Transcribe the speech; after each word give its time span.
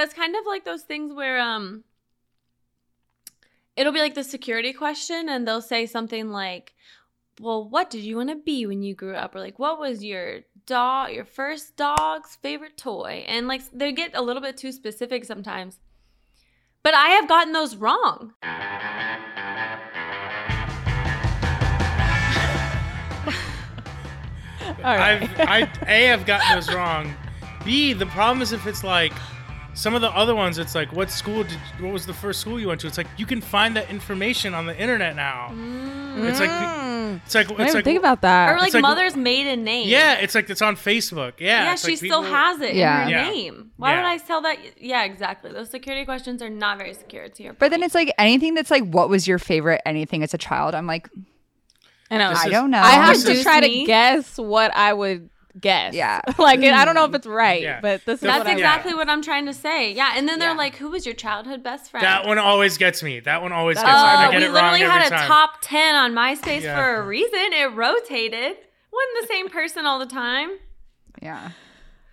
That's 0.00 0.14
kind 0.14 0.34
of 0.34 0.46
like 0.46 0.64
those 0.64 0.80
things 0.80 1.12
where 1.12 1.38
um 1.38 1.84
it'll 3.76 3.92
be 3.92 4.00
like 4.00 4.14
the 4.14 4.24
security 4.24 4.72
question 4.72 5.28
and 5.28 5.46
they'll 5.46 5.60
say 5.60 5.84
something 5.84 6.30
like, 6.30 6.72
"Well, 7.38 7.68
what 7.68 7.90
did 7.90 8.00
you 8.00 8.16
want 8.16 8.30
to 8.30 8.36
be 8.36 8.64
when 8.64 8.82
you 8.82 8.94
grew 8.94 9.14
up?" 9.14 9.34
or 9.34 9.40
like, 9.40 9.58
"What 9.58 9.78
was 9.78 10.02
your 10.02 10.40
dog, 10.64 11.12
your 11.12 11.26
first 11.26 11.76
dog's 11.76 12.36
favorite 12.36 12.78
toy?" 12.78 13.26
And 13.28 13.46
like 13.46 13.60
they 13.72 13.92
get 13.92 14.12
a 14.14 14.22
little 14.22 14.40
bit 14.40 14.56
too 14.56 14.72
specific 14.72 15.26
sometimes. 15.26 15.78
But 16.82 16.94
I 16.94 17.08
have 17.10 17.28
gotten 17.28 17.52
those 17.52 17.76
wrong. 17.76 18.32
All 24.82 24.96
right. 24.96 25.28
I've 25.38 25.82
I 25.86 25.92
a 25.92 26.06
have 26.06 26.24
gotten 26.24 26.54
those 26.54 26.74
wrong. 26.74 27.14
B 27.66 27.92
the 27.92 28.06
problem 28.06 28.40
is 28.40 28.54
if 28.54 28.66
it's 28.66 28.82
like 28.82 29.12
some 29.80 29.94
of 29.94 30.02
the 30.02 30.10
other 30.10 30.34
ones, 30.34 30.58
it's 30.58 30.74
like 30.74 30.92
what 30.92 31.10
school 31.10 31.42
did 31.42 31.58
what 31.80 31.92
was 31.92 32.04
the 32.04 32.12
first 32.12 32.40
school 32.40 32.60
you 32.60 32.68
went 32.68 32.80
to? 32.82 32.86
It's 32.86 32.98
like 32.98 33.06
you 33.16 33.24
can 33.26 33.40
find 33.40 33.74
that 33.76 33.88
information 33.90 34.52
on 34.54 34.66
the 34.66 34.76
internet 34.78 35.16
now. 35.16 35.46
It's 36.28 36.38
like 36.38 36.50
Mm. 36.50 37.20
it's 37.24 37.34
like 37.34 37.48
I 37.48 37.52
it's 37.52 37.58
didn't 37.58 37.74
like 37.76 37.84
think 37.84 37.98
about 37.98 38.20
that. 38.20 38.50
Or 38.50 38.58
like, 38.58 38.74
like- 38.74 38.82
mother's 38.82 39.16
maiden 39.16 39.64
name. 39.64 39.88
yeah, 39.88 40.14
it's 40.14 40.34
like 40.34 40.50
it's 40.50 40.60
on 40.62 40.76
Facebook. 40.76 41.34
Yeah, 41.38 41.64
Yeah, 41.64 41.74
she 41.76 41.88
like 41.92 41.96
still 41.96 42.22
people- 42.22 42.36
has 42.36 42.60
it 42.60 42.74
Yeah. 42.74 42.98
in 42.98 43.04
her 43.04 43.10
Yeah. 43.10 43.30
name. 43.30 43.70
Why 43.78 43.92
Yeah. 43.92 43.96
would 44.02 44.06
I 44.06 44.18
tell 44.18 44.42
that? 44.42 44.58
Yeah, 44.78 45.04
exactly. 45.04 45.50
Those 45.52 45.70
security 45.70 46.04
questions 46.04 46.42
are 46.42 46.50
not 46.50 46.76
very 46.78 46.92
secure 46.94 47.28
to 47.28 47.42
your 47.42 47.54
But 47.54 47.70
then 47.70 47.82
it's 47.82 47.94
like 47.94 48.12
anything 48.18 48.52
that's 48.54 48.70
like, 48.70 48.84
what 48.84 49.08
was 49.08 49.26
your 49.26 49.38
favorite 49.38 49.80
anything 49.86 50.22
as 50.22 50.34
a 50.34 50.38
child? 50.38 50.74
I'm 50.74 50.86
like, 50.86 51.08
I 52.10 52.18
know. 52.18 52.30
This 52.30 52.40
I 52.40 52.46
is- 52.46 52.52
don't 52.52 52.70
know. 52.70 52.82
I 52.82 52.90
have 52.90 53.16
to 53.24 53.30
is- 53.30 53.42
try 53.42 53.60
to 53.60 53.84
guess 53.86 54.36
what 54.36 54.76
I 54.76 54.92
would 54.92 55.29
guess. 55.58 55.94
Yeah. 55.94 56.20
like 56.38 56.60
I 56.60 56.84
don't 56.84 56.94
know 56.94 57.04
if 57.06 57.14
it's 57.14 57.26
right, 57.26 57.62
Yeah. 57.62 57.80
but 57.80 58.04
this 58.04 58.16
is 58.16 58.20
That's 58.20 58.38
what 58.38 58.46
I 58.46 58.52
exactly 58.52 58.94
what 58.94 59.08
I'm 59.08 59.22
trying 59.22 59.46
to 59.46 59.54
say. 59.54 59.92
Yeah, 59.92 60.12
and 60.16 60.28
then 60.28 60.38
they're 60.38 60.50
Yeah. 60.50 60.56
like, 60.56 60.76
"Who 60.76 60.90
was 60.90 61.06
your 61.06 61.14
childhood 61.14 61.62
best 61.62 61.90
friend?" 61.90 62.04
That 62.04 62.26
one 62.26 62.38
always 62.38 62.76
gets 62.78 63.02
me. 63.02 63.20
That 63.20 63.42
one 63.42 63.52
always 63.52 63.76
That's 63.76 63.86
gets 63.88 63.96
me. 64.02 64.08
I 64.08 64.26
Oh, 64.26 64.30
get 64.30 64.38
we 64.40 64.44
it 64.44 64.48
wrong 64.48 64.54
literally 64.54 64.82
every 64.82 64.92
had 65.00 65.06
a 65.06 65.10
time. 65.10 65.26
top 65.28 65.50
ten 65.62 65.94
on 65.94 66.12
MySpace 66.12 66.62
Yeah. 66.62 66.76
for 66.76 66.96
a 66.96 67.02
reason. 67.06 67.52
It 67.52 67.72
rotated. 67.74 68.56
wasn't 68.92 69.20
the 69.22 69.26
same 69.28 69.48
person 69.48 69.86
all 69.86 69.98
the 69.98 70.06
time. 70.06 70.50
yeah. 71.22 71.50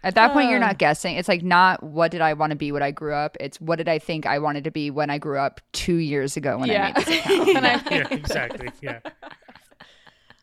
At 0.04 0.14
that 0.16 0.32
point, 0.32 0.50
you're 0.50 0.58
Uh. 0.64 0.68
not 0.68 0.78
guessing. 0.78 1.16
It's 1.18 1.28
like 1.28 1.42
not 1.44 1.82
what 1.84 2.12
did 2.12 2.22
I 2.22 2.34
want 2.34 2.52
to 2.52 2.56
be 2.56 2.72
when 2.72 2.84
I 2.84 2.92
grew 2.92 3.14
up. 3.16 3.36
It's 3.40 3.60
what 3.60 3.78
did 3.78 3.90
I 3.90 3.98
think 4.00 4.26
I 4.28 4.38
wanted 4.40 4.64
to 4.66 4.72
be 4.72 4.90
when 4.92 5.10
I 5.10 5.18
grew 5.18 5.38
up 5.40 5.60
two 5.74 5.96
years 5.96 6.38
ago 6.38 6.58
when 6.60 6.70
I 6.70 6.78
made 6.94 6.96
this 6.96 7.08
account. 7.26 7.48
When 7.48 7.66
I- 7.66 7.82
Yeah, 7.92 8.08
exactly. 8.12 8.70
Yeah. 8.82 9.00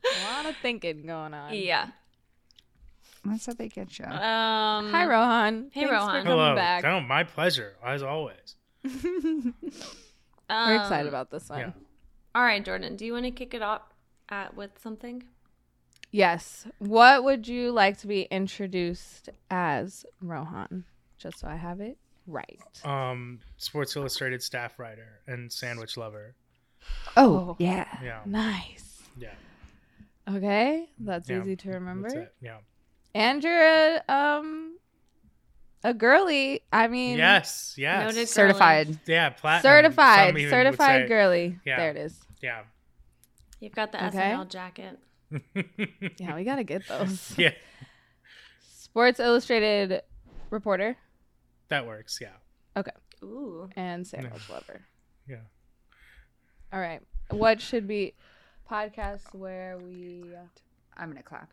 A 0.04 0.34
lot 0.34 0.46
of 0.46 0.56
thinking 0.60 1.06
going 1.06 1.32
on. 1.34 1.54
Yeah. 1.54 1.86
That's 3.24 3.46
how 3.46 3.54
they 3.54 3.68
get 3.68 3.98
you. 3.98 4.04
Um, 4.04 4.90
Hi, 4.90 5.06
Rohan. 5.06 5.70
Hey, 5.72 5.80
Thanks 5.82 5.92
Rohan. 5.92 6.22
For 6.22 6.28
coming 6.28 6.38
Hello. 6.44 6.54
back. 6.54 6.82
No, 6.82 7.00
my 7.00 7.24
pleasure, 7.24 7.74
as 7.84 8.02
always. 8.02 8.56
We're 8.84 9.52
excited 10.76 11.02
um, 11.02 11.08
about 11.08 11.30
this 11.30 11.48
one. 11.48 11.58
Yeah. 11.60 11.70
All 12.34 12.42
right, 12.42 12.64
Jordan. 12.64 12.96
Do 12.96 13.06
you 13.06 13.12
want 13.14 13.24
to 13.24 13.30
kick 13.30 13.54
it 13.54 13.62
off 13.62 13.82
at 14.28 14.54
with 14.56 14.72
something? 14.82 15.22
Yes. 16.10 16.66
What 16.78 17.24
would 17.24 17.48
you 17.48 17.72
like 17.72 17.98
to 17.98 18.06
be 18.06 18.22
introduced 18.22 19.30
as, 19.50 20.04
Rohan? 20.20 20.84
Just 21.18 21.40
so 21.40 21.48
I 21.48 21.56
have 21.56 21.80
it 21.80 21.96
right. 22.26 22.60
Um, 22.84 23.40
Sports 23.56 23.96
Illustrated 23.96 24.42
staff 24.42 24.78
writer 24.78 25.20
and 25.26 25.50
sandwich 25.50 25.96
lover. 25.96 26.34
oh, 27.16 27.34
oh. 27.36 27.56
yeah. 27.58 27.86
Yeah. 28.02 28.20
Nice. 28.26 29.02
Yeah. 29.18 29.32
Okay, 30.28 30.88
that's 30.98 31.28
Yeah, 31.28 31.40
easy 31.40 31.56
to 31.56 31.66
That's 31.68 31.74
remember. 31.80 32.08
it. 32.08 32.34
Yeah. 32.40 32.58
And 33.14 33.42
you're 33.44 33.62
a 33.64 34.02
um 34.08 34.76
a 35.84 35.94
girly. 35.94 36.62
I 36.72 36.88
mean, 36.88 37.18
Yes. 37.18 37.74
Yes. 37.76 38.00
Noted 38.02 38.14
girly. 38.14 38.26
Certified. 38.26 38.98
Yeah. 39.06 39.30
Platinum. 39.30 39.62
certified, 39.70 40.28
some 40.30 40.38
even 40.38 40.44
would 40.44 40.50
certified 40.64 41.08
girly. 41.08 41.58
Yeah. 41.64 41.76
There 41.76 41.90
it 41.90 41.96
is. 41.96 42.20
Yeah. 42.42 42.62
You've 43.60 43.74
got 43.74 43.92
the 43.92 44.04
Okay. 44.06 44.18
SNL 44.18 44.48
jacket. 44.50 44.98
Yeah, 46.18 46.36
we 46.36 46.44
gotta 46.44 46.64
get 46.64 46.86
those. 46.88 47.34
yeah. 47.38 47.52
Sports 48.76 49.18
Illustrated 49.20 50.02
reporter 50.50 50.96
That 51.68 51.86
works. 51.86 52.18
Yeah. 52.20 52.28
Okay. 52.76 52.92
Ooh. 53.22 53.68
and 53.74 54.06
sandwich 54.06 54.48
lover. 54.50 54.82
Yeah. 55.28 55.36
All 56.72 56.80
right, 56.80 57.00
what 57.30 57.60
should 57.60 57.86
be 57.88 58.14
podcasts 58.70 59.32
where 59.34 59.78
we 59.78 60.24
I'm 60.96 61.08
gonna 61.08 61.22
clap. 61.22 61.50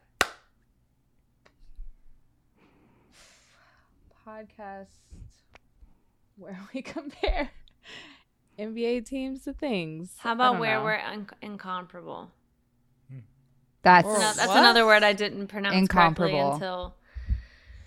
Podcast 4.27 4.87
where 6.37 6.59
we 6.73 6.81
compare 6.81 7.49
NBA 8.59 9.05
teams 9.05 9.43
to 9.45 9.53
things. 9.53 10.13
How 10.19 10.33
about 10.33 10.59
where 10.59 10.77
know. 10.77 10.83
we're 10.83 10.99
un- 10.99 11.29
incomparable? 11.41 12.29
Hmm. 13.11 13.19
That's 13.81 14.05
No, 14.07 14.19
that's 14.19 14.47
what? 14.47 14.57
another 14.57 14.85
word 14.85 15.03
I 15.03 15.13
didn't 15.13 15.47
pronounce 15.47 15.73
correctly 15.73 16.31
Incomparable. 16.31 16.53
until 16.53 16.95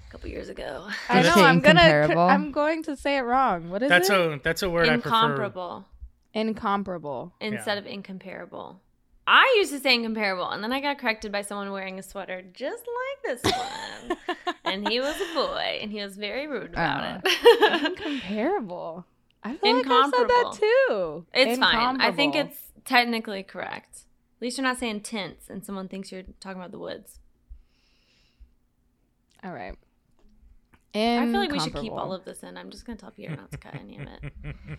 a 0.08 0.10
couple 0.12 0.30
years 0.30 0.48
ago. 0.48 0.88
I 1.08 1.22
know 1.22 1.34
I'm 1.34 1.60
gonna. 1.60 1.80
I'm 1.80 2.50
going 2.52 2.82
to 2.84 2.96
say 2.96 3.16
it 3.18 3.22
wrong. 3.22 3.70
What 3.70 3.82
is 3.82 3.88
That's 3.88 4.10
it? 4.10 4.14
a 4.16 4.40
that's 4.42 4.62
a 4.62 4.70
word 4.70 4.88
I 4.88 4.94
prefer. 4.96 5.08
incomparable 5.08 5.84
Incomparable. 6.32 7.32
instead 7.40 7.78
of 7.78 7.86
incomparable. 7.86 8.80
I 9.26 9.54
used 9.58 9.72
to 9.72 9.80
say 9.80 9.94
incomparable, 9.94 10.50
and 10.50 10.62
then 10.62 10.72
I 10.72 10.80
got 10.80 10.98
corrected 10.98 11.32
by 11.32 11.42
someone 11.42 11.70
wearing 11.70 11.98
a 11.98 12.02
sweater 12.02 12.42
just 12.52 12.84
like 12.86 13.40
this 13.42 13.52
one. 14.08 14.36
and 14.64 14.88
he 14.88 15.00
was 15.00 15.16
a 15.16 15.34
boy, 15.34 15.78
and 15.80 15.90
he 15.90 16.02
was 16.02 16.16
very 16.16 16.46
rude 16.46 16.70
oh. 16.70 16.72
about 16.72 17.22
it. 17.24 17.98
Incomparable. 17.98 19.06
I 19.42 19.56
feel 19.56 19.76
like 19.76 19.86
I 19.86 20.10
said 20.10 20.28
that 20.28 20.58
too. 20.58 21.26
it's 21.32 21.58
fine. 21.58 22.00
I 22.00 22.12
think 22.12 22.34
it's 22.34 22.58
technically 22.84 23.42
correct. 23.42 24.04
At 24.36 24.42
least 24.42 24.58
you're 24.58 24.66
not 24.66 24.78
saying 24.78 25.00
tents, 25.00 25.48
and 25.48 25.64
someone 25.64 25.88
thinks 25.88 26.12
you're 26.12 26.24
talking 26.40 26.58
about 26.58 26.72
the 26.72 26.78
woods. 26.78 27.20
all 29.42 29.52
right. 29.52 29.76
I 30.94 31.26
feel 31.26 31.40
like 31.40 31.50
we 31.50 31.58
should 31.58 31.74
keep 31.74 31.92
all 31.92 32.12
of 32.12 32.24
this 32.24 32.42
in. 32.42 32.56
I'm 32.56 32.70
just 32.70 32.86
gonna 32.86 32.98
tell 32.98 33.10
Peter 33.10 33.34
not 33.34 33.50
to 33.50 33.58
cut 33.58 33.74
any 33.74 33.98
of 33.98 34.08
it. 34.22 34.32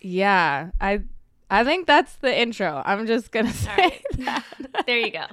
Yeah, 0.00 0.70
I 0.80 1.02
I 1.50 1.64
think 1.64 1.86
that's 1.86 2.14
the 2.16 2.36
intro. 2.38 2.80
I'm 2.86 3.06
just 3.06 3.32
gonna 3.32 3.52
say 3.52 3.76
right. 3.76 4.02
that. 4.18 4.44
There 4.86 4.98
you 4.98 5.10
go. 5.10 5.24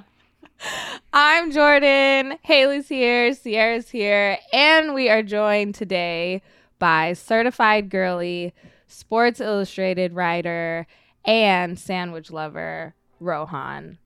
I'm 1.12 1.52
Jordan. 1.52 2.38
Haley's 2.42 2.88
here. 2.88 3.32
Sierra's 3.34 3.90
here, 3.90 4.38
and 4.52 4.94
we 4.94 5.08
are 5.08 5.22
joined 5.22 5.76
today 5.76 6.42
by 6.80 7.12
certified 7.12 7.88
girly, 7.88 8.52
Sports 8.88 9.40
Illustrated 9.40 10.12
writer, 10.12 10.88
and 11.24 11.78
sandwich 11.78 12.32
lover 12.32 12.94
Rohan. 13.20 13.98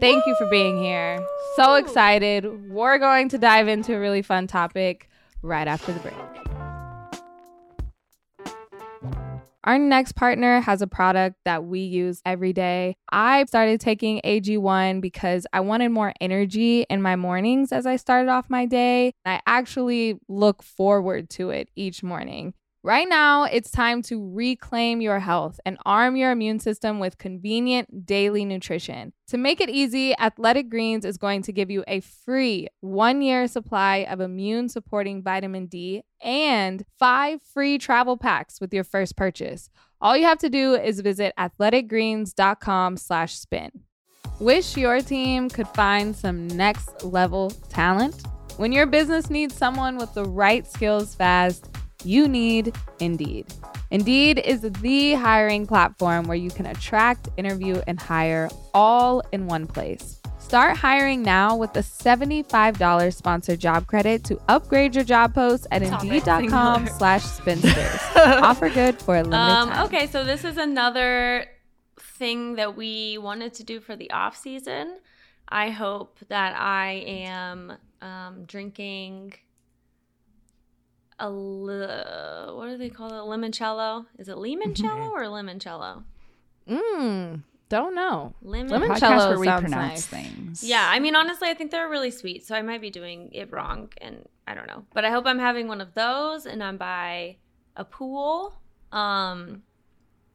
Thank 0.00 0.26
you 0.26 0.34
for 0.34 0.46
being 0.50 0.82
here. 0.82 1.24
So 1.54 1.74
excited. 1.74 2.68
We're 2.68 2.98
going 2.98 3.28
to 3.28 3.38
dive 3.38 3.68
into 3.68 3.94
a 3.94 4.00
really 4.00 4.22
fun 4.22 4.48
topic 4.48 5.08
right 5.40 5.68
after 5.68 5.92
the 5.92 6.00
break. 6.00 6.53
Our 9.64 9.78
next 9.78 10.12
partner 10.12 10.60
has 10.60 10.82
a 10.82 10.86
product 10.86 11.36
that 11.46 11.64
we 11.64 11.80
use 11.80 12.20
every 12.26 12.52
day. 12.52 12.96
I 13.10 13.44
started 13.46 13.80
taking 13.80 14.20
AG1 14.22 15.00
because 15.00 15.46
I 15.54 15.60
wanted 15.60 15.88
more 15.88 16.12
energy 16.20 16.82
in 16.90 17.00
my 17.00 17.16
mornings 17.16 17.72
as 17.72 17.86
I 17.86 17.96
started 17.96 18.30
off 18.30 18.50
my 18.50 18.66
day. 18.66 19.14
I 19.24 19.40
actually 19.46 20.18
look 20.28 20.62
forward 20.62 21.30
to 21.30 21.48
it 21.48 21.70
each 21.76 22.02
morning. 22.02 22.52
Right 22.86 23.08
now, 23.08 23.44
it's 23.44 23.70
time 23.70 24.02
to 24.02 24.30
reclaim 24.34 25.00
your 25.00 25.18
health 25.18 25.58
and 25.64 25.78
arm 25.86 26.16
your 26.16 26.32
immune 26.32 26.58
system 26.58 26.98
with 26.98 27.16
convenient 27.16 28.04
daily 28.04 28.44
nutrition. 28.44 29.14
To 29.28 29.38
make 29.38 29.62
it 29.62 29.70
easy, 29.70 30.14
Athletic 30.18 30.68
Greens 30.68 31.06
is 31.06 31.16
going 31.16 31.40
to 31.44 31.52
give 31.52 31.70
you 31.70 31.82
a 31.88 32.00
free 32.00 32.68
one 32.82 33.22
year 33.22 33.48
supply 33.48 34.06
of 34.10 34.20
immune 34.20 34.68
supporting 34.68 35.22
vitamin 35.22 35.64
D 35.64 36.02
and 36.20 36.84
five 36.98 37.40
free 37.40 37.78
travel 37.78 38.18
packs 38.18 38.60
with 38.60 38.74
your 38.74 38.84
first 38.84 39.16
purchase. 39.16 39.70
All 40.02 40.14
you 40.14 40.26
have 40.26 40.40
to 40.40 40.50
do 40.50 40.74
is 40.74 41.00
visit 41.00 41.32
athleticgreens.com 41.38 42.98
slash 42.98 43.38
spin. 43.38 43.70
Wish 44.40 44.76
your 44.76 45.00
team 45.00 45.48
could 45.48 45.68
find 45.68 46.14
some 46.14 46.48
next 46.48 47.02
level 47.02 47.48
talent? 47.70 48.26
When 48.58 48.72
your 48.72 48.84
business 48.84 49.30
needs 49.30 49.54
someone 49.54 49.96
with 49.96 50.12
the 50.12 50.26
right 50.26 50.66
skills 50.66 51.14
fast, 51.14 51.73
you 52.04 52.28
need 52.28 52.74
Indeed. 53.00 53.46
Indeed 53.90 54.38
is 54.44 54.60
the 54.62 55.14
hiring 55.14 55.66
platform 55.66 56.26
where 56.26 56.36
you 56.36 56.50
can 56.50 56.66
attract, 56.66 57.28
interview, 57.36 57.80
and 57.86 58.00
hire 58.00 58.48
all 58.72 59.22
in 59.32 59.46
one 59.46 59.66
place. 59.66 60.20
Start 60.38 60.76
hiring 60.76 61.22
now 61.22 61.56
with 61.56 61.74
a 61.76 61.80
$75 61.80 63.14
sponsored 63.14 63.60
job 63.60 63.86
credit 63.86 64.24
to 64.24 64.38
upgrade 64.48 64.94
your 64.94 65.04
job 65.04 65.34
post 65.34 65.66
at 65.70 65.82
Indeed.com 65.82 66.86
slash 66.98 67.22
spinsters. 67.22 68.00
Offer 68.16 68.68
good 68.70 69.00
for 69.00 69.16
a 69.16 69.22
limited 69.22 69.38
Um, 69.40 69.68
time. 69.70 69.86
okay, 69.86 70.06
so 70.06 70.22
this 70.24 70.44
is 70.44 70.56
another 70.58 71.46
thing 71.98 72.56
that 72.56 72.76
we 72.76 73.16
wanted 73.18 73.54
to 73.54 73.64
do 73.64 73.80
for 73.80 73.96
the 73.96 74.10
off 74.10 74.36
season. 74.36 74.98
I 75.48 75.70
hope 75.70 76.18
that 76.28 76.54
I 76.58 77.04
am 77.06 77.72
um, 78.02 78.44
drinking 78.44 79.34
a 81.18 81.30
li- 81.30 82.52
what 82.54 82.68
do 82.68 82.76
they 82.76 82.90
call 82.90 83.08
it? 83.08 83.28
Limoncello? 83.28 84.06
Is 84.18 84.28
it 84.28 84.36
limoncello 84.36 85.10
or 85.10 85.22
limoncello? 85.24 86.02
Mm, 86.68 87.42
don't 87.68 87.94
know. 87.94 88.34
Lemon. 88.42 88.68
Lemon- 88.70 88.90
Limoncello 88.90 89.28
where 89.30 89.38
we 89.38 89.46
sounds 89.46 89.62
pronounce 89.62 89.90
nice. 89.90 90.06
things. 90.06 90.64
Yeah, 90.64 90.86
I 90.88 90.98
mean, 90.98 91.14
honestly, 91.14 91.48
I 91.48 91.54
think 91.54 91.70
they're 91.70 91.88
really 91.88 92.10
sweet, 92.10 92.46
so 92.46 92.54
I 92.54 92.62
might 92.62 92.80
be 92.80 92.90
doing 92.90 93.30
it 93.32 93.52
wrong, 93.52 93.90
and 94.00 94.28
I 94.46 94.54
don't 94.54 94.66
know. 94.66 94.84
But 94.92 95.04
I 95.04 95.10
hope 95.10 95.26
I'm 95.26 95.38
having 95.38 95.68
one 95.68 95.80
of 95.80 95.94
those, 95.94 96.46
and 96.46 96.62
I'm 96.62 96.76
by 96.76 97.36
a 97.76 97.84
pool. 97.84 98.54
Um, 98.92 99.62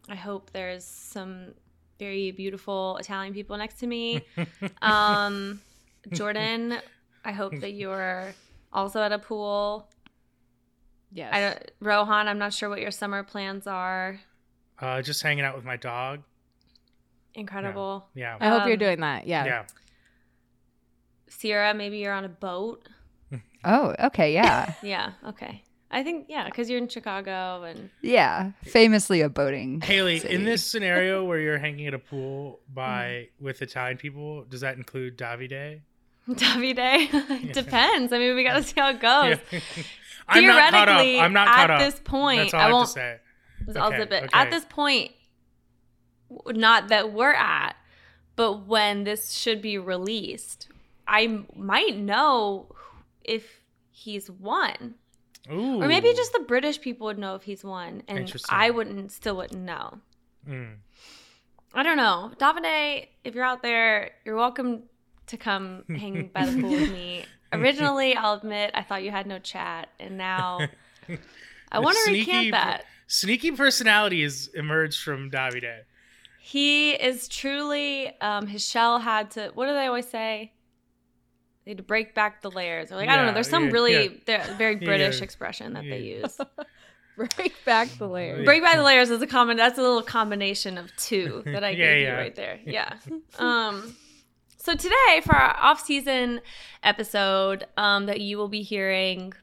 I 0.10 0.16
hope 0.16 0.52
there's 0.52 0.84
some 0.86 1.54
very 2.00 2.32
beautiful 2.32 2.98
Italian 2.98 3.34
people 3.34 3.58
next 3.58 3.80
to 3.80 3.88
me. 3.88 4.22
Um, 4.82 5.62
Jordan, 6.14 6.78
I 7.26 7.32
hope 7.34 7.60
that 7.60 7.72
you're 7.72 8.34
also 8.72 9.02
at 9.02 9.12
a 9.12 9.20
pool. 9.20 9.88
Yes. 11.12 11.30
I 11.34 11.40
don't, 11.42 11.72
Rohan, 11.80 12.28
I'm 12.28 12.38
not 12.38 12.54
sure 12.54 12.70
what 12.70 12.82
your 12.82 12.92
summer 12.92 13.24
plans 13.24 13.66
are. 13.68 14.20
Uh, 14.80 15.02
just 15.02 15.22
hanging 15.24 15.44
out 15.44 15.56
with 15.56 15.66
my 15.66 15.76
dog. 15.78 16.22
Incredible. 17.34 18.08
Yeah. 18.16 18.38
I 18.40 18.50
hope 18.50 18.64
you're 18.66 18.74
Um, 18.74 18.80
doing 18.80 19.00
that. 19.02 19.28
Yeah. 19.28 19.46
yeah. 19.46 19.64
Sierra, 21.28 21.74
maybe 21.74 21.98
you're 21.98 22.14
on 22.14 22.26
a 22.26 22.30
boat. 22.30 22.88
Oh, 23.66 23.94
okay, 24.00 24.34
yeah. 24.34 24.74
Yeah. 24.84 25.12
Okay. 25.28 25.64
I 25.92 26.02
think 26.04 26.28
yeah, 26.30 26.46
because 26.46 26.70
you're 26.70 26.78
in 26.78 26.88
Chicago 26.88 27.64
and 27.64 27.90
yeah. 28.02 28.52
Famously 28.64 29.20
a 29.22 29.28
boating. 29.30 29.82
Haley, 29.82 30.20
city. 30.20 30.34
in 30.36 30.46
this 30.46 30.64
scenario 30.66 31.26
where 31.26 31.40
you're 31.40 31.58
hanging 31.58 31.88
at 31.88 31.94
a 31.94 32.00
pool 32.00 32.60
by 32.74 33.28
with 33.40 33.62
Italian 33.62 33.98
people, 33.98 34.46
does 34.46 34.62
that 34.62 34.78
include 34.78 35.18
Davide? 35.18 35.82
Davide. 36.36 37.54
Depends. 37.54 38.14
I 38.14 38.20
mean, 38.20 38.36
we 38.36 38.44
got 38.44 38.54
to 38.56 38.64
see 38.64 38.74
how 38.80 38.90
it 38.90 39.00
goes. 39.00 39.38
Yeah. 39.52 39.60
I'm 40.28 40.46
not 40.46 40.72
caught 40.72 40.90
up. 40.90 40.98
Theoretically, 41.00 41.20
I'm 41.20 41.34
not 41.34 41.48
at 41.48 41.56
caught 41.56 41.72
up. 41.72 41.80
this 41.80 42.00
point, 42.04 42.40
That's 42.52 42.54
all 42.54 42.60
I 42.62 42.64
I, 42.68 42.72
won't- 42.72 42.88
to 42.88 42.94
say. 42.94 43.18
I'll 43.76 43.92
zip 43.92 44.12
it. 44.12 44.24
okay. 44.24 44.30
At 44.34 44.50
this 44.52 44.66
point, 44.66 45.12
not 46.48 46.88
that 46.90 47.12
we're 47.14 47.34
at, 47.34 47.76
but 48.36 48.66
when 48.68 49.04
this 49.04 49.32
should 49.32 49.62
be 49.62 49.78
released, 49.78 50.68
I 51.08 51.44
might 51.56 51.98
know 51.98 52.74
if 53.24 53.62
he's 53.92 54.30
won, 54.30 54.96
Ooh. 55.52 55.82
or 55.82 55.88
maybe 55.88 56.14
just 56.14 56.34
the 56.34 56.40
British 56.40 56.80
people 56.82 57.06
would 57.08 57.20
know 57.20 57.36
if 57.36 57.44
he's 57.44 57.64
won, 57.64 58.02
and 58.08 58.32
I 58.50 58.70
wouldn't, 58.72 59.12
still 59.12 59.38
wouldn't 59.38 59.62
know. 59.64 60.00
Mm. 60.48 60.76
I 61.74 61.84
don't 61.84 61.98
know. 61.98 62.32
Davide, 62.40 63.08
if 63.24 63.36
you're 63.36 63.44
out 63.44 63.62
there, 63.62 64.12
you're 64.26 64.36
welcome 64.36 64.84
to 65.30 65.38
come 65.38 65.84
hang 65.88 66.28
by 66.34 66.46
the 66.46 66.62
pool 66.62 66.72
with 66.72 66.92
me. 66.92 67.26
Originally, 67.52 68.16
I'll 68.16 68.36
admit, 68.36 68.72
I 68.74 68.84
thought 68.84 69.04
you 69.04 69.12
had 69.12 69.26
no 69.26 69.40
chat, 69.40 69.90
and 70.00 70.18
now 70.18 70.60
I 71.72 71.80
want 71.80 71.96
to 71.98 72.04
Sneaky 72.04 72.32
recant 72.32 72.52
that. 72.52 72.86
Sneaky 73.08 73.52
personality 73.52 74.22
has 74.22 74.50
emerged 74.54 75.02
from 75.02 75.32
Davide. 75.32 75.82
He 76.40 76.92
is 76.92 77.28
truly, 77.28 78.12
um, 78.22 78.48
his 78.48 78.64
shell 78.68 79.00
had 79.00 79.32
to, 79.32 79.52
what 79.56 79.68
do 79.68 79.74
they 79.74 79.88
always 79.88 80.08
say? 80.08 80.54
They 81.66 81.72
had 81.72 81.78
to 81.78 81.84
break 81.84 82.14
back 82.16 82.42
the 82.42 82.52
layers. 82.52 82.92
Or 82.92 82.96
like, 82.96 83.10
I 83.10 83.16
don't 83.16 83.26
know. 83.26 83.34
There's 83.34 83.50
some 83.50 83.66
yeah, 83.66 83.72
really 83.72 84.22
yeah. 84.28 84.58
very 84.58 84.76
British 84.76 85.18
yeah. 85.18 85.24
expression 85.24 85.74
that 85.74 85.84
they 85.84 86.00
use. 86.02 86.40
Break 87.36 87.54
back 87.66 87.90
the 87.98 88.08
layers. 88.08 88.46
break 88.46 88.64
back 88.64 88.78
the 88.78 88.84
layers 88.84 89.10
is 89.10 89.22
a 89.22 89.28
common, 89.28 89.58
that's 89.58 89.78
a 89.78 89.82
little 89.82 90.02
combination 90.02 90.78
of 90.78 90.90
two 90.96 91.44
that 91.48 91.66
I 91.66 91.72
Yeah, 91.72 91.76
gave 91.76 92.02
yeah. 92.04 92.12
you 92.12 92.18
right 92.18 92.36
there. 92.36 92.60
Yeah. 92.66 92.94
um, 93.38 93.94
so 94.62 94.76
today 94.76 95.22
for 95.24 95.36
our 95.36 95.56
off-season 95.58 96.42
episode 96.84 97.66
um, 97.78 98.06
that 98.08 98.20
you 98.20 98.38
will 98.38 98.50
be 98.50 98.62
hearing 98.62 99.34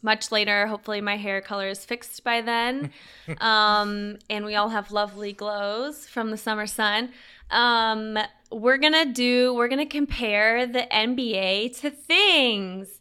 much 0.00 0.30
later 0.30 0.66
hopefully 0.68 1.00
my 1.00 1.16
hair 1.16 1.40
color 1.40 1.68
is 1.68 1.84
fixed 1.84 2.22
by 2.22 2.40
then 2.40 2.92
um, 3.40 4.16
and 4.30 4.44
we 4.44 4.54
all 4.54 4.68
have 4.68 4.92
lovely 4.92 5.32
glows 5.32 6.06
from 6.06 6.30
the 6.30 6.36
summer 6.36 6.66
sun. 6.66 7.10
Um, 7.50 8.16
we're 8.52 8.78
gonna 8.78 9.06
do 9.06 9.52
we're 9.54 9.68
gonna 9.68 9.86
compare 9.86 10.66
the 10.66 10.86
nba 10.90 11.76
to 11.80 11.90
things. 11.90 13.00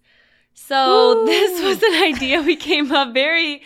So 0.56 1.24
this 1.25 1.62
was 1.63 1.81
an 1.83 2.03
idea 2.03 2.41
we 2.41 2.56
came 2.56 2.91
up 2.91 3.13
very 3.13 3.62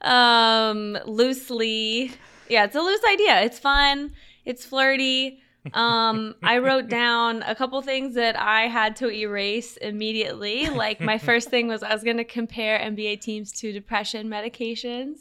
um 0.00 0.98
loosely. 1.06 2.10
Yeah 2.48 2.64
it's 2.64 2.74
a 2.74 2.80
loose 2.80 3.00
idea. 3.08 3.40
It's 3.42 3.60
fun. 3.60 4.12
It's 4.44 4.64
flirty 4.64 5.40
um 5.74 6.34
i 6.42 6.58
wrote 6.58 6.88
down 6.88 7.42
a 7.42 7.54
couple 7.54 7.80
things 7.82 8.14
that 8.14 8.38
i 8.38 8.62
had 8.62 8.96
to 8.96 9.10
erase 9.10 9.76
immediately. 9.78 10.68
Like 10.68 11.00
my 11.00 11.18
first 11.28 11.48
thing 11.48 11.68
was 11.68 11.82
i 11.82 11.92
was 11.92 12.02
going 12.02 12.18
to 12.18 12.24
compare 12.24 12.78
nba 12.78 13.20
teams 13.20 13.52
to 13.52 13.72
depression 13.72 14.28
medications. 14.28 15.18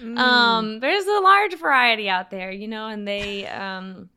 Mm. 0.00 0.18
um 0.18 0.80
there's 0.80 1.06
a 1.06 1.20
large 1.20 1.54
variety 1.56 2.08
out 2.08 2.30
there 2.30 2.50
you 2.50 2.66
know 2.66 2.88
and 2.88 3.06
they 3.06 3.46
um 3.46 4.08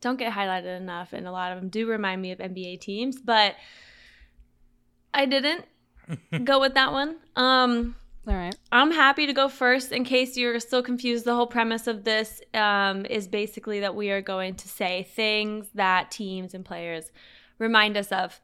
don't 0.00 0.18
get 0.18 0.32
highlighted 0.32 0.76
enough 0.76 1.12
and 1.12 1.26
a 1.26 1.32
lot 1.32 1.52
of 1.52 1.60
them 1.60 1.70
do 1.70 1.86
remind 1.86 2.20
me 2.20 2.32
of 2.32 2.38
nba 2.38 2.78
teams 2.80 3.20
but 3.20 3.54
i 5.14 5.24
didn't 5.24 5.64
go 6.44 6.60
with 6.60 6.74
that 6.74 6.92
one. 6.92 7.16
Um 7.36 7.96
All 8.28 8.34
right. 8.34 8.54
I'm 8.70 8.90
happy 8.90 9.26
to 9.26 9.32
go 9.32 9.48
first 9.48 9.90
in 9.90 10.04
case 10.04 10.36
you're 10.36 10.60
still 10.60 10.82
confused. 10.82 11.24
The 11.24 11.34
whole 11.34 11.46
premise 11.46 11.86
of 11.86 12.04
this 12.04 12.42
um, 12.52 13.06
is 13.06 13.26
basically 13.26 13.80
that 13.80 13.94
we 13.94 14.10
are 14.10 14.20
going 14.20 14.54
to 14.56 14.68
say 14.68 15.08
things 15.14 15.68
that 15.74 16.10
teams 16.10 16.52
and 16.52 16.62
players 16.62 17.10
remind 17.58 17.96
us 17.96 18.12
of. 18.12 18.38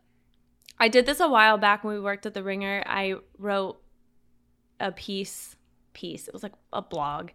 I 0.78 0.88
did 0.88 1.04
this 1.04 1.20
a 1.20 1.28
while 1.28 1.58
back 1.58 1.84
when 1.84 1.94
we 1.94 2.00
worked 2.00 2.25
at 2.25 2.32
the 2.32 2.42
Ringer. 2.42 2.82
I 2.86 3.16
wrote 3.38 3.78
a 4.81 4.90
piece. 4.90 5.53
Piece. 5.94 6.29
It 6.29 6.35
was 6.35 6.43
like 6.43 6.52
a 6.73 6.82
blog 6.82 7.31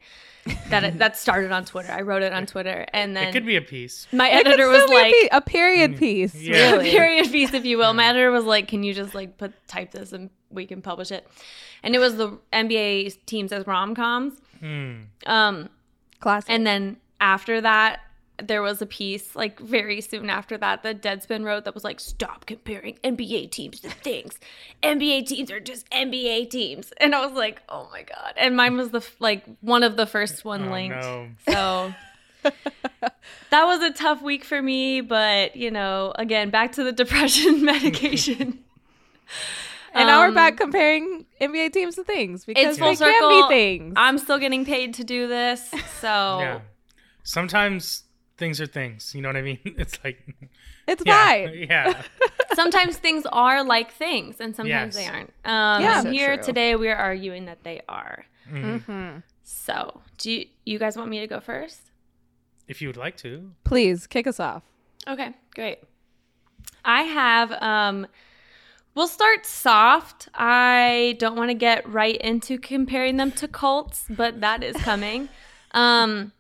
that 0.70 0.98
that 1.00 1.18
started 1.18 1.52
on 1.52 1.66
Twitter. 1.66 1.92
I 1.92 2.02
wrote 2.02 2.22
it 2.22 2.32
on 2.34 2.46
Twitter, 2.46 2.86
and 2.94 3.16
then 3.18 3.30
it 3.30 3.32
could 3.32 3.46
be 3.46 3.56
a 3.56 3.62
piece. 3.62 4.08
my 4.12 4.30
It 4.30 4.46
editor 4.46 4.68
was 4.68 4.84
still 4.84 4.90
be 4.90 4.96
a 4.96 5.02
like, 5.04 5.14
pe- 5.14 5.28
a 5.32 5.42
period 5.42 5.98
piece. 5.98 6.36
Yeah. 6.36 6.72
Really. 6.74 6.90
a 6.90 6.92
period 6.92 7.32
piece, 7.32 7.54
if 7.54 7.66
you 7.66 7.78
will. 7.78 7.94
My 7.94 8.06
editor 8.06 8.30
was 8.32 8.46
like, 8.46 8.68
"Can 8.68 8.84
you 8.84 8.94
just 8.94 9.16
like 9.16 9.38
put 9.38 9.54
type 9.68 9.92
this 9.92 10.12
and 10.14 10.30
we 10.50 10.66
can 10.66 10.82
publish 10.82 11.12
it?" 11.12 11.28
And 11.82 11.96
it 11.96 12.00
was 12.00 12.18
the 12.18 12.38
NBA 12.54 13.26
teams 13.26 13.52
as 13.52 13.66
rom 13.66 13.96
coms. 13.96 14.34
Hmm. 14.60 15.04
Um, 15.26 15.70
Classic. 16.20 16.50
and 16.50 16.68
then 16.68 16.98
after 17.22 17.62
that, 17.62 18.02
there 18.42 18.62
was 18.62 18.82
a 18.82 18.86
piece 18.86 19.36
like 19.36 19.60
very 19.60 20.02
soon 20.02 20.30
after 20.30 20.58
that 20.58 20.84
that 20.84 21.02
Deadspin 21.02 21.44
wrote 21.44 21.66
that 21.66 21.74
was 21.74 21.84
like, 21.84 22.00
"Stop 22.00 22.46
comparing 22.46 22.96
NBA 23.04 23.52
teams 23.52 23.80
to 23.82 23.90
things. 23.90 24.40
NBA 24.84 25.26
teams 25.28 25.52
are 25.52 25.60
just 25.60 25.90
NBA 25.92 26.50
teams." 26.50 26.92
And 26.98 27.14
I 27.16 27.26
was 27.26 27.36
like, 27.36 27.62
"Oh 27.70 27.90
my 27.92 28.04
god!" 28.04 28.34
And 28.38 28.56
mine 28.58 28.78
was 28.78 28.92
the 28.92 29.06
like 29.20 29.44
one 29.62 29.84
of 29.84 29.98
the 29.98 30.06
first 30.06 30.46
one 30.46 30.68
Oh, 30.70 30.72
linked. 30.72 30.96
no. 30.98 31.28
So 31.50 31.94
that 33.50 33.64
was 33.66 33.82
a 33.84 33.92
tough 33.92 34.22
week 34.22 34.44
for 34.46 34.62
me, 34.62 35.02
but 35.02 35.56
you 35.56 35.72
know, 35.72 36.14
again, 36.16 36.50
back 36.50 36.74
to 36.74 36.84
the 36.84 36.92
depression 37.04 37.64
medication. 37.74 38.60
and 39.94 40.08
now 40.08 40.20
we're 40.22 40.28
Um, 40.30 40.34
back 40.36 40.58
comparing 40.58 41.26
NBA 41.42 41.74
teams 41.74 41.96
to 41.96 42.04
things 42.04 42.46
because 42.46 42.70
it's 42.72 42.80
full 42.80 42.90
they 42.90 42.96
circle. 42.96 43.30
can 43.30 43.50
be 43.50 43.54
things. 43.56 43.94
I'm 43.98 44.18
still 44.18 44.38
getting 44.40 44.66
paid 44.66 44.94
to 44.96 45.04
do 45.04 45.28
this, 45.28 45.70
so 46.00 46.40
Yeah. 46.40 46.60
Sometimes 47.24 48.04
things 48.40 48.60
are 48.62 48.66
things. 48.66 49.14
You 49.14 49.22
know 49.22 49.30
what 49.30 49.36
I 49.38 49.42
mean? 49.44 49.60
It's 49.84 50.00
like 50.04 50.18
it's 50.88 51.04
yeah, 51.06 51.26
fine. 51.28 51.68
yeah. 51.70 52.02
sometimes 52.56 52.98
things 52.98 53.26
are 53.32 53.64
like 53.64 53.92
things, 53.92 54.40
and 54.42 54.56
sometimes 54.56 54.96
Yes. 54.96 55.06
they 55.06 55.08
aren't. 55.14 55.34
Um, 55.46 55.84
Yeah. 55.84 56.02
So 56.02 56.10
here 56.12 56.36
true. 56.36 56.44
today 56.50 56.76
we 56.76 56.88
are 56.90 56.96
arguing 56.98 57.46
that 57.46 57.64
they 57.64 57.82
are. 57.88 58.26
Mhm. 58.52 58.82
hmm 58.86 59.18
So, 59.44 60.02
do 60.18 60.32
you, 60.32 60.46
you 60.66 60.80
guys 60.80 60.98
want 60.98 61.10
me 61.10 61.20
to 61.20 61.28
go 61.28 61.40
first? 61.40 61.82
If 62.68 62.82
you 62.82 62.88
would 62.90 62.98
like 62.98 63.18
to. 63.18 63.52
Please 63.64 64.08
kick 64.08 64.26
us 64.28 64.40
off. 64.40 64.64
Okay, 65.08 65.30
great. 65.56 65.80
I 66.86 67.02
have 67.04 67.52
um 67.62 68.08
we'll 68.96 69.08
start 69.08 69.46
soft. 69.46 70.30
I 70.34 71.16
don't 71.20 71.36
want 71.36 71.50
to 71.50 71.60
get 71.70 71.88
right 71.92 72.18
into 72.18 72.58
comparing 72.58 73.18
them 73.18 73.32
to 73.34 73.48
cults, 73.48 74.06
but 74.10 74.42
that 74.42 74.64
is 74.64 74.76
coming. 74.78 75.30
um 75.72 76.32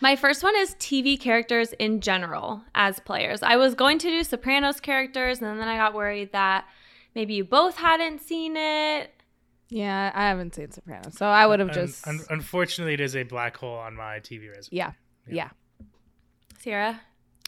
my 0.00 0.16
first 0.16 0.42
one 0.42 0.54
is 0.56 0.74
TV 0.76 1.18
characters 1.18 1.72
in 1.74 2.00
general 2.00 2.62
as 2.74 3.00
players. 3.00 3.42
I 3.42 3.56
was 3.56 3.74
going 3.74 3.98
to 3.98 4.08
do 4.10 4.22
Sopranos 4.22 4.80
characters 4.80 5.40
and 5.42 5.58
then 5.60 5.68
I 5.68 5.76
got 5.76 5.94
worried 5.94 6.32
that 6.32 6.66
maybe 7.14 7.34
you 7.34 7.44
both 7.44 7.76
hadn't 7.76 8.20
seen 8.20 8.56
it. 8.56 9.10
Yeah, 9.70 10.10
I 10.14 10.28
haven't 10.28 10.54
seen 10.54 10.70
Sopranos, 10.70 11.16
so 11.18 11.26
I 11.26 11.46
would 11.46 11.60
have 11.60 11.72
just. 11.72 12.06
un- 12.08 12.20
unfortunately, 12.30 12.94
it 12.94 13.00
is 13.00 13.14
a 13.14 13.22
black 13.24 13.56
hole 13.58 13.76
on 13.76 13.94
my 13.94 14.18
TV 14.20 14.48
resume. 14.50 14.76
yeah, 14.78 14.92
yeah. 15.28 15.50
Sierra? 16.58 17.00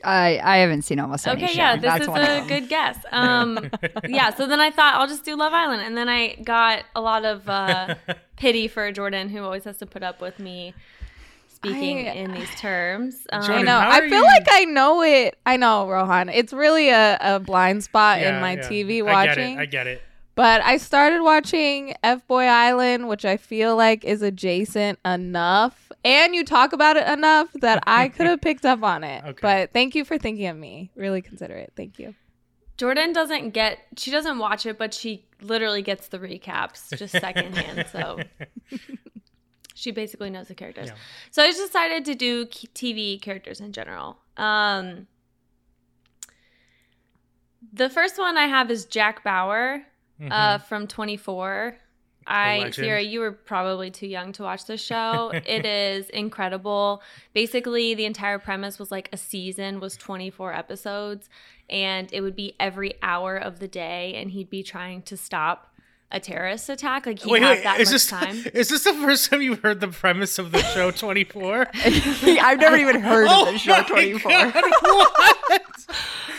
I 0.04 0.38
I 0.42 0.58
haven't 0.58 0.82
seen 0.82 0.98
almost 0.98 1.26
any 1.26 1.42
Okay, 1.44 1.52
show. 1.52 1.58
yeah, 1.58 1.76
this 1.76 1.82
That's 1.84 2.02
is 2.02 2.08
one 2.08 2.20
a 2.20 2.44
good 2.46 2.68
guess. 2.68 2.98
Um, 3.12 3.70
yeah, 4.08 4.34
so 4.34 4.46
then 4.46 4.60
I 4.60 4.70
thought 4.70 4.94
I'll 4.94 5.06
just 5.08 5.24
do 5.24 5.34
Love 5.36 5.52
Island, 5.52 5.82
and 5.82 5.96
then 5.96 6.08
I 6.08 6.36
got 6.36 6.84
a 6.94 7.00
lot 7.00 7.24
of 7.24 7.48
uh, 7.48 7.94
pity 8.36 8.68
for 8.68 8.90
Jordan, 8.92 9.28
who 9.30 9.42
always 9.42 9.64
has 9.64 9.78
to 9.78 9.86
put 9.86 10.02
up 10.02 10.20
with 10.20 10.38
me 10.38 10.74
speaking 11.60 12.08
I- 12.08 12.12
in 12.12 12.32
these 12.32 12.50
terms. 12.56 13.26
Um, 13.32 13.42
I 13.50 13.62
know. 13.62 13.78
I 13.78 14.00
feel 14.00 14.18
you- 14.18 14.22
like 14.24 14.46
I 14.50 14.64
know 14.64 15.02
it. 15.02 15.38
I 15.46 15.56
know, 15.56 15.88
Rohan. 15.88 16.28
It's 16.28 16.52
really 16.52 16.88
a, 16.90 17.18
a 17.20 17.38
blind 17.40 17.84
spot 17.84 18.20
in 18.22 18.40
my 18.40 18.54
yeah. 18.54 18.68
TV 18.68 18.82
I 18.82 18.96
get 18.96 19.04
watching. 19.04 19.58
it. 19.58 19.60
I 19.60 19.66
get 19.66 19.86
it. 19.86 20.02
But 20.36 20.62
I 20.62 20.78
started 20.78 21.22
watching 21.22 21.94
F 22.02 22.26
Boy 22.26 22.44
Island, 22.44 23.08
which 23.08 23.24
I 23.24 23.36
feel 23.36 23.76
like 23.76 24.04
is 24.04 24.22
adjacent 24.22 24.98
enough. 25.04 25.92
And 26.02 26.34
you 26.34 26.44
talk 26.44 26.72
about 26.72 26.96
it 26.96 27.06
enough 27.06 27.52
that 27.60 27.82
I 27.86 28.08
could 28.08 28.26
have 28.26 28.40
picked 28.40 28.64
up 28.64 28.82
on 28.82 29.04
it. 29.04 29.22
Okay. 29.22 29.38
But 29.42 29.72
thank 29.72 29.94
you 29.94 30.04
for 30.04 30.16
thinking 30.16 30.46
of 30.46 30.56
me. 30.56 30.90
Really 30.96 31.20
considerate. 31.20 31.72
Thank 31.76 31.98
you. 31.98 32.14
Jordan 32.78 33.12
doesn't 33.12 33.50
get 33.50 33.78
she 33.98 34.10
doesn't 34.10 34.38
watch 34.38 34.64
it, 34.64 34.78
but 34.78 34.94
she 34.94 35.26
literally 35.42 35.82
gets 35.82 36.08
the 36.08 36.18
recaps 36.18 36.96
just 36.96 37.12
secondhand. 37.20 37.84
so 37.92 38.20
she 39.80 39.92
basically 39.92 40.28
knows 40.28 40.48
the 40.48 40.54
characters. 40.54 40.88
Yeah. 40.88 40.94
So 41.30 41.42
I 41.42 41.46
just 41.46 41.66
decided 41.66 42.04
to 42.04 42.14
do 42.14 42.44
TV 42.44 43.20
characters 43.20 43.60
in 43.60 43.72
general. 43.72 44.18
Um, 44.36 45.06
the 47.72 47.88
first 47.88 48.18
one 48.18 48.36
I 48.36 48.46
have 48.46 48.70
is 48.70 48.84
Jack 48.84 49.24
Bauer 49.24 49.82
uh, 50.30 50.58
from 50.58 50.86
24. 50.86 51.78
I, 52.26 52.58
legend. 52.58 52.74
Sierra, 52.74 53.00
you 53.00 53.20
were 53.20 53.32
probably 53.32 53.90
too 53.90 54.06
young 54.06 54.32
to 54.32 54.42
watch 54.42 54.66
this 54.66 54.82
show. 54.82 55.30
it 55.46 55.64
is 55.64 56.10
incredible. 56.10 57.02
Basically, 57.32 57.94
the 57.94 58.04
entire 58.04 58.38
premise 58.38 58.78
was 58.78 58.90
like 58.90 59.08
a 59.12 59.16
season 59.16 59.80
was 59.80 59.96
24 59.96 60.52
episodes, 60.52 61.30
and 61.70 62.12
it 62.12 62.20
would 62.20 62.36
be 62.36 62.54
every 62.60 62.94
hour 63.02 63.36
of 63.36 63.60
the 63.60 63.68
day, 63.68 64.14
and 64.16 64.30
he'd 64.30 64.50
be 64.50 64.62
trying 64.62 65.02
to 65.02 65.16
stop 65.16 65.69
a 66.12 66.18
terrorist 66.20 66.68
attack. 66.68 67.06
Like 67.06 67.18
he 67.20 67.30
Wait, 67.30 67.42
had 67.42 67.50
wait, 67.58 67.62
that 67.64 67.80
is 67.80 67.88
much 67.88 67.92
this 67.92 68.06
time. 68.06 68.36
is 68.54 68.68
this 68.68 68.84
the 68.84 68.92
first 68.94 69.30
time 69.30 69.42
you've 69.42 69.60
heard 69.60 69.80
the 69.80 69.88
premise 69.88 70.38
of 70.38 70.50
the 70.52 70.62
show 70.62 70.90
24? 71.06 71.66
I've 71.74 72.58
never 72.58 72.76
even 72.76 73.00
heard 73.00 73.26
of 73.26 73.32
oh 73.32 73.52
the 73.52 73.58
show 73.58 73.82
24. 73.82 74.30
What? 74.32 75.62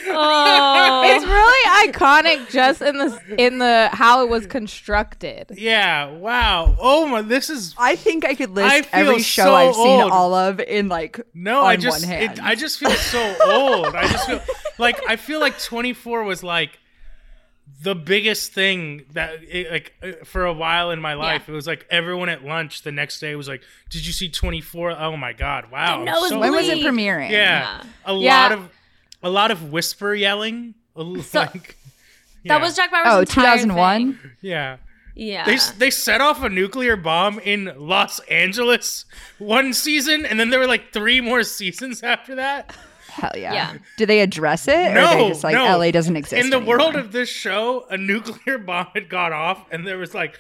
Oh, 0.07 1.03
It's 1.05 1.25
really 1.25 1.91
iconic 1.91 2.49
just 2.49 2.81
in 2.81 2.97
the 2.97 3.21
in 3.37 3.59
the 3.59 3.89
how 3.93 4.23
it 4.23 4.29
was 4.29 4.45
constructed. 4.47 5.51
yeah, 5.55 6.09
wow. 6.11 6.75
Oh 6.79 7.05
my, 7.07 7.21
this 7.21 7.49
is 7.49 7.75
I 7.77 7.95
think 7.95 8.25
I 8.25 8.33
could 8.35 8.49
I 8.57 8.77
list 8.79 8.89
feel 8.89 8.99
every 8.99 9.21
show 9.21 9.43
so 9.43 9.53
I've 9.55 9.75
seen 9.75 10.01
old. 10.01 10.11
all 10.11 10.33
of 10.33 10.59
in 10.59 10.89
like 10.89 11.19
no. 11.33 11.59
on 11.61 11.65
I 11.65 11.75
just 11.75 12.01
one 12.01 12.09
hand. 12.09 12.39
it, 12.39 12.43
I 12.43 12.55
just 12.55 12.79
feel 12.79 12.89
so 12.91 13.35
old. 13.45 13.95
I 13.95 14.07
just 14.07 14.25
feel 14.27 14.41
like 14.79 14.99
I 15.07 15.15
feel 15.17 15.39
like 15.39 15.59
24 15.61 16.23
was 16.23 16.43
like 16.43 16.79
the 17.81 17.95
biggest 17.95 18.53
thing 18.53 19.03
that 19.13 19.43
it, 19.43 19.71
like 19.71 19.93
uh, 20.03 20.23
for 20.25 20.45
a 20.45 20.53
while 20.53 20.91
in 20.91 21.01
my 21.01 21.13
life. 21.15 21.49
It 21.49 21.51
was 21.51 21.65
like 21.67 21.85
everyone 21.89 22.29
at 22.29 22.43
lunch 22.43 22.83
the 22.83 22.91
next 22.91 23.19
day 23.19 23.35
was 23.35 23.47
like, 23.47 23.61
"Did 23.89 24.05
you 24.05 24.13
see 24.13 24.29
24?" 24.29 24.91
Oh 24.91 25.17
my 25.17 25.33
god, 25.33 25.71
wow. 25.71 26.03
The 26.05 26.29
so- 26.29 26.39
when 26.39 26.51
was 26.51 26.67
it 26.69 26.79
premiering? 26.79 27.29
Yeah, 27.31 27.81
Yeah. 27.81 27.83
a 28.05 28.13
Yeah. 28.13 28.41
lot 28.41 28.51
of 28.51 28.69
a 29.23 29.29
lot 29.29 29.51
of 29.51 29.71
whisper 29.71 30.13
yelling. 30.13 30.73
So- 30.95 31.39
like, 31.39 31.77
yeah. 32.43 32.57
that 32.57 32.61
was 32.61 32.75
Jack 32.75 32.91
Bauer's 32.91 33.05
Oh, 33.07 33.23
2001? 33.23 34.13
thing. 34.13 34.31
yeah. 34.41 34.77
Yeah, 35.13 35.43
They, 35.45 35.57
they 35.77 35.89
set 35.91 36.21
off 36.21 36.41
a 36.41 36.47
nuclear 36.47 36.95
bomb 36.95 37.37
in 37.39 37.73
Los 37.75 38.19
Angeles 38.29 39.03
one 39.39 39.73
season, 39.73 40.25
and 40.25 40.39
then 40.39 40.49
there 40.51 40.59
were 40.59 40.67
like 40.67 40.93
three 40.93 41.19
more 41.19 41.43
seasons 41.57 42.01
after 42.01 42.35
that. 42.35 42.73
Hell 43.11 43.31
yeah. 43.35 43.53
Yeah. 43.53 43.73
Do 43.97 44.05
they 44.05 44.21
address 44.21 44.67
it? 44.67 44.91
or 44.91 44.93
No, 44.95 45.07
they 45.17 45.27
just 45.29 45.43
like 45.43 45.53
no. 45.55 45.77
LA 45.77 45.91
doesn't 45.91 46.15
exist? 46.15 46.43
In 46.43 46.49
the 46.49 46.57
anymore? 46.57 46.77
world 46.77 46.95
of 46.95 47.11
this 47.11 47.29
show, 47.29 47.85
a 47.89 47.97
nuclear 47.97 48.57
bomb 48.67 48.87
had 48.93 49.09
gone 49.09 49.33
off, 49.33 49.65
and 49.71 49.85
there 49.87 49.97
was 49.97 50.13
like 50.13 50.39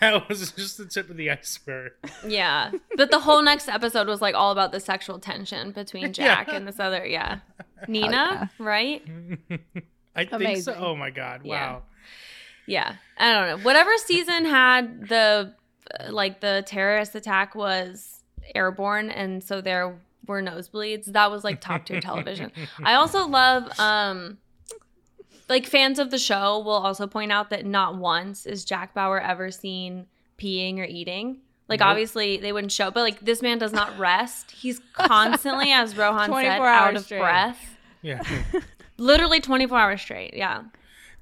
that 0.00 0.28
was 0.28 0.52
just 0.52 0.76
the 0.76 0.84
tip 0.84 1.08
of 1.08 1.16
the 1.16 1.30
iceberg. 1.30 1.92
Yeah. 2.26 2.70
But 2.96 3.10
the 3.10 3.20
whole 3.20 3.40
next 3.42 3.66
episode 3.68 4.06
was 4.08 4.20
like 4.20 4.34
all 4.34 4.52
about 4.52 4.72
the 4.72 4.80
sexual 4.80 5.18
tension 5.18 5.72
between 5.72 6.12
Jack 6.12 6.48
Yeah. 6.48 6.56
and 6.56 6.68
this 6.68 6.78
other, 6.78 7.06
yeah. 7.06 7.38
Nina, 7.88 8.50
right? 8.58 9.02
I 10.14 10.24
think 10.26 10.58
so. 10.58 10.74
Oh 10.74 10.94
my 10.96 11.08
god! 11.10 11.42
Wow. 11.44 11.84
Yeah. 12.66 12.96
I 13.16 13.32
don't 13.32 13.48
know. 13.58 13.64
Whatever 13.64 13.90
season 13.96 14.44
had 14.44 15.08
the 15.08 15.54
like 16.10 16.40
the 16.40 16.62
terrorist 16.66 17.14
attack 17.14 17.54
was 17.54 18.22
airborne 18.54 19.10
and 19.10 19.42
so 19.42 19.60
there 19.60 19.98
were 20.26 20.42
nosebleeds. 20.42 21.06
That 21.06 21.30
was 21.30 21.44
like 21.44 21.60
top 21.60 21.86
tier 21.86 22.00
television. 22.00 22.52
I 22.84 22.94
also 22.94 23.26
love 23.26 23.78
um 23.78 24.38
like 25.48 25.66
fans 25.66 25.98
of 25.98 26.10
the 26.10 26.18
show 26.18 26.58
will 26.60 26.70
also 26.72 27.06
point 27.06 27.32
out 27.32 27.50
that 27.50 27.66
not 27.66 27.96
once 27.96 28.46
is 28.46 28.64
Jack 28.64 28.94
Bauer 28.94 29.20
ever 29.20 29.50
seen 29.50 30.06
peeing 30.38 30.78
or 30.78 30.84
eating. 30.84 31.38
Like 31.68 31.80
Nope. 31.80 31.88
obviously 31.90 32.36
they 32.36 32.52
wouldn't 32.52 32.72
show, 32.72 32.90
but 32.90 33.00
like 33.00 33.20
this 33.20 33.42
man 33.42 33.58
does 33.58 33.72
not 33.72 33.98
rest. 33.98 34.50
He's 34.52 34.80
constantly, 34.94 35.72
as 35.72 35.96
Rohan 35.96 36.26
said, 36.26 36.30
24 36.30 36.66
out 36.66 36.88
hours 36.88 37.00
of 37.00 37.04
straight. 37.04 37.18
breath. 37.20 37.76
Yeah. 38.02 38.22
Literally 38.96 39.40
twenty 39.40 39.66
four 39.66 39.78
hours 39.78 40.00
straight. 40.00 40.34
Yeah. 40.34 40.64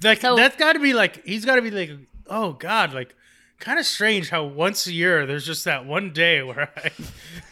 Like 0.02 0.20
So- 0.20 0.36
that's 0.36 0.56
got 0.56 0.72
to 0.74 0.78
be 0.80 0.94
like 0.94 1.24
he's 1.24 1.44
got 1.44 1.56
to 1.56 1.62
be 1.62 1.70
like 1.70 1.90
oh 2.28 2.52
god 2.52 2.92
like 2.92 3.14
kind 3.58 3.78
of 3.78 3.86
strange 3.86 4.28
how 4.30 4.44
once 4.44 4.86
a 4.86 4.92
year 4.92 5.26
there's 5.26 5.44
just 5.46 5.64
that 5.64 5.84
one 5.86 6.12
day 6.12 6.42
where 6.42 6.70
I 6.76 6.90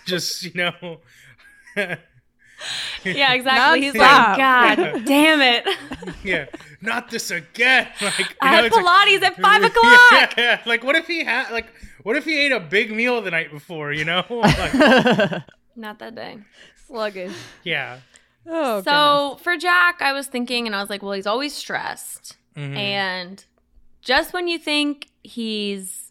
just 0.04 0.42
you 0.44 0.52
know 0.54 0.98
Yeah, 1.76 1.98
exactly. 3.34 3.82
He's 3.82 3.94
Nonstop. 3.94 3.98
like, 3.98 4.36
God 4.38 5.04
damn 5.06 5.40
it. 5.40 5.68
yeah 6.24 6.46
not 6.80 7.10
this 7.10 7.30
again 7.30 7.88
like 8.00 8.18
you 8.18 8.24
I 8.40 8.50
know, 8.50 8.56
had 8.56 8.64
it's 8.66 8.76
like- 8.76 8.84
Pilates 8.84 9.22
at 9.22 9.36
five 9.40 9.62
o'clock. 9.62 10.34
yeah, 10.36 10.60
like 10.66 10.82
what 10.84 10.96
if 10.96 11.06
he 11.06 11.24
had 11.24 11.50
like 11.52 11.66
what 12.02 12.16
if 12.16 12.24
he 12.24 12.38
ate 12.46 12.52
a 12.52 12.60
big 12.60 12.90
meal 12.92 13.20
the 13.20 13.30
night 13.30 13.50
before 13.50 13.92
you 13.92 14.04
know 14.04 14.24
like, 14.30 14.72
Not 15.76 15.98
that 15.98 16.14
day. 16.14 16.38
Sluggish. 16.86 17.34
yeah 17.64 17.98
Oh, 18.48 18.80
so 18.82 19.38
for 19.42 19.56
Jack, 19.56 20.00
I 20.00 20.12
was 20.12 20.28
thinking, 20.28 20.66
and 20.68 20.76
I 20.76 20.80
was 20.80 20.88
like, 20.88 21.02
well, 21.02 21.10
he's 21.14 21.26
always 21.26 21.52
stressed. 21.52 22.36
Mhm. 22.56 22.76
And 22.76 23.44
just 24.02 24.32
when 24.32 24.46
you 24.46 24.56
think 24.56 25.08
he's 25.24 26.05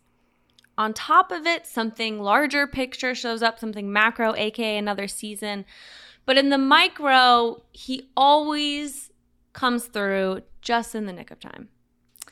on 0.78 0.94
top 0.94 1.32
of 1.32 1.46
it, 1.46 1.66
something 1.66 2.20
larger 2.22 2.68
picture 2.68 3.16
shows 3.16 3.42
up, 3.42 3.60
something 3.60 3.92
macro, 3.92 4.36
aka 4.36 4.78
another 4.78 5.08
season. 5.08 5.66
But 6.26 6.38
in 6.38 6.50
the 6.50 6.58
micro, 6.58 7.62
he 7.72 8.10
always 8.18 9.12
comes 9.54 9.86
through 9.86 10.42
just 10.62 10.96
in 10.96 11.06
the 11.06 11.14
nick 11.14 11.32
of 11.32 11.40
time. 11.40 11.70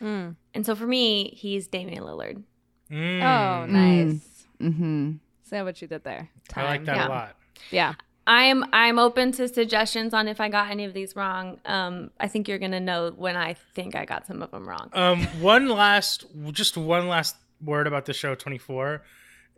Mm. 0.02 0.36
And 0.54 0.66
so 0.66 0.76
for 0.76 0.88
me, 0.88 1.34
he's 1.38 1.68
Damian 1.68 2.04
Lillard. 2.04 2.44
Mm. 2.92 3.22
Oh, 3.22 3.66
nice. 3.66 4.46
Mm-hmm. 4.62 5.12
See 5.44 5.62
what 5.62 5.82
you 5.82 5.88
did 5.88 6.04
there. 6.04 6.30
I 6.56 6.64
like 6.64 6.86
that 6.86 6.96
Yeah. 6.96 7.08
a 7.08 7.10
lot 7.10 7.36
Yeah. 7.72 7.94
I'm 8.26 8.64
I'm 8.72 9.00
open 9.00 9.34
to 9.34 9.48
suggestions 9.50 10.14
on 10.14 10.30
if 10.30 10.40
I 10.40 10.48
got 10.48 10.72
any 10.72 10.86
of 10.86 10.94
these 10.94 11.14
wrong. 11.14 11.60
Um, 11.66 12.10
I 12.22 12.30
think 12.30 12.48
you're 12.48 12.58
gonna 12.58 12.80
know 12.80 13.12
when 13.16 13.36
I 13.36 13.56
think 13.76 13.96
I 13.96 14.06
got 14.06 14.26
some 14.26 14.42
of 14.42 14.50
them 14.52 14.68
wrong. 14.68 14.90
Um, 14.94 15.26
one 15.42 15.68
last, 15.68 16.26
just 16.54 16.78
one 16.78 17.10
last 17.10 17.36
word 17.66 17.88
about 17.88 18.06
the 18.06 18.14
show 18.14 18.36
24. 18.36 19.04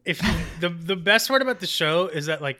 If 0.06 0.22
you, 0.22 0.30
the 0.60 0.70
the 0.70 0.96
best 0.96 1.30
word 1.30 1.42
about 1.42 1.60
the 1.60 1.68
show 1.68 2.08
is 2.08 2.28
that 2.28 2.42
like, 2.42 2.60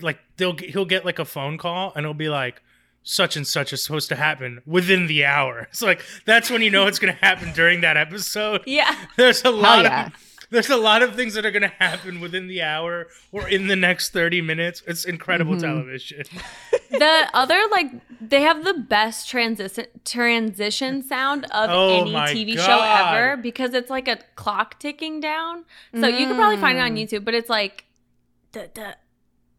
like 0.00 0.18
they'll 0.36 0.54
get- 0.54 0.70
he'll 0.70 0.84
get 0.84 1.04
like 1.04 1.18
a 1.18 1.24
phone 1.24 1.58
call 1.58 1.92
and 1.94 2.04
it'll 2.04 2.14
be 2.14 2.28
like, 2.28 2.62
such 3.02 3.36
and 3.36 3.46
such 3.46 3.72
is 3.72 3.82
supposed 3.82 4.08
to 4.10 4.16
happen 4.16 4.60
within 4.66 5.06
the 5.06 5.24
hour. 5.24 5.68
It's 5.70 5.82
like 5.82 6.02
that's 6.24 6.50
when 6.50 6.62
you 6.62 6.70
know 6.70 6.86
it's 6.86 6.98
gonna 6.98 7.12
happen 7.12 7.52
during 7.52 7.80
that 7.82 7.96
episode. 7.96 8.62
Yeah. 8.66 8.94
There's 9.16 9.44
a 9.44 9.50
lot 9.50 9.84
yeah. 9.84 10.06
of 10.06 10.12
there's 10.50 10.70
a 10.70 10.76
lot 10.76 11.02
of 11.02 11.14
things 11.14 11.34
that 11.34 11.44
are 11.44 11.50
gonna 11.50 11.72
happen 11.78 12.20
within 12.20 12.46
the 12.48 12.62
hour 12.62 13.08
or 13.32 13.48
in 13.48 13.66
the 13.66 13.76
next 13.76 14.12
30 14.12 14.40
minutes. 14.42 14.82
It's 14.86 15.04
incredible 15.04 15.54
Mm-hmm. 15.54 15.66
television. 15.66 16.24
the 16.90 17.28
other 17.34 17.58
like 17.70 17.90
they 18.20 18.42
have 18.42 18.64
the 18.64 18.74
best 18.74 19.28
transition 19.28 19.86
transition 20.04 21.02
sound 21.02 21.44
of 21.46 21.70
Oh 21.70 22.00
any 22.02 22.12
my 22.12 22.32
TV 22.32 22.58
show 22.58 22.80
ever 22.82 23.36
because 23.36 23.74
it's 23.74 23.90
like 23.90 24.08
a 24.08 24.18
clock 24.36 24.78
ticking 24.78 25.20
down. 25.20 25.64
So 25.98 26.06
you 26.06 26.26
could 26.26 26.36
probably 26.36 26.56
find 26.56 26.78
it 26.78 26.80
on 26.82 26.96
YouTube, 26.96 27.24
but 27.24 27.34
it's 27.34 27.50
like 27.50 27.84
duh, 28.52 28.66
duh. 28.72 28.94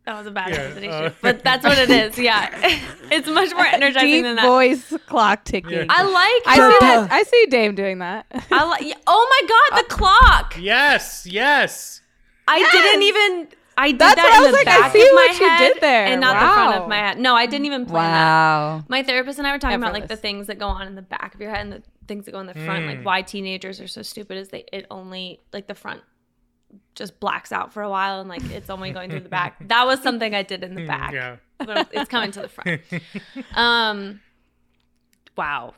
That 0.09 0.17
was 0.17 0.27
a 0.27 0.31
bad 0.31 0.49
Yeah, 0.49 0.61
impersonation. 0.65 1.05
uh, 1.05 1.13
but 1.21 1.43
that's 1.43 1.63
what 1.63 1.77
it 1.77 1.89
is. 1.89 2.17
Yeah. 2.17 2.49
it's 3.11 3.27
much 3.27 3.53
more 3.53 3.65
energizing 3.65 4.09
Deep 4.09 4.23
than 4.23 4.35
that. 4.37 4.45
voice 4.45 4.93
clock 5.07 5.45
ticking. 5.45 5.71
Yeah. 5.71 5.85
I 5.89 6.03
like 6.03 6.43
I 6.47 6.55
see 6.55 6.77
that. 6.85 7.11
I 7.11 7.23
see 7.23 7.45
Dame 7.49 7.75
doing 7.75 7.99
that. 7.99 8.25
I 8.51 8.63
like 8.65 8.97
Oh 9.07 9.27
my 9.41 9.47
god, 9.47 9.83
the 9.83 9.87
clock. 9.95 10.55
yes, 10.59 11.25
yes. 11.29 12.01
I 12.47 12.59
didn't 12.71 13.03
even. 13.03 13.47
I 13.77 13.91
did 13.91 13.99
That's 13.99 14.15
that 14.15 14.23
what 14.23 14.33
I 14.33 14.35
in 14.37 14.41
was 14.41 14.51
the 14.51 14.65
like, 14.65 14.67
I 14.67 14.89
see 14.89 15.01
of 15.01 15.07
what 15.13 15.31
my 15.31 15.37
you 15.39 15.49
head 15.49 15.73
did 15.73 15.81
there. 15.81 16.05
and 16.07 16.19
not 16.19 16.33
the 16.33 16.53
front 16.53 16.75
Wow. 16.75 16.83
of 16.83 16.89
my 16.89 16.95
head. 16.97 17.17
No, 17.19 17.33
I 17.35 17.45
didn't 17.45 17.65
even 17.65 17.85
plan 17.85 18.11
that. 18.11 18.25
Wow. 18.25 18.83
My 18.89 19.03
therapist 19.03 19.37
and 19.37 19.47
I 19.47 19.51
were 19.53 19.59
talking 19.59 19.77
about 19.77 19.93
like 19.93 20.07
the 20.09 20.17
things 20.17 20.47
that 20.47 20.59
go 20.59 20.67
on 20.67 20.85
in 20.87 20.95
the 20.95 21.01
back 21.01 21.33
of 21.33 21.39
your 21.39 21.49
head 21.51 21.61
and 21.61 21.71
the 21.71 21.83
things 22.07 22.25
that 22.25 22.31
go 22.31 22.39
in 22.41 22.47
the 22.47 22.55
front. 22.55 22.87
Like 22.87 22.99
Mm. 22.99 23.03
why 23.03 23.21
teenagers 23.21 23.79
are 23.79 23.87
so 23.87 24.01
stupid 24.01 24.37
is 24.37 24.49
they 24.49 24.65
it 24.73 24.85
only 24.91 25.39
like 25.53 25.67
the 25.67 25.75
front 25.75 26.01
just 26.95 27.19
blacks 27.19 27.51
out 27.51 27.71
for 27.73 27.81
a 27.81 27.89
while 27.89 28.19
and 28.19 28.27
like 28.29 28.43
it's 28.51 28.69
only 28.69 28.91
going 28.91 29.09
through 29.09 29.21
the 29.21 29.29
back. 29.29 29.55
That 29.67 29.85
was 29.87 30.01
something 30.01 30.35
I 30.35 30.43
did 30.43 30.63
in 30.63 30.75
the 30.75 30.85
back. 30.85 31.13
Yeah. 31.13 31.37
But 31.57 31.89
it's 31.93 32.09
coming 32.09 32.31
to 32.31 32.41
the 32.41 32.47
front. 32.49 32.81
Um 33.55 34.19
Wow. 35.37 35.73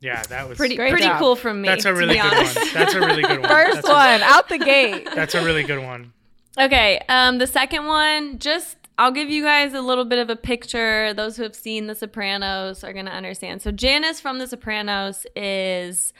Yeah, 0.00 0.22
that 0.24 0.48
was 0.48 0.58
Pretty 0.58 0.76
Great 0.76 0.90
pretty 0.90 1.06
job. 1.06 1.18
cool 1.18 1.36
from 1.36 1.62
me. 1.62 1.68
That's 1.68 1.84
a 1.84 1.94
really 1.94 2.16
good 2.16 2.32
honest. 2.32 2.56
one. 2.56 2.68
That's 2.74 2.94
a 2.94 3.00
really 3.00 3.22
good 3.22 3.40
one. 3.40 3.48
First 3.48 3.74
that's 3.76 3.88
A, 3.88 3.92
one 3.92 4.20
out 4.22 4.48
the 4.48 4.58
gate. 4.58 5.08
that's 5.14 5.34
a 5.34 5.44
really 5.44 5.62
good 5.62 5.82
one. 5.82 6.12
Okay, 6.58 7.00
um, 7.08 7.38
the 7.38 7.46
second 7.46 7.86
one, 7.86 8.38
just 8.38 8.76
I'll 8.98 9.12
give 9.12 9.30
you 9.30 9.42
guys 9.42 9.72
a 9.74 9.80
little 9.80 10.04
bit 10.04 10.18
of 10.18 10.28
a 10.28 10.36
picture. 10.36 11.14
Those 11.14 11.36
who 11.36 11.44
have 11.44 11.54
seen 11.54 11.86
The 11.86 11.94
Sopranos 11.94 12.84
are 12.84 12.92
gonna 12.92 13.12
understand. 13.12 13.62
So 13.62 13.70
Janice 13.70 14.20
from 14.20 14.38
The 14.38 14.46
Sopranos 14.48 15.24
is 15.36 16.12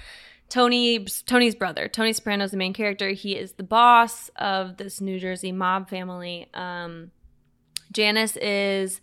Tony 0.52 1.02
Tony's 1.24 1.54
brother. 1.54 1.88
Tony 1.88 2.12
Soprano 2.12 2.44
is 2.44 2.50
the 2.50 2.58
main 2.58 2.74
character. 2.74 3.08
He 3.08 3.34
is 3.34 3.52
the 3.52 3.62
boss 3.62 4.28
of 4.36 4.76
this 4.76 5.00
New 5.00 5.18
Jersey 5.18 5.50
mob 5.50 5.88
family. 5.88 6.46
Um, 6.52 7.10
Janice 7.90 8.36
is 8.36 9.00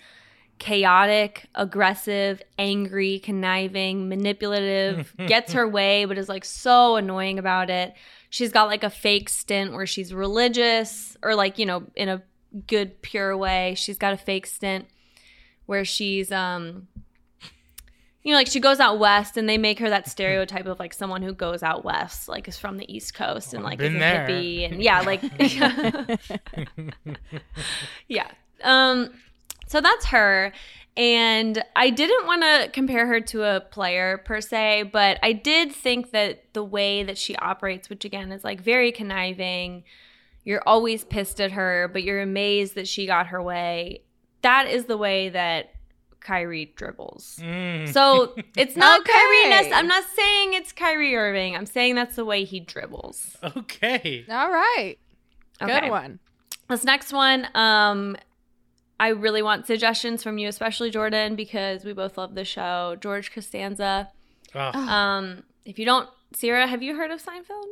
chaotic, 0.59 1.47
aggressive, 1.55 2.43
angry, 2.59 3.17
conniving, 3.17 4.07
manipulative, 4.07 5.11
gets 5.27 5.53
her 5.53 5.67
way, 5.67 6.05
but 6.05 6.19
is 6.19 6.29
like 6.29 6.45
so 6.45 6.97
annoying 6.97 7.39
about 7.39 7.71
it. 7.71 7.95
She's 8.29 8.51
got 8.51 8.67
like 8.67 8.83
a 8.83 8.89
fake 8.91 9.27
stint 9.27 9.73
where 9.73 9.87
she's 9.87 10.13
religious 10.13 11.17
or 11.23 11.33
like, 11.33 11.57
you 11.57 11.65
know, 11.65 11.87
in 11.95 12.09
a 12.09 12.21
good, 12.67 13.01
pure 13.01 13.35
way. 13.35 13.73
She's 13.75 13.97
got 13.97 14.13
a 14.13 14.17
fake 14.17 14.45
stint 14.45 14.85
where 15.65 15.83
she's, 15.83 16.31
um, 16.31 16.89
you 18.23 18.31
know, 18.31 18.37
like 18.37 18.47
she 18.47 18.59
goes 18.59 18.79
out 18.79 18.99
west 18.99 19.37
and 19.37 19.47
they 19.47 19.57
make 19.57 19.79
her 19.79 19.89
that 19.89 20.09
stereotype 20.09 20.65
of 20.65 20.79
like 20.79 20.93
someone 20.93 21.21
who 21.21 21.33
goes 21.33 21.63
out 21.63 21.85
west, 21.85 22.27
like 22.27 22.47
is 22.47 22.57
from 22.57 22.77
the 22.77 22.93
East 22.93 23.13
Coast 23.13 23.53
and 23.53 23.63
like 23.63 23.77
been 23.77 23.95
is 23.95 23.97
a 23.97 23.99
there. 23.99 24.27
hippie 24.27 24.69
and 24.69 24.83
yeah, 24.83 25.01
like 25.01 25.21
yeah. 28.07 28.29
Um 28.63 29.11
so 29.67 29.79
that's 29.79 30.07
her 30.07 30.51
and 30.97 31.63
I 31.77 31.91
didn't 31.91 32.27
want 32.27 32.41
to 32.41 32.69
compare 32.73 33.07
her 33.07 33.21
to 33.21 33.43
a 33.43 33.61
player 33.61 34.17
per 34.17 34.41
se, 34.41 34.89
but 34.91 35.17
I 35.23 35.31
did 35.31 35.71
think 35.71 36.11
that 36.11 36.53
the 36.53 36.63
way 36.63 37.03
that 37.03 37.17
she 37.17 37.37
operates, 37.37 37.89
which 37.89 38.03
again 38.03 38.33
is 38.33 38.43
like 38.43 38.59
very 38.59 38.91
conniving, 38.91 39.85
you're 40.43 40.63
always 40.65 41.05
pissed 41.05 41.39
at 41.39 41.51
her, 41.53 41.89
but 41.93 42.03
you're 42.03 42.21
amazed 42.21 42.75
that 42.75 42.87
she 42.87 43.05
got 43.05 43.27
her 43.27 43.41
way. 43.41 44.01
That 44.41 44.67
is 44.67 44.85
the 44.85 44.97
way 44.97 45.29
that 45.29 45.71
Kyrie 46.21 46.73
dribbles. 46.75 47.39
Mm. 47.41 47.87
So 47.93 48.35
it's 48.57 48.75
not 48.75 49.01
Okay. 49.01 49.11
Kyrie. 49.13 49.49
Ness. 49.49 49.71
I'm 49.73 49.87
not 49.87 50.03
saying 50.15 50.53
it's 50.53 50.71
Kyrie 50.71 51.15
Irving. 51.15 51.55
I'm 51.55 51.65
saying 51.65 51.95
that's 51.95 52.15
the 52.15 52.25
way 52.25 52.43
he 52.43 52.59
dribbles. 52.59 53.37
okay. 53.43 54.25
All 54.29 54.49
right. 54.51 54.97
Okay. 55.61 55.79
Good 55.81 55.89
one. 55.89 56.19
This 56.69 56.83
next 56.83 57.11
one, 57.11 57.47
um, 57.55 58.15
I 58.99 59.09
really 59.09 59.41
want 59.41 59.65
suggestions 59.65 60.21
from 60.23 60.37
you, 60.37 60.47
especially 60.49 60.91
Jordan, 60.91 61.35
because 61.35 61.83
we 61.83 61.93
both 61.93 62.17
love 62.17 62.35
the 62.35 62.45
show. 62.45 62.95
George 63.01 63.31
Costanza. 63.33 64.09
Oh, 64.53 64.59
Um, 64.59 65.43
if 65.65 65.79
you 65.79 65.85
don't, 65.85 66.07
Sierra, 66.33 66.67
have 66.67 66.83
you 66.83 66.95
heard 66.95 67.09
of 67.09 67.23
Seinfeld? 67.23 67.65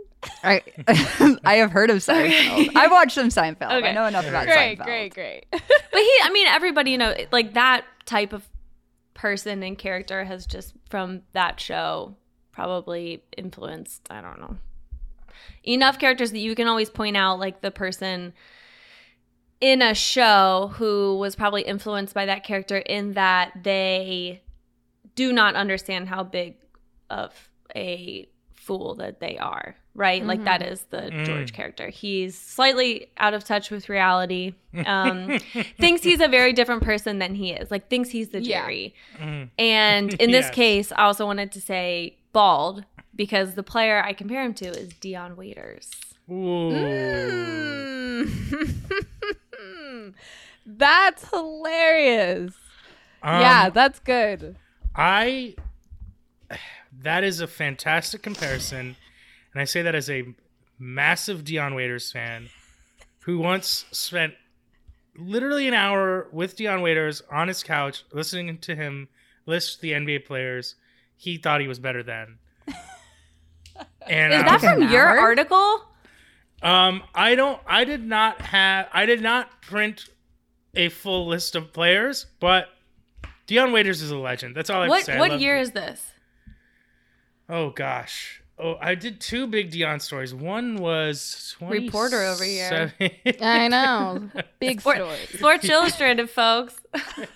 I 0.44 0.62
I 1.46 1.56
have 1.58 1.72
heard 1.72 1.90
of 1.92 1.98
Seinfeld. 1.98 2.70
I've 2.76 2.92
watched 2.92 3.12
some 3.14 3.30
Seinfeld. 3.30 3.72
Okay. 3.72 3.90
I 3.90 3.94
know 3.94 4.06
enough 4.06 4.28
about 4.28 4.46
Great, 4.48 4.80
Seinfeld. 4.80 4.86
Great, 4.86 5.14
great, 5.14 5.46
great. 5.52 5.62
But 5.92 6.00
he, 6.02 6.12
I 6.24 6.30
mean, 6.34 6.48
everybody, 6.48 6.92
you 6.92 6.98
know, 6.98 7.14
like 7.32 7.54
that 7.54 7.86
type 8.08 8.34
of 8.34 8.50
person 9.14 9.62
and 9.62 9.78
character 9.78 10.24
has 10.24 10.48
just 10.48 10.74
from 10.90 11.22
that 11.34 11.60
show 11.60 12.16
probably 12.52 13.24
influenced, 13.38 14.08
I 14.10 14.22
don't 14.22 14.40
know, 14.40 14.58
enough 15.64 16.00
characters 16.00 16.32
that 16.32 16.40
you 16.40 16.56
can 16.56 16.68
always 16.68 16.90
point 16.90 17.16
out, 17.16 17.40
like 17.40 17.62
the 17.62 17.70
person 17.70 18.34
in 19.62 19.82
a 19.82 19.94
show 19.94 20.72
who 20.76 21.18
was 21.18 21.36
probably 21.36 21.62
influenced 21.62 22.14
by 22.14 22.26
that 22.26 22.44
character 22.44 22.78
in 22.78 23.14
that 23.14 23.52
they 23.64 24.42
do 25.16 25.34
not 25.34 25.56
understand 25.56 26.08
how 26.08 26.24
big 26.24 26.56
of 27.10 27.34
a 27.76 28.30
fool 28.54 28.96
that 28.96 29.20
they 29.20 29.38
are 29.38 29.76
right 29.98 30.24
like 30.26 30.44
that 30.46 30.62
is 30.62 30.82
the 30.92 30.98
Mm. 31.12 31.26
george 31.26 31.52
character 31.54 31.90
he's 31.90 32.38
slightly 32.40 33.10
out 33.18 33.34
of 33.34 33.44
touch 33.44 33.70
with 33.72 33.90
reality 33.90 34.54
um 34.86 35.38
thinks 35.80 36.04
he's 36.04 36.22
a 36.22 36.28
very 36.30 36.54
different 36.54 36.84
person 36.84 37.18
than 37.20 37.34
he 37.36 37.52
is 37.52 37.70
like 37.72 37.90
thinks 37.90 38.10
he's 38.10 38.30
the 38.30 38.42
Yeah. 38.42 38.62
jerry 38.62 38.94
Mm. 39.20 39.50
and 39.60 40.14
in 40.22 40.32
this 40.32 40.50
case 40.52 40.92
i 40.94 41.04
also 41.04 41.26
wanted 41.26 41.52
to 41.52 41.60
say 41.60 42.16
bald 42.32 42.86
because 43.16 43.56
the 43.56 43.64
player 43.64 44.02
i 44.04 44.14
compare 44.14 44.44
him 44.44 44.54
to 44.54 44.66
is 44.68 44.90
dion 45.02 45.36
waiters 45.36 45.90
Ooh. 46.30 46.72
Mm. 46.72 48.28
that's 50.66 51.30
hilarious. 51.30 52.54
Um, 53.24 53.42
yeah, 53.42 53.70
that's 53.70 54.00
good. 54.00 54.56
I 54.96 55.56
that 57.02 57.24
is 57.24 57.40
a 57.40 57.48
fantastic 57.48 58.22
comparison, 58.22 58.96
and 59.58 59.62
I 59.64 59.66
say 59.66 59.82
that 59.82 59.96
as 59.96 60.08
a 60.08 60.24
massive 60.78 61.44
Dion 61.44 61.74
Waiters 61.74 62.12
fan 62.12 62.48
who 63.22 63.40
once 63.40 63.86
spent 63.92 64.36
literally 65.18 65.68
an 65.68 65.74
hour 65.74 66.28
with 66.32 66.56
Dion 66.56 66.84
Waiters 66.84 67.24
on 67.32 67.48
his 67.48 67.64
couch 67.64 68.04
listening 68.12 68.60
to 68.60 68.76
him 68.76 69.10
list 69.48 69.82
the 69.82 69.94
NBA 69.94 70.26
players 70.26 70.76
he 71.16 71.38
thought 71.38 71.60
he 71.60 71.68
was 71.68 71.80
better 71.80 72.04
than. 72.04 72.38
And 74.08 74.32
is 74.32 74.44
that 74.44 74.62
from 74.62 74.92
your 74.92 75.08
hour? 75.08 75.20
article 75.20 75.82
um, 76.62 77.02
I 77.16 77.34
don't. 77.34 77.60
I 77.66 77.84
did 77.84 78.06
not 78.06 78.40
have. 78.42 78.88
I 78.94 79.08
did 79.08 79.22
not 79.24 79.62
print 79.64 80.06
a 80.76 80.90
full 80.90 81.26
list 81.26 81.56
of 81.56 81.74
players, 81.74 82.28
but 82.40 82.70
Dion 83.48 83.72
Waiters 83.72 84.04
is 84.04 84.12
a 84.12 84.18
legend. 84.18 84.56
That's 84.56 84.70
all 84.70 84.78
I 84.78 84.84
have 84.84 84.90
what 84.90 85.00
to 85.00 85.06
say. 85.06 85.20
What 85.20 85.40
year 85.40 85.58
is 85.58 85.72
this 85.72 86.12
Oh 87.50 87.72
gosh. 87.72 88.44
Oh, 88.60 88.76
I 88.82 88.96
did 88.96 89.22
two 89.22 89.46
big 89.46 89.70
Dion 89.70 90.00
stories. 90.00 90.34
One 90.34 90.78
was 90.78 91.54
20 91.60 91.86
Reporter 91.86 92.24
over 92.24 92.44
here. 92.44 92.92
I 93.40 93.68
know. 93.68 94.32
Big 94.60 94.82
Sport- 94.82 94.98
story. 94.98 95.18
Sports 95.32 95.70
Illustrated, 95.70 96.28
folks. 96.28 96.76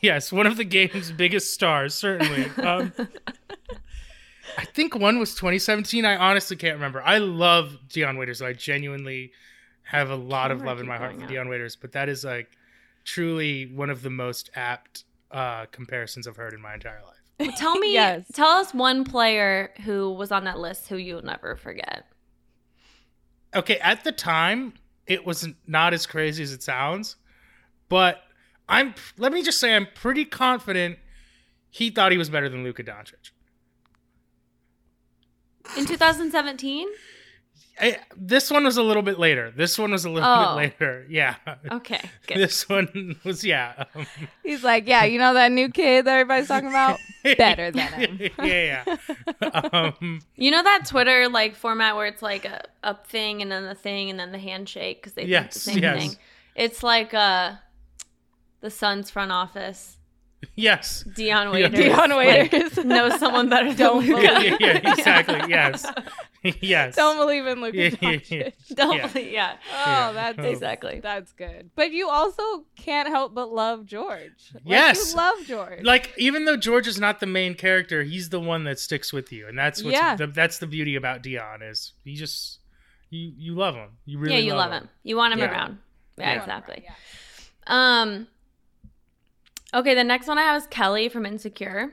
yes, 0.00 0.32
one 0.32 0.46
of 0.46 0.56
the 0.56 0.64
game's 0.64 1.12
biggest 1.12 1.52
stars, 1.52 1.94
certainly. 1.94 2.46
Um, 2.56 2.92
I 4.56 4.64
think 4.64 4.94
one 4.94 5.18
was 5.18 5.34
2017. 5.34 6.06
I 6.06 6.16
honestly 6.16 6.56
can't 6.56 6.74
remember. 6.74 7.02
I 7.02 7.18
love 7.18 7.76
Dion 7.88 8.16
Waiters. 8.16 8.38
So 8.38 8.46
I 8.46 8.54
genuinely 8.54 9.32
have 9.82 10.10
a 10.10 10.16
lot 10.16 10.50
of 10.50 10.62
love 10.62 10.80
in 10.80 10.86
my 10.86 10.96
heart 10.96 11.20
for. 11.20 11.26
Dion 11.26 11.48
Waiters, 11.48 11.76
but 11.76 11.92
that 11.92 12.08
is 12.08 12.24
like 12.24 12.48
truly 13.04 13.66
one 13.66 13.90
of 13.90 14.02
the 14.02 14.10
most 14.10 14.50
apt 14.54 15.04
uh, 15.30 15.66
comparisons 15.66 16.26
I've 16.26 16.36
heard 16.36 16.54
in 16.54 16.60
my 16.60 16.74
entire 16.74 17.00
life. 17.06 17.19
Well, 17.40 17.52
tell 17.56 17.78
me, 17.78 17.92
Yes. 17.94 18.24
tell 18.32 18.48
us 18.50 18.72
one 18.74 19.04
player 19.04 19.72
who 19.84 20.12
was 20.12 20.30
on 20.30 20.44
that 20.44 20.58
list 20.58 20.88
who 20.88 20.96
you'll 20.96 21.22
never 21.22 21.56
forget. 21.56 22.04
okay 23.56 23.78
at 23.78 24.04
the 24.04 24.12
time 24.12 24.74
it 25.06 25.24
was 25.26 25.48
not 25.66 25.92
as 25.92 26.06
crazy 26.06 26.40
as 26.42 26.52
it 26.52 26.62
sounds 26.62 27.16
but 27.88 28.22
i'm 28.68 28.94
let 29.18 29.32
me 29.32 29.42
just 29.42 29.58
say 29.58 29.74
i'm 29.74 29.88
pretty 29.94 30.24
confident 30.24 30.96
he 31.68 31.90
thought 31.90 32.12
he 32.12 32.18
was 32.18 32.28
better 32.30 32.48
than 32.48 32.62
Luka 32.64 32.82
Doncic. 32.84 33.30
In 35.76 35.84
2017? 35.86 36.88
I, 37.80 37.98
this 38.16 38.50
one 38.50 38.64
was 38.64 38.76
a 38.76 38.82
little 38.82 39.02
bit 39.02 39.18
later. 39.18 39.50
This 39.56 39.78
one 39.78 39.90
was 39.92 40.04
a 40.04 40.10
little 40.10 40.28
Oh. 40.28 40.48
bit 40.56 40.56
later. 40.56 41.06
Yeah. 41.08 41.36
Okay, 41.70 42.00
good. 42.26 42.36
This 42.38 42.68
one 42.68 43.16
was 43.24 43.42
yeah. 43.44 43.84
um, 43.94 44.06
He's 44.44 44.62
like, 44.62 44.86
yeah, 44.86 45.04
you 45.04 45.18
know 45.18 45.34
that 45.34 45.50
new 45.50 45.68
kid 45.70 46.04
that 46.04 46.12
everybody's 46.12 46.48
talking 46.48 46.68
about? 46.68 46.98
Better 47.38 47.70
than 47.70 47.88
him. 47.92 48.30
yeah, 48.42 48.84
yeah. 49.42 49.60
Um, 49.72 50.20
You 50.36 50.50
know 50.50 50.62
that 50.62 50.84
Twitter 50.86 51.28
like 51.28 51.54
format 51.56 51.96
where 51.96 52.06
it's 52.06 52.22
like 52.22 52.44
a 52.44 52.62
up 52.82 53.06
thing 53.06 53.42
and 53.42 53.50
then 53.50 53.64
the 53.64 53.74
thing 53.74 54.10
and 54.10 54.18
then 54.20 54.32
the 54.32 54.38
handshake 54.38 54.98
because 55.00 55.14
they 55.14 55.22
think 55.22 55.30
Yes, 55.30 55.54
the 55.54 55.60
same 55.60 55.78
yes. 55.78 55.98
thing. 56.00 56.16
It's 56.54 56.82
like 56.82 57.14
uh, 57.14 57.52
the 58.60 58.70
Suns 58.70 59.10
front 59.10 59.32
office. 59.32 59.96
yes. 60.54 61.02
Dion 61.14 61.46
Yeah. 61.48 61.52
Waiters. 61.68 61.80
Dion 61.80 62.10
like, 62.10 62.52
Waiters. 62.52 62.84
knows 62.84 63.18
someone 63.18 63.48
better 63.48 63.68
than 63.68 63.76
Don't 63.76 64.06
Luka. 64.06 64.22
Yeah, 64.22 64.40
yeah, 64.40 64.56
yeah, 64.60 64.92
exactly. 64.92 65.40
Yes. 65.48 65.86
Yes. 66.60 66.96
Don't 66.96 67.18
believe 67.18 67.46
in 67.46 67.60
Luka 67.60 67.76
Yeah, 67.78 67.90
yeah, 68.00 68.10
Doncic. 68.18 68.52
Don't 68.74 68.96
Yeah. 68.96 69.06
believe- 69.08 69.32
yeah. 69.32 69.56
Oh, 69.72 70.12
that's 70.14 70.38
Exactly. 70.38 71.00
That's 71.00 71.32
good. 71.32 71.70
But 71.76 71.92
you 71.92 72.08
also 72.08 72.64
can't 72.76 73.08
help 73.08 73.34
but 73.34 73.52
love 73.52 73.84
George. 73.86 74.50
Like, 74.54 74.62
Yes. 74.64 75.10
You 75.12 75.16
love 75.18 75.34
George. 75.46 75.82
Like 75.82 76.12
even 76.16 76.46
though 76.46 76.56
George 76.56 76.86
is 76.86 76.98
not 76.98 77.20
the 77.20 77.26
main 77.26 77.54
character, 77.54 78.02
he's 78.04 78.30
the 78.30 78.40
one 78.40 78.64
that 78.64 78.78
sticks 78.78 79.12
with 79.12 79.30
you, 79.32 79.48
and 79.48 79.58
that's 79.58 79.82
what's 79.82 79.96
Yeah. 79.96 80.16
the, 80.16 80.26
that's 80.28 80.58
the 80.58 80.66
beauty 80.66 80.96
about 80.96 81.22
Dion 81.22 81.60
is 81.62 81.92
he 82.04 82.14
just 82.14 82.58
you 83.10 83.32
you 83.36 83.54
love 83.54 83.74
him. 83.74 83.90
You 84.06 84.18
really 84.18 84.34
yeah, 84.34 84.40
you 84.40 84.54
love, 84.54 84.70
love 84.70 84.82
him. 84.82 84.88
You 85.02 85.16
want 85.16 85.32
him 85.34 85.40
Yeah. 85.40 85.50
around. 85.50 85.78
Yeah, 86.16 86.32
Yeah. 86.32 86.38
exactly. 86.40 86.84
Yeah. 86.84 86.94
Um. 87.66 88.28
Okay, 89.72 89.94
the 89.94 90.04
next 90.04 90.26
one 90.26 90.38
I 90.38 90.42
have 90.42 90.60
is 90.62 90.66
Kelly 90.68 91.08
from 91.08 91.24
Insecure. 91.26 91.92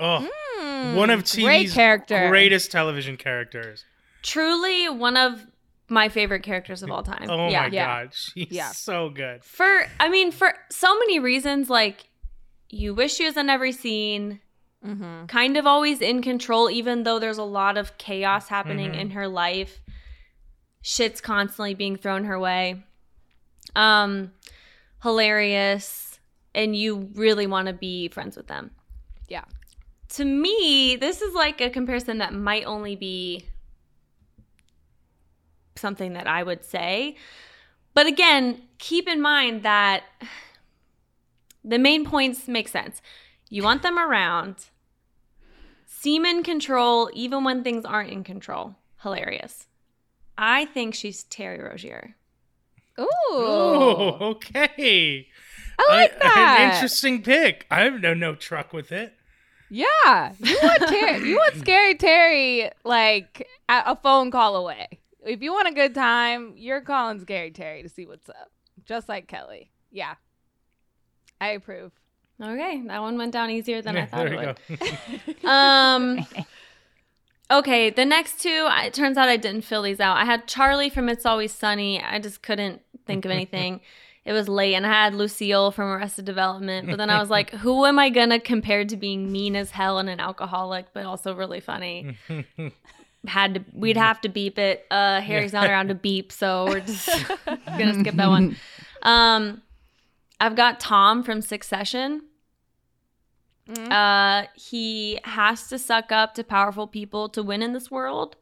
Oh, 0.00 0.28
Hmm, 0.60 0.94
one 0.96 1.10
of 1.10 1.20
great 1.24 1.66
TV's 1.66 1.74
character. 1.74 2.28
greatest 2.28 2.70
television 2.70 3.16
characters. 3.16 3.84
Truly 4.22 4.88
one 4.88 5.16
of 5.16 5.46
my 5.88 6.08
favorite 6.08 6.42
characters 6.42 6.82
of 6.82 6.90
all 6.90 7.02
time. 7.02 7.28
Oh 7.30 7.48
yeah. 7.48 7.60
my 7.62 7.66
Yeah. 7.68 7.86
god, 8.04 8.14
she's 8.14 8.48
Yeah. 8.50 8.70
so 8.72 9.08
good. 9.10 9.42
For 9.44 9.86
I 10.00 10.08
mean, 10.08 10.30
for 10.32 10.54
so 10.70 10.98
many 10.98 11.18
reasons, 11.18 11.70
like 11.70 12.08
you 12.70 12.94
wish 12.94 13.14
she 13.14 13.24
was 13.24 13.36
in 13.36 13.48
every 13.48 13.72
scene, 13.72 14.40
Mm-hmm. 14.86 15.26
kind 15.26 15.56
of 15.56 15.66
always 15.66 16.00
in 16.00 16.22
control, 16.22 16.70
even 16.70 17.02
though 17.02 17.18
there's 17.18 17.38
a 17.38 17.42
lot 17.42 17.76
of 17.76 17.98
chaos 17.98 18.46
happening 18.48 18.92
Mhm. 18.92 18.98
in 19.00 19.10
her 19.10 19.26
life. 19.26 19.80
Shit's 20.82 21.20
constantly 21.20 21.74
being 21.74 21.96
thrown 21.96 22.24
her 22.26 22.38
way. 22.38 22.84
Um, 23.74 24.30
hilarious, 25.02 26.20
and 26.54 26.76
you 26.76 27.08
really 27.14 27.46
want 27.46 27.66
to 27.66 27.72
be 27.72 28.06
friends 28.08 28.36
with 28.36 28.46
them. 28.46 28.70
Yeah. 29.28 29.44
To 30.10 30.24
me, 30.24 30.96
this 30.96 31.20
is 31.22 31.34
like 31.34 31.60
a 31.60 31.70
comparison 31.70 32.18
that 32.18 32.32
might 32.32 32.64
only 32.64 32.96
be 32.96 33.44
something 35.76 36.14
that 36.14 36.26
I 36.26 36.42
would 36.42 36.64
say. 36.64 37.16
But 37.94 38.06
again, 38.06 38.62
keep 38.78 39.08
in 39.08 39.20
mind 39.20 39.62
that 39.62 40.04
the 41.64 41.78
main 41.78 42.04
points 42.04 42.48
make 42.48 42.68
sense. 42.68 43.00
You 43.50 43.62
want 43.62 43.82
them 43.82 43.98
around. 43.98 44.66
Seem 45.86 46.24
in 46.24 46.42
control 46.42 47.10
even 47.12 47.44
when 47.44 47.64
things 47.64 47.84
aren't 47.84 48.10
in 48.10 48.24
control. 48.24 48.76
Hilarious. 49.02 49.66
I 50.36 50.66
think 50.66 50.94
she's 50.94 51.24
Terry 51.24 51.60
Rozier. 51.60 52.14
Ooh. 52.98 53.06
Oh, 53.30 54.16
okay. 54.20 55.26
I 55.78 55.88
like 55.88 56.14
I- 56.14 56.18
that. 56.18 56.58
An 56.60 56.74
interesting 56.74 57.22
pick. 57.22 57.66
I 57.70 57.80
have 57.80 58.00
no 58.00 58.14
no 58.14 58.34
truck 58.34 58.72
with 58.72 58.92
it. 58.92 59.14
Yeah, 59.70 60.32
you 60.38 60.58
want 60.62 60.82
Terry, 60.88 61.28
you 61.28 61.36
want 61.36 61.54
scary 61.58 61.94
Terry 61.94 62.70
like 62.84 63.46
a 63.68 63.82
a 63.86 63.96
phone 63.96 64.30
call 64.30 64.56
away. 64.56 64.88
If 65.24 65.42
you 65.42 65.52
want 65.52 65.68
a 65.68 65.72
good 65.72 65.94
time, 65.94 66.54
you're 66.56 66.80
calling 66.80 67.20
scary 67.20 67.50
Terry 67.50 67.82
to 67.82 67.88
see 67.88 68.06
what's 68.06 68.28
up, 68.28 68.50
just 68.84 69.08
like 69.08 69.26
Kelly. 69.28 69.70
Yeah, 69.90 70.14
I 71.40 71.50
approve. 71.50 71.92
Okay, 72.42 72.82
that 72.86 73.00
one 73.00 73.18
went 73.18 73.32
down 73.32 73.50
easier 73.50 73.82
than 73.82 73.96
I 73.96 74.06
thought 74.06 74.24
there 74.28 74.32
it 74.42 74.56
would. 74.70 74.78
go. 74.80 74.86
Um. 75.48 76.26
Okay, 77.50 77.88
the 77.88 78.04
next 78.04 78.40
two, 78.42 78.68
it 78.70 78.92
turns 78.92 79.16
out 79.16 79.28
I 79.28 79.38
didn't 79.38 79.62
fill 79.62 79.80
these 79.82 80.00
out. 80.00 80.18
I 80.18 80.26
had 80.26 80.46
Charlie 80.46 80.90
from 80.90 81.08
It's 81.08 81.24
Always 81.24 81.50
Sunny. 81.52 81.98
I 82.02 82.18
just 82.18 82.42
couldn't 82.42 82.82
think 83.06 83.24
of 83.24 83.30
anything. 83.30 83.80
It 84.28 84.32
was 84.34 84.46
late, 84.46 84.74
and 84.74 84.86
I 84.86 84.90
had 84.90 85.14
Lucille 85.14 85.70
from 85.70 85.88
Arrested 85.88 86.26
Development. 86.26 86.86
But 86.86 86.98
then 86.98 87.08
I 87.08 87.18
was 87.18 87.30
like, 87.36 87.48
who 87.48 87.86
am 87.86 87.98
I 87.98 88.10
gonna 88.10 88.38
compare 88.38 88.84
to 88.84 88.94
being 88.94 89.32
mean 89.32 89.56
as 89.56 89.70
hell 89.70 89.98
and 89.98 90.10
an 90.10 90.20
alcoholic, 90.20 90.92
but 90.92 91.06
also 91.06 91.34
really 91.34 91.60
funny? 91.60 92.18
Had 93.26 93.54
to, 93.54 93.64
we'd 93.72 93.96
have 93.96 94.20
to 94.20 94.28
beep 94.28 94.58
it. 94.58 94.86
Uh, 94.90 95.22
Harry's 95.22 95.54
not 95.54 95.68
around 95.68 95.88
to 95.88 95.94
beep, 95.94 96.30
so 96.30 96.66
we're 96.66 96.80
just 96.80 97.08
gonna 97.66 97.98
skip 97.98 98.16
that 98.16 98.28
one. 98.28 98.56
Um, 99.02 99.62
I've 100.38 100.54
got 100.54 100.78
Tom 100.78 101.22
from 101.22 101.40
Succession. 101.40 102.22
Mhm. 103.66 103.90
Uh, 103.90 104.46
he 104.54 105.18
has 105.24 105.68
to 105.68 105.78
suck 105.78 106.12
up 106.12 106.34
to 106.34 106.44
powerful 106.44 106.86
people 106.86 107.30
to 107.30 107.42
win 107.42 107.62
in 107.62 107.72
this 107.72 107.90
world. 107.90 108.36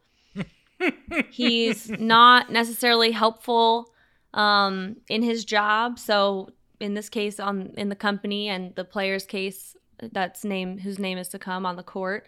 He's 1.31 1.89
not 1.89 2.51
necessarily 2.51 3.11
helpful 3.11 3.93
um, 4.37 4.97
in 5.09 5.21
his 5.21 5.43
job. 5.43 5.99
So 5.99 6.51
in 6.79 6.93
this 6.93 7.09
case, 7.09 7.39
on 7.39 7.73
in 7.77 7.89
the 7.89 7.95
company 7.95 8.47
and 8.47 8.73
the 8.75 8.85
player's 8.85 9.25
case, 9.25 9.75
that's 9.99 10.45
name 10.45 10.77
whose 10.77 10.99
name 10.99 11.17
is 11.17 11.27
to 11.29 11.39
come 11.39 11.65
on 11.65 11.75
the 11.75 11.83
court, 11.83 12.25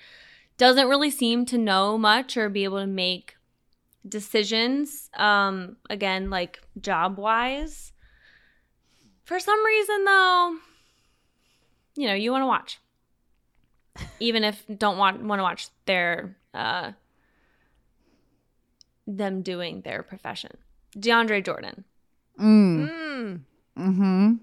doesn't 0.58 0.90
really 0.90 1.12
seem 1.12 1.46
to 1.46 1.58
know 1.58 1.98
much 1.98 2.36
or 2.36 2.50
be 2.50 2.66
able 2.66 2.80
to 2.80 2.88
make 2.88 3.36
decisions. 4.08 5.10
Um, 5.14 5.78
again, 5.90 6.30
like 6.30 6.62
job 6.82 7.18
wise. 7.18 7.94
For 9.24 9.40
some 9.40 9.64
reason, 9.64 10.06
though, 10.06 10.58
you 11.96 12.08
know, 12.08 12.16
you 12.16 12.32
want 12.32 12.42
to 12.42 12.48
watch 12.48 12.80
even 14.20 14.44
if 14.44 14.64
don't 14.78 14.98
want 14.98 15.22
want 15.24 15.40
to 15.40 15.44
watch 15.44 15.68
their 15.86 16.38
uh 16.54 16.92
them 19.08 19.42
doing 19.42 19.82
their 19.82 20.04
profession. 20.04 20.52
DeAndre 20.96 21.44
Jordan. 21.44 21.84
Mm. 22.40 22.90
Mm. 22.90 23.40
Mm-hmm. 23.78 24.34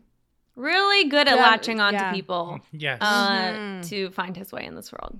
Really 0.56 1.08
good 1.08 1.28
at 1.28 1.36
Yeah, 1.36 1.42
latching 1.42 1.80
on 1.80 1.92
yeah. 1.94 2.08
to 2.10 2.14
people 2.14 2.60
yes. 2.72 2.98
uh, 3.00 3.38
Mhm. 3.52 3.88
to 3.88 4.10
find 4.10 4.36
his 4.36 4.52
way 4.52 4.64
in 4.64 4.74
this 4.74 4.92
world. 4.92 5.18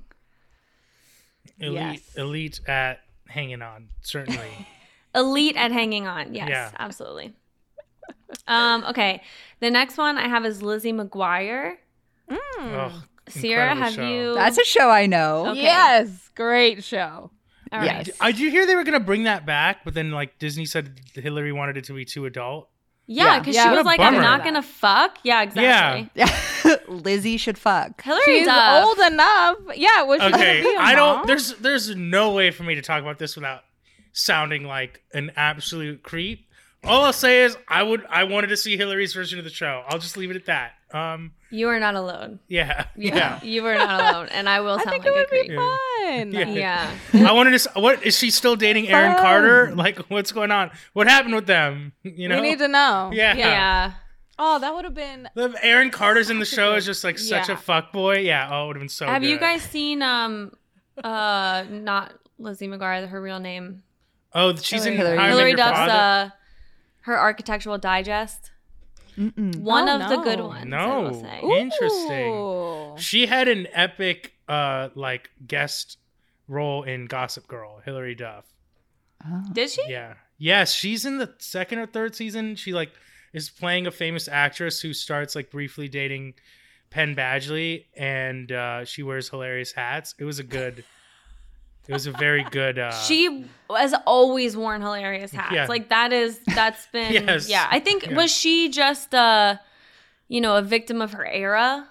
elite 1.60 1.74
yes. 1.74 2.14
elite 2.16 2.60
at 2.68 3.00
hanging 3.28 3.62
on, 3.62 3.88
certainly. 4.02 4.66
Elite 5.14 5.56
at 5.56 5.72
hanging 5.72 6.06
on. 6.06 6.34
Yes, 6.34 6.48
Yeah. 6.50 6.70
absolutely. 6.78 7.32
Um, 8.46 8.84
okay. 8.84 9.22
The 9.60 9.70
next 9.70 9.96
one 9.96 10.18
I 10.18 10.28
have 10.28 10.44
is 10.44 10.60
Lizzie 10.62 10.92
McGuire. 10.92 11.76
Mm. 12.30 12.38
oh, 12.60 13.02
Sierra, 13.28 13.74
have 13.74 13.94
show. 13.94 14.06
you 14.06 14.34
That's 14.34 14.58
a 14.58 14.64
show 14.64 14.90
I 14.90 15.06
know. 15.06 15.46
Okay. 15.48 15.62
Yes, 15.62 16.30
great 16.34 16.84
show. 16.84 17.30
All 17.72 17.80
right. 17.80 18.06
Yes. 18.06 18.16
I 18.20 18.30
did 18.32 18.40
you 18.40 18.50
hear 18.50 18.66
they 18.66 18.76
were 18.76 18.84
gonna 18.84 19.00
bring 19.00 19.24
that 19.24 19.44
back, 19.46 19.78
but 19.84 19.94
then 19.94 20.10
like 20.10 20.38
Disney 20.38 20.64
said 20.66 21.00
Hilary 21.14 21.52
wanted 21.52 21.76
it 21.76 21.84
to 21.84 21.94
be 21.94 22.04
too 22.04 22.26
adult. 22.26 22.68
Yeah, 23.08 23.24
Yeah. 23.24 23.38
because 23.40 23.54
Yeah. 23.54 23.62
she 23.64 23.68
What 23.70 23.76
was 23.78 23.84
a 23.84 23.86
like, 23.88 24.00
I'm 24.00 24.14
not 24.14 24.44
gonna 24.44 24.62
fuck. 24.62 25.18
Yeah, 25.22 25.42
exactly. 25.42 26.10
Yeah. 26.14 26.76
Lizzie 26.88 27.36
should 27.36 27.58
fuck. 27.58 28.02
Hilary 28.02 28.22
She's 28.24 28.46
Duff. 28.46 28.84
old 28.84 28.98
enough. 29.12 29.56
Yeah, 29.76 30.02
was 30.02 30.20
she 30.20 30.26
Okay, 30.28 30.62
gonna 30.62 30.70
be 30.70 30.76
a 30.76 30.80
I 30.80 30.94
don't. 30.94 31.26
There's 31.26 31.54
there's 31.54 31.94
no 31.94 32.32
way 32.32 32.50
for 32.50 32.62
me 32.64 32.74
to 32.76 32.82
talk 32.82 33.00
about 33.02 33.18
this 33.18 33.36
without 33.36 33.62
sounding 34.12 34.64
like 34.64 35.02
an 35.12 35.30
absolute 35.36 36.02
creep. 36.02 36.45
All 36.86 37.04
I'll 37.04 37.12
say 37.12 37.42
is 37.44 37.56
I 37.68 37.82
would 37.82 38.04
I 38.08 38.24
wanted 38.24 38.48
to 38.48 38.56
see 38.56 38.76
Hilary's 38.76 39.12
version 39.14 39.38
of 39.38 39.44
the 39.44 39.50
show. 39.50 39.82
I'll 39.88 39.98
just 39.98 40.16
leave 40.16 40.30
it 40.30 40.36
at 40.36 40.46
that. 40.46 40.72
Um, 40.92 41.32
You 41.50 41.68
are 41.68 41.80
not 41.80 41.94
alone. 41.96 42.38
yeah, 42.48 42.86
Yeah, 42.96 43.14
yeah. 43.16 43.42
you 43.42 43.66
are 43.66 43.74
not 43.74 44.00
alone, 44.00 44.28
and 44.30 44.48
I 44.48 44.60
will 44.60 44.78
tell 44.78 44.94
you. 44.94 45.00
I 45.00 45.04
sound 45.04 45.04
think 45.04 45.16
like 45.16 45.28
it 45.32 45.54
a 45.54 45.56
would 45.58 46.32
be 46.32 46.46
fun. 46.46 46.56
Yeah. 46.56 46.90
Yeah. 47.12 47.28
I 47.28 47.32
wanted 47.32 47.50
to. 47.50 47.54
s- 47.56 47.66
What 47.74 48.04
is 48.04 48.16
she 48.16 48.30
still 48.30 48.54
dating 48.56 48.88
Aaron 48.88 49.14
Fun. 49.14 49.22
Carter? 49.22 49.74
Like, 49.76 49.98
what's 50.08 50.30
going 50.32 50.50
on? 50.52 50.70
What 50.92 51.08
happened 51.08 51.34
with 51.34 51.46
them? 51.46 51.92
You 52.02 52.28
know, 52.28 52.40
We 52.40 52.50
need 52.50 52.58
to 52.60 52.68
know. 52.68 53.10
yeah, 53.12 53.34
Yeah. 53.34 53.92
Oh, 54.38 54.58
that 54.60 54.74
would 54.74 54.84
have 54.84 54.94
been. 54.94 55.28
The 55.34 55.54
Aaron 55.62 55.90
Carter's 55.90 56.30
in 56.30 56.38
the 56.38 56.44
show 56.44 56.74
is 56.74 56.84
just 56.86 57.02
like 57.04 57.18
such 57.18 57.48
Yeah. 57.48 57.54
a 57.54 57.58
fuck 57.58 57.90
boy. 57.92 58.18
Yeah, 58.18 58.48
oh, 58.52 58.64
it 58.64 58.66
would 58.68 58.76
have 58.76 58.80
been 58.82 58.88
so. 58.88 59.06
Have 59.06 59.24
you 59.24 59.38
guys 59.38 59.62
seen 59.62 60.02
um 60.02 60.52
uh 61.02 61.64
not 61.68 62.12
Lizzie 62.38 62.68
McGuire, 62.68 63.08
her 63.08 63.20
real 63.20 63.40
name? 63.40 63.82
Oh, 64.34 64.54
she's 64.56 64.84
in 64.86 64.94
Hilary- 64.96 65.16
How 65.18 65.28
Hilary 65.28 65.54
Duff's 65.54 65.78
Father? 65.78 65.92
uh 65.92 66.30
her 67.06 67.18
architectural 67.18 67.78
digest. 67.78 68.50
Mm-mm. 69.16 69.56
One 69.56 69.88
Oh, 69.88 70.00
of 70.00 70.08
the 70.10 70.16
good 70.18 70.38
no. 70.38 70.46
ones. 70.48 70.64
I 70.64 70.68
No. 70.68 71.00
will 71.02 71.20
say. 71.22 71.40
Interesting. 71.60 72.32
Ooh. 72.32 72.94
She 72.98 73.26
had 73.26 73.48
an 73.48 73.66
epic, 73.72 74.34
uh, 74.48 74.90
like 74.94 75.30
guest 75.46 75.98
role 76.48 76.82
in 76.82 77.06
Gossip 77.06 77.46
Girl. 77.48 77.80
Hilary 77.84 78.14
Duff. 78.14 78.44
Oh. 79.26 79.42
Did 79.52 79.70
she? 79.70 79.82
Yeah. 79.88 80.14
Yes, 80.38 80.74
she's 80.74 81.06
in 81.06 81.16
the 81.18 81.32
second 81.38 81.78
or 81.78 81.86
third 81.86 82.14
season. 82.14 82.56
She 82.56 82.72
like 82.74 82.90
is 83.32 83.48
playing 83.48 83.86
a 83.86 83.90
famous 83.90 84.28
actress 84.28 84.80
who 84.80 84.92
starts 84.92 85.34
like 85.34 85.50
briefly 85.50 85.88
dating 85.88 86.34
Penn 86.90 87.16
Badgley, 87.16 87.86
and 87.96 88.52
uh, 88.52 88.84
she 88.84 89.02
wears 89.02 89.28
hilarious 89.30 89.72
hats. 89.72 90.14
It 90.18 90.24
was 90.24 90.38
a 90.38 90.44
good. 90.44 90.84
It 91.88 91.92
was 91.92 92.06
a 92.06 92.12
very 92.12 92.44
good. 92.50 92.78
Uh, 92.78 92.90
She 92.92 93.46
has 93.74 93.94
always 94.06 94.56
worn 94.56 94.80
hilarious 94.82 95.32
hats. 95.32 95.52
Yeah. 95.54 95.66
Like 95.66 95.88
that 95.90 96.12
is 96.12 96.38
that's 96.54 96.86
been 96.92 97.12
Yes. 97.12 97.48
yeah. 97.48 97.66
I 97.70 97.80
think 97.80 98.06
Yeah. 98.06 98.14
was 98.16 98.32
she 98.32 98.68
just 98.68 99.14
uh 99.14 99.56
you 100.28 100.40
know, 100.40 100.56
a 100.56 100.62
victim 100.62 101.00
of 101.00 101.12
her 101.12 101.24
era? 101.26 101.86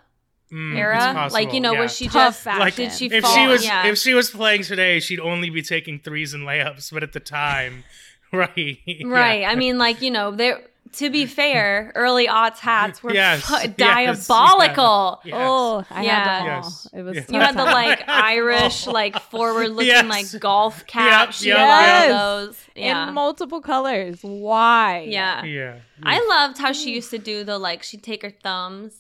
mm, 0.51 0.77
Era? 0.77 1.29
Like, 1.31 1.53
you 1.53 1.59
know, 1.61 1.73
yeah. 1.73 1.81
was 1.81 1.95
she 1.95 2.07
Tough 2.07 2.43
just. 2.43 2.45
Like, 2.45 2.75
did 2.75 2.91
she 2.91 3.07
if 3.07 3.23
fall? 3.23 3.33
she 3.35 3.47
was 3.47 3.65
yeah. 3.65 3.87
if 3.87 3.97
she 3.97 4.13
was 4.13 4.29
playing 4.29 4.63
today, 4.63 4.99
she'd 4.99 5.19
only 5.19 5.49
be 5.49 5.61
taking 5.61 5.99
threes 5.99 6.33
and 6.33 6.43
layups. 6.43 6.91
But 6.93 7.03
at 7.03 7.13
the 7.13 7.19
time, 7.19 7.83
right, 8.33 8.79
yeah. 8.85 9.07
Right. 9.07 9.45
I 9.45 9.55
mean, 9.55 9.77
like, 9.77 10.01
you 10.01 10.11
know, 10.11 10.31
there 10.31 10.61
to 10.97 11.09
be 11.09 11.25
fair, 11.25 11.91
early 11.95 12.27
aughts 12.27 12.59
hats 12.59 13.01
were 13.03 13.13
Yes, 13.13 13.41
fu- 13.45 13.53
yes, 13.77 14.27
diabolical. 14.27 15.21
Yes. 15.23 15.35
Oh, 15.37 15.83
I 15.89 16.03
Yeah. 16.03 16.11
had 16.15 16.25
them 16.25 16.41
all. 16.41 16.61
Yes. 16.63 16.87
It 16.93 17.01
was. 17.03 17.15
Yes. 17.15 17.25
You 17.29 17.39
had 17.39 17.57
the 17.57 17.63
like 17.63 17.99
Oh. 18.07 18.11
Irish, 18.13 18.87
like 18.87 19.19
forward 19.19 19.69
looking 19.69 19.87
Yes. 19.87 20.05
like 20.33 20.41
golf 20.41 20.85
cap. 20.85 21.27
Yep, 21.27 21.33
she 21.33 21.47
yep, 21.49 21.57
had 21.57 22.07
yep. 22.07 22.17
those. 22.17 22.57
Yeah. 22.75 23.07
in 23.09 23.13
multiple 23.13 23.61
colors. 23.61 24.19
Why? 24.21 25.05
yeah. 25.09 25.43
yeah. 25.43 25.79
I 26.03 26.19
loved 26.27 26.57
how 26.57 26.71
she 26.73 26.93
used 26.93 27.09
to 27.11 27.17
do 27.17 27.43
the 27.43 27.57
like 27.57 27.83
she'd 27.83 28.03
take 28.03 28.21
her 28.23 28.31
thumbs. 28.31 28.97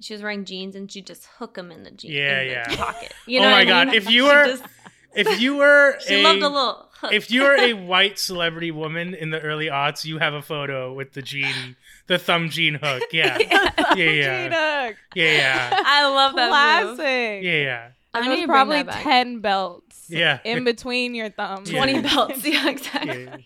She 0.00 0.12
was 0.14 0.22
wearing 0.22 0.44
jeans 0.44 0.76
and 0.76 0.90
she'd 0.90 1.06
just 1.06 1.26
hook 1.38 1.54
them 1.54 1.72
in 1.72 1.82
the 1.82 1.90
jeans 1.90 2.14
Yeah, 2.14 2.40
in 2.40 2.46
the 2.48 2.52
yeah. 2.54 2.76
pocket. 2.76 3.12
You 3.26 3.40
know 3.40 3.46
Oh 3.46 3.50
know 3.50 3.56
my 3.56 3.64
what 3.64 3.72
I 3.74 3.84
God, 3.86 3.94
if 3.94 4.10
you 4.10 4.24
were- 4.24 4.44
just- 4.46 4.64
If 5.14 5.40
you 5.40 5.56
were 5.56 5.96
she 6.06 6.20
a, 6.20 6.22
loved 6.22 6.42
a 6.42 6.48
little 6.48 6.74
hook. 6.74 6.87
If 7.10 7.30
you're 7.30 7.56
a 7.56 7.72
white 7.86 8.18
celebrity 8.18 8.70
woman 8.70 9.14
in 9.14 9.30
the 9.30 9.40
early 9.40 9.66
aughts, 9.66 10.04
you 10.04 10.18
have 10.18 10.34
a 10.34 10.42
photo 10.42 10.92
with 10.92 11.12
the 11.12 11.22
jean, 11.22 11.76
the 12.06 12.18
thumb 12.18 12.48
jean 12.50 12.74
hook. 12.82 13.02
Yeah, 13.12 13.38
yeah, 13.38 13.70
yeah, 13.96 14.42
Gina, 14.44 14.96
yeah, 15.14 15.32
yeah, 15.36 15.82
I 15.84 16.06
love 16.08 16.34
that 16.36 16.84
move. 16.86 16.96
classic. 16.96 17.42
yeah, 17.42 17.52
yeah. 17.62 17.88
I 18.14 18.20
And 18.20 18.28
need 18.30 18.34
it 18.44 18.48
was 18.48 18.54
probably 18.54 18.84
ten 18.84 19.40
belts. 19.40 20.06
Yeah. 20.08 20.38
in 20.44 20.64
between 20.64 21.14
your 21.14 21.28
thumbs. 21.30 21.70
Yeah. 21.70 21.78
20 21.84 22.00
belts. 22.02 22.44
Yeah, 22.46 22.68
exactly. 22.70 23.24
Yeah. 23.24 23.36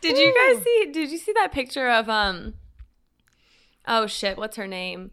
Did 0.00 0.18
you 0.18 0.34
guys 0.34 0.64
see 0.64 0.90
did 0.92 1.10
you 1.12 1.18
see 1.18 1.32
that 1.34 1.52
picture 1.52 1.88
of 1.88 2.08
um 2.08 2.54
Oh 3.86 4.06
shit, 4.06 4.36
what's 4.36 4.56
her 4.56 4.66
name? 4.66 5.12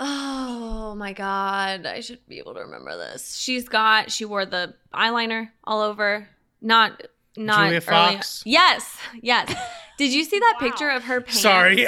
Oh 0.00 0.94
my 0.96 1.12
god, 1.12 1.86
I 1.86 2.00
should 2.00 2.24
be 2.28 2.38
able 2.38 2.54
to 2.54 2.60
remember 2.60 2.96
this. 2.96 3.36
She's 3.36 3.68
got 3.68 4.10
she 4.12 4.24
wore 4.24 4.46
the 4.46 4.74
eyeliner 4.94 5.50
all 5.64 5.80
over. 5.80 6.28
Not 6.60 7.02
not 7.36 7.56
Julia 7.66 7.70
early- 7.76 7.80
Fox? 7.80 8.42
Yes, 8.46 8.96
yes. 9.22 9.52
Did 9.98 10.12
you 10.14 10.22
see 10.24 10.38
that 10.38 10.54
Wow. 10.60 10.68
picture 10.68 10.90
of 10.90 11.04
her 11.04 11.20
pants? 11.20 11.40
Sorry. 11.40 11.86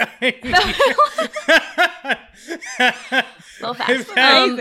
Little 3.60 3.74
fast. 3.74 4.10
Um, 4.16 4.56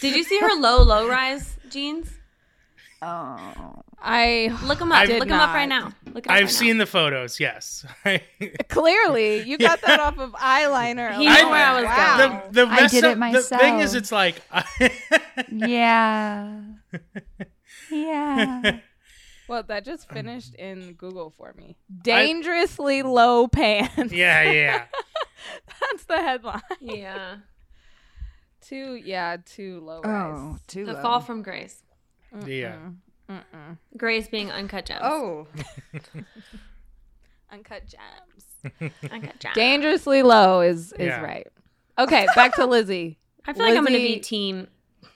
Did 0.00 0.16
you 0.16 0.22
see 0.24 0.38
her 0.40 0.54
low 0.54 0.82
low 0.82 1.08
rise 1.08 1.56
jeans? 1.68 2.08
Oh. 3.02 3.82
I 4.02 4.56
Look 4.64 4.78
them 4.78 4.92
up. 4.92 5.06
did 5.06 5.18
Look 5.20 5.28
them 5.28 5.38
up 5.40 5.54
right 5.54 5.68
now. 5.68 5.92
Look 6.14 6.26
'em 6.26 6.30
up 6.32 6.36
I've 6.36 6.44
right 6.44 6.50
seen 6.50 6.78
the 6.78 6.86
photos. 6.86 7.38
Yes. 7.38 7.84
clearly 8.68 9.42
you 9.42 9.58
got 9.58 9.80
that 9.82 10.00
off 10.00 10.18
of 10.18 10.32
eyeliner. 10.32 11.16
He 11.18 11.26
alone. 11.26 11.36
knew 11.44 11.50
where 11.50 11.66
I 11.66 11.74
was 11.74 11.84
Wow. 11.84 12.42
the 12.50 12.64
the 12.66 12.70
I 12.72 12.80
messed 12.80 12.94
did 12.94 13.04
it 13.04 13.18
up- 13.22 13.32
The 13.32 13.42
thing 13.42 13.80
is, 13.80 13.94
it's 13.94 14.10
like. 14.12 14.36
Yeah. 15.48 16.60
yeah. 17.90 18.78
Well, 19.48 19.62
that 19.64 19.84
just 19.84 20.08
finished 20.08 20.54
in 20.54 20.92
Google 20.94 21.30
for 21.30 21.52
me. 21.56 21.76
Dangerously 22.02 23.02
low 23.02 23.48
pants. 23.48 24.12
yeah, 24.12 24.42
yeah. 24.50 24.84
That's 25.80 26.04
the 26.04 26.18
headline. 26.22 26.60
Yeah. 26.80 27.36
Too, 28.60 28.94
yeah, 28.94 29.38
too 29.44 29.80
low 29.80 30.02
Oh, 30.04 30.08
rise. 30.08 30.60
too 30.68 30.84
The 30.84 30.92
low. 30.92 31.02
fall 31.02 31.20
from 31.20 31.42
grace. 31.42 31.82
Yeah. 32.46 32.76
Mm-mm. 33.30 33.78
Grace 33.96 34.26
being 34.28 34.50
uncut 34.50 34.86
gems. 34.86 35.00
Oh. 35.04 35.46
Uncut 37.52 37.82
gems. 37.86 38.92
uncut 39.10 39.38
gems. 39.40 39.54
Dangerously 39.54 40.22
low 40.22 40.60
is 40.60 40.92
is 40.92 41.06
Yeah. 41.08 41.20
right. 41.20 41.46
Okay, 41.98 42.26
back 42.34 42.54
to 42.54 42.66
Lizzie. 42.66 43.18
I 43.46 43.52
feel 43.52 43.64
like 43.64 43.76
I'm 43.76 43.84
going 43.84 43.98
to 43.98 44.06
be 44.06 44.20
team. 44.20 44.68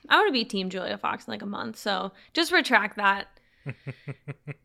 I 0.09 0.17
want 0.17 0.29
to 0.29 0.33
be 0.33 0.45
team 0.45 0.69
Julia 0.71 0.99
Fox 0.99 1.27
in 1.27 1.31
like 1.33 1.43
a 1.43 1.47
month. 1.47 1.77
So 1.79 2.13
just 2.33 2.53
retract 2.53 2.97
that. 2.97 3.29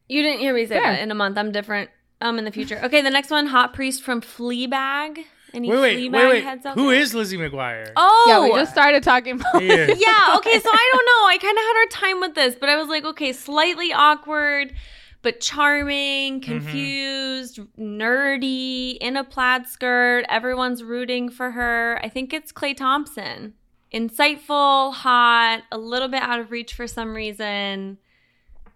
you 0.07 0.21
didn't 0.23 0.39
hear 0.39 0.53
me 0.53 0.65
say 0.65 0.75
Fair. 0.79 0.93
that. 0.93 1.01
In 1.01 1.11
a 1.11 1.15
month, 1.15 1.37
I'm 1.37 1.51
different. 1.51 1.89
Um, 2.21 2.37
in 2.37 2.43
the 2.43 2.51
future. 2.51 2.77
Okay, 2.83 3.01
the 3.01 3.09
next 3.09 3.29
one, 3.31 3.45
Hot 3.47 3.73
Priest 3.73 4.03
from 4.03 4.19
Fleabag. 4.19 5.19
Any 5.53 5.69
Wait, 5.69 5.79
wait, 5.79 6.11
wait, 6.11 6.27
wait. 6.29 6.43
heads 6.43 6.65
out 6.65 6.75
Who 6.75 6.89
there? 6.89 6.99
is 6.99 7.13
Lizzie 7.13 7.37
McGuire? 7.37 7.91
Oh, 7.95 8.25
Yeah, 8.27 8.43
we 8.43 8.51
oh! 8.51 8.55
just 8.57 8.71
started 8.71 9.03
talking 9.03 9.35
about 9.39 9.61
Yeah. 9.61 9.87
yeah, 9.87 10.35
okay, 10.37 10.59
so 10.59 10.69
I 10.71 10.89
don't 10.93 11.05
know. 11.23 11.27
I 11.27 11.37
kind 11.41 11.57
of 11.57 11.63
had 11.63 11.77
our 11.77 12.09
time 12.11 12.19
with 12.21 12.35
this, 12.35 12.55
but 12.59 12.69
I 12.69 12.77
was 12.77 12.87
like, 12.87 13.03
okay, 13.05 13.33
slightly 13.33 13.91
awkward, 13.91 14.73
but 15.21 15.39
charming, 15.41 16.39
mm-hmm. 16.41 16.51
confused, 16.51 17.59
nerdy, 17.79 18.97
in 19.01 19.17
a 19.17 19.23
plaid 19.23 19.67
skirt. 19.67 20.25
Everyone's 20.29 20.83
rooting 20.83 21.29
for 21.29 21.51
her. 21.51 21.99
I 22.03 22.09
think 22.09 22.33
it's 22.33 22.51
Klay 22.51 22.75
Thompson. 22.75 23.53
Insightful, 23.93 24.93
hot, 24.93 25.63
a 25.71 25.77
little 25.77 26.07
bit 26.07 26.21
out 26.21 26.39
of 26.39 26.51
reach 26.51 26.73
for 26.75 26.85
some 26.87 27.15
reason. 27.15 27.97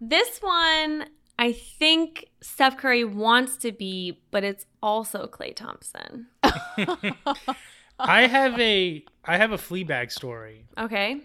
This 0.02 0.40
one, 0.40 1.06
I 1.38 1.52
think 1.52 2.26
Steph 2.42 2.78
Curry 2.78 3.04
wants 3.06 3.58
to 3.58 3.72
be, 3.72 4.20
but 4.32 4.44
it's 4.44 4.66
also 4.84 5.26
Klay 5.26 5.56
Thompson. 5.56 6.28
I 8.00 8.28
have 8.28 8.60
a 8.60 9.04
I 9.26 9.38
have 9.38 9.52
a 9.52 9.58
Fleabag 9.58 10.12
story. 10.12 10.65
Okay. 10.78 11.22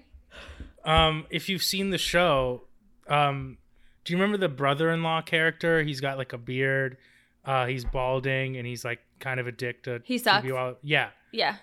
Um, 0.84 1.26
if 1.28 1.48
you've 1.48 1.62
seen 1.62 1.90
the 1.90 1.98
show, 1.98 2.62
um, 3.08 3.58
do 4.04 4.12
you 4.12 4.18
remember 4.18 4.38
the 4.38 4.48
brother-in-law 4.48 5.22
character? 5.22 5.82
He's 5.82 6.00
got 6.00 6.16
like 6.16 6.32
a 6.32 6.38
beard. 6.38 6.96
Uh, 7.44 7.66
he's 7.66 7.84
balding 7.84 8.56
and 8.56 8.66
he's 8.66 8.84
like 8.84 9.00
kind 9.18 9.40
of 9.40 9.46
a 9.46 9.52
dick 9.52 9.82
to. 9.82 10.00
He 10.04 10.18
sucks. 10.18 10.46
TV 10.46 10.76
yeah. 10.82 11.10
Yeah. 11.32 11.56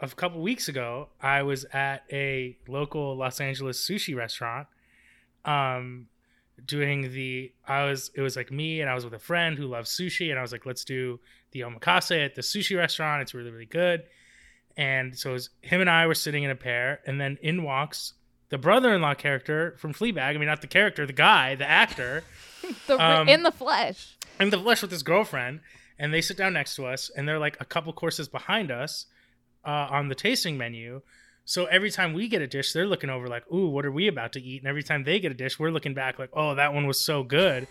A 0.00 0.08
couple 0.08 0.40
weeks 0.42 0.68
ago, 0.68 1.08
I 1.20 1.42
was 1.42 1.64
at 1.72 2.04
a 2.12 2.56
local 2.68 3.16
Los 3.16 3.40
Angeles 3.40 3.80
sushi 3.80 4.14
restaurant. 4.16 4.68
Um, 5.44 6.06
doing 6.66 7.12
the 7.12 7.52
I 7.66 7.84
was 7.84 8.10
it 8.14 8.20
was 8.20 8.36
like 8.36 8.50
me 8.50 8.80
and 8.80 8.90
I 8.90 8.94
was 8.94 9.04
with 9.04 9.14
a 9.14 9.18
friend 9.18 9.56
who 9.58 9.66
loves 9.66 9.90
sushi 9.90 10.30
and 10.30 10.38
I 10.38 10.42
was 10.42 10.52
like 10.52 10.66
let's 10.66 10.84
do 10.84 11.20
the 11.52 11.60
omakase 11.60 12.24
at 12.24 12.34
the 12.34 12.42
sushi 12.42 12.76
restaurant. 12.76 13.22
It's 13.22 13.34
really 13.34 13.50
really 13.50 13.66
good. 13.66 14.04
And 14.76 15.18
so 15.18 15.30
it 15.30 15.32
was 15.34 15.50
him 15.60 15.80
and 15.80 15.90
I 15.90 16.06
were 16.06 16.14
sitting 16.14 16.44
in 16.44 16.50
a 16.50 16.54
pair 16.56 17.00
and 17.06 17.20
then 17.20 17.38
in 17.42 17.62
walks 17.62 18.14
the 18.50 18.58
brother-in-law 18.58 19.14
character 19.14 19.74
from 19.78 19.92
Fleabag. 19.92 20.20
I 20.34 20.38
mean 20.38 20.46
not 20.46 20.60
the 20.60 20.66
character 20.66 21.06
the 21.06 21.12
guy 21.12 21.54
the 21.54 21.68
actor. 21.68 22.24
The, 22.86 22.98
Um, 23.02 23.28
in 23.28 23.44
the 23.44 23.52
flesh. 23.52 24.16
in 24.40 24.50
the 24.50 24.58
flesh 24.58 24.82
with 24.82 24.90
his 24.90 25.02
girlfriend 25.02 25.60
and 25.98 26.12
they 26.12 26.20
sit 26.20 26.36
down 26.36 26.52
next 26.52 26.74
to 26.76 26.84
us 26.86 27.08
and 27.16 27.26
they're 27.26 27.38
like 27.38 27.56
a 27.60 27.64
couple 27.64 27.92
courses 27.92 28.28
behind 28.28 28.70
us 28.70 29.06
uh, 29.64 29.86
on 29.90 30.08
the 30.08 30.14
tasting 30.14 30.58
menu 30.58 31.00
so 31.48 31.64
every 31.64 31.90
time 31.90 32.12
we 32.12 32.28
get 32.28 32.42
a 32.42 32.46
dish 32.46 32.72
they're 32.74 32.86
looking 32.86 33.08
over 33.08 33.26
like 33.26 33.42
ooh 33.52 33.68
what 33.68 33.86
are 33.86 33.90
we 33.90 34.06
about 34.06 34.32
to 34.34 34.40
eat 34.42 34.60
and 34.60 34.68
every 34.68 34.82
time 34.82 35.02
they 35.04 35.18
get 35.18 35.32
a 35.32 35.34
dish 35.34 35.58
we're 35.58 35.70
looking 35.70 35.94
back 35.94 36.18
like 36.18 36.28
oh 36.34 36.54
that 36.54 36.74
one 36.74 36.86
was 36.86 37.00
so 37.00 37.22
good 37.22 37.66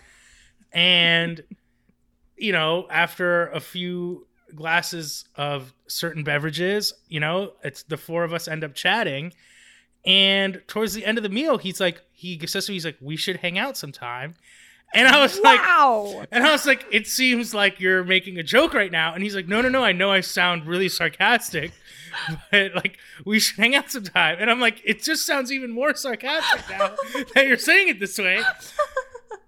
and 0.72 1.42
you 2.36 2.52
know 2.52 2.86
after 2.90 3.46
a 3.48 3.60
few 3.60 4.26
glasses 4.54 5.26
of 5.36 5.72
certain 5.86 6.24
beverages 6.24 6.92
you 7.08 7.20
know 7.20 7.52
it's 7.62 7.82
the 7.84 7.96
four 7.96 8.24
of 8.24 8.32
us 8.32 8.48
end 8.48 8.64
up 8.64 8.74
chatting 8.74 9.32
and 10.04 10.60
towards 10.66 10.94
the 10.94 11.04
end 11.04 11.16
of 11.18 11.22
the 11.22 11.28
meal 11.28 11.58
he's 11.58 11.80
like 11.80 12.02
he 12.12 12.38
says 12.46 12.66
to 12.66 12.72
me 12.72 12.76
he's 12.76 12.84
like 12.84 12.96
we 13.00 13.16
should 13.16 13.36
hang 13.36 13.58
out 13.58 13.76
sometime 13.76 14.34
and 14.94 15.06
i 15.06 15.20
was 15.20 15.38
like 15.40 15.60
Wow. 15.60 16.24
and 16.32 16.44
I 16.44 16.50
was 16.52 16.66
like, 16.66 16.86
it 16.90 17.06
seems 17.06 17.52
like 17.54 17.78
you're 17.78 18.02
making 18.04 18.38
a 18.38 18.42
joke 18.42 18.72
right 18.74 18.90
now. 18.90 19.12
And 19.14 19.22
he's 19.22 19.34
like, 19.34 19.46
no, 19.46 19.60
no, 19.60 19.68
no. 19.68 19.84
I 19.84 19.92
know 19.92 20.10
I 20.10 20.20
sound 20.22 20.66
really 20.66 20.88
sarcastic, 20.88 21.72
but 22.50 22.74
like, 22.74 22.98
we 23.24 23.38
should 23.38 23.56
hang 23.58 23.74
out 23.74 23.90
sometime. 23.90 24.36
And 24.40 24.50
I'm 24.50 24.60
like, 24.60 24.80
it 24.84 25.02
just 25.02 25.26
sounds 25.26 25.50
even 25.52 25.70
more 25.70 25.94
sarcastic 25.94 26.68
now 26.70 26.94
that 27.34 27.46
you're 27.46 27.56
saying 27.58 27.88
it 27.88 28.00
this 28.00 28.18
way. 28.18 28.42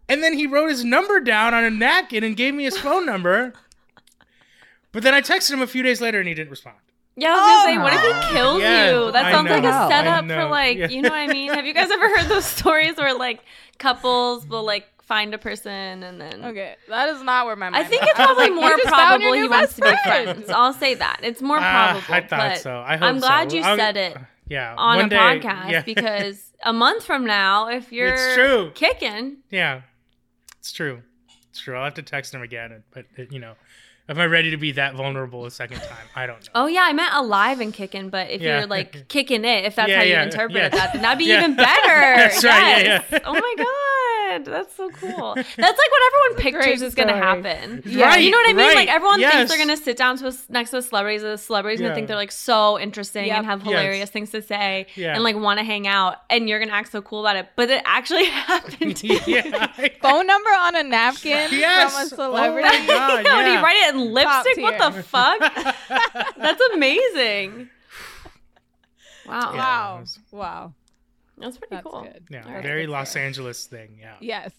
And 0.08 0.22
then 0.22 0.34
he 0.34 0.46
wrote 0.46 0.70
his 0.70 0.84
number 0.84 1.20
down 1.20 1.54
on 1.54 1.62
a 1.64 1.70
napkin 1.70 2.24
and 2.24 2.36
gave 2.36 2.54
me 2.54 2.64
his 2.64 2.76
phone 2.78 3.06
number. 3.06 3.52
But 4.92 5.02
then 5.02 5.14
I 5.14 5.20
texted 5.20 5.52
him 5.52 5.62
a 5.62 5.66
few 5.66 5.82
days 5.82 6.00
later 6.00 6.18
and 6.18 6.26
he 6.28 6.34
didn't 6.34 6.50
respond. 6.50 6.76
Yeah, 7.16 7.28
I 7.28 7.32
was 7.32 7.40
gonna 7.40 7.72
say, 7.72 7.78
what 7.78 7.92
if 7.92 8.00
Oh. 8.02 8.28
he 8.28 8.34
kills 8.34 8.62
Yeah, 8.62 8.90
you? 8.90 9.12
That 9.12 9.24
I 9.26 9.32
sounds 9.32 9.50
like 9.50 9.64
a 9.64 9.88
setup 9.88 10.26
for 10.26 10.44
like, 10.46 10.78
yeah. 10.78 10.88
you 10.88 11.02
know 11.02 11.10
what 11.10 11.18
I 11.18 11.26
mean? 11.26 11.52
Have 11.52 11.66
you 11.66 11.74
guys 11.74 11.90
ever 11.90 12.08
heard 12.08 12.28
those 12.28 12.44
stories 12.46 12.96
where 12.96 13.14
like 13.16 13.40
couples 13.78 14.46
will 14.46 14.64
like 14.64 14.88
find 15.10 15.34
a 15.34 15.38
person 15.38 16.02
and 16.04 16.20
then 16.20 16.44
Okay, 16.44 16.76
that 16.88 17.08
is 17.08 17.20
not 17.22 17.46
where 17.46 17.56
my 17.56 17.68
mind 17.70 17.84
I 17.84 17.88
think 17.88 18.02
it's 18.04 18.12
probably 18.14 18.44
like, 18.50 18.54
more 18.54 18.70
just 18.70 18.88
found 18.88 19.20
your 19.22 19.32
probable 19.32 19.32
he 19.34 19.40
new 19.40 19.50
wants 19.50 19.74
best 19.74 19.76
to 19.76 19.82
be 19.82 20.08
friends. 20.08 20.50
I'll 20.50 20.72
say 20.72 20.94
that. 20.94 21.18
It's 21.22 21.42
more 21.42 21.58
Ah, 21.60 22.00
probable. 22.06 22.14
I 22.14 22.20
thought 22.28 22.50
but 22.52 22.58
so. 22.58 22.78
I 22.86 22.96
hope 22.96 23.08
I'm 23.08 23.18
glad 23.18 23.50
so. 23.50 23.56
you 23.56 23.62
I'm- 23.64 23.78
said 23.78 23.96
it 23.96 24.16
Yeah. 24.48 24.74
on 24.78 24.96
one 24.98 25.06
a 25.06 25.08
day- 25.08 25.16
podcast 25.16 25.70
yeah. 25.70 25.82
because 25.94 26.52
a 26.64 26.72
month 26.72 27.04
from 27.04 27.26
now, 27.26 27.68
if 27.68 27.90
you're 27.92 28.14
it's 28.14 28.34
true. 28.34 28.70
kicking, 28.74 29.38
Yeah, 29.50 29.82
it's 30.60 30.72
true. 30.72 31.02
It's 31.50 31.60
true. 31.60 31.76
I'll 31.76 31.84
have 31.84 31.94
to 31.94 32.02
text 32.02 32.32
him 32.32 32.42
again. 32.42 32.82
But 32.94 33.06
you 33.32 33.40
know, 33.40 33.54
am 34.08 34.18
I 34.20 34.26
ready 34.26 34.50
to 34.52 34.56
be 34.56 34.72
that 34.72 34.94
vulnerable 34.94 35.44
a 35.46 35.50
second 35.50 35.80
time? 35.80 36.06
I 36.14 36.26
don't 36.26 36.42
know. 36.46 36.52
Oh 36.54 36.66
yeah, 36.66 36.82
I 36.84 36.92
meant 36.92 37.12
alive 37.14 37.60
and 37.60 37.72
kicking, 37.74 38.08
but 38.10 38.30
if 38.30 38.40
Yeah. 38.40 38.58
you're 38.58 38.66
like 38.68 39.08
kicking 39.08 39.44
it, 39.44 39.64
if 39.64 39.74
that's 39.74 39.88
Yeah, 39.88 39.96
how 39.98 40.02
you 40.04 40.12
yeah, 40.12 40.22
interpret 40.22 40.56
yeah. 40.62 40.68
that, 40.68 40.92
then 40.92 41.02
that'd 41.02 41.18
be 41.18 41.24
Yeah. 41.32 41.38
even 41.40 41.56
better. 41.56 41.98
That's 42.20 42.44
right, 42.44 42.84
yeah, 42.84 43.02
Yes. 43.02 43.04
yeah. 43.10 43.18
Oh 43.24 43.32
my 43.34 43.54
god, 43.56 43.66
that's 44.38 44.74
so 44.76 44.88
cool. 44.90 45.34
That's 45.34 45.56
like 45.56 45.56
what 45.58 46.02
everyone 46.06 46.42
pictures 46.42 46.82
is 46.82 46.94
gonna 46.94 47.16
happen. 47.16 47.82
Yeah. 47.84 48.16
you 48.16 48.30
know 48.30 48.38
what 48.38 48.48
I 48.50 48.52
mean? 48.52 48.66
Right, 48.66 48.74
Like 48.76 48.88
everyone 48.88 49.20
thinks 49.20 49.50
they're 49.50 49.58
gonna 49.58 49.76
sit 49.76 49.96
down 49.96 50.16
to 50.18 50.28
a, 50.28 50.32
next 50.48 50.70
to 50.70 50.78
a 50.78 50.82
celebrity. 50.82 51.18
The 51.18 51.36
celebrity's 51.36 51.80
Yeah. 51.80 51.86
gonna 51.88 51.94
think 51.96 52.08
they're 52.08 52.16
like 52.16 52.32
so 52.32 52.78
interesting 52.78 53.26
Yep. 53.26 53.36
and 53.38 53.46
have 53.46 53.60
Yes. 53.60 53.68
hilarious 53.68 54.10
things 54.10 54.30
to 54.30 54.42
say 54.42 54.86
Yeah. 54.94 55.14
and 55.14 55.22
like 55.24 55.36
want 55.36 55.58
to 55.58 55.64
hang 55.64 55.86
out, 55.86 56.16
and 56.30 56.48
you're 56.48 56.58
gonna 56.58 56.72
act 56.72 56.92
so 56.92 57.02
cool 57.02 57.20
about 57.20 57.36
it. 57.36 57.48
But 57.56 57.70
it 57.70 57.82
actually 57.84 58.24
happened. 58.50 58.96
To 58.96 59.06
you. 59.06 59.20
yeah. 59.26 59.66
Phone 60.02 60.26
number 60.26 60.50
on 60.50 60.76
a 60.76 60.82
napkin 60.82 61.48
Yes. 61.52 61.92
from 61.92 62.00
a 62.02 62.04
Oh 62.04 62.08
celebrity. 62.30 62.68
my 62.68 62.86
God, 62.86 63.24
Yeah, 63.24 63.36
would 63.36 63.46
he 63.46 63.56
write 63.56 63.76
it 63.88 63.94
in 63.94 64.12
lipstick? 64.12 64.56
What 64.58 64.78
the 64.78 65.02
fuck? 65.02 65.40
That's 66.36 66.62
amazing. 66.74 67.68
Wow. 69.26 69.52
Yeah. 69.54 69.58
Wow. 69.58 69.98
was- 70.00 70.18
Wow. 70.32 70.74
That's 71.40 71.58
pretty 71.58 71.76
That's 71.76 71.86
cool. 71.86 72.02
good. 72.02 72.24
Yeah, 72.30 72.44
All 72.46 72.52
right. 72.54 72.62
very 72.62 72.86
Los 72.86 73.16
Angeles 73.16 73.66
thing. 73.66 73.98
Yeah. 74.00 74.14
Yes. 74.20 74.52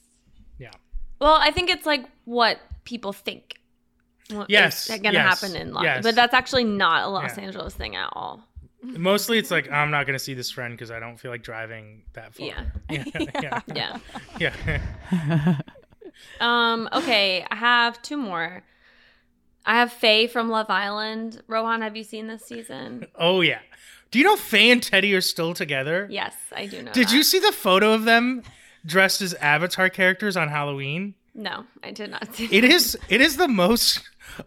Yeah. 0.58 0.72
Well, 1.20 1.38
I 1.40 1.52
think 1.52 1.70
it's 1.70 1.86
like 1.86 2.06
what 2.26 2.60
people 2.84 3.14
think. 3.14 3.58
Yes, 4.48 4.90
is 4.90 5.02
gonna 5.02 5.12
yes, 5.14 5.42
happen 5.42 5.58
in 5.58 5.74
Los, 5.74 5.84
yes. 5.84 6.04
but 6.04 6.16
that's 6.16 6.34
actually 6.34 6.64
not 6.64 7.04
a 7.04 7.10
Los 7.10 7.38
Yeah. 7.38 7.44
Angeles 7.44 7.74
thing 7.74 7.96
at 7.98 8.10
all. 8.14 8.48
Mostly, 8.82 9.38
it's 9.38 9.52
like 9.52 9.70
I'm 9.70 9.92
not 9.92 10.06
gonna 10.06 10.18
see 10.20 10.34
this 10.34 10.50
friend 10.50 10.74
because 10.74 10.90
I 10.90 11.00
don't 11.00 11.18
feel 11.18 11.32
like 11.32 11.44
driving 11.44 12.04
that 12.14 12.34
far. 12.34 12.48
Yeah. 12.48 12.64
yeah, 12.90 13.62
yeah, 13.74 13.98
Yeah. 14.40 14.56
yeah. 15.12 15.58
Um. 16.40 16.88
Okay, 16.94 17.46
I 17.50 17.56
have 17.56 18.02
two 18.02 18.18
more. 18.18 18.64
I 19.66 19.76
have 19.76 19.92
Faye 19.92 20.28
from 20.28 20.50
Love 20.50 20.70
Island. 20.70 21.44
Rohan, 21.48 21.82
have 21.82 21.96
you 21.96 22.04
seen 22.04 22.28
this 22.28 22.44
season? 22.46 23.06
oh 23.16 23.42
yeah. 23.42 23.60
Do 24.12 24.20
you 24.20 24.26
know 24.26 24.36
Faye 24.36 24.72
and 24.72 24.84
Teddy 24.84 25.14
are 25.16 25.22
still 25.22 25.54
together? 25.54 26.08
Yes, 26.10 26.36
I 26.56 26.68
do 26.68 26.82
know. 26.84 26.92
Did 26.92 27.08
that. 27.08 27.14
you 27.14 27.24
see 27.24 27.40
the 27.40 27.52
photo 27.54 27.94
of 27.94 28.04
them 28.04 28.44
dressed 28.86 29.22
as 29.22 29.34
Avatar 29.36 29.90
characters 29.90 30.36
on 30.36 30.50
Halloween? 30.50 31.16
No, 31.34 31.64
I 31.82 31.92
did 31.92 32.12
not 32.12 32.36
see. 32.36 32.50
It 32.52 32.66
is 32.66 32.98
it 33.08 33.22
is 33.22 33.38
the 33.38 33.48
most 33.48 34.02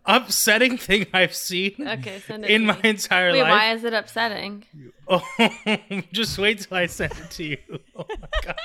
upsetting 0.04 0.76
thing 0.76 1.06
I've 1.14 1.34
seen 1.34 1.74
Okay, 1.78 2.20
in 2.46 2.66
my 2.66 2.78
entire 2.84 3.32
Wait, 3.32 3.40
life. 3.40 3.50
why 3.50 3.72
is 3.72 3.84
it 3.84 3.94
upsetting? 3.94 4.64
Oh, 5.08 5.22
just 6.12 6.38
wait 6.38 6.60
till 6.60 6.76
I 6.76 6.84
send 6.86 7.12
it 7.12 7.30
to 7.32 7.44
you. 7.44 7.56
Oh 7.96 8.04
my 8.08 8.28
god. 8.44 8.56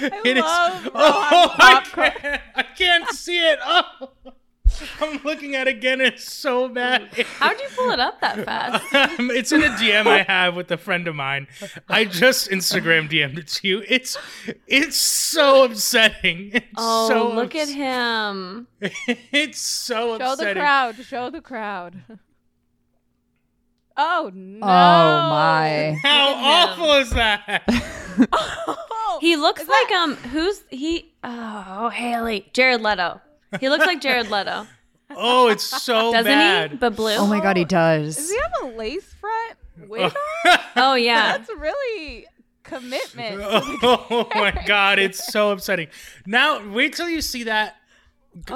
I 0.00 0.20
It 0.24 0.36
is- 0.38 0.42
love 0.42 0.88
Oh, 0.94 1.48
Rohan 1.50 1.60
I 1.60 1.80
can't, 2.10 2.40
I 2.54 2.62
can't 2.62 3.08
see 3.10 3.38
it. 3.38 3.58
Oh, 3.62 4.10
I'm 5.00 5.20
looking 5.24 5.54
at 5.54 5.66
it 5.68 5.76
again. 5.76 6.00
It's 6.00 6.30
so 6.32 6.68
bad. 6.68 7.08
How'd 7.38 7.60
you 7.60 7.66
pull 7.74 7.90
it 7.90 8.00
up 8.00 8.20
that 8.20 8.44
fast? 8.44 8.84
it's 8.92 9.52
in 9.52 9.62
a 9.62 9.68
DM 9.68 10.06
I 10.06 10.22
have 10.22 10.56
with 10.56 10.70
a 10.70 10.76
friend 10.76 11.06
of 11.08 11.14
mine. 11.14 11.46
I 11.88 12.04
just 12.04 12.50
Instagram 12.50 13.08
DM'd 13.10 13.38
it 13.38 13.48
to 13.48 13.68
you. 13.68 13.82
It's 13.88 14.16
it's 14.66 14.96
so 14.96 15.64
upsetting. 15.64 16.50
It's 16.52 16.66
Oh, 16.76 17.08
so 17.08 17.32
look 17.34 17.54
at 17.54 17.68
him. 17.68 18.66
It's 19.32 19.58
so 19.58 20.14
upsetting. 20.14 20.36
Show 20.38 20.44
the 20.46 20.54
crowd. 20.54 20.96
Show 21.04 21.30
the 21.30 21.40
crowd. 21.40 22.02
Oh 23.96 24.30
no! 24.34 24.58
Oh 24.58 25.30
my. 25.30 25.98
How 26.02 26.28
Look 26.28 26.36
him. 26.38 26.44
awful 26.44 26.92
is 26.96 27.10
that? 27.10 27.62
Oh, 28.32 29.18
He 29.20 29.36
looks 29.36 29.62
Is 29.62 29.68
like 29.68 29.88
that- 29.88 30.02
um 30.02 30.16
who's 30.16 30.62
he 30.70 31.14
oh 31.24 31.88
Haley. 31.90 32.48
Jared 32.52 32.82
Leto. 32.82 33.20
He 33.60 33.68
looks 33.68 33.86
like 33.86 34.00
Jared 34.00 34.30
Leto. 34.30 34.66
Oh, 35.10 35.48
it's 35.48 35.64
so 35.64 35.94
Doesn't 36.12 36.24
bad. 36.24 36.70
he? 36.72 36.76
But 36.76 36.96
blue. 36.96 37.14
Oh 37.14 37.26
my 37.26 37.40
god, 37.40 37.56
he 37.56 37.62
oh. 37.64 37.66
Does 37.66 38.16
does. 38.16 38.30
he 38.30 38.36
have 38.38 38.72
a 38.72 38.76
lace 38.76 39.14
front? 39.14 39.54
Wig 39.88 40.12
Oh. 40.14 40.50
on? 40.50 40.58
Oh 40.76 40.94
yeah. 40.94 41.36
That's 41.38 41.50
really 41.50 42.26
commitment. 42.64 43.40
oh 43.42 44.28
my 44.34 44.52
god, 44.66 44.98
it's 44.98 45.32
so 45.32 45.50
upsetting. 45.50 45.88
Now 46.26 46.68
wait 46.70 46.94
till 46.94 47.08
you 47.08 47.20
see 47.20 47.44
that. 47.44 47.76
Oh. 48.50 48.54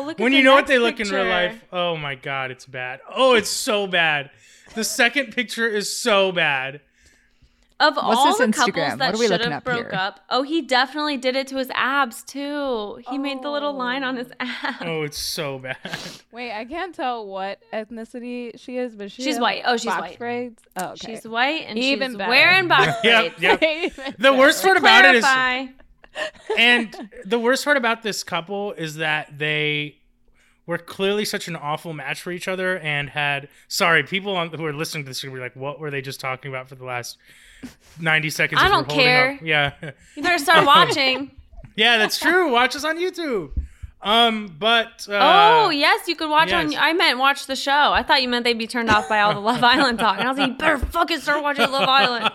oh, 0.00 0.02
look 0.06 0.18
at 0.18 0.22
when 0.22 0.32
the 0.32 0.38
you 0.38 0.44
know 0.44 0.52
what 0.54 0.60
next 0.62 0.70
they 0.70 0.78
look 0.78 0.98
in 0.98 1.08
real 1.08 1.22
picture. 1.24 1.28
life. 1.30 1.64
Oh 1.72 1.96
my 1.96 2.14
god, 2.16 2.50
it's 2.50 2.66
bad. 2.66 3.00
Oh, 3.14 3.34
it's 3.34 3.50
so 3.50 3.86
bad. 3.86 4.30
The 4.74 4.82
second 4.84 5.32
picture 5.34 5.68
is 5.68 5.94
so 5.96 6.32
bad. 6.32 6.80
Of 7.80 7.96
What's 7.96 8.06
all 8.06 8.36
the 8.36 8.44
Instagram? 8.44 8.54
couples 8.54 8.74
that 8.74 8.98
What 8.98 9.14
are 9.14 9.18
we 9.18 9.26
should 9.26 9.40
have 9.40 9.64
broke 9.64 9.90
here? 9.90 9.94
up, 9.94 10.20
oh, 10.28 10.42
he 10.42 10.60
definitely 10.60 11.16
did 11.16 11.34
it 11.34 11.46
to 11.46 11.56
his 11.56 11.70
abs 11.74 12.22
too. 12.22 13.00
He 13.08 13.16
made 13.16 13.42
the 13.42 13.48
little 13.50 13.72
line 13.72 14.04
on 14.04 14.16
his 14.16 14.28
oh. 14.32 14.34
abs. 14.62 14.76
Oh, 14.82 15.02
it's 15.02 15.18
so 15.18 15.58
bad. 15.58 15.78
Wait, 16.32 16.52
I 16.52 16.66
can't 16.66 16.94
tell 16.94 17.26
what 17.26 17.58
ethnicity 17.72 18.60
she 18.60 18.76
is, 18.76 18.94
but 18.94 19.10
she 19.10 19.22
She's 19.22 19.40
white. 19.40 19.62
Oh, 19.64 19.78
she's 19.78 19.86
box 19.86 20.00
white. 20.02 20.18
braids. 20.18 20.62
Oh, 20.76 20.90
okay. 20.90 21.14
She's 21.14 21.26
white 21.26 21.64
and 21.66 21.78
Even 21.78 22.10
she's 22.10 22.18
better. 22.18 22.30
wearing 22.30 22.68
box 22.68 22.92
Yep, 23.04 23.38
braids. 23.38 23.96
yep. 23.98 24.14
The 24.18 24.34
worst 24.34 24.62
part 24.62 24.76
about 24.76 25.06
it 25.06 25.14
is 25.16 25.24
Clarify. 25.24 25.66
and 26.58 27.10
the 27.24 27.38
worst 27.38 27.64
part 27.64 27.76
about 27.76 28.02
this 28.02 28.22
couple 28.22 28.72
is 28.72 28.96
that 28.96 29.38
they 29.38 29.96
were 30.66 30.78
clearly 30.78 31.24
such 31.24 31.48
an 31.48 31.56
awful 31.56 31.92
match 31.92 32.20
for 32.20 32.30
each 32.30 32.46
other 32.46 32.78
and 32.78 33.10
had 33.10 33.48
sorry 33.68 34.02
people 34.02 34.36
on, 34.36 34.50
who 34.50 34.64
are 34.66 34.72
listening 34.72 35.04
to 35.04 35.08
this 35.08 35.24
are 35.24 35.28
gonna 35.28 35.38
be 35.38 35.42
like 35.42 35.56
what 35.56 35.80
were 35.80 35.90
they 35.90 36.02
just 36.02 36.20
talking 36.20 36.50
about 36.50 36.68
for 36.68 36.74
the 36.74 36.84
last 36.84 37.16
90 37.98 38.30
seconds 38.30 38.60
I 38.62 38.68
don't 38.68 38.88
care. 38.88 39.32
up- 39.34 39.42
yeah 39.42 39.72
You 40.16 40.22
better 40.22 40.38
start 40.38 40.64
watching. 40.66 41.30
yeah 41.76 41.98
that's 41.98 42.18
true 42.18 42.50
watch 42.50 42.74
us 42.76 42.84
on 42.84 42.96
youtube 42.98 43.50
um 44.02 44.56
but 44.58 45.06
uh, 45.10 45.18
oh 45.66 45.68
yes, 45.70 46.08
you 46.08 46.16
could 46.16 46.30
watch 46.30 46.50
on. 46.54 46.74
I 46.74 46.94
meant 46.94 47.18
watch 47.18 47.44
the 47.46 47.54
show. 47.54 47.92
I 47.92 48.02
thought 48.02 48.22
you 48.22 48.30
meant 48.30 48.44
they'd 48.44 48.56
be 48.56 48.66
turned 48.66 48.88
off 48.88 49.10
by 49.10 49.20
all 49.20 49.34
the 49.34 49.40
Love 49.40 49.62
Island 49.62 49.98
talk. 49.98 50.18
And 50.18 50.26
I 50.26 50.30
was 50.30 50.38
like, 50.38 50.48
you 50.52 50.54
better 50.56 50.78
fucking 50.78 51.20
start 51.20 51.42
watching 51.42 51.70
Love 51.70 51.86
Island. 51.86 52.30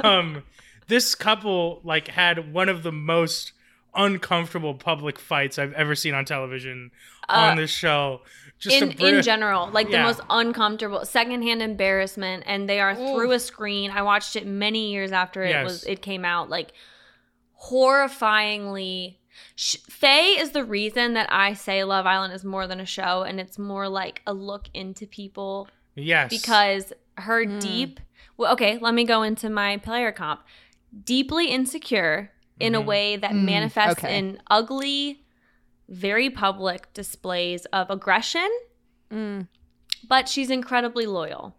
um 0.02 0.42
this 0.88 1.14
couple 1.14 1.80
like 1.84 2.08
had 2.08 2.52
one 2.52 2.68
of 2.68 2.82
the 2.82 2.92
most 2.92 3.52
uncomfortable 3.94 4.74
public 4.74 5.18
fights 5.18 5.58
i've 5.58 5.72
ever 5.72 5.94
seen 5.94 6.14
on 6.14 6.24
television 6.24 6.90
on 7.28 7.56
this 7.56 7.70
show 7.70 8.20
just 8.58 8.76
in 8.76 8.90
a 8.90 8.94
bri- 8.94 9.16
in 9.18 9.22
general, 9.22 9.68
like 9.70 9.88
Yeah. 9.90 9.98
the 9.98 10.02
most 10.04 10.20
uncomfortable, 10.30 11.04
secondhand 11.04 11.62
embarrassment, 11.62 12.42
and 12.46 12.68
they 12.68 12.80
are 12.80 12.94
through 12.94 13.32
a 13.32 13.38
screen. 13.38 13.90
I 13.90 14.02
watched 14.02 14.34
it 14.36 14.46
many 14.46 14.90
years 14.92 15.12
after 15.12 15.42
it 15.44 15.50
Yes. 15.50 15.64
was 15.64 15.84
it 15.84 16.00
came 16.02 16.24
out. 16.24 16.48
Like 16.50 16.72
horrifyingly. 17.70 19.16
Sh- 19.54 19.76
Faye 19.88 20.38
is 20.38 20.50
the 20.52 20.64
reason 20.64 21.12
that 21.14 21.30
I 21.30 21.52
say 21.52 21.84
Love 21.84 22.06
Island 22.06 22.32
is 22.32 22.44
more 22.44 22.66
than 22.66 22.80
a 22.80 22.86
show, 22.86 23.22
and 23.22 23.38
it's 23.38 23.58
more 23.58 23.88
like 23.88 24.22
a 24.26 24.32
look 24.32 24.68
into 24.74 25.06
people 25.06 25.68
yes 25.94 26.28
because 26.30 26.92
her 27.16 27.44
Hmm. 27.44 27.58
deep 27.58 28.00
well 28.36 28.52
okay 28.52 28.76
let 28.78 28.92
me 28.92 29.04
go 29.04 29.22
into 29.22 29.48
my 29.48 29.78
player 29.78 30.12
comp 30.12 30.42
deeply 31.04 31.46
insecure 31.48 32.30
in 32.60 32.74
a 32.74 32.80
Mhm. 32.82 32.84
way 32.84 33.16
that 33.16 33.30
Mm, 33.30 33.44
manifests 33.44 34.04
okay. 34.04 34.18
in 34.18 34.38
ugly 34.50 35.22
very 35.88 36.28
public 36.30 36.92
displays 36.94 37.64
of 37.66 37.90
aggression 37.90 38.48
Mm. 39.10 39.46
but 40.08 40.28
she's 40.28 40.50
incredibly 40.50 41.06
loyal 41.06 41.54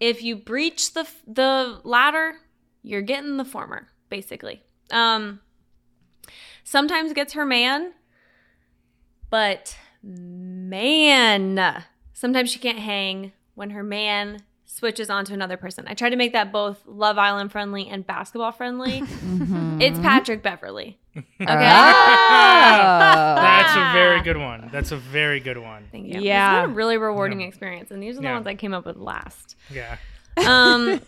if 0.00 0.22
you 0.24 0.34
breach 0.34 0.92
the 0.92 1.06
the 1.24 1.80
latter 1.84 2.34
you're 2.82 3.00
getting 3.00 3.36
the 3.36 3.44
former 3.44 3.86
basically 4.08 4.60
um 4.90 5.38
sometimes 6.64 7.12
gets 7.12 7.34
her 7.34 7.46
man 7.46 7.92
but 9.30 9.76
man 10.02 11.84
sometimes 12.12 12.50
she 12.50 12.58
can't 12.58 12.78
hang 12.80 13.30
when 13.54 13.70
her 13.70 13.84
man 13.84 14.40
switches 14.74 15.08
on 15.08 15.24
to 15.24 15.32
another 15.32 15.56
person 15.56 15.84
i 15.86 15.94
try 15.94 16.08
to 16.10 16.16
make 16.16 16.32
that 16.32 16.50
both 16.50 16.82
love 16.86 17.16
island 17.16 17.52
friendly 17.52 17.88
and 17.88 18.04
basketball 18.06 18.50
friendly 18.50 19.00
Mhm. 19.02 19.80
it's 19.80 19.98
patrick 20.00 20.42
beverley 20.42 20.98
okay 21.16 21.24
Ah. 21.48 23.34
That's 23.64 23.76
a 23.76 23.92
very 23.98 24.20
good 24.22 24.36
one. 24.36 24.68
That's 24.72 24.90
a 24.92 24.96
very 24.96 25.38
good 25.40 25.58
one. 25.58 25.84
thank 25.92 26.06
you 26.12 26.20
Yeah. 26.20 26.58
it's 26.58 26.62
been 26.66 26.70
a 26.72 26.74
really 26.74 26.96
rewarding 26.98 27.40
Yeah. 27.40 27.46
experience 27.48 27.90
and 27.90 28.02
these 28.02 28.16
are 28.16 28.20
the 28.20 28.26
Yeah. 28.28 28.34
ones 28.34 28.46
i 28.46 28.54
came 28.54 28.74
up 28.74 28.84
with 28.86 28.96
last 28.96 29.56
Yeah. 29.70 29.96
um 30.38 31.00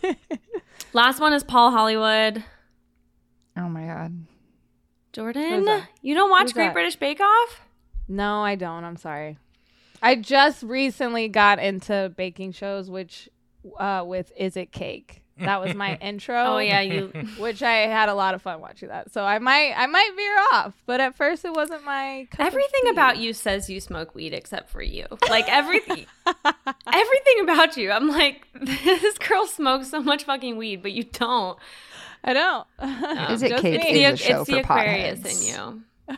last 0.93 1.19
one 1.19 1.33
is 1.33 1.43
paul 1.43 1.71
hollywood 1.71 2.43
oh 3.57 3.67
my 3.67 3.85
god. 3.85 4.25
jordan 5.11 5.67
you 6.01 6.15
don't 6.15 6.29
watch 6.29 6.53
great 6.53 6.67
that? 6.67 6.73
british 6.73 6.95
bake 6.95 7.19
off 7.19 7.61
No, 8.07 8.41
I 8.41 8.55
don't. 8.55 8.85
I'm 8.85 8.95
sorry. 8.95 9.37
I 10.01 10.15
just 10.15 10.63
recently 10.63 11.27
got 11.27 11.59
into 11.59 12.13
baking 12.15 12.53
shows, 12.53 12.89
which 12.89 13.27
uh, 13.75 14.03
with 14.05 14.31
Is 14.37 14.57
It 14.57 14.71
Cake? 14.71 15.21
That 15.39 15.61
was 15.61 15.75
my 15.75 15.95
intro. 16.01 16.35
oh 16.35 16.57
yeah 16.57 16.81
you 16.81 17.07
Which 17.37 17.61
I 17.61 17.85
had 17.87 18.09
a 18.09 18.15
lot 18.15 18.33
of 18.33 18.41
fun 18.41 18.59
watching 18.59 18.89
that. 18.89 19.13
So 19.13 19.23
I 19.23 19.37
might 19.37 19.73
I 19.77 19.85
might 19.85 20.09
veer 20.15 20.35
off, 20.53 20.73
but 20.87 20.99
at 20.99 21.15
first 21.15 21.45
it 21.45 21.53
wasn't 21.53 21.83
my 21.85 22.27
cup 22.31 22.39
of 22.39 22.47
Everything 22.47 22.81
tea. 22.85 22.89
about 22.89 23.17
you 23.17 23.33
says 23.33 23.69
you 23.69 23.79
smoke 23.79 24.15
weed 24.15 24.33
except 24.33 24.69
for 24.71 24.81
you. 24.81 25.05
Like 25.29 25.47
everything 25.47 26.05
everything 26.91 27.39
about 27.43 27.77
you. 27.77 27.91
I'm 27.91 28.07
like 28.07 28.47
this 28.59 29.17
girl 29.19 29.45
smokes 29.45 29.89
so 29.91 30.01
much 30.01 30.23
fucking 30.23 30.57
weed, 30.57 30.81
but 30.81 30.91
you 30.93 31.03
don't. 31.03 31.57
I 32.23 32.33
don't. 32.33 32.67
Is 33.31 33.43
It 33.43 33.49
Just 33.49 33.61
Cake 33.61 33.79
me. 33.79 33.79
It's 33.79 33.93
the, 33.93 34.03
is 34.05 34.21
a 34.21 34.23
show 34.33 34.41
it's 34.41 34.49
the 34.49 34.59
Aquarius 34.59 35.19
potheads. 35.19 35.51
in 36.07 36.15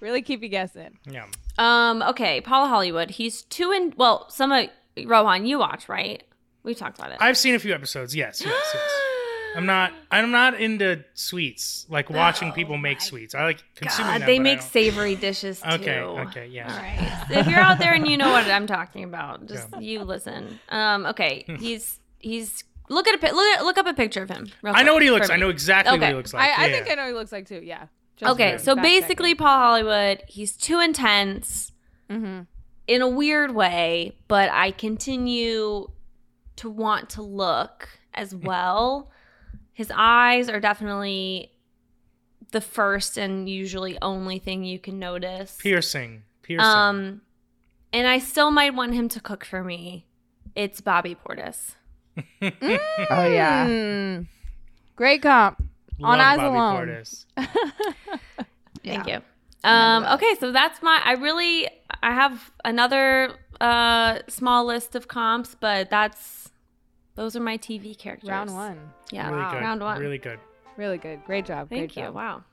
really 0.00 0.22
keep 0.22 0.42
you 0.42 0.48
guessing. 0.48 0.98
Yeah. 1.04 1.26
Um, 1.58 2.02
okay, 2.02 2.40
Paul 2.40 2.68
Hollywood. 2.68 3.10
He's 3.10 3.42
two 3.42 3.72
in 3.72 3.92
well, 3.96 4.28
some 4.30 4.52
of 4.52 4.68
Rohan, 5.04 5.44
you 5.44 5.58
watch, 5.58 5.88
right? 5.88 6.22
We 6.66 6.74
talked 6.74 6.98
about 6.98 7.12
it. 7.12 7.16
I've 7.20 7.38
seen 7.38 7.54
a 7.54 7.58
few 7.58 7.72
episodes. 7.72 8.14
Yes, 8.14 8.42
yes, 8.44 8.52
yes. 8.74 8.90
I'm 9.56 9.64
not. 9.64 9.92
I'm 10.10 10.30
not 10.32 10.60
into 10.60 11.02
sweets. 11.14 11.86
Like 11.88 12.10
watching 12.10 12.52
people 12.52 12.76
make 12.76 13.00
sweets. 13.00 13.34
I 13.34 13.44
like 13.44 13.64
consuming 13.74 14.10
Oh 14.10 14.12
God, 14.14 14.20
them. 14.20 14.26
they 14.26 14.38
make 14.38 14.60
savory 14.60 15.14
dishes 15.14 15.60
too. 15.62 15.68
Okay. 15.68 15.98
Okay. 16.00 16.46
Yeah. 16.48 16.70
All 16.70 16.76
right. 16.78 17.38
If 17.40 17.46
you're 17.46 17.58
out 17.60 17.78
there 17.78 17.94
and 17.94 18.06
you 18.06 18.18
know 18.18 18.30
what 18.30 18.44
I'm 18.50 18.66
talking 18.66 19.02
about, 19.04 19.46
just 19.46 19.68
you 19.80 20.02
listen. 20.02 20.60
Um, 20.68 21.06
okay. 21.06 21.44
Hmm. 21.46 21.54
He's 21.54 21.98
he's 22.18 22.64
look 22.90 23.08
at 23.08 23.14
a 23.14 23.18
pi- 23.18 23.30
look 23.30 23.56
at 23.58 23.64
look 23.64 23.78
up 23.78 23.86
a 23.86 23.94
picture 23.94 24.22
of 24.22 24.28
him. 24.28 24.48
real 24.60 24.74
I 24.76 24.82
know 24.82 24.92
what 24.92 25.02
he 25.02 25.08
for 25.08 25.14
looks. 25.14 25.30
I 25.30 25.36
know 25.36 25.48
exactly 25.48 25.98
what 25.98 26.06
he 26.08 26.14
looks 26.14 26.34
like. 26.34 26.42
I, 26.58 26.64
I 26.64 26.66
Yeah. 26.66 26.72
think 26.74 26.90
I 26.90 26.94
know 26.96 27.02
what 27.04 27.08
he 27.08 27.14
looks 27.14 27.32
like 27.32 27.46
too. 27.48 27.60
Yeah. 27.64 27.86
Just 28.18 28.32
Okay, 28.32 28.58
so 28.58 28.74
fact 28.74 28.82
basically, 28.82 29.34
Paul 29.34 29.58
Hollywood, 29.58 30.22
he's 30.26 30.56
too 30.56 30.80
intense 30.80 31.70
checking. 32.10 32.24
Mhm. 32.24 32.46
in 32.88 33.00
a 33.02 33.08
weird 33.08 33.54
way, 33.54 34.16
but 34.28 34.50
I 34.50 34.70
continue 34.70 35.86
to 36.56 36.70
want 36.70 37.10
to 37.10 37.22
look 37.22 37.88
as 38.14 38.34
well. 38.34 39.10
His 39.72 39.92
eyes 39.94 40.48
are 40.48 40.60
definitely 40.60 41.52
the 42.52 42.60
first 42.60 43.18
and 43.18 43.48
usually 43.48 43.98
only 44.00 44.38
thing 44.38 44.64
you 44.64 44.78
can 44.78 44.98
notice. 44.98 45.56
piercing. 45.60 46.22
Piercing. 46.42 46.64
Um, 46.66 47.20
and 47.92 48.06
I 48.06 48.18
still 48.18 48.50
might 48.50 48.74
want 48.74 48.94
him 48.94 49.08
to 49.10 49.20
cook 49.20 49.44
for 49.44 49.62
me. 49.64 50.06
It's 50.54 50.80
Bobby 50.80 51.14
Portis. 51.16 51.74
Oh 53.10 53.24
yeah. 53.24 53.66
Mm. 53.66 54.26
Great 54.96 55.20
comp. 55.20 55.62
on 56.02 56.18
Love 56.18 56.20
eyes 56.20 56.36
Bobby 56.38 56.56
alone. 56.56 56.86
Portis. 56.88 57.26
Thank 58.84 59.06
Yeah. 59.06 59.16
you. 59.16 59.22
Um, 59.68 60.04
okay, 60.14 60.34
so 60.38 60.52
that's 60.52 60.80
my. 60.82 61.00
I 61.04 61.12
really. 61.12 61.68
I 62.02 62.12
have 62.14 62.50
another 62.64 63.32
uh, 63.60 64.20
small 64.28 64.64
list 64.64 64.94
of 64.94 65.08
comps, 65.08 65.56
but 65.58 65.90
that's 65.90 66.50
those 67.16 67.34
are 67.34 67.40
my 67.40 67.56
TV 67.56 67.96
characters. 67.96 68.28
Round 68.28 68.54
one. 68.54 68.78
Yeah. 69.10 69.30
Really 69.30 69.42
wow. 69.42 69.52
good. 69.52 69.60
Round 69.62 69.80
one. 69.80 70.00
Really 70.00 70.18
good. 70.18 70.38
Really 70.76 70.98
good. 70.98 71.24
Great 71.24 71.46
job. 71.46 71.70
Thank 71.70 71.94
Great 71.94 71.96
you. 71.96 72.02
Job. 72.02 72.14
Wow. 72.14 72.44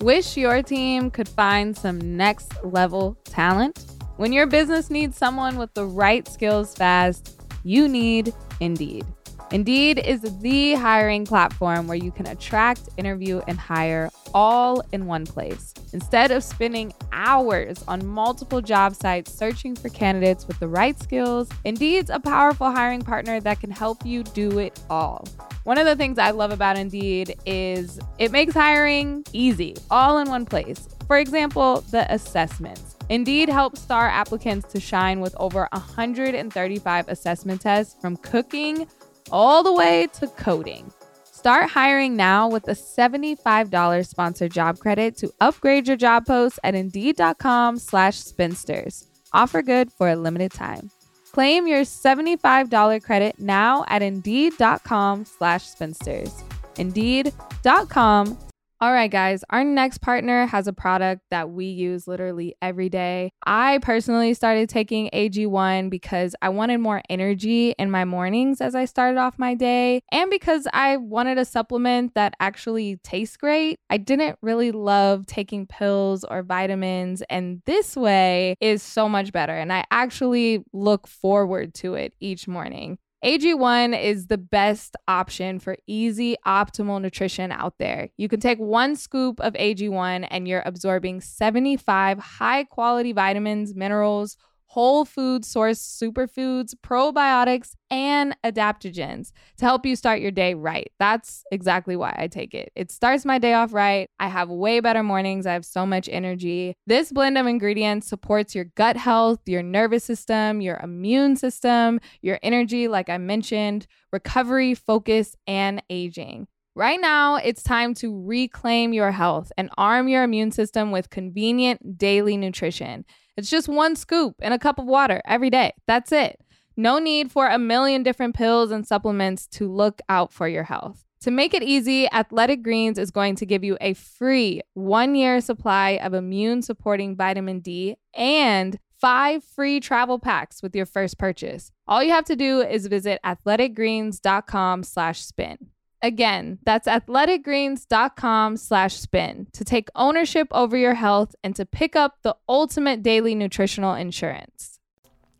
Wish 0.00 0.36
your 0.36 0.62
team 0.62 1.10
could 1.10 1.28
find 1.28 1.76
some 1.76 2.16
next 2.16 2.64
level 2.64 3.18
talent? 3.24 3.84
When 4.16 4.32
your 4.32 4.46
business 4.46 4.90
needs 4.90 5.18
someone 5.18 5.58
with 5.58 5.74
the 5.74 5.84
right 5.84 6.26
skills 6.28 6.74
fast, 6.74 7.40
you 7.64 7.88
need 7.88 8.32
Indeed. 8.60 9.04
Indeed 9.52 9.98
is 9.98 10.20
the 10.40 10.74
hiring 10.74 11.24
platform 11.24 11.88
where 11.88 11.96
you 11.96 12.12
can 12.12 12.28
attract, 12.28 12.88
interview, 12.96 13.40
and 13.48 13.58
hire 13.58 14.08
all 14.32 14.80
in 14.92 15.06
one 15.06 15.26
place. 15.26 15.74
Instead 15.92 16.30
of 16.30 16.44
spending 16.44 16.92
hours 17.10 17.82
on 17.88 18.06
multiple 18.06 18.60
job 18.60 18.94
sites 18.94 19.34
searching 19.34 19.74
for 19.74 19.88
candidates 19.88 20.46
with 20.46 20.60
the 20.60 20.68
right 20.68 20.96
skills, 21.02 21.48
Indeed's 21.64 22.10
a 22.10 22.20
powerful 22.20 22.70
hiring 22.70 23.02
partner 23.02 23.40
that 23.40 23.58
can 23.58 23.72
help 23.72 24.06
you 24.06 24.22
do 24.22 24.60
it 24.60 24.80
all. 24.88 25.26
One 25.64 25.78
of 25.78 25.84
the 25.84 25.96
things 25.96 26.18
I 26.18 26.30
love 26.30 26.52
about 26.52 26.78
Indeed 26.78 27.36
is 27.44 27.98
it 28.18 28.30
makes 28.30 28.54
hiring 28.54 29.24
easy, 29.32 29.74
all 29.90 30.18
in 30.18 30.28
one 30.28 30.46
place. 30.46 30.88
For 31.08 31.18
example, 31.18 31.80
the 31.90 32.12
assessments. 32.12 32.96
Indeed 33.08 33.48
helps 33.48 33.80
star 33.80 34.08
applicants 34.08 34.68
to 34.72 34.78
shine 34.78 35.18
with 35.18 35.34
over 35.40 35.66
135 35.72 37.08
assessment 37.08 37.60
tests 37.60 37.96
from 38.00 38.16
cooking 38.16 38.86
all 39.30 39.62
the 39.62 39.72
way 39.72 40.08
to 40.14 40.26
coding. 40.28 40.92
Start 41.24 41.70
hiring 41.70 42.16
now 42.16 42.48
with 42.48 42.68
a 42.68 42.72
$75 42.72 44.06
sponsored 44.06 44.52
job 44.52 44.78
credit 44.78 45.16
to 45.18 45.32
upgrade 45.40 45.88
your 45.88 45.96
job 45.96 46.26
post 46.26 46.58
at 46.64 46.74
Indeed.com 46.74 47.78
slash 47.78 48.18
spinsters. 48.18 49.06
Offer 49.32 49.62
good 49.62 49.90
for 49.92 50.10
a 50.10 50.16
limited 50.16 50.52
time. 50.52 50.90
Claim 51.32 51.66
your 51.66 51.82
$75 51.82 53.02
credit 53.02 53.38
now 53.38 53.84
at 53.88 54.02
Indeed.com 54.02 55.24
slash 55.24 55.62
spinsters. 55.64 56.44
Indeed.com 56.76 58.49
all 58.82 58.92
right, 58.92 59.10
guys, 59.10 59.44
our 59.50 59.62
next 59.62 59.98
partner 59.98 60.46
has 60.46 60.66
a 60.66 60.72
product 60.72 61.22
that 61.30 61.50
we 61.50 61.66
use 61.66 62.08
literally 62.08 62.54
every 62.62 62.88
day. 62.88 63.30
I 63.44 63.78
personally 63.82 64.32
started 64.32 64.70
taking 64.70 65.10
AG1 65.12 65.90
because 65.90 66.34
I 66.40 66.48
wanted 66.48 66.78
more 66.78 67.02
energy 67.10 67.74
in 67.78 67.90
my 67.90 68.06
mornings 68.06 68.62
as 68.62 68.74
I 68.74 68.86
started 68.86 69.18
off 69.18 69.38
my 69.38 69.54
day, 69.54 70.00
and 70.10 70.30
because 70.30 70.66
I 70.72 70.96
wanted 70.96 71.36
a 71.36 71.44
supplement 71.44 72.14
that 72.14 72.32
actually 72.40 72.96
tastes 73.02 73.36
great. 73.36 73.78
I 73.90 73.98
didn't 73.98 74.38
really 74.40 74.72
love 74.72 75.26
taking 75.26 75.66
pills 75.66 76.24
or 76.24 76.42
vitamins, 76.42 77.22
and 77.28 77.60
this 77.66 77.96
way 77.96 78.56
is 78.60 78.82
so 78.82 79.10
much 79.10 79.30
better. 79.30 79.52
And 79.52 79.74
I 79.74 79.84
actually 79.90 80.64
look 80.72 81.06
forward 81.06 81.74
to 81.74 81.96
it 81.96 82.14
each 82.18 82.48
morning. 82.48 82.96
AG1 83.22 84.02
is 84.02 84.28
the 84.28 84.38
best 84.38 84.96
option 85.06 85.58
for 85.58 85.76
easy, 85.86 86.36
optimal 86.46 87.02
nutrition 87.02 87.52
out 87.52 87.74
there. 87.78 88.08
You 88.16 88.28
can 88.28 88.40
take 88.40 88.58
one 88.58 88.96
scoop 88.96 89.40
of 89.40 89.52
AG1 89.52 90.26
and 90.30 90.48
you're 90.48 90.62
absorbing 90.64 91.20
75 91.20 92.18
high 92.18 92.64
quality 92.64 93.12
vitamins, 93.12 93.74
minerals, 93.74 94.38
whole 94.70 95.04
food 95.04 95.44
source 95.44 95.80
superfoods, 95.80 96.76
probiotics, 96.80 97.72
and 97.90 98.36
adaptogens 98.44 99.32
to 99.56 99.64
help 99.64 99.84
you 99.84 99.96
start 99.96 100.20
your 100.20 100.30
day 100.30 100.54
right. 100.54 100.92
That's 101.00 101.42
exactly 101.50 101.96
why 101.96 102.14
I 102.16 102.28
take 102.28 102.54
it. 102.54 102.70
It 102.76 102.92
starts 102.92 103.24
my 103.24 103.40
day 103.40 103.52
off 103.52 103.72
right. 103.72 104.08
I 104.20 104.28
have 104.28 104.48
way 104.48 104.78
better 104.78 105.02
mornings. 105.02 105.44
I 105.44 105.54
have 105.54 105.64
so 105.64 105.84
much 105.84 106.08
energy. 106.12 106.74
This 106.86 107.10
blend 107.10 107.36
of 107.36 107.48
ingredients 107.48 108.06
supports 108.06 108.54
your 108.54 108.66
gut 108.76 108.96
health, 108.96 109.40
your 109.46 109.64
nervous 109.64 110.04
system, 110.04 110.60
your 110.60 110.76
immune 110.76 111.34
system, 111.34 111.98
your 112.22 112.38
energy, 112.40 112.86
like 112.86 113.08
I 113.08 113.18
mentioned, 113.18 113.88
recovery, 114.12 114.74
focus, 114.74 115.34
and 115.48 115.82
aging. 115.90 116.46
Right 116.76 117.00
now, 117.00 117.34
it's 117.34 117.64
time 117.64 117.94
to 117.94 118.24
reclaim 118.24 118.92
your 118.92 119.10
health 119.10 119.50
and 119.58 119.68
arm 119.76 120.06
your 120.06 120.22
immune 120.22 120.52
system 120.52 120.92
with 120.92 121.10
convenient 121.10 121.98
daily 121.98 122.36
nutrition. 122.36 123.04
It's 123.40 123.48
just 123.48 123.70
one 123.70 123.96
scoop 123.96 124.34
in 124.42 124.52
a 124.52 124.58
cup 124.58 124.78
of 124.78 124.84
water 124.84 125.22
every 125.24 125.48
day. 125.48 125.72
That's 125.86 126.12
it. 126.12 126.38
No 126.76 126.98
need 126.98 127.32
for 127.32 127.46
a 127.46 127.58
million 127.58 128.02
different 128.02 128.34
pills 128.34 128.70
and 128.70 128.86
supplements 128.86 129.46
to 129.52 129.66
look 129.66 130.02
out 130.10 130.30
for 130.30 130.46
your 130.46 130.64
health. 130.64 131.06
To 131.22 131.30
make 131.30 131.54
it 131.54 131.62
easy, 131.62 132.06
Athletic 132.12 132.62
Greens 132.62 132.98
is 132.98 133.10
going 133.10 133.36
to 133.36 133.46
give 133.46 133.64
you 133.64 133.78
a 133.80 133.94
free 133.94 134.60
one 134.74 135.14
year 135.14 135.40
supply 135.40 135.98
of 136.02 136.12
immune 136.12 136.60
supporting 136.60 137.16
vitamin 137.16 137.60
D 137.60 137.96
and 138.12 138.78
five 138.98 139.42
free 139.42 139.80
travel 139.80 140.18
packs 140.18 140.62
with 140.62 140.76
your 140.76 140.84
first 140.84 141.16
purchase. 141.16 141.72
All 141.88 142.02
you 142.02 142.10
have 142.10 142.26
to 142.26 142.36
do 142.36 142.60
is 142.60 142.88
visit 142.88 143.20
athleticgreens.com 143.24 144.82
slash 144.82 145.24
spin. 145.24 145.70
Again, 146.02 146.58
that's 146.64 146.88
athleticgreens.com 146.88 148.56
slash 148.56 148.94
spin 148.94 149.48
to 149.52 149.64
take 149.64 149.88
ownership 149.94 150.48
over 150.50 150.76
your 150.76 150.94
health 150.94 151.34
and 151.44 151.54
to 151.56 151.66
pick 151.66 151.94
up 151.94 152.18
the 152.22 152.36
ultimate 152.48 153.02
daily 153.02 153.34
nutritional 153.34 153.94
insurance. 153.94 154.78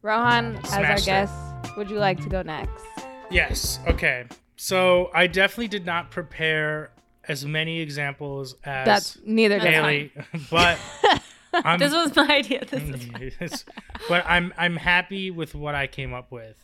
Rohan, 0.03 0.57
as 0.65 0.73
our 0.73 0.93
it. 0.93 1.05
guest, 1.05 1.35
would 1.77 1.91
you 1.91 1.99
like 1.99 2.21
to 2.23 2.29
go 2.29 2.43
next? 2.43 2.85
Yes. 3.31 3.79
Okay. 3.87 4.27
So 4.57 5.11
I 5.15 5.27
definitely 5.27 5.69
did 5.69 5.87
not 5.87 6.11
prepare 6.11 6.91
as 7.29 7.47
many 7.47 7.81
examples 7.81 8.55
as 8.65 8.87
That's 8.87 9.19
neither 9.25 9.59
That's 9.59 9.65
did 9.65 9.75
Haley, 9.75 10.13
but 10.51 10.79
I'm, 11.53 11.79
This 11.79 11.93
was 11.93 12.15
my 12.15 12.27
idea. 12.29 12.65
This 12.65 12.83
is 12.83 13.05
fine. 13.07 13.33
Yes. 13.41 13.65
but 14.09 14.25
I'm 14.27 14.53
I'm 14.59 14.77
happy 14.77 15.31
with 15.31 15.55
what 15.55 15.75
I 15.75 15.87
came 15.87 16.13
up 16.13 16.31
with. 16.31 16.57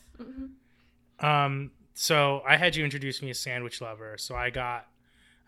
Um, 1.19 1.71
so 1.99 2.43
I 2.47 2.57
had 2.57 2.75
you 2.75 2.83
introduce 2.83 3.23
me 3.23 3.31
as 3.31 3.39
sandwich 3.39 3.81
lover. 3.81 4.17
So 4.19 4.35
I 4.35 4.51
got 4.51 4.85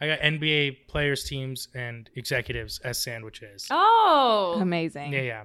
I 0.01 0.07
got 0.07 0.19
NBA 0.19 0.87
players, 0.87 1.23
teams, 1.23 1.67
and 1.75 2.09
executives 2.15 2.79
as 2.79 2.97
sandwiches. 2.97 3.67
Oh, 3.69 4.57
Amazing. 4.59 5.13
Yeah, 5.13 5.21
yeah. 5.21 5.43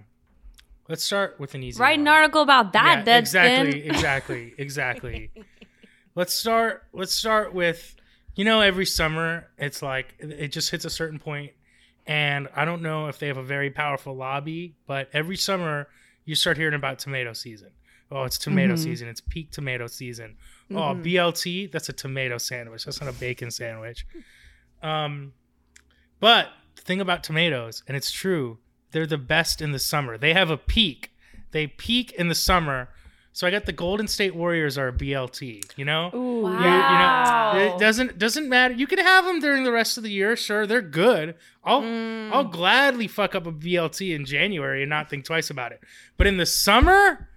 Let's 0.88 1.04
start 1.04 1.38
with 1.38 1.54
an 1.54 1.62
easy. 1.62 1.78
write 1.78 1.98
an 1.98 2.08
article 2.08 2.40
about 2.40 2.72
that. 2.72 3.06
Yeah, 3.06 3.18
exactly, 3.18 3.86
exactly, 3.86 4.54
exactly. 4.56 5.30
let's 6.14 6.32
start. 6.32 6.84
Let's 6.94 7.12
start 7.12 7.52
with, 7.52 7.96
you 8.34 8.46
know, 8.46 8.62
every 8.62 8.86
summer 8.86 9.48
it's 9.58 9.82
like 9.82 10.14
it 10.18 10.30
it 10.30 10.48
just 10.52 10.70
hits 10.70 10.86
a 10.86 10.90
certain 10.90 11.18
point, 11.18 11.52
and 12.06 12.48
I 12.56 12.64
don't 12.64 12.80
know 12.80 13.08
if 13.08 13.18
they 13.18 13.26
have 13.26 13.36
a 13.36 13.42
very 13.42 13.70
powerful 13.70 14.16
lobby, 14.16 14.76
but 14.86 15.10
every 15.12 15.36
summer 15.36 15.86
you 16.24 16.34
start 16.34 16.56
hearing 16.56 16.74
about 16.74 16.98
tomato 16.98 17.34
season. 17.34 17.72
Oh, 18.14 18.22
it's 18.22 18.38
tomato 18.38 18.74
Mhm. 18.74 18.78
season. 18.78 19.08
It's 19.08 19.20
peak 19.20 19.50
tomato 19.50 19.86
season. 19.88 20.36
Oh, 20.70 20.74
Mhm. 20.94 21.02
BLT. 21.02 21.66
That's 21.66 21.88
a 21.88 21.92
tomato 21.92 22.38
sandwich. 22.38 22.84
That's 22.84 23.00
not 23.00 23.10
a 23.10 23.18
bacon 23.18 23.50
sandwich. 23.50 24.06
Um, 24.82 25.32
but 26.20 26.48
the 26.76 26.82
thing 26.82 27.00
about 27.00 27.24
tomatoes, 27.24 27.82
and 27.88 27.96
it's 27.96 28.12
true, 28.12 28.58
they're 28.92 29.06
the 29.06 29.18
best 29.18 29.60
in 29.60 29.72
the 29.72 29.78
summer. 29.78 30.16
They 30.16 30.32
have 30.32 30.50
a 30.50 30.56
peak. 30.56 31.10
They 31.50 31.66
peak 31.66 32.12
in 32.12 32.28
the 32.28 32.34
summer. 32.34 32.88
So 33.32 33.48
I 33.48 33.50
got 33.50 33.66
the 33.66 33.72
Golden 33.72 34.06
State 34.06 34.32
Warriors 34.36 34.78
are 34.78 34.86
a 34.86 34.92
BLT. 34.92 35.60
You 35.74 35.84
know, 35.84 36.10
Ooh, 36.14 36.42
Wow. 36.42 37.52
you, 37.56 37.60
you 37.60 37.68
know, 37.68 37.74
it 37.74 37.80
doesn't 37.80 38.16
doesn't 38.16 38.48
matter. 38.48 38.74
You 38.74 38.86
can 38.86 38.98
have 39.00 39.24
them 39.24 39.40
during 39.40 39.64
the 39.64 39.72
rest 39.72 39.96
of 39.96 40.04
the 40.04 40.10
year. 40.10 40.36
Sure, 40.36 40.68
they're 40.68 40.80
good. 40.80 41.34
I'll 41.64 41.82
Mm. 41.82 42.30
I'll 42.32 42.44
gladly 42.44 43.08
fuck 43.08 43.34
up 43.34 43.44
a 43.48 43.52
BLT 43.52 44.14
in 44.14 44.24
January 44.24 44.82
and 44.84 44.90
not 44.90 45.10
think 45.10 45.24
twice 45.24 45.50
about 45.50 45.72
it. 45.72 45.80
But 46.16 46.28
in 46.28 46.36
the 46.36 46.46
summer, 46.46 47.28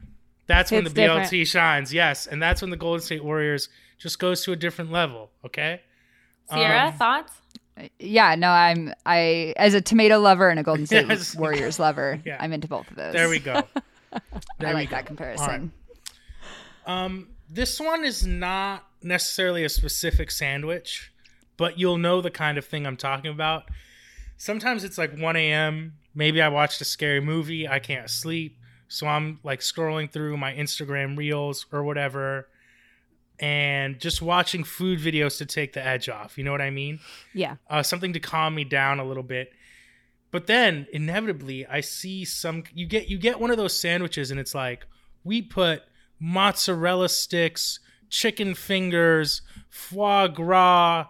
that's 0.48 0.72
when 0.72 0.86
It's 0.86 0.94
the 0.94 1.02
BLT 1.02 1.22
different. 1.24 1.48
shines. 1.48 1.94
Yes, 1.94 2.28
and 2.28 2.42
that's 2.42 2.62
when 2.62 2.72
the 2.72 2.78
Golden 2.78 3.02
State 3.02 3.24
Warriors 3.24 3.70
just 3.98 4.20
goes 4.20 4.44
to 4.46 4.52
a 4.52 4.56
different 4.56 4.92
level. 4.92 5.30
Okay. 5.46 5.82
Sierra, 6.50 6.88
Um, 6.88 6.94
thoughts? 6.94 7.34
Yeah, 8.00 8.34
no, 8.36 8.50
I'm 8.50 8.94
I 9.06 9.54
as 9.58 9.74
a 9.76 9.82
tomato 9.82 10.20
lover 10.20 10.50
and 10.50 10.60
a 10.60 10.64
Golden 10.64 10.86
State 10.88 11.08
Yes. 11.08 11.36
Warriors 11.38 11.78
lover, 11.80 12.20
Yeah. 12.26 12.38
I'm 12.40 12.52
into 12.54 12.68
both 12.68 12.90
of 12.90 12.96
those. 12.96 13.14
There 13.14 13.30
we 13.30 13.40
go. 13.40 13.64
I 14.14 14.20
There 14.60 14.70
we 14.70 14.74
like 14.74 14.90
go. 14.90 14.96
that 14.96 15.06
comparison. 15.06 15.72
Um, 16.86 17.30
this 17.50 17.80
one 17.80 18.06
is 18.06 18.26
not 18.26 18.86
necessarily 19.04 19.64
a 19.64 19.70
specific 19.70 20.32
sandwich, 20.32 21.12
but 21.58 21.78
you'll 21.78 21.98
know 21.98 22.22
the 22.22 22.32
kind 22.32 22.58
of 22.58 22.66
thing 22.66 22.86
I'm 22.88 22.98
talking 22.98 23.32
about. 23.32 23.64
Sometimes 24.38 24.84
it's 24.84 24.98
like 24.98 25.18
1 25.18 25.36
a.m. 25.36 25.94
Maybe 26.16 26.42
I 26.42 26.48
watched 26.48 26.80
a 26.82 26.86
scary 26.86 27.20
movie. 27.20 27.68
I 27.68 27.80
can't 27.80 28.10
sleep. 28.10 28.57
So 28.88 29.08
I'm 29.08 29.40
like 29.44 29.60
scrolling 29.60 30.12
through 30.12 30.38
my 30.38 30.54
Instagram 30.54 31.18
reels 31.18 31.66
or 31.72 31.84
whatever 31.84 32.48
and 33.40 34.00
just 34.00 34.22
watching 34.22 34.64
food 34.64 35.00
videos 35.00 35.38
to 35.38 35.46
take 35.46 35.74
the 35.74 35.86
edge 35.86 36.10
off. 36.10 36.38
You 36.38 36.44
know 36.44 36.52
what 36.52 36.62
I 36.62 36.70
mean? 36.70 37.00
Yeah. 37.34 37.56
uh, 37.70 37.84
something 37.84 38.14
to 38.14 38.20
calm 38.20 38.56
me 38.56 38.64
down 38.64 39.00
a 39.00 39.06
little 39.06 39.24
bit. 39.24 39.52
But 40.32 40.48
then 40.48 40.88
inevitably, 40.92 41.66
I 41.66 41.82
see 41.82 42.26
some. 42.26 42.64
You 42.74 42.86
get 42.86 43.08
you 43.08 43.18
get 43.18 43.40
one 43.40 43.50
of 43.50 43.58
those 43.58 43.80
sandwiches, 43.80 44.30
and 44.30 44.40
it's 44.40 44.54
like 44.54 44.86
we 45.24 45.42
put 45.42 45.84
mozzarella 46.20 47.08
sticks, 47.08 47.80
chicken 48.10 48.54
fingers, 48.54 49.42
foie 49.70 50.28
gras, 50.28 51.08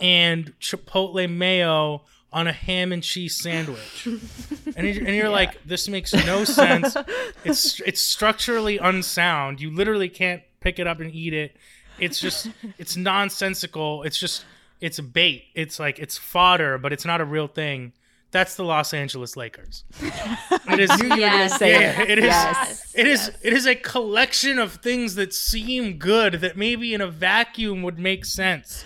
and 0.00 0.52
chipotle 0.60 1.28
mayo 1.28 2.04
on 2.32 2.46
a 2.46 2.52
ham 2.52 2.92
and 2.92 3.02
cheese 3.02 3.36
sandwich. 3.36 4.06
and, 4.76 4.86
you're, 4.86 5.04
and 5.06 5.14
you're 5.16 5.28
like, 5.28 5.62
this 5.64 5.88
makes 5.88 6.12
no 6.14 6.44
sense. 6.44 6.96
It's 7.44 7.80
it's 7.80 8.00
structurally 8.00 8.78
unsound. 8.78 9.60
You 9.60 9.74
literally 9.74 10.08
can't 10.08 10.42
pick 10.60 10.78
it 10.78 10.86
up 10.86 11.00
and 11.00 11.12
eat 11.12 11.34
it. 11.34 11.56
It's 11.98 12.20
just 12.20 12.48
it's 12.78 12.96
nonsensical. 12.96 14.04
It's 14.04 14.16
just 14.18 14.44
it's 14.80 15.00
bait. 15.00 15.44
It's 15.54 15.80
like 15.80 15.98
it's 15.98 16.16
fodder, 16.16 16.78
but 16.78 16.92
it's 16.92 17.04
not 17.04 17.20
a 17.20 17.24
real 17.24 17.48
thing. 17.48 17.92
That's 18.30 18.54
the 18.54 18.64
Los 18.64 18.94
Angeles 18.94 19.36
Lakers. 19.36 19.84
it 20.00 20.80
is. 20.80 20.90
Yes. 21.02 21.60
Yeah, 21.60 22.00
it. 22.02 22.10
it 22.10 22.18
is. 22.20 22.24
Yes. 22.24 22.92
It 22.94 23.06
is. 23.06 23.20
Yes. 23.26 23.38
It 23.42 23.52
is 23.52 23.66
a 23.66 23.74
collection 23.74 24.58
of 24.58 24.74
things 24.76 25.16
that 25.16 25.34
seem 25.34 25.98
good 25.98 26.34
that 26.34 26.56
maybe 26.56 26.94
in 26.94 27.00
a 27.00 27.08
vacuum 27.08 27.82
would 27.82 27.98
make 27.98 28.24
sense, 28.24 28.84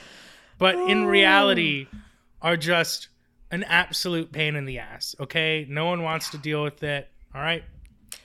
but 0.59 0.75
in 0.75 1.05
Oh. 1.05 1.07
reality 1.07 1.87
are 2.43 2.57
just 2.57 3.09
an 3.51 3.63
absolute 3.65 4.33
pain 4.33 4.57
in 4.57 4.65
the 4.65 4.79
ass. 4.79 5.15
Okay, 5.21 5.67
no 5.69 5.87
one 5.87 6.03
wants 6.03 6.31
to 6.31 6.39
deal 6.39 6.63
with 6.63 6.83
it. 6.83 7.09
All 7.35 7.41
right. 7.41 7.63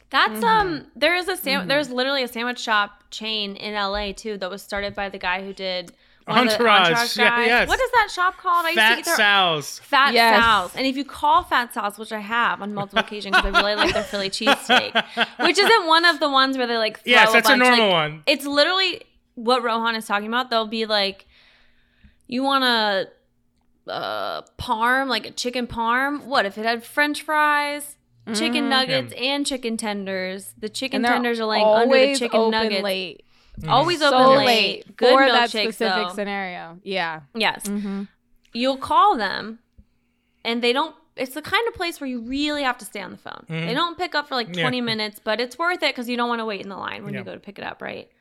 That's 0.10 0.34
Mm-hmm. 0.34 0.44
um. 0.44 0.86
There 0.96 1.16
is 1.16 1.28
a 1.28 1.38
sam- 1.38 1.68
There's 1.68 1.90
literally 1.90 2.24
a 2.24 2.28
sandwich 2.28 2.60
shop 2.60 3.04
chain 3.12 3.56
in 3.56 3.74
LA 3.76 4.12
too 4.14 4.38
that 4.38 4.50
was 4.50 4.62
started 4.62 4.94
by 4.96 5.10
the 5.10 5.18
guy 5.18 5.44
who 5.44 5.54
did 5.54 5.92
one 6.26 6.40
of 6.40 6.46
the 6.48 6.54
Entourage, 6.54 6.88
Entourage 6.92 7.18
yeah, 7.18 7.46
yes. 7.46 7.68
What 7.68 7.80
is 7.82 7.92
that 7.92 8.10
shop 8.14 8.38
called? 8.38 8.66
I 8.66 8.70
used 8.70 8.76
to 8.78 8.82
Fat 8.82 9.00
eat 9.00 9.06
there. 9.06 9.16
Sal's. 9.16 9.80
Fat 9.80 10.14
Yes. 10.14 10.42
Sal's. 10.44 10.76
And 10.76 10.86
if 10.86 10.96
you 10.98 11.04
call 11.06 11.44
Fat 11.44 11.74
Sal's, 11.74 11.98
which 11.98 12.12
I 12.12 12.20
have 12.20 12.62
on 12.62 12.74
multiple 12.74 13.00
occasions 13.00 13.36
because 13.36 13.54
I 13.56 13.60
really 13.60 13.76
like 13.76 13.94
their 13.94 14.04
Philly 14.04 14.30
cheesesteak, 14.30 14.94
which 15.46 15.58
isn't 15.58 15.88
one 15.88 16.06
of 16.06 16.20
the 16.20 16.30
ones 16.30 16.58
where 16.58 16.68
they 16.68 16.78
like 16.78 17.00
throw 17.00 17.12
Yes, 17.12 17.32
that's 17.34 17.48
a 17.50 17.54
bunch, 17.54 17.64
normal 17.64 17.86
like, 17.88 17.92
one. 18.12 18.24
It's 18.28 18.46
literally 18.46 19.02
what 19.36 19.64
Rohan 19.64 19.96
is 19.96 20.06
talking 20.06 20.28
about. 20.28 20.50
They'll 20.50 20.68
be 20.68 20.86
like, 20.86 21.26
you 22.28 22.44
want 22.44 22.64
a 22.66 23.08
uh, 23.88 24.42
parm, 24.60 25.08
like 25.08 25.26
a 25.26 25.32
chicken 25.32 25.68
parm? 25.68 26.24
What 26.26 26.46
if 26.46 26.58
it 26.58 26.66
had 26.66 26.84
French 26.84 27.22
fries? 27.24 27.98
Chicken 28.36 28.70
nuggets 28.70 29.14
and 29.18 29.46
chicken 29.46 29.76
tenders. 29.78 30.54
The 30.58 30.70
chicken 30.70 31.02
tenders 31.04 31.40
are 31.40 31.46
laying 31.46 31.66
under 31.66 31.88
the 31.88 32.00
always 32.02 32.20
chicken 32.20 32.40
open 32.40 32.52
nuggets. 32.52 32.84
late. 32.84 33.24
Always 33.68 34.00
So 34.00 34.08
open 34.14 34.38
late, 34.38 34.86
late. 34.88 34.96
Good 34.96 35.12
for 35.14 35.26
that 35.26 35.50
milkshakes, 35.50 35.74
specific 35.74 36.08
though. 36.10 36.14
scenario. 36.14 36.80
Yeah. 36.84 37.22
Yes. 37.36 37.66
Mm-hmm. 37.68 38.04
you'll 38.54 38.78
call 38.78 39.18
them 39.18 39.60
and 40.46 40.62
they 40.62 40.72
don't 40.74 40.94
it's 41.16 41.34
the 41.34 41.42
kind 41.42 41.66
of 41.68 41.74
place 41.74 42.00
where 42.02 42.10
you 42.10 42.22
really 42.22 42.64
have 42.64 42.78
to 42.78 42.86
stay 42.86 43.02
on 43.02 43.12
the 43.12 43.18
phone 43.18 43.46
Mhm. 43.50 43.66
they 43.68 43.74
don't 43.74 43.98
pick 43.98 44.14
up 44.16 44.28
for 44.28 44.36
like 44.36 44.54
Yeah. 44.56 44.64
20 44.64 44.82
minutes 44.82 45.20
but 45.24 45.40
it's 45.40 45.58
worth 45.58 45.82
it 45.84 45.94
because 45.96 46.10
you 46.10 46.18
don't 46.18 46.28
want 46.28 46.40
to 46.40 46.46
wait 46.46 46.62
in 46.62 46.68
the 46.70 46.76
line 46.78 47.04
when 47.06 47.14
Yeah. 47.14 47.20
you 47.20 47.26
go 47.26 47.34
to 47.34 47.40
pick 47.40 47.58
it 47.60 47.64
up 47.66 47.82
right 47.82 48.10
Yeah. 48.10 48.18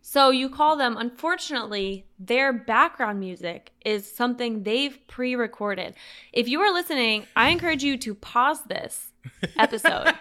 So 0.00 0.30
you 0.30 0.48
call 0.48 0.76
them 0.76 0.96
unfortunately 0.96 2.06
their 2.18 2.52
background 2.52 3.20
music 3.20 3.72
is 3.84 4.10
something 4.10 4.62
they've 4.62 4.98
pre-recorded 5.08 5.94
if 6.32 6.48
you 6.48 6.60
are 6.60 6.72
listening 6.72 7.26
i 7.36 7.50
encourage 7.50 7.82
you 7.82 7.96
to 7.96 8.14
pause 8.14 8.62
this 8.64 9.12
episode 9.56 10.14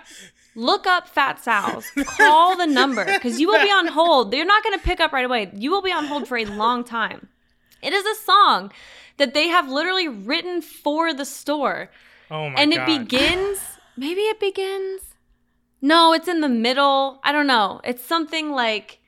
Look 0.57 0.87
up 0.87 1.07
Fat 1.07 1.39
Sal's. 1.39 1.85
Call 2.17 2.57
the 2.57 2.65
number 2.65 3.05
because 3.05 3.39
you 3.39 3.47
will 3.47 3.61
be 3.61 3.69
on 3.69 3.85
hold. 3.85 4.31
They're 4.31 4.43
not 4.43 4.63
going 4.63 4.77
to 4.77 4.83
pick 4.83 4.99
up 4.99 5.13
right 5.13 5.23
away. 5.23 5.51
You 5.53 5.69
will 5.69 5.83
be 5.83 5.91
on 5.91 6.05
hold 6.05 6.27
for 6.27 6.35
a 6.35 6.45
long 6.45 6.83
time. 6.83 7.27
It 7.83 7.93
is 7.93 8.03
a 8.03 8.23
song 8.23 8.71
that 9.17 9.35
they 9.35 9.49
have 9.49 9.69
literally 9.69 10.07
written 10.07 10.63
for 10.63 11.13
the 11.13 11.25
store. 11.25 11.91
Oh 12.31 12.49
my 12.49 12.55
god. 12.55 12.59
and 12.59 12.73
god. 12.73 12.89
it 12.89 12.99
begins, 12.99 13.59
maybe 13.95 14.21
it 14.21 14.39
begins. 14.39 15.01
No, 15.79 16.13
it's 16.13 16.27
in 16.27 16.41
the 16.41 16.49
middle. 16.49 17.19
I 17.23 17.31
don't 17.31 17.45
know. 17.45 17.79
It's 17.83 18.03
something 18.03 18.51
like 18.51 18.99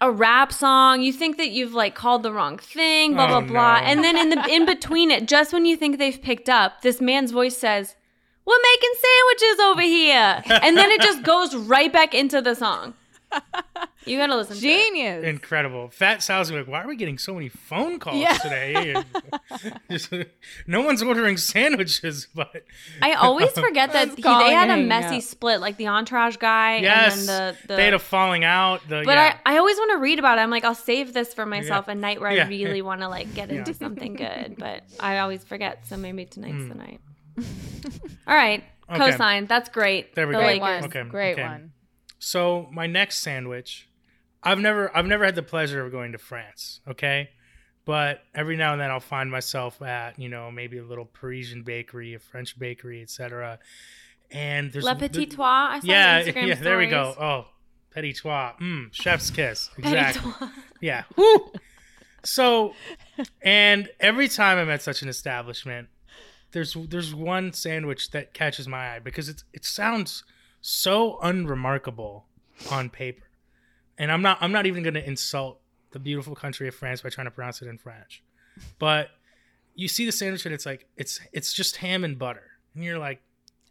a 0.00 0.10
rap 0.10 0.52
song. 0.52 1.02
You 1.02 1.12
think 1.12 1.36
that 1.36 1.50
you've 1.50 1.74
like 1.74 1.94
called 1.94 2.22
the 2.22 2.32
wrong 2.32 2.58
thing, 2.58 3.14
blah 3.14 3.24
Oh, 3.26 3.28
blah 3.28 3.40
blah. 3.40 3.80
no. 3.80 3.86
And 3.86 4.02
then 4.04 4.16
in 4.16 4.30
the 4.30 4.46
in 4.48 4.64
between 4.66 5.10
it, 5.10 5.26
just 5.28 5.52
when 5.52 5.66
you 5.66 5.76
think 5.76 5.98
they've 5.98 6.20
picked 6.20 6.48
up, 6.48 6.82
this 6.82 7.00
man's 7.00 7.30
voice 7.32 7.56
says, 7.56 7.96
"We're 8.46 8.58
making 8.72 8.90
sandwiches 9.04 9.60
over 9.60 9.82
here." 9.82 10.42
And 10.62 10.76
then 10.76 10.90
it 10.90 11.00
just 11.02 11.22
goes 11.22 11.54
right 11.54 11.92
back 11.92 12.14
into 12.14 12.40
the 12.40 12.54
song. 12.54 12.94
You 14.06 14.16
got 14.16 14.28
to 14.28 14.36
listen 14.36 14.56
to 14.56 14.58
it. 14.58 14.62
Genius. 14.62 15.24
Incredible. 15.24 15.88
Fat 15.90 16.22
Sal's 16.22 16.50
like, 16.50 16.66
why 16.66 16.82
are 16.82 16.88
we 16.88 16.96
getting 16.96 17.18
so 17.18 17.34
many 17.34 17.50
phone 17.50 17.98
calls 17.98 18.16
Yeah. 18.16 18.32
today? 18.38 18.96
Just- 19.90 20.12
no 20.66 20.80
one's 20.80 21.02
ordering 21.02 21.36
sandwiches, 21.36 22.26
but 22.34 22.64
I 23.02 23.12
always 23.12 23.52
forget 23.52 23.92
that 23.92 24.08
Let's 24.08 24.16
he, 24.16 24.22
they 24.22 24.52
had 24.54 24.70
a 24.70 24.82
messy 24.82 25.16
up. 25.16 25.22
split, 25.22 25.60
like 25.60 25.76
the 25.76 25.88
entourage 25.88 26.38
guy 26.38 26.78
yes, 26.78 27.20
and 27.20 27.28
then 27.28 27.56
the, 27.62 27.68
the 27.68 27.76
they 27.76 27.84
had 27.84 27.94
a 27.94 27.98
falling 27.98 28.42
out. 28.42 28.80
The, 28.88 29.02
But 29.04 29.16
yeah. 29.16 29.36
I, 29.44 29.54
I 29.54 29.58
always 29.58 29.76
want 29.76 29.90
to 29.92 29.98
read 29.98 30.18
about 30.18 30.38
it. 30.38 30.40
I'm 30.40 30.50
like, 30.50 30.64
I'll 30.64 30.74
save 30.74 31.12
this 31.12 31.34
for 31.34 31.44
myself 31.44 31.86
a 31.88 31.94
night 31.94 32.20
where 32.20 32.32
Yeah. 32.32 32.46
I 32.46 32.48
really 32.48 32.82
want 32.82 33.02
to 33.02 33.08
like 33.08 33.32
get 33.34 33.50
into 33.50 33.72
Yeah. 33.72 33.78
something 33.78 34.14
good. 34.14 34.56
But 34.58 34.82
I 34.98 35.18
always 35.18 35.44
forget. 35.44 35.86
So 35.86 35.98
maybe 35.98 36.24
tonight's 36.24 36.54
hmm. 36.54 36.68
the 36.68 36.74
night. 36.74 37.00
All 38.26 38.34
right. 38.34 38.64
Okay. 38.90 39.12
Cosign. 39.12 39.46
That's 39.46 39.68
great. 39.68 40.14
There 40.14 40.26
we 40.26 40.32
the 40.32 40.40
go. 40.40 40.44
Great 40.46 40.62
Lakers. 40.62 40.84
Okay, 40.86 41.02
Great 41.04 41.32
okay. 41.34 41.42
one. 41.42 41.72
So 42.20 42.68
my 42.70 42.86
next 42.86 43.18
sandwich, 43.20 43.88
I've 44.42 44.58
never 44.60 44.94
I've 44.96 45.06
never 45.06 45.24
had 45.24 45.34
the 45.34 45.42
pleasure 45.42 45.84
of 45.84 45.90
going 45.90 46.12
to 46.12 46.18
France, 46.18 46.80
okay? 46.86 47.30
But 47.86 48.20
every 48.34 48.56
now 48.56 48.72
and 48.72 48.80
then 48.80 48.90
I'll 48.90 49.00
find 49.00 49.30
myself 49.30 49.80
at, 49.82 50.18
you 50.18 50.28
know, 50.28 50.50
maybe 50.50 50.78
a 50.78 50.84
little 50.84 51.06
Parisian 51.06 51.62
bakery, 51.62 52.14
a 52.14 52.18
French 52.18 52.56
bakery, 52.58 53.00
etc. 53.02 53.58
And 54.30 54.70
there's 54.70 54.84
Le 54.84 54.94
Petit 54.94 55.24
the- 55.24 55.34
Trois. 55.34 55.68
I 55.72 55.80
saw 55.80 55.86
Yeah, 55.86 56.22
Instagram 56.22 56.46
yeah, 56.46 56.54
there 56.56 56.78
we 56.78 56.86
go. 56.86 57.14
Oh, 57.18 57.46
petit 57.90 58.12
trois. 58.12 58.52
Mm, 58.60 58.92
chef's 58.92 59.30
kiss. 59.30 59.70
Exactly. 59.78 60.30
Yeah. 60.80 61.04
Woo! 61.16 61.52
So, 62.22 62.74
and 63.42 63.88
every 63.98 64.28
time 64.28 64.58
I'm 64.58 64.68
at 64.68 64.82
such 64.82 65.00
an 65.02 65.08
establishment, 65.08 65.88
there's 66.52 66.74
there's 66.88 67.14
one 67.14 67.52
sandwich 67.54 68.10
that 68.10 68.34
catches 68.34 68.68
my 68.68 68.96
eye 68.96 68.98
because 68.98 69.28
it's 69.30 69.42
it 69.54 69.64
sounds 69.64 70.22
so 70.60 71.18
unremarkable 71.22 72.26
on 72.70 72.90
paper, 72.90 73.24
and 73.98 74.10
I'm 74.12 74.22
not 74.22 74.38
I'm 74.40 74.52
not 74.52 74.66
even 74.66 74.82
going 74.82 74.94
to 74.94 75.06
insult 75.06 75.60
the 75.92 75.98
beautiful 75.98 76.34
country 76.34 76.68
of 76.68 76.74
France 76.74 77.00
by 77.02 77.08
trying 77.08 77.26
to 77.26 77.30
pronounce 77.30 77.62
it 77.62 77.68
in 77.68 77.78
French, 77.78 78.22
but 78.78 79.10
you 79.74 79.88
see 79.88 80.04
the 80.06 80.12
sandwich 80.12 80.44
and 80.46 80.54
it's 80.54 80.66
like 80.66 80.86
it's 80.96 81.20
it's 81.32 81.52
just 81.52 81.76
ham 81.76 82.04
and 82.04 82.18
butter, 82.18 82.50
and 82.74 82.84
you're 82.84 82.98
like, 82.98 83.20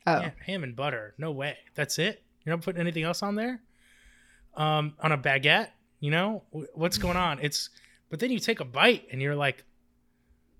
Oh. 0.07 0.19
yeah, 0.21 0.31
ham 0.45 0.63
and 0.63 0.75
butter, 0.75 1.13
no 1.17 1.31
way, 1.31 1.57
that's 1.75 1.99
it. 1.99 2.23
You're 2.45 2.55
not 2.55 2.63
putting 2.63 2.81
anything 2.81 3.03
else 3.03 3.21
on 3.21 3.35
there, 3.35 3.61
um, 4.55 4.93
on 4.99 5.11
a 5.11 5.17
baguette. 5.17 5.69
You 5.99 6.11
know 6.11 6.43
what's 6.73 6.97
going 6.97 7.17
on? 7.17 7.39
It's 7.41 7.69
but 8.09 8.19
then 8.19 8.31
you 8.31 8.39
take 8.39 8.59
a 8.61 8.65
bite 8.65 9.07
and 9.11 9.21
you're 9.21 9.35
like, 9.35 9.63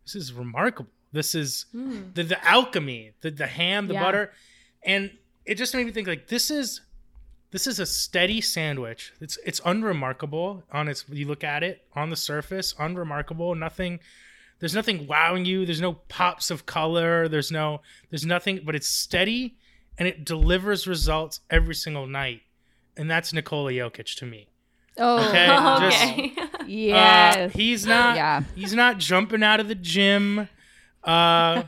this 0.06 0.16
is 0.16 0.34
remarkable. 0.34 0.92
This 1.12 1.34
is 1.34 1.66
Mm. 1.74 2.14
the, 2.14 2.24
the 2.24 2.48
alchemy, 2.48 3.14
the, 3.22 3.32
the 3.32 3.48
ham, 3.48 3.88
the 3.88 3.94
Yeah. 3.96 4.04
butter. 4.04 4.34
And 4.84 5.18
it 5.50 5.56
just 5.58 5.74
made 5.74 5.86
me 5.86 5.92
think 5.92 6.08
like 6.08 6.28
this 6.28 6.50
is 6.52 6.82
this 7.52 7.66
is 7.68 7.80
a 7.80 7.86
steady 7.86 8.42
sandwich. 8.42 9.14
It's 9.20 9.38
it's 9.46 9.60
unremarkable 9.66 10.64
on 10.72 10.88
its 10.88 11.06
you 11.10 11.26
look 11.28 11.44
at 11.44 11.64
it 11.64 11.82
on 11.96 12.10
the 12.10 12.16
surface, 12.16 12.74
unremarkable, 12.78 13.56
nothing 13.56 14.00
there's 14.60 14.76
nothing 14.76 15.08
wowing 15.08 15.46
you, 15.46 15.66
there's 15.66 15.80
no 15.82 15.94
pops 15.94 16.52
of 16.52 16.66
color, 16.66 17.28
there's 17.28 17.52
no 17.52 17.82
there's 18.10 18.26
nothing, 18.26 18.62
but 18.66 18.76
it's 18.76 18.88
steady 18.90 19.56
and 19.98 20.08
it 20.08 20.26
delivers 20.26 20.86
results 20.88 21.40
every 21.50 21.76
single 21.76 22.08
night. 22.08 22.42
And 22.98 23.10
that's 23.10 23.32
Nikola 23.34 23.72
Jokic 23.72 24.16
to 24.18 24.26
me. 24.26 24.48
Oh, 24.98 25.28
Okay, 25.30 25.48
just- 26.40 26.70
yes. 26.70 27.36
Uh, 27.38 27.58
he's 27.58 27.86
not 27.86 28.16
Yeah. 28.18 28.44
he's 28.56 28.74
not 28.74 28.98
jumping 28.98 29.44
out 29.44 29.60
of 29.60 29.68
the 29.68 29.76
gym. 29.76 30.48
Uh 31.04 31.64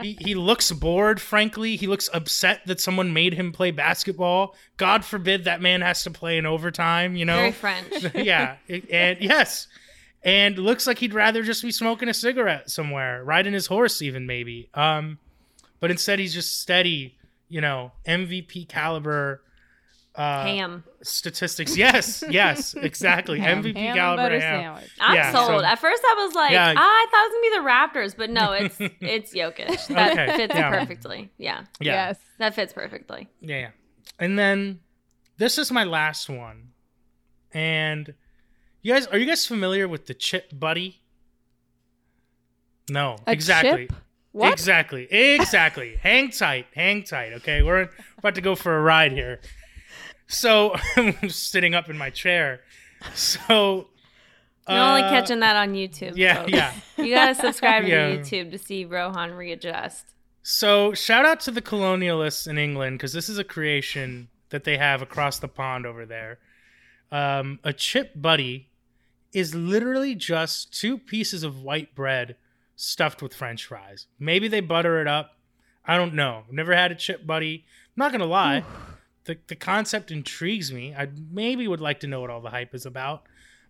he, 0.00 0.16
he 0.20 0.34
looks 0.34 0.70
bored, 0.72 1.20
frankly. 1.20 1.76
He 1.76 1.86
looks 1.86 2.08
upset 2.12 2.62
that 2.66 2.80
someone 2.80 3.12
made 3.12 3.34
him 3.34 3.52
play 3.52 3.70
basketball. 3.70 4.54
God 4.76 5.04
forbid 5.04 5.44
that 5.44 5.60
man 5.60 5.80
has 5.80 6.02
to 6.04 6.10
play 6.10 6.38
in 6.38 6.46
overtime, 6.46 7.16
you 7.16 7.24
know? 7.24 7.36
Very 7.36 7.52
French. 7.52 8.14
yeah. 8.14 8.56
and 8.68 9.18
yes. 9.20 9.68
And 10.22 10.58
looks 10.58 10.86
like 10.86 10.98
he'd 10.98 11.14
rather 11.14 11.42
just 11.42 11.62
be 11.62 11.72
smoking 11.72 12.08
a 12.08 12.14
cigarette 12.14 12.70
somewhere, 12.70 13.24
riding 13.24 13.52
his 13.52 13.66
horse, 13.66 14.02
even 14.02 14.26
maybe. 14.26 14.68
Um, 14.74 15.18
but 15.80 15.90
instead 15.90 16.18
he's 16.18 16.34
just 16.34 16.60
steady, 16.60 17.16
you 17.48 17.60
know, 17.60 17.92
MVP 18.06 18.68
caliber 18.68 19.42
uh 20.20 20.42
Ham. 20.44 20.84
statistics. 21.02 21.76
Yes, 21.76 22.22
yes, 22.28 22.74
exactly. 22.88 23.38
Ham. 23.40 23.62
MVP 23.62 23.76
Ham 23.76 23.86
and 23.86 23.96
caliber 23.96 24.22
butter 24.22 24.40
ham. 24.40 24.60
sandwich. 24.62 24.90
I'm 25.00 25.14
Yeah, 25.16 25.32
sold. 25.32 25.60
so- 25.62 25.64
At 25.66 25.78
first, 25.78 26.02
I 26.04 26.14
was 26.26 26.34
like, 26.34 26.52
Yeah. 26.52 26.74
ah, 26.76 26.80
I 26.80 27.06
thought 27.10 27.24
it 27.24 27.28
was 27.28 27.32
gonna 27.34 27.42
be 27.50 27.58
the 27.58 28.00
Raptors, 28.00 28.16
but 28.16 28.30
no, 28.30 28.52
it's 28.52 28.76
it's 29.00 29.34
Jokic. 29.34 29.86
That 29.88 30.12
Okay, 30.12 30.36
fits 30.36 30.54
yeah. 30.54 30.70
perfectly. 30.70 31.30
Yeah, 31.38 31.64
Yeah. 31.80 31.92
Yes. 32.08 32.18
that 32.38 32.54
fits 32.54 32.72
perfectly. 32.72 33.28
Yeah, 33.40 33.58
yeah. 33.58 33.70
And 34.18 34.38
then 34.38 34.80
this 35.38 35.56
is 35.58 35.70
my 35.72 35.84
last 35.84 36.28
one. 36.28 36.68
And 37.52 38.14
you 38.82 38.92
guys 38.94 39.06
are 39.06 39.18
you 39.18 39.26
guys 39.26 39.46
familiar 39.46 39.88
with 39.88 40.06
the 40.06 40.14
chip 40.14 40.50
buddy? 40.52 41.00
No, 42.90 43.16
A 43.26 43.32
exactly. 43.32 43.86
chip? 43.86 43.96
What? 44.32 44.52
Exactly. 44.52 45.04
Exactly. 45.10 45.96
hang 46.00 46.30
tight. 46.30 46.66
Hang 46.74 47.02
tight. 47.02 47.32
Okay. 47.34 47.62
We're 47.62 47.88
about 48.18 48.34
to 48.36 48.40
go 48.40 48.54
for 48.54 48.76
a 48.76 48.80
ride 48.80 49.12
here. 49.12 49.40
So 50.30 50.74
I'm 50.96 51.28
sitting 51.28 51.74
up 51.74 51.90
in 51.90 51.98
my 51.98 52.10
chair. 52.10 52.60
So 53.14 53.88
You're 54.68 54.78
only 54.78 55.02
uh, 55.02 55.10
catching 55.10 55.40
that 55.40 55.56
on 55.56 55.74
YouTube. 55.74 56.12
Yeah, 56.16 56.40
folks. 56.42 56.52
yeah. 56.52 56.72
You 56.96 57.14
gotta 57.14 57.34
subscribe 57.34 57.84
Yeah. 57.86 58.08
to 58.10 58.18
YouTube 58.18 58.50
to 58.52 58.58
see 58.58 58.84
Rohan 58.84 59.32
readjust. 59.32 60.06
So 60.42 60.94
shout 60.94 61.24
out 61.26 61.40
to 61.40 61.50
the 61.50 61.60
colonialists 61.60 62.46
in 62.48 62.58
England 62.58 62.98
because 62.98 63.12
this 63.12 63.28
is 63.28 63.38
a 63.38 63.44
creation 63.44 64.28
that 64.50 64.64
they 64.64 64.76
have 64.78 65.02
across 65.02 65.38
the 65.38 65.48
pond 65.48 65.84
over 65.86 66.06
there. 66.06 66.38
Um, 67.12 67.58
a 67.64 67.72
chip 67.72 68.12
buddy 68.14 68.68
is 69.32 69.54
literally 69.54 70.14
just 70.14 70.72
two 70.78 70.96
pieces 70.98 71.42
of 71.42 71.62
white 71.62 71.94
bread 71.94 72.36
stuffed 72.76 73.20
with 73.22 73.34
french 73.34 73.66
fries. 73.66 74.06
Maybe 74.18 74.48
they 74.48 74.60
butter 74.60 75.00
it 75.00 75.06
up. 75.06 75.32
I 75.84 75.96
don't 75.96 76.14
know. 76.14 76.44
Never 76.50 76.74
had 76.74 76.92
a 76.92 76.94
chip 76.94 77.26
buddy. 77.26 77.64
I'm 77.96 78.00
not 78.00 78.10
to 78.20 78.26
lie. 78.26 78.64
The, 79.30 79.38
the 79.46 79.54
concept 79.54 80.10
intrigues 80.10 80.72
me. 80.72 80.92
I 80.92 81.06
maybe 81.30 81.68
would 81.68 81.80
like 81.80 82.00
to 82.00 82.08
know 82.08 82.20
what 82.20 82.30
all 82.30 82.40
the 82.40 82.50
hype 82.50 82.74
is 82.74 82.84
about, 82.84 83.22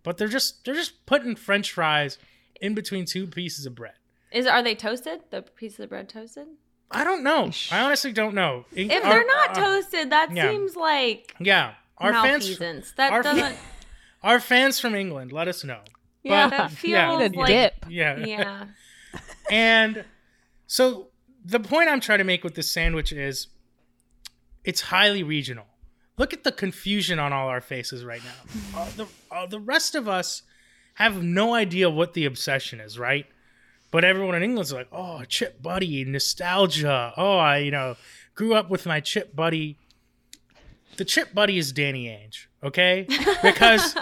but 0.03 0.17
they're 0.17 0.27
just 0.27 0.65
they're 0.65 0.75
just 0.75 1.05
putting 1.05 1.37
french 1.37 1.71
fries 1.71 2.17
in 2.63 2.75
between 2.75 3.05
two 3.05 3.27
pieces 3.27 3.67
of 3.67 3.75
bread. 3.75 3.93
Is 4.33 4.47
are 4.47 4.63
they 4.63 4.75
toasted? 4.75 5.21
The 5.31 5.43
pieces 5.43 5.81
of 5.81 5.91
bread 5.91 6.09
toasted? 6.09 6.47
I 6.91 7.05
don't 7.05 7.23
know. 7.23 7.51
I 7.71 7.83
honestly 7.83 8.11
don't 8.11 8.35
know. 8.35 8.65
If 8.75 8.91
Our- 8.91 9.11
they're 9.11 9.27
not 9.27 9.51
our- 9.51 9.55
toasted, 9.55 10.09
that 10.09 10.35
yeah. 10.35 10.51
seems 10.51 10.77
like 10.77 11.35
yeah, 11.39 11.75
our 11.99 12.15
fans. 12.15 12.57
That 12.97 13.13
our- 13.13 13.23
doesn't. 13.23 13.57
our 14.23 14.41
fans 14.41 14.81
from 14.81 14.95
England, 14.95 15.31
let 15.31 15.47
us 15.47 15.63
know. 15.63 15.81
Yeah. 16.23 16.49
But- 16.49 16.57
That 16.57 16.71
feels 16.71 16.91
yeah. 16.93 17.19
Need 17.19 17.35
a 17.35 17.39
like 17.39 17.47
dip. 17.49 17.87
Yeah. 17.87 18.17
yeah. 18.17 18.65
And 19.51 20.05
so 20.67 21.09
the 21.45 21.61
point 21.61 21.91
I'm 21.91 22.01
trying 22.01 22.19
to 22.19 22.25
make 22.25 22.45
with 22.45 22.55
this 22.55 22.71
sandwich 22.71 23.13
is 23.13 23.49
it's 24.65 24.81
highly 24.81 25.23
regional. 25.23 25.67
Look 26.19 26.33
at 26.33 26.45
the 26.45 26.53
confusion 26.53 27.19
on 27.19 27.33
all 27.33 27.49
our 27.49 27.61
faces 27.61 28.05
right 28.05 28.23
now. 28.23 28.61
Uh, 28.81 28.89
the, 28.97 29.07
uh, 29.33 29.47
the 29.47 29.59
rest 29.59 29.95
of 29.95 30.09
us 30.09 30.43
have 30.95 31.23
no 31.23 31.55
idea 31.55 31.91
what 31.91 32.15
the 32.15 32.25
obsession 32.25 32.81
is, 32.81 32.99
right? 32.99 33.27
But 33.91 34.05
everyone 34.05 34.37
in 34.37 34.43
England's 34.43 34.73
like, 34.73 34.87
oh, 34.93 35.25
chip 35.25 35.61
buddy, 35.61 36.05
nostalgia. 36.05 37.13
Oh, 37.17 37.39
I, 37.39 37.59
you 37.59 37.71
know, 37.71 37.97
grew 38.35 38.55
up 38.55 38.71
with 38.71 38.87
my 38.87 39.01
chip 39.01 39.35
buddy. 39.35 39.77
The 40.97 41.05
chip 41.05 41.35
buddy 41.35 41.59
is 41.59 41.73
Danny 41.73 42.07
Ainge, 42.07 42.47
okay? 42.63 43.07
Because 43.43 43.97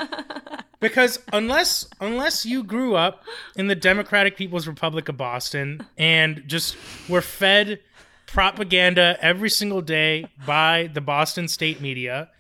because 0.81 1.19
unless 1.33 1.89
unless 2.01 2.45
you 2.45 2.63
grew 2.63 2.95
up 2.95 3.25
in 3.57 3.69
the 3.69 3.75
Democratic 3.75 4.37
People's 4.37 4.67
Republic 4.67 5.09
of 5.09 5.17
Boston 5.17 5.87
and 5.97 6.43
just 6.47 6.77
were 7.09 7.21
fed 7.21 7.81
propaganda 8.29 9.17
every 9.21 9.51
single 9.51 9.81
day 9.81 10.27
by 10.47 10.91
the 10.93 11.01
Boston 11.01 11.49
state 11.49 11.81
media, 11.81 12.31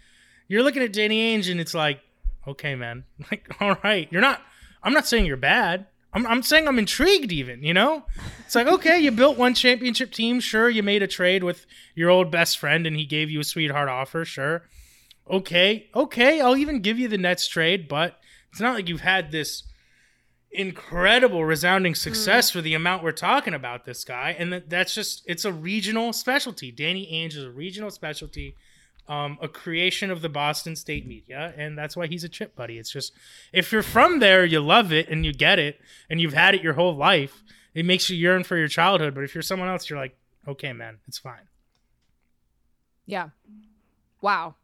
you're 0.47 0.62
looking 0.62 0.82
at 0.82 0.93
Danny 0.93 1.36
Ainge 1.36 1.51
and 1.51 1.61
it's 1.61 1.74
like, 1.74 2.01
okay, 2.47 2.74
man, 2.74 3.05
like, 3.30 3.57
all 3.61 3.76
right, 3.82 4.09
you're 4.11 4.20
not. 4.20 4.41
I'm 4.82 4.93
not 4.93 5.07
saying 5.07 5.26
you're 5.26 5.36
bad. 5.36 5.86
I'm, 6.12 6.26
I'm 6.26 6.43
saying 6.43 6.68
I'm 6.68 6.78
intrigued, 6.78 7.32
even. 7.32 7.62
You 7.62 7.74
know, 7.74 8.05
it's 8.47 8.55
like, 8.55 8.66
okay, 8.66 8.99
you 8.99 9.11
built 9.11 9.36
one 9.36 9.55
championship 9.55 10.12
team. 10.12 10.41
Sure, 10.41 10.70
you 10.70 10.82
made 10.82 11.03
a 11.03 11.09
trade 11.09 11.43
with 11.43 11.66
your 11.95 12.11
old 12.11 12.30
best 12.30 12.59
friend, 12.59 12.86
and 12.86 12.97
he 12.97 13.05
gave 13.05 13.30
you 13.30 13.41
a 13.41 13.45
sweetheart 13.45 13.89
offer. 13.89 14.24
Sure, 14.24 14.62
okay, 15.28 15.89
okay, 15.95 16.41
I'll 16.41 16.57
even 16.57 16.80
give 16.80 16.99
you 16.99 17.09
the 17.09 17.18
Nets 17.18 17.47
trade, 17.49 17.89
but 17.89 18.18
it's 18.51 18.61
not 18.61 18.74
like 18.74 18.89
you've 18.89 19.01
had 19.01 19.30
this 19.32 19.64
incredible 20.51 21.44
resounding 21.44 21.94
success 21.94 22.51
for 22.51 22.61
the 22.62 22.74
amount 22.74 23.03
we're 23.03 23.12
talking 23.12 23.53
about 23.53 23.84
this 23.84 24.03
guy 24.03 24.34
and 24.38 24.53
that, 24.53 24.70
that's 24.70 24.94
just 24.94 25.22
it's 25.26 25.44
a 25.44 25.53
regional 25.53 26.12
specialty 26.12 26.72
danny 26.72 27.07
ainge 27.12 27.36
is 27.36 27.44
a 27.44 27.51
regional 27.51 27.90
specialty 27.90 28.57
um, 29.09 29.38
a 29.42 29.49
creation 29.49 30.11
of 30.11 30.22
the 30.22 30.28
boston 30.28 30.74
state 30.74 31.07
media 31.07 31.53
and 31.57 31.76
that's 31.76 31.96
why 31.96 32.07
he's 32.07 32.24
a 32.24 32.28
chip 32.28 32.57
buddy 32.57 32.78
it's 32.78 32.90
just 32.90 33.12
if 33.53 33.70
you're 33.72 33.82
from 33.82 34.20
there 34.20 34.44
you 34.44 34.59
love 34.61 34.90
it 34.92 35.09
and 35.09 35.24
you 35.26 35.32
get 35.34 35.59
it 35.59 35.80
and 36.09 36.20
you've 36.20 36.32
had 36.32 36.55
it 36.55 36.62
your 36.62 36.72
whole 36.74 36.96
life 36.96 37.42
it 37.74 37.84
makes 37.84 38.09
you 38.09 38.16
yearn 38.16 38.42
for 38.42 38.57
your 38.57 38.68
childhood 38.68 39.14
but 39.14 39.24
if 39.24 39.34
you're 39.34 39.42
someone 39.42 39.68
else 39.68 39.90
you're 39.90 39.99
like 39.99 40.16
okay 40.46 40.72
man 40.72 40.99
it's 41.07 41.18
fine 41.18 41.46
Yeah. 43.07 43.28
Wow. 44.20 44.57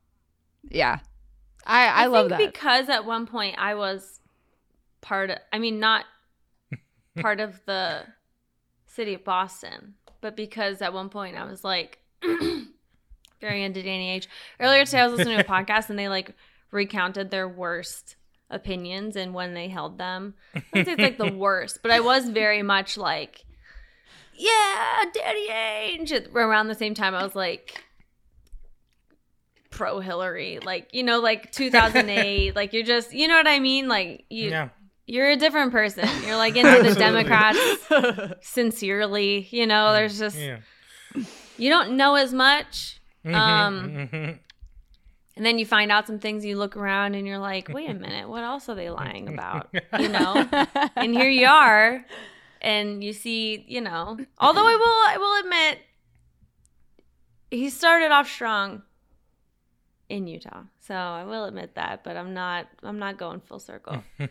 Yeah. 0.69 0.99
I, 1.67 1.87
I, 1.87 2.07
love 2.07 2.29
think 2.29 2.41
that. 2.41 2.53
because 2.53 2.89
at 2.91 3.07
one 3.07 3.27
point 3.27 3.55
I 3.59 3.75
was 3.75 4.21
part 5.05 5.31
of, 5.31 5.39
I 5.53 5.59
mean, 5.61 5.79
not 5.79 6.07
part 7.21 7.39
of 7.39 7.61
the 7.67 8.03
city 8.87 9.15
of 9.15 9.25
Boston, 9.25 9.95
but 10.21 10.35
because 10.35 10.83
at 10.83 10.93
one 10.93 11.11
point 11.11 11.37
I 11.37 11.45
was 11.45 11.63
like 11.63 11.99
very 13.41 13.63
into 13.63 13.83
Danny 13.83 14.19
Ainge. 14.19 14.27
Earlier 14.59 14.85
today, 14.85 15.01
I 15.01 15.07
was 15.07 15.19
listening 15.19 15.39
to 15.39 15.45
a 15.45 15.49
podcast 15.49 15.91
and 15.91 15.99
they 15.99 16.09
like 16.09 16.35
recounted 16.71 17.31
their 17.31 17.49
worst 17.49 18.17
opinions 18.51 19.17
and 19.17 19.35
when 19.35 19.55
they 19.55 19.69
held 19.69 19.99
them. 19.99 20.35
It's 20.73 20.89
like 20.99 21.19
the 21.19 21.33
worst, 21.37 21.81
but 21.83 21.91
I 21.91 22.01
was 22.01 22.29
very 22.29 22.63
much 22.63 22.97
like, 22.97 23.45
yeah, 24.35 25.05
Danny 25.13 25.49
Ainge. 25.49 26.35
Around 26.35 26.69
the 26.69 26.75
same 26.75 26.95
time, 26.95 27.15
I 27.15 27.23
was 27.23 27.37
like, 27.37 27.85
pro 29.71 30.01
Hillary, 30.01 30.61
like 30.61 30.89
you 30.93 31.03
know, 31.03 31.21
like 31.21 31.53
2008, 31.53 32.57
like 32.57 32.73
you're 32.73 32.85
just, 32.85 33.13
you 33.13 33.29
know 33.29 33.37
what 33.37 33.47
I 33.47 33.61
mean, 33.61 33.89
like 33.89 34.25
you, 34.31 34.51
yeah 34.51 34.69
you're 35.07 35.31
a 35.31 35.37
different 35.37 35.73
person. 35.73 36.09
You're 36.27 36.37
like 36.37 36.57
into 36.61 36.83
the 36.83 36.95
Democrats 36.95 37.59
sincerely, 38.49 39.47
you 39.51 39.67
know. 39.67 39.93
There's 39.93 40.19
just 40.19 40.37
yeah 40.39 40.59
you 41.57 41.71
don't 41.71 41.97
know 41.97 42.17
as 42.17 42.33
much, 42.33 43.01
Mhm, 43.25 43.35
um, 43.35 44.09
mhm. 44.13 44.39
and 45.37 45.47
then 45.47 45.59
you 45.59 45.65
find 45.67 45.93
out 45.93 46.07
some 46.07 46.19
things. 46.19 46.45
You 46.45 46.57
look 46.59 46.77
around 46.77 47.15
and 47.15 47.27
you're 47.29 47.39
like, 47.39 47.69
wait 47.69 47.89
a 47.89 47.95
minute, 48.07 48.29
what 48.29 48.43
else 48.43 48.69
are 48.69 48.75
they 48.75 48.91
lying 48.91 49.29
about? 49.29 49.69
You 49.99 50.09
know, 50.09 50.47
and 50.97 51.15
here 51.15 51.29
you 51.31 51.47
are, 51.47 52.05
and 52.61 53.05
you 53.05 53.13
see, 53.13 53.65
you 53.69 53.81
know. 53.81 54.19
Although 54.39 54.67
I 54.67 54.75
will, 54.75 55.15
I 55.15 55.17
will 55.19 55.41
admit, 55.45 55.79
he 57.51 57.71
started 57.71 58.11
off 58.11 58.29
strong 58.29 58.83
in 60.09 60.27
Utah, 60.27 60.63
so 60.81 60.95
I 60.95 61.25
will 61.25 61.45
admit 61.45 61.75
that. 61.77 62.05
But 62.05 62.17
I'm 62.17 62.35
not, 62.35 62.67
I'm 62.83 62.99
not 62.99 63.17
going 63.19 63.41
full 63.41 63.59
circle. 63.59 64.03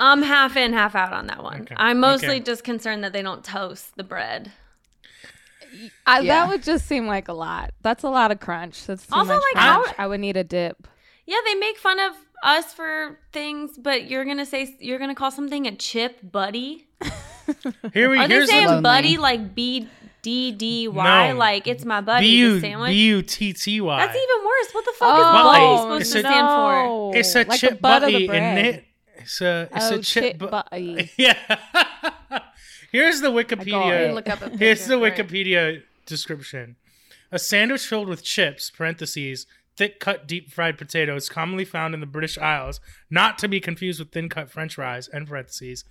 I'm 0.00 0.22
half 0.22 0.56
in, 0.56 0.72
half 0.72 0.94
out 0.94 1.12
on 1.12 1.26
that 1.26 1.42
one. 1.42 1.62
Okay, 1.62 1.74
I'm 1.76 1.98
mostly 1.98 2.28
okay. 2.36 2.40
just 2.40 2.62
concerned 2.62 3.02
that 3.02 3.12
they 3.12 3.22
don't 3.22 3.42
toast 3.44 3.96
the 3.96 4.04
bread. 4.04 4.52
I, 6.06 6.20
Yeah. 6.20 6.46
That 6.46 6.48
would 6.52 6.62
just 6.62 6.86
seem 6.86 7.06
like 7.06 7.28
a 7.28 7.32
lot. 7.32 7.72
That's 7.82 8.04
a 8.04 8.08
lot 8.08 8.30
of 8.30 8.38
crunch. 8.40 8.86
That's 8.86 9.06
too 9.06 9.14
Also, 9.14 9.34
much 9.34 9.42
like, 9.54 9.62
how- 9.62 9.82
crunch. 9.82 9.96
I 9.98 10.06
would 10.06 10.20
need 10.20 10.36
a 10.36 10.44
dip. 10.44 10.86
Yeah, 11.26 11.36
they 11.44 11.56
make 11.56 11.76
fun 11.78 11.98
of 12.00 12.12
us 12.42 12.72
for 12.72 13.18
things, 13.32 13.76
but 13.76 14.08
you're 14.08 14.24
gonna 14.24 14.46
say 14.46 14.74
you're 14.80 14.98
gonna 15.00 15.14
call 15.16 15.30
something 15.32 15.66
a 15.66 15.74
chip 15.74 16.18
buddy. 16.22 16.88
here 17.92 18.08
we 18.08 18.18
Are 18.18 18.28
they 18.28 18.46
saying 18.46 18.66
Lonely. 18.68 18.82
buddy 18.82 19.16
like 19.18 19.54
B 19.54 19.88
D 20.22 20.52
D 20.52 20.88
Y? 20.88 21.28
No. 21.32 21.36
Like 21.38 21.66
it's 21.66 21.84
my 21.84 22.00
buddy, 22.00 22.26
B 22.26 22.36
U 22.38 22.54
the 22.54 22.60
sandwich. 22.60 22.90
B 22.90 23.06
U 23.08 23.22
T 23.22 23.52
T 23.52 23.80
Y. 23.80 23.96
That's 24.06 24.16
even 24.16 24.46
worse. 24.46 24.72
What 24.74 24.84
the 24.84 24.92
fuck 24.98 25.18
is 25.18 25.24
Oh, 25.24 25.32
buddy 25.44 25.64
no. 25.64 25.76
supposed 25.82 26.00
It's 26.02 26.12
to 26.12 26.18
a- 26.18 26.20
stand 26.22 26.46
for? 26.48 27.16
It's 27.16 27.34
a 27.36 27.44
like 27.44 27.60
chip 27.60 27.70
the 27.70 27.76
butt 27.76 28.02
buddy, 28.02 28.26
bread. 28.26 28.42
and 28.42 28.66
it, 28.66 28.84
it's 29.18 29.40
a 29.40 29.68
it's 29.74 29.90
oh, 29.90 29.94
a 29.94 30.02
chip, 30.02 30.24
chip 30.24 30.38
bu- 30.38 30.48
buddy. 30.48 31.10
Yeah. 31.18 31.36
Here's 32.90 33.20
the 33.20 33.28
Wikipedia. 33.30 34.14
Look 34.14 34.28
up 34.28 34.40
a 34.42 34.48
Here's 34.56 34.86
the 34.86 34.98
for 34.98 35.06
it. 35.06 35.14
Wikipedia 35.16 35.82
description. 36.06 36.76
A 37.30 37.38
sandwich 37.38 37.86
filled 37.86 38.08
with 38.08 38.24
chips, 38.24 38.70
parentheses, 38.70 39.46
thick 39.76 40.00
cut 40.00 40.26
deep 40.26 40.50
fried 40.50 40.78
potatoes 40.78 41.28
commonly 41.28 41.64
found 41.66 41.92
in 41.92 42.00
the 42.00 42.06
British 42.06 42.38
Isles, 42.38 42.80
not 43.10 43.36
to 43.38 43.48
be 43.48 43.60
confused 43.60 43.98
with 44.00 44.10
thin 44.12 44.30
cut 44.30 44.50
french 44.50 44.76
fries, 44.76 45.10
end 45.12 45.28
parentheses, 45.28 45.84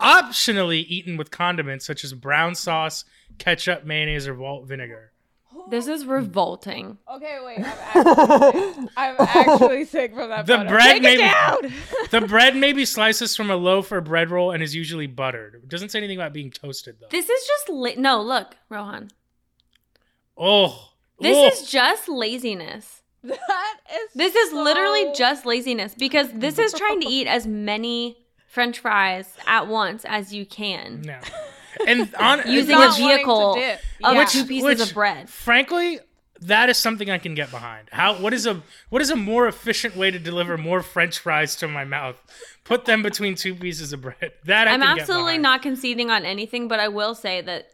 optionally 0.00 0.84
eaten 0.86 1.16
with 1.16 1.30
condiments 1.32 1.84
such 1.86 2.04
as 2.04 2.12
brown 2.12 2.54
sauce, 2.54 3.04
ketchup, 3.38 3.84
mayonnaise, 3.84 4.26
or 4.28 4.34
malt 4.34 4.66
vinegar. 4.66 5.12
This 5.68 5.88
is 5.88 6.04
revolting. 6.04 6.98
Okay, 7.12 7.38
wait. 7.44 7.58
I'm 7.58 7.64
actually, 7.64 8.72
sick. 8.72 8.90
I'm 8.96 9.16
actually 9.18 9.84
sick 9.96 10.14
from 10.14 10.28
that. 10.28 10.46
The 10.46 10.58
photo. 10.58 10.68
bread 10.68 10.92
Take 10.92 11.02
may 11.02 11.14
it 11.14 11.16
be- 11.16 11.22
down. 11.22 11.72
The 12.10 12.20
bread 12.20 12.54
may 12.54 12.72
be 12.72 12.84
slices 12.84 13.34
from 13.34 13.50
a 13.50 13.56
loaf 13.56 13.90
or 13.90 14.00
bread 14.00 14.30
roll 14.30 14.52
and 14.52 14.62
is 14.62 14.76
usually 14.76 15.08
buttered. 15.08 15.56
It 15.56 15.68
doesn't 15.68 15.88
say 15.88 15.98
anything 15.98 16.18
about 16.18 16.32
being 16.32 16.52
toasted 16.52 16.96
though. 17.00 17.08
This 17.10 17.28
is 17.28 17.46
just 17.46 17.68
la- 17.68 17.90
no. 18.00 18.22
Look, 18.22 18.56
Rohan. 18.68 19.10
Oh, 20.38 20.90
This 21.20 21.36
oh. 21.36 21.46
is 21.48 21.70
just 21.70 22.08
laziness. 22.08 23.02
that 23.24 23.74
is. 23.92 24.10
This 24.14 24.34
is 24.36 24.52
literally 24.52 25.12
just 25.16 25.46
laziness 25.46 25.94
because 25.96 26.28
this 26.32 26.58
is 26.60 26.72
trying 26.74 27.00
to 27.00 27.08
eat 27.10 27.26
as 27.26 27.46
many 27.46 28.18
French 28.46 28.78
fries 28.78 29.28
at 29.48 29.66
once 29.66 30.04
as 30.04 30.32
you 30.32 30.46
can. 30.46 31.02
no. 31.02 31.18
And 31.86 32.14
on 32.16 32.42
Using 32.46 32.76
a 32.80 32.90
vehicle 32.92 33.54
dip. 33.54 33.80
of 34.04 34.14
Yeah. 34.14 34.24
two 34.24 34.44
pieces 34.44 34.64
Which- 34.64 34.80
of 34.88 34.94
bread. 34.94 35.28
Frankly, 35.28 35.98
that 36.42 36.68
is 36.68 36.76
something 36.76 37.10
I 37.10 37.18
can 37.18 37.34
get 37.34 37.50
behind. 37.50 37.88
How 37.92 38.14
what 38.20 38.32
is 38.34 38.46
a 38.46 38.62
what 38.90 39.00
is 39.02 39.10
a 39.10 39.16
more 39.16 39.46
efficient 39.48 39.96
way 39.96 40.10
to 40.10 40.18
deliver 40.18 40.58
more 40.58 40.82
French 40.82 41.18
fries 41.18 41.56
to 41.56 41.68
my 41.68 41.84
mouth? 41.84 42.16
Put 42.64 42.84
them 42.84 43.02
between 43.02 43.34
two 43.36 43.54
pieces 43.54 43.92
of 43.92 44.02
bread. 44.02 44.32
That 44.44 44.68
I 44.68 44.72
I'm 44.72 44.80
can 44.80 44.98
absolutely 44.98 45.24
behind. 45.38 45.42
not 45.42 45.62
conceding 45.62 46.10
on 46.10 46.24
anything, 46.24 46.68
but 46.68 46.78
I 46.78 46.88
will 46.88 47.14
say 47.14 47.40
that 47.40 47.68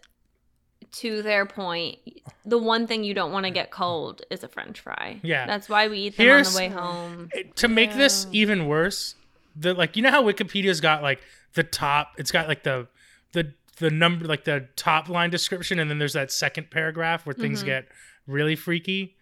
to 0.93 1.23
their 1.23 1.47
point, 1.47 1.99
the 2.45 2.59
one 2.59 2.87
thing 2.87 3.03
you 3.03 3.15
don't 3.15 3.33
want 3.33 3.47
to 3.47 3.51
get 3.51 3.71
cold 3.71 4.23
is 4.31 4.45
a 4.45 4.49
French 4.49 4.79
fry. 4.81 5.19
Yeah. 5.23 5.47
That's 5.47 5.69
why 5.69 5.89
we 5.89 5.99
eat 6.01 6.17
them 6.17 6.27
Here's- 6.27 6.49
on 6.49 6.53
the 6.55 6.59
way 6.59 6.69
home. 6.69 7.29
Eh, 7.35 7.43
to 7.57 7.69
make 7.69 7.95
this 7.95 8.27
even 8.33 8.67
worse. 8.67 9.15
The 9.57 9.75
like 9.75 9.97
you 9.97 10.03
know 10.03 10.11
how 10.11 10.23
Wikipedia's 10.23 10.81
got 10.81 11.03
like 11.03 11.21
the 11.55 11.63
top. 11.65 12.13
It's 12.17 12.31
got 12.31 12.47
like 12.49 12.63
the 12.63 12.87
the 13.33 13.53
the 13.79 13.91
number 13.91 14.27
like 14.27 14.45
the 14.45 14.69
top 14.77 15.09
line 15.09 15.31
description, 15.31 15.79
and 15.79 15.91
then 15.91 15.99
there's 15.99 16.13
that 16.13 16.31
second 16.31 16.71
paragraph 16.71 17.25
where 17.27 17.35
things 17.35 17.63
Mhm. 17.63 17.67
get 17.67 17.89
really 18.27 18.57
freaky. 18.57 19.17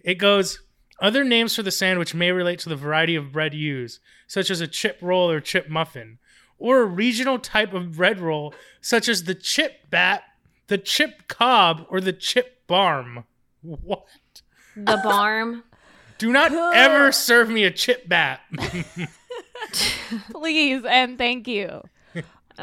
It 0.00 0.14
goes 0.16 0.60
Other 1.02 1.24
names 1.24 1.56
for 1.56 1.62
the 1.62 1.70
sandwich 1.70 2.14
may 2.14 2.30
relate 2.30 2.58
to 2.58 2.68
the 2.68 2.76
variety 2.76 3.16
of 3.16 3.32
bread 3.32 3.54
used, 3.54 4.00
such 4.26 4.50
as 4.50 4.60
a 4.60 4.66
chip 4.68 4.98
roll 5.00 5.30
or 5.30 5.40
chip 5.40 5.66
muffin, 5.66 6.18
or 6.58 6.80
a 6.82 6.84
regional 6.84 7.38
type 7.38 7.72
of 7.72 7.96
bread 7.96 8.20
roll, 8.20 8.54
such 8.82 9.08
as 9.08 9.24
the 9.24 9.34
chip 9.34 9.88
bat, 9.88 10.24
the 10.66 10.76
chip 10.76 11.26
cob, 11.26 11.86
or 11.88 12.02
the 12.02 12.12
chip 12.12 12.66
barm. 12.66 13.24
What? 13.62 14.04
The 14.76 15.00
barm. 15.02 15.64
Do 16.18 16.30
not 16.32 16.52
ever 16.52 17.12
serve 17.12 17.48
me 17.48 17.64
a 17.64 17.70
chip 17.70 18.06
bat. 18.06 18.42
Please 20.32 20.84
and 20.84 21.16
thank 21.16 21.48
you. 21.48 21.82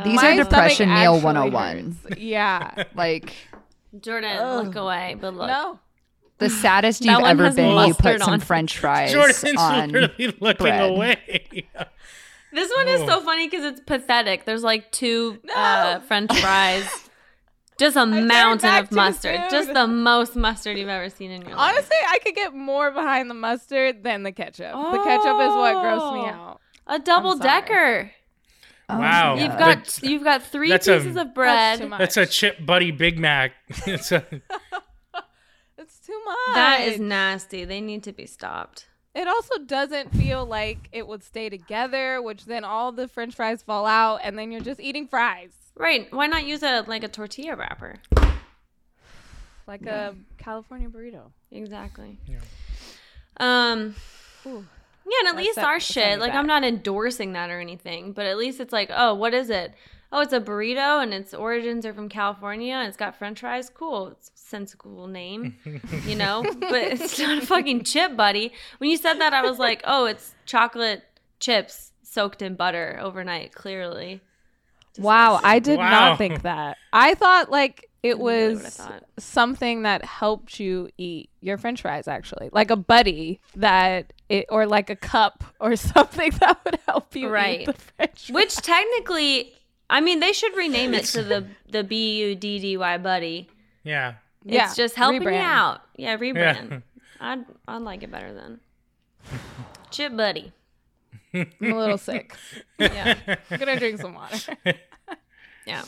These 0.03 0.15
My 0.15 0.31
are 0.37 0.43
depression 0.43 0.89
meal 0.89 1.15
actually 1.15 1.23
101. 1.23 1.97
hurts. 2.09 2.19
Yeah. 2.21 2.83
Like 2.95 3.33
Jordan, 3.99 4.65
look 4.65 4.75
away, 4.75 5.15
but 5.19 5.33
look. 5.33 5.47
no. 5.47 5.79
the 6.39 6.49
saddest 6.49 7.03
you've 7.03 7.19
ever 7.23 7.51
been, 7.51 7.87
you 7.87 7.93
put 7.93 8.19
some 8.21 8.33
on. 8.33 8.39
French 8.39 8.77
fries 8.77 9.11
Jordan's 9.11 9.43
on. 9.57 9.89
literally 9.89 10.37
looking 10.39 10.65
bread. 10.65 10.89
away. 10.91 11.67
This 12.53 12.71
one 12.75 12.87
is 12.87 13.01
Oh. 13.01 13.07
so 13.07 13.21
funny 13.21 13.47
because 13.47 13.65
it's 13.65 13.81
pathetic. 13.81 14.45
There's 14.45 14.63
like 14.63 14.89
two 14.91 15.37
uh, 15.53 15.99
French 15.99 16.33
fries, 16.39 16.87
just 17.77 17.97
a 17.97 18.05
mountain 18.05 18.73
of 18.83 18.91
mustard, 18.91 19.35
soon. 19.41 19.49
just 19.51 19.73
the 19.73 19.85
most 19.85 20.35
mustard 20.35 20.77
you've 20.77 20.87
ever 20.87 21.09
seen 21.09 21.29
in 21.31 21.41
your 21.41 21.51
life. 21.55 21.73
Honestly, 21.73 21.97
I 22.07 22.19
could 22.19 22.35
get 22.35 22.55
more 22.55 22.89
behind 22.91 23.29
the 23.29 23.33
mustard 23.35 24.01
than 24.01 24.23
the 24.23 24.31
ketchup. 24.31 24.71
The 24.73 25.03
ketchup 25.03 25.39
is 25.41 25.53
what 25.55 25.75
grossed 25.75 26.13
me 26.13 26.19
Oh. 26.21 26.25
out. 26.25 26.61
a 26.87 26.99
double 26.99 27.35
decker. 27.35 28.11
Oh, 28.89 28.97
Wow. 28.99 29.35
my 29.35 29.41
You've 29.41 29.49
God. 29.51 29.59
got 29.59 29.67
That's- 29.77 30.03
you've 30.03 30.23
got 30.23 30.43
three 30.43 30.69
that's 30.69 30.87
a- 30.87 30.97
pieces 30.97 31.17
of 31.17 31.33
bread. 31.33 31.79
too 31.79 31.87
much. 31.89 31.99
That's 31.99 32.17
a 32.17 32.25
chip 32.25 32.65
buddy 32.65 32.91
Big 32.91 33.19
Mac. 33.19 33.53
It's 33.85 34.11
a, 34.11 34.25
It's 35.77 35.99
too 35.99 36.19
much. 36.25 36.55
That 36.55 36.81
is 36.87 36.99
nasty. 36.99 37.63
They 37.65 37.81
need 37.81 38.03
to 38.03 38.13
be 38.13 38.25
stopped. 38.25 38.87
It 39.13 39.27
also 39.27 39.57
doesn't 39.65 40.13
feel 40.15 40.45
like 40.45 40.89
it 40.91 41.07
would 41.07 41.23
stay 41.23 41.49
together, 41.49 42.21
which 42.21 42.45
then 42.45 42.63
all 42.63 42.91
the 42.91 43.07
French 43.07 43.35
fries 43.35 43.61
fall 43.63 43.85
out, 43.85 44.19
and 44.23 44.37
then 44.37 44.51
you're 44.51 44.61
just 44.61 44.79
eating 44.79 45.07
fries 45.07 45.49
Right? 45.75 46.11
Why 46.13 46.27
not 46.27 46.45
use 46.45 46.63
a 46.63 46.83
like 46.87 47.03
a 47.03 47.07
tortilla 47.07 47.55
wrapper? 47.55 47.95
like 49.67 49.85
a 49.85 50.15
California 50.37 50.87
burrito. 50.89 51.31
Exactly. 51.51 52.17
Yeah. 52.27 52.39
Um. 53.39 53.95
Ooh. 54.45 54.65
Yeah, 55.09 55.19
and 55.21 55.27
at 55.29 55.35
That 55.35 55.41
least 55.41 55.55
sound- 55.55 55.67
our 55.67 55.79
shit. 55.79 56.19
Like 56.19 56.31
bad. 56.33 56.39
I'm 56.39 56.47
not 56.47 56.63
endorsing 56.63 57.33
that 57.33 57.49
or 57.49 57.59
anything, 57.59 58.11
but 58.11 58.25
at 58.25 58.37
least 58.37 58.59
it's 58.59 58.73
like, 58.73 58.89
oh, 58.93 59.13
what 59.13 59.33
is 59.33 59.49
it? 59.49 59.73
Oh, 60.11 60.21
it's 60.21 60.33
a 60.33 60.39
burrito 60.39 61.01
and 61.03 61.13
its 61.13 61.33
origins 61.33 61.85
are 61.85 61.93
from 61.93 62.07
California 62.07 62.81
it's 62.87 62.95
got 62.95 63.15
French 63.17 63.41
fries. 63.41 63.69
Cool. 63.69 64.07
It's 64.09 64.29
a 64.29 64.31
sensible 64.35 65.07
name, 65.07 65.55
you 66.05 66.15
know. 66.15 66.43
but 66.59 66.81
it's 66.81 67.19
not 67.19 67.39
a 67.43 67.45
fucking 67.45 67.83
chip, 67.83 68.15
buddy. 68.15 68.53
When 68.77 68.89
you 68.89 68.95
said 68.97 69.15
that, 69.19 69.33
I 69.33 69.41
was 69.41 69.59
like, 69.59 69.81
oh, 69.85 70.05
it's 70.05 70.33
chocolate 70.45 71.03
chips 71.39 71.91
soaked 72.03 72.41
in 72.41 72.55
butter 72.55 72.97
overnight. 73.01 73.53
Clearly. 73.53 74.21
Wow, 74.97 75.39
I 75.43 75.59
did 75.59 75.77
Wow. 75.77 75.89
not 75.89 76.17
think 76.17 76.41
that. 76.43 76.77
I 76.93 77.13
thought 77.13 77.51
like 77.51 77.89
it 78.03 78.17
Literally 78.17 78.55
what 78.55 78.79
I 78.79 78.91
was 78.93 79.01
something 79.19 79.81
that 79.83 80.05
helped 80.05 80.59
you 80.59 80.89
eat 80.97 81.29
your 81.41 81.57
french 81.57 81.81
fries 81.81 82.07
actually. 82.07 82.49
Like 82.53 82.71
a 82.71 82.75
buddy 82.77 83.39
that 83.55 84.13
it 84.29 84.45
or 84.49 84.65
like 84.65 84.89
a 84.89 84.95
cup 84.95 85.43
or 85.59 85.75
something 85.93 86.31
that 86.39 86.59
would 86.65 86.79
help 86.87 87.15
you 87.15 87.29
Right. 87.29 87.61
eat 87.61 87.65
the 87.67 87.73
french 87.73 88.29
Which 88.31 88.55
technically, 88.57 89.53
I 89.89 90.01
mean, 90.01 90.19
they 90.19 90.33
should 90.33 90.55
rename 90.55 90.93
it 90.93 91.05
to 91.05 91.23
the 91.23 91.45
the 91.69 91.83
B 91.83 92.19
U 92.21 92.35
D 92.35 92.59
D 92.59 92.77
Y 92.77 92.97
buddy. 92.97 93.49
yeah. 93.83 94.15
Yeah, 94.43 94.65
It's 94.67 94.75
just 94.77 94.95
helping 94.95 95.23
you 95.23 95.29
out. 95.39 95.81
Yeah, 95.97 96.15
rebrand. 96.17 96.69
Yeah. 96.71 96.79
I'd 97.19 97.45
I'd 97.67 97.81
like 97.81 98.03
it 98.03 98.11
better 98.11 98.33
then. 98.33 98.59
Chip 99.91 100.15
buddy. 100.15 100.53
I'm 101.33 101.47
a 101.61 101.77
little 101.77 101.97
sick. 101.97 102.33
Yeah. 102.79 103.15
I'm 103.51 103.57
gonna 103.59 103.77
drink 103.79 103.99
some 103.99 104.13
water. 104.15 104.55
Yeah. 105.65 105.83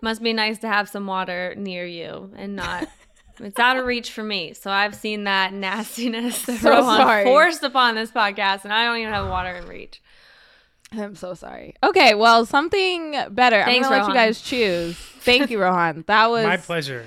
Must 0.00 0.22
be 0.22 0.32
nice 0.32 0.56
to 0.60 0.66
have 0.68 0.88
some 0.88 1.06
water 1.06 1.54
near 1.58 1.84
you 1.84 2.30
and 2.36 2.56
not. 2.56 2.88
It's 3.40 3.58
out 3.58 3.76
of 3.76 3.84
reach 3.86 4.12
for 4.12 4.22
me. 4.22 4.54
So 4.54 4.70
I've 4.70 4.94
seen 4.94 5.24
that 5.24 5.52
nastiness 5.54 6.42
that 6.46 6.60
So 6.60 6.70
Rohan 6.70 6.96
sorry. 6.98 7.24
forced 7.24 7.62
upon 7.62 7.94
this 7.94 8.10
podcast, 8.10 8.64
and 8.64 8.72
I 8.72 8.84
don't 8.84 8.98
even 8.98 9.12
have 9.12 9.28
water 9.28 9.50
in 9.56 9.66
reach. 9.66 10.00
I'm 10.92 11.16
so 11.16 11.34
sorry. 11.34 11.74
Okay, 11.82 12.14
well, 12.14 12.46
something 12.46 13.16
better. 13.30 13.62
Thanks, 13.64 13.86
I'm 13.86 13.90
gonna 13.90 13.94
let 13.94 13.98
Rohan. 14.02 14.10
you 14.10 14.14
guys 14.14 14.40
choose. 14.40 14.96
Thank 14.96 15.50
you, 15.50 15.60
Rohan. 15.60 16.04
That 16.06 16.26
was 16.30 16.44
My 16.44 16.56
pleasure. 16.56 17.06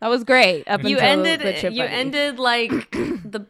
that 0.00 0.08
was 0.08 0.24
great. 0.24 0.64
Up 0.66 0.82
You 0.82 0.96
until 0.98 1.26
ended. 1.26 1.40
the 1.40 1.52
chip 1.60 1.72
You 1.72 1.82
buddy. 1.82 1.92
ended 1.94 2.38
like 2.40 2.70
the 2.90 3.46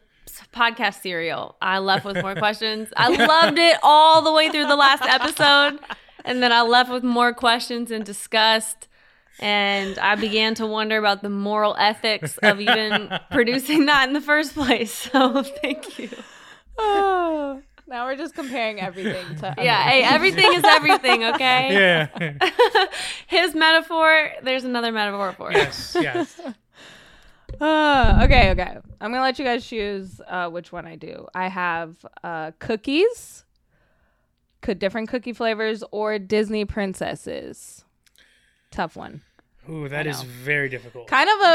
podcast 0.53 1.01
serial. 1.01 1.55
I 1.61 1.79
left 1.79 2.05
with 2.05 2.21
more 2.21 2.35
questions. 2.45 2.89
I 2.95 3.09
loved 3.09 3.57
it 3.57 3.77
all 3.81 4.21
the 4.21 4.31
way 4.31 4.49
through 4.51 4.67
the 4.67 4.75
last 4.75 5.01
episode, 5.03 5.79
and 6.23 6.43
then 6.43 6.51
I 6.51 6.61
left 6.61 6.91
with 6.91 7.03
more 7.03 7.33
questions 7.33 7.89
and 7.89 8.05
disgust. 8.05 8.87
And 9.39 9.99
I 9.99 10.15
began 10.15 10.55
to 10.55 10.65
wonder 10.65 10.97
about 10.97 11.21
the 11.21 11.29
moral 11.29 11.75
ethics 11.77 12.37
of 12.39 12.59
even 12.59 13.11
producing 13.31 13.85
that 13.85 14.07
in 14.07 14.13
the 14.13 14.21
first 14.21 14.53
place. 14.55 15.09
So 15.11 15.43
thank 15.43 15.99
you. 15.99 16.09
Oh, 16.77 17.61
now 17.87 18.05
we're 18.05 18.15
just 18.15 18.33
comparing 18.33 18.79
everything 18.81 19.35
to 19.37 19.53
Yeah, 19.57 19.81
hey, 19.83 20.03
everything 20.03 20.51
is 20.53 20.63
everything, 20.63 21.23
okay? 21.25 21.73
Yeah. 22.19 22.87
His 23.27 23.53
metaphor, 23.55 24.31
there's 24.43 24.63
another 24.63 24.91
metaphor 24.91 25.33
for 25.33 25.51
it. 25.51 25.55
yes. 25.57 25.95
Yes. 25.99 26.39
Uh, 27.59 28.19
okay, 28.25 28.51
okay. 28.51 28.77
I'm 28.99 29.11
gonna 29.11 29.21
let 29.21 29.39
you 29.39 29.45
guys 29.45 29.65
choose 29.65 30.19
uh, 30.27 30.49
which 30.49 30.71
one 30.71 30.85
I 30.85 30.95
do. 30.95 31.27
I 31.33 31.47
have 31.47 31.95
uh, 32.23 32.51
cookies, 32.59 33.45
could 34.61 34.79
different 34.79 35.09
cookie 35.09 35.33
flavors, 35.33 35.83
or 35.91 36.19
Disney 36.19 36.65
princesses. 36.65 37.85
Tough 38.71 38.95
one. 38.95 39.21
Ooh, 39.69 39.89
that 39.89 40.07
is 40.07 40.21
very 40.23 40.69
difficult. 40.69 41.07
Kind 41.07 41.29
of 41.29 41.39
a, 41.45 41.53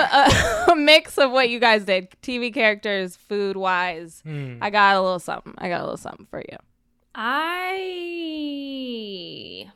a, 0.69 0.73
a 0.73 0.77
mix 0.77 1.17
of 1.19 1.31
what 1.31 1.49
you 1.49 1.59
guys 1.59 1.85
did. 1.85 2.11
TV 2.23 2.53
characters, 2.53 3.17
food 3.17 3.57
wise. 3.57 4.21
Hmm. 4.25 4.59
I 4.61 4.71
got 4.71 4.97
a 4.97 5.01
little 5.03 5.19
something. 5.19 5.55
I 5.59 5.69
got 5.69 5.81
a 5.81 5.85
little 5.85 5.97
something 5.97 6.27
for 6.31 6.41
you. 6.41 6.57
I 8.03 9.67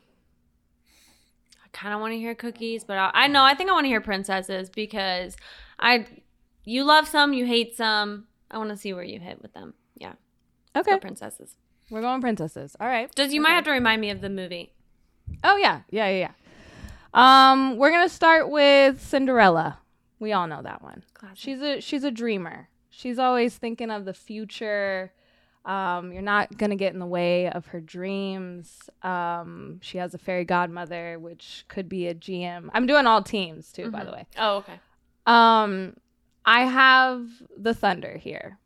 I 1.63 1.67
kind 1.71 1.93
of 1.93 1.99
want 1.99 2.13
to 2.13 2.17
hear 2.17 2.33
cookies, 2.35 2.83
but 2.83 2.97
I, 2.97 3.11
I 3.13 3.27
know 3.27 3.43
I 3.43 3.53
think 3.55 3.69
I 3.69 3.73
want 3.73 3.85
to 3.85 3.89
hear 3.89 4.01
princesses 4.01 4.69
because 4.69 5.35
I 5.79 6.05
you 6.63 6.83
love 6.83 7.07
some, 7.07 7.33
you 7.33 7.45
hate 7.45 7.75
some. 7.77 8.25
I 8.49 8.57
want 8.57 8.69
to 8.71 8.77
see 8.77 8.93
where 8.93 9.03
you 9.03 9.19
hit 9.19 9.41
with 9.41 9.53
them. 9.53 9.73
Yeah, 9.95 10.13
Okay, 10.75 10.91
go 10.91 10.99
princesses. 10.99 11.55
we're 11.89 12.01
going 12.01 12.21
princesses. 12.21 12.75
All 12.79 12.87
right. 12.87 13.13
Just 13.15 13.33
you 13.33 13.41
might 13.41 13.51
have 13.51 13.63
to 13.65 13.71
remind 13.71 14.01
me 14.01 14.09
of 14.09 14.21
the 14.21 14.29
movie. 14.29 14.73
Oh 15.43 15.57
yeah, 15.57 15.81
yeah, 15.89 16.07
yeah, 16.09 16.17
yeah. 16.19 16.31
Um, 17.13 17.77
we're 17.77 17.91
gonna 17.91 18.09
start 18.09 18.49
with 18.49 19.01
Cinderella. 19.01 19.79
We 20.19 20.33
all 20.33 20.47
know 20.47 20.61
that 20.61 20.81
one. 20.81 21.03
Classic. 21.13 21.37
She's 21.37 21.61
a 21.61 21.81
she's 21.81 22.03
a 22.03 22.11
dreamer. 22.11 22.69
She's 22.89 23.19
always 23.19 23.55
thinking 23.55 23.91
of 23.91 24.05
the 24.05 24.13
future. 24.13 25.13
Um, 25.65 26.13
you're 26.13 26.21
not 26.21 26.57
gonna 26.57 26.75
get 26.75 26.93
in 26.93 26.99
the 26.99 27.05
way 27.05 27.49
of 27.49 27.67
her 27.67 27.81
dreams. 27.81 28.89
Um, 29.03 29.79
she 29.81 29.97
has 29.97 30.13
a 30.13 30.17
fairy 30.17 30.45
godmother, 30.45 31.19
which 31.19 31.65
could 31.67 31.89
be 31.89 32.07
a 32.07 32.15
GM. 32.15 32.69
I'm 32.73 32.87
doing 32.87 33.05
all 33.05 33.21
teams 33.21 33.71
too, 33.71 33.91
by 33.91 34.03
the 34.03 34.11
way. 34.11 34.25
Oh, 34.37 34.57
okay. 34.57 34.79
Um, 35.25 35.95
I 36.45 36.61
have 36.61 37.27
the 37.57 37.73
Thunder 37.73 38.17
here. 38.17 38.57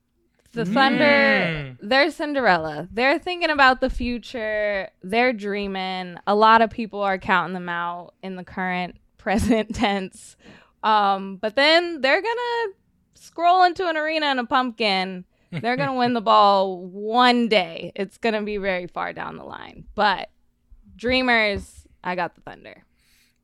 The 0.53 0.65
Thunder, 0.65 1.05
Mm. 1.05 1.77
they're 1.81 2.11
Cinderella. 2.11 2.87
They're 2.91 3.17
thinking 3.19 3.49
about 3.49 3.79
the 3.79 3.89
future. 3.89 4.89
They're 5.01 5.31
dreaming. 5.33 6.17
A 6.27 6.35
lot 6.35 6.61
of 6.61 6.69
people 6.69 6.99
are 7.01 7.17
counting 7.17 7.53
them 7.53 7.69
out 7.69 8.15
in 8.21 8.35
the 8.35 8.43
current 8.43 8.97
present 9.17 9.73
tense. 9.73 10.35
Um, 10.83 11.37
but 11.37 11.55
then 11.55 12.01
they're 12.01 12.21
gonna 12.21 12.73
scroll 13.13 13.63
into 13.63 13.87
an 13.87 13.95
arena 13.95 14.31
in 14.31 14.39
a 14.39 14.45
pumpkin. 14.45 15.23
They're 15.51 15.77
gonna 15.77 15.95
win 15.97 16.13
the 16.13 16.21
ball 16.33 16.81
one 16.85 17.47
day. 17.47 17.91
It's 17.95 18.17
gonna 18.17 18.41
be 18.41 18.57
very 18.57 18.87
far 18.87 19.13
down 19.13 19.37
the 19.37 19.43
line. 19.45 19.85
But 19.95 20.29
dreamers, 20.95 21.85
I 22.03 22.15
got 22.15 22.35
the 22.35 22.41
Thunder. 22.41 22.83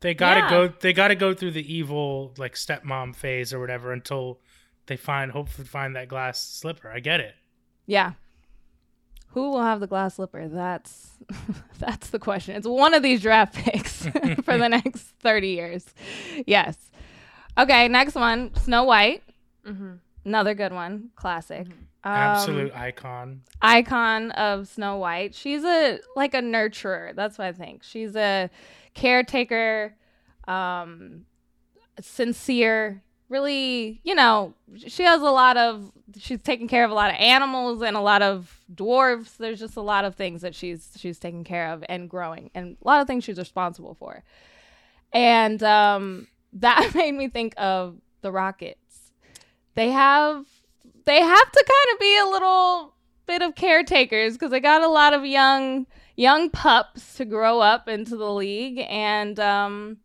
They 0.01 0.13
gotta 0.13 0.41
Yeah. 0.41 0.49
go. 0.49 0.67
They 0.67 0.93
gotta 0.93 1.15
go 1.15 1.33
through 1.33 1.51
the 1.51 1.73
evil 1.73 2.33
like 2.37 2.53
stepmom 2.55 3.15
phase 3.15 3.53
or 3.53 3.59
whatever 3.59 3.91
until 3.93 4.39
they 4.87 4.97
find 4.97 5.31
hopefully 5.31 5.67
find 5.67 5.95
that 5.95 6.07
glass 6.07 6.39
slipper. 6.41 6.89
I 6.89 6.99
get 6.99 7.19
it. 7.19 7.35
Yeah. 7.85 8.13
Who 9.31 9.51
will 9.51 9.61
have 9.61 9.79
the 9.79 9.87
glass 9.87 10.15
slipper? 10.15 10.47
That's 10.47 11.11
that's 11.79 12.09
the 12.09 12.19
question. 12.19 12.55
It's 12.55 12.67
one 12.67 12.93
of 12.93 13.03
these 13.03 13.21
draft 13.21 13.53
picks 13.53 14.05
for 14.43 14.57
the 14.57 14.67
next 14.69 15.03
30 15.19 15.47
years. 15.49 15.85
Yes. 16.45 16.77
Okay, 17.57 17.87
next 17.87 18.15
one, 18.15 18.53
Snow 18.55 18.83
White. 18.83 19.23
Mm-hmm. 19.65 19.93
Another 20.25 20.53
good 20.53 20.73
one, 20.73 21.09
classic. 21.15 21.67
Um, 22.03 22.13
Absolute 22.13 22.73
icon. 22.75 23.41
icon 23.61 24.31
of 24.31 24.67
Snow 24.67 24.97
White. 24.97 25.33
She's 25.35 25.63
a 25.63 25.99
like 26.15 26.33
a 26.33 26.41
nurturer. 26.41 27.15
That's 27.15 27.37
what 27.37 27.47
I 27.47 27.51
think. 27.51 27.83
She's 27.83 28.15
a 28.15 28.49
caretaker, 28.93 29.95
um, 30.47 31.25
sincere, 31.99 33.03
really, 33.29 33.99
you 34.03 34.15
know, 34.15 34.53
she 34.77 35.03
has 35.03 35.21
a 35.21 35.25
lot 35.25 35.57
of 35.57 35.91
she's 36.17 36.41
taking 36.41 36.67
care 36.67 36.85
of 36.85 36.91
a 36.91 36.93
lot 36.93 37.09
of 37.09 37.17
animals 37.17 37.81
and 37.81 37.97
a 37.97 38.01
lot 38.01 38.21
of 38.21 38.61
dwarves. 38.73 39.37
There's 39.37 39.59
just 39.59 39.75
a 39.75 39.81
lot 39.81 40.05
of 40.05 40.15
things 40.15 40.41
that 40.41 40.55
she's 40.55 40.89
she's 40.97 41.19
taking 41.19 41.43
care 41.43 41.71
of 41.71 41.83
and 41.89 42.09
growing 42.09 42.49
and 42.53 42.77
a 42.81 42.87
lot 42.87 43.01
of 43.01 43.07
things 43.07 43.23
she's 43.23 43.37
responsible 43.37 43.95
for. 43.95 44.23
And 45.11 45.61
um 45.63 46.27
that 46.53 46.93
made 46.95 47.13
me 47.13 47.27
think 47.27 47.53
of 47.57 47.97
the 48.21 48.31
Rockets. 48.31 49.11
They 49.75 49.91
have 49.91 50.45
they 51.05 51.21
have 51.21 51.51
to 51.51 51.65
kind 51.67 51.93
of 51.93 51.99
be 51.99 52.17
a 52.17 52.25
little 52.25 52.93
bit 53.25 53.41
of 53.41 53.55
caretakers 53.55 54.33
because 54.33 54.51
they 54.51 54.59
got 54.59 54.81
a 54.81 54.87
lot 54.87 55.13
of 55.13 55.25
young 55.25 55.85
young 56.15 56.49
pups 56.49 57.15
to 57.15 57.25
grow 57.25 57.59
up 57.59 57.87
into 57.87 58.15
the 58.15 58.33
league 58.33 58.83
and 58.89 59.39
um 59.39 59.97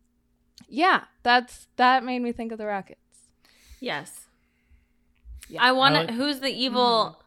yeah 0.67 1.05
that's 1.23 1.67
that 1.77 2.03
made 2.03 2.19
me 2.19 2.31
think 2.31 2.51
of 2.51 2.59
the 2.59 2.65
rockets 2.65 3.02
Yes. 3.83 4.27
Yeah. 5.49 5.61
I 5.61 5.73
want 5.73 6.07
to. 6.07 6.13
Who's 6.13 6.39
the 6.39 6.47
mm-hmm. 6.47 6.57
evil 6.57 7.19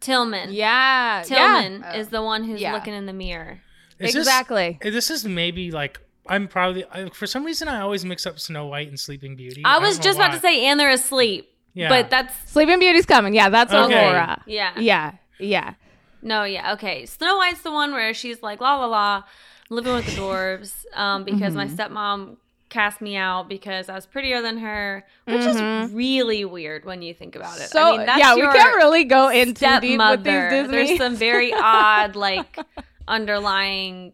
Tilman? 0.00 0.50
yeah 0.50 1.22
Tilman 1.26 1.80
yeah. 1.80 1.96
is 1.96 2.08
the 2.08 2.22
one 2.22 2.44
who's 2.44 2.60
Yeah. 2.60 2.72
looking 2.72 2.94
in 2.94 3.04
the 3.04 3.12
mirror. 3.12 3.60
Is 3.98 4.16
exactly 4.16 4.78
eh, 4.80 4.88
this 4.90 5.10
is 5.10 5.26
maybe 5.26 5.70
like 5.70 6.00
I'm 6.26 6.48
probably 6.48 6.86
I, 6.90 7.10
for 7.10 7.26
some 7.26 7.44
reason 7.44 7.68
I 7.68 7.82
always 7.82 8.02
mix 8.02 8.24
up 8.24 8.40
Snow 8.40 8.66
White 8.66 8.88
and 8.88 8.98
Sleeping 8.98 9.36
Beauty. 9.36 9.60
I 9.62 9.78
was 9.78 9.98
know 9.98 10.04
just 10.04 10.18
about 10.18 10.30
why. 10.30 10.36
to 10.36 10.40
say, 10.40 10.64
and 10.66 10.80
they're 10.80 10.88
asleep. 10.88 11.50
Yeah. 11.74 11.90
But 11.90 12.08
that's 12.08 12.34
sleeping 12.50 12.78
beauty's 12.80 13.06
coming 13.06 13.34
yeah 13.34 13.48
that's 13.48 13.72
Okay. 13.72 14.08
aurora 14.08 14.42
yeah. 14.46 14.72
yeah 14.76 15.12
yeah 15.38 15.74
No, 16.22 16.44
yeah, 16.44 16.72
okay. 16.74 17.06
Snow 17.06 17.36
White's 17.36 17.62
the 17.62 17.70
one 17.70 17.92
where 17.92 18.12
she's 18.12 18.42
like, 18.42 18.60
la 18.60 18.76
la 18.80 18.86
la, 18.86 19.22
living 19.70 19.94
with 19.94 20.06
the 20.06 20.12
dwarves, 20.12 20.84
um, 20.94 21.24
because 21.24 21.54
my 21.54 21.66
mm-hmm. 21.66 21.76
stepmom 21.76 22.36
cast 22.70 23.00
me 23.00 23.16
out 23.16 23.48
because 23.48 23.88
I 23.88 23.94
was 23.94 24.06
prettier 24.06 24.40
than 24.40 24.58
her, 24.58 25.04
which 25.26 25.42
is 25.42 25.92
really 25.92 26.44
weird 26.44 26.84
when 26.84 27.02
you 27.02 27.12
think 27.12 27.36
about 27.36 27.58
it. 27.58 27.68
so 27.68 27.82
I 27.82 27.96
mean, 27.98 28.06
that's 28.06 28.18
yeah 28.18 28.34
we 28.34 28.42
can't 28.42 28.76
really 28.76 29.04
go 29.04 29.28
into 29.28 29.78
deep 29.80 29.98
with 29.98 30.24
these 30.24 30.50
disney 30.50 30.68
There's 30.68 30.98
some 30.98 31.16
very 31.28 31.52
odd, 31.52 32.16
like, 32.16 32.58
underlying 33.06 34.12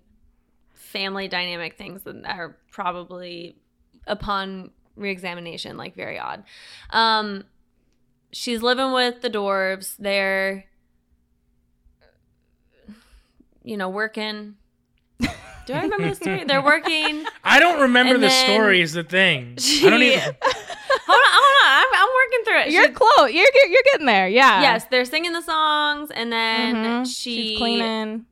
family 0.75 1.29
dynamic 1.29 1.77
things 1.77 2.03
that 2.03 2.25
are 2.25 2.57
probably, 2.71 3.57
upon 4.07 4.71
reexamination, 4.97 5.77
like 5.77 5.95
very 5.95 6.19
odd. 6.19 6.43
Um, 6.91 7.45
she's 8.33 8.63
living 8.63 8.93
with 8.93 9.21
the 9.21 9.31
dwarves. 9.31 9.97
They're, 9.99 10.65
you 13.63 13.77
know, 13.77 13.91
working. 13.91 14.57
Do 15.67 15.73
I 15.75 15.83
remember 15.83 16.09
the 16.11 16.15
story? 16.15 16.45
They're 16.45 16.63
working. 16.63 17.25
I 17.45 17.59
don't 17.61 17.81
remember 17.83 18.15
And 18.15 18.23
the 18.23 18.29
then 18.29 18.55
story. 18.57 18.81
Is 18.81 18.93
the 18.93 19.03
thing. 19.05 19.59
I 19.85 19.91
don't 19.91 20.03
even. 20.03 20.21
Hold 21.09 21.21
on, 21.21 21.33
hold 21.35 21.57
on. 21.63 21.71
I'm, 21.79 21.89
I'm 21.95 22.09
working 22.15 22.45
through 22.45 22.61
it. 22.63 22.71
you're 22.73 22.87
She- 22.87 22.93
close 22.93 23.33
you're, 23.33 23.47
get- 23.53 23.71
you're 23.71 23.83
getting 23.93 24.07
there 24.07 24.29
yeah 24.29 24.61
yes, 24.61 24.87
they're 24.91 25.05
singing 25.05 25.33
the 25.33 25.43
songs, 25.43 26.11
and 26.11 26.33
then 26.33 26.75
Mhm. 26.75 27.07
she 27.07 27.49
she's 27.51 27.59
cleaning 27.59 28.27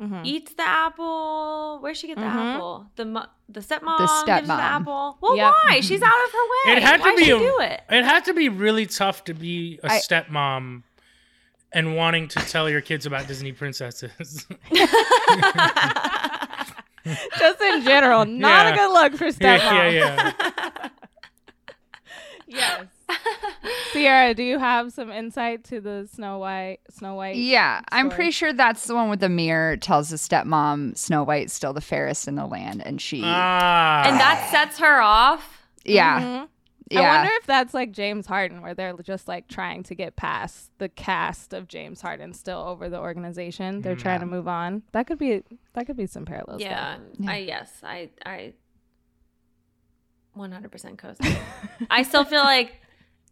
Mhm. 0.00 0.24
eats 0.24 0.54
the 0.54 0.62
apple. 0.68 1.78
Where'd 1.80 1.96
she 1.96 2.06
get 2.08 2.16
the 2.16 2.22
Mhm. 2.22 2.54
apple? 2.54 2.86
The 2.96 3.04
mo- 3.04 3.26
the 3.48 3.60
stepmom 3.60 3.98
The 3.98 4.04
gives 4.04 4.12
her 4.20 4.46
the 4.46 4.52
stepmom. 4.52 4.58
apple. 4.58 5.18
Well, 5.20 5.36
Yep. 5.36 5.54
why? 5.64 5.80
She's 5.80 6.02
out 6.02 6.08
of 6.26 6.32
her 6.32 6.70
way. 6.70 6.76
It 6.76 6.82
had 6.82 6.96
to 6.98 7.02
Why'd 7.02 7.16
be 7.16 7.24
she 7.24 7.30
a- 7.30 7.38
do 7.38 7.58
it. 7.60 7.80
It 7.90 8.04
had 8.04 8.24
to 8.26 8.34
be 8.34 8.48
really 8.48 8.86
tough 8.86 9.24
to 9.24 9.34
be 9.34 9.78
a 9.84 9.92
I- 9.92 9.98
stepmom 9.98 10.82
and 11.72 11.94
wanting 11.96 12.28
to 12.28 12.40
tell 12.40 12.68
your 12.70 12.80
kids 12.80 13.06
about 13.06 13.26
Disney 13.28 13.52
princesses. 13.52 14.46
just 17.38 17.60
in 17.60 17.82
general 17.84 18.24
not 18.26 18.66
Yeah. 18.66 18.72
a 18.72 18.76
good 18.76 18.92
look 18.92 19.14
for 19.16 19.26
stepmom 19.28 19.58
yeah, 19.60 19.88
yeah, 19.88 20.32
yeah. 20.48 20.88
yes 22.46 22.86
sierra 23.92 24.34
do 24.34 24.42
you 24.42 24.58
have 24.58 24.92
some 24.92 25.10
insight 25.10 25.64
to 25.64 25.80
the 25.80 26.08
snow 26.12 26.38
white 26.38 26.78
snow 26.90 27.14
white 27.14 27.36
Yeah, 27.36 27.80
I'm 27.90 28.10
pretty 28.10 28.30
sure 28.32 28.52
that's 28.52 28.86
the 28.86 28.94
one 28.94 29.08
with 29.10 29.20
the 29.20 29.28
mirror 29.28 29.76
tells 29.76 30.10
the 30.10 30.16
stepmom 30.16 30.96
Snow 30.96 31.24
White's 31.24 31.52
still 31.52 31.72
the 31.72 31.80
fairest 31.80 32.28
in 32.28 32.34
the 32.36 32.46
land, 32.46 32.82
and 32.84 33.00
she, 33.00 33.22
Ah. 33.24 34.02
and 34.06 34.18
that 34.20 34.48
sets 34.50 34.78
her 34.78 35.00
off. 35.00 35.62
yeah, 35.84 36.20
Mhm. 36.20 36.48
Yeah. 36.90 37.00
I 37.00 37.16
wonder 37.18 37.32
if 37.34 37.46
that's 37.46 37.74
like 37.74 37.92
James 37.92 38.26
Harden, 38.26 38.62
where 38.62 38.74
they're 38.74 38.94
just 39.02 39.28
like 39.28 39.48
trying 39.48 39.82
to 39.84 39.94
get 39.94 40.16
past 40.16 40.70
the 40.78 40.88
cast 40.88 41.52
of 41.52 41.68
James 41.68 42.00
Harden 42.00 42.32
still 42.32 42.60
over 42.60 42.88
the 42.88 42.98
organization. 42.98 43.82
They're 43.82 43.94
mm-hmm. 43.94 44.02
trying 44.02 44.20
to 44.20 44.26
move 44.26 44.48
on. 44.48 44.82
That 44.92 45.06
could 45.06 45.18
be 45.18 45.42
that 45.74 45.86
could 45.86 45.96
be 45.96 46.06
some 46.06 46.24
parallels. 46.24 46.60
Yeah, 46.60 46.98
Yeah. 47.18 47.30
I 47.30 47.36
yes, 47.38 47.70
I 47.82 48.10
I 48.24 48.54
100% 50.36 50.98
co 50.98 51.14
I 51.90 52.02
still 52.02 52.24
feel 52.24 52.42
like 52.44 52.80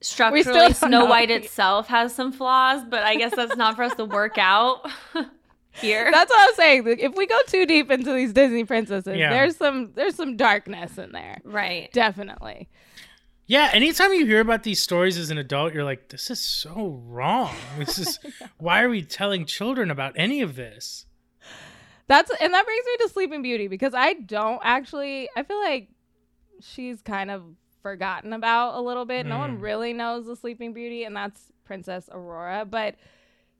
structurally 0.00 0.58
don't 0.58 0.76
Snow 0.76 0.88
know. 0.88 1.06
White 1.06 1.30
itself 1.30 1.88
has 1.88 2.14
some 2.14 2.32
flaws, 2.32 2.82
but 2.88 3.02
I 3.02 3.16
guess 3.16 3.34
that's 3.34 3.56
not 3.56 3.76
for 3.76 3.84
us 3.84 3.94
to 3.94 4.04
work 4.04 4.38
out 4.38 4.90
here. 5.72 6.10
That's 6.10 6.30
what 6.30 6.40
I 6.40 6.46
was 6.46 6.56
saying. 6.56 6.84
If 6.98 7.14
we 7.14 7.26
go 7.26 7.38
too 7.46 7.66
deep 7.66 7.90
into 7.90 8.12
these 8.12 8.32
Disney 8.32 8.64
princesses, 8.64 9.16
Yeah. 9.16 9.30
there's 9.30 9.56
some 9.56 9.92
there's 9.94 10.14
some 10.14 10.36
darkness 10.36 10.98
in 10.98 11.12
there. 11.12 11.40
right. 11.44 11.92
Definitely. 11.92 12.68
Yeah, 13.48 13.70
anytime 13.72 14.12
you 14.12 14.26
hear 14.26 14.40
about 14.40 14.64
these 14.64 14.82
stories 14.82 15.16
as 15.16 15.30
an 15.30 15.38
adult, 15.38 15.72
you're 15.72 15.84
like, 15.84 16.08
this 16.08 16.30
is 16.30 16.40
so 16.40 17.00
wrong. 17.06 17.54
This 17.78 17.98
is 17.98 18.18
why 18.58 18.82
are 18.82 18.88
we 18.88 19.02
telling 19.02 19.44
children 19.46 19.90
about 19.90 20.14
any 20.16 20.40
of 20.40 20.56
this? 20.56 21.06
That's 22.08 22.30
and 22.40 22.52
that 22.54 22.64
brings 22.64 22.84
me 22.86 22.96
to 23.06 23.08
Sleeping 23.12 23.42
Beauty 23.42 23.68
because 23.68 23.94
I 23.94 24.14
don't 24.14 24.60
actually 24.62 25.28
I 25.36 25.42
feel 25.42 25.60
like 25.60 25.88
she's 26.60 27.02
kind 27.02 27.30
of 27.30 27.42
forgotten 27.82 28.32
about 28.32 28.74
a 28.74 28.80
little 28.80 29.04
bit. 29.04 29.26
No 29.26 29.38
one 29.38 29.58
Mm. 29.58 29.62
really 29.62 29.92
knows 29.92 30.26
the 30.26 30.34
Sleeping 30.36 30.72
Beauty 30.72 31.04
and 31.04 31.16
that's 31.16 31.52
Princess 31.64 32.08
Aurora, 32.12 32.64
but 32.64 32.96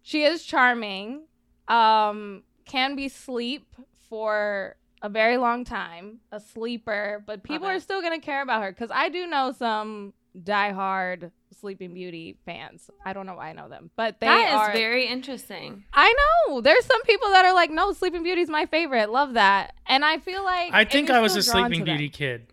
she 0.02 0.22
is 0.24 0.42
charming. 0.44 1.22
Um 1.68 2.42
can 2.64 2.96
be 2.96 3.08
sleep 3.08 3.74
for 4.08 4.76
a 5.02 5.08
very 5.08 5.36
long 5.36 5.64
time, 5.64 6.20
a 6.32 6.40
sleeper, 6.40 7.22
but 7.26 7.42
people 7.42 7.66
Love 7.66 7.76
are 7.76 7.80
still 7.80 8.00
going 8.00 8.18
to 8.18 8.24
care 8.24 8.42
about 8.42 8.62
her 8.62 8.72
cuz 8.72 8.90
I 8.92 9.08
do 9.08 9.26
know 9.26 9.52
some 9.52 10.14
diehard 10.42 11.30
Sleeping 11.60 11.94
Beauty 11.94 12.36
fans. 12.44 12.90
I 13.04 13.12
don't 13.12 13.26
know 13.26 13.34
why 13.34 13.50
I 13.50 13.52
know 13.52 13.68
them, 13.68 13.90
but 13.96 14.20
they 14.20 14.26
That 14.26 14.48
is 14.48 14.54
are 14.54 14.72
very 14.72 15.06
interesting. 15.06 15.84
I 15.92 16.14
know. 16.48 16.60
There's 16.60 16.84
some 16.84 17.02
people 17.02 17.30
that 17.30 17.44
are 17.44 17.54
like, 17.54 17.70
no, 17.70 17.92
Sleeping 17.92 18.22
Beauty's 18.22 18.48
my 18.48 18.66
favorite. 18.66 19.10
Love 19.10 19.34
that. 19.34 19.74
And 19.86 20.04
I 20.04 20.18
feel 20.18 20.44
like 20.44 20.72
I 20.72 20.84
think 20.84 21.10
I 21.10 21.20
was 21.20 21.36
a 21.36 21.42
Sleeping 21.42 21.72
to 21.72 21.76
them. 21.78 21.84
Beauty 21.84 22.08
kid. 22.08 22.52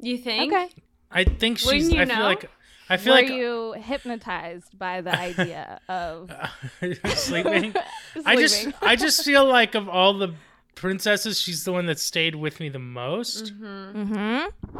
You 0.00 0.16
think? 0.16 0.52
Okay. 0.52 0.68
I 1.10 1.24
think 1.24 1.58
she's. 1.58 1.90
you 1.90 2.00
I 2.00 2.06
feel 2.06 2.20
like. 2.20 2.50
I 2.90 2.96
feel 2.96 3.14
Were 3.14 3.20
like 3.20 3.30
you 3.30 3.72
hypnotized 3.72 4.78
by 4.78 5.02
the 5.02 5.14
idea 5.14 5.78
of 5.88 6.32
sleeping. 7.06 7.74
I 8.24 8.36
just. 8.36 8.62
sleeping? 8.62 8.80
I 8.80 8.96
just 8.96 9.24
feel 9.24 9.44
like 9.44 9.74
of 9.74 9.88
all 9.90 10.14
the 10.14 10.34
princesses, 10.78 11.38
she's 11.40 11.64
the 11.64 11.72
one 11.72 11.86
that 11.86 11.98
stayed 11.98 12.34
with 12.34 12.60
me 12.60 12.68
the 12.68 12.78
most. 12.78 13.52
Mm-hmm. 13.54 14.14
Mm-hmm. 14.14 14.78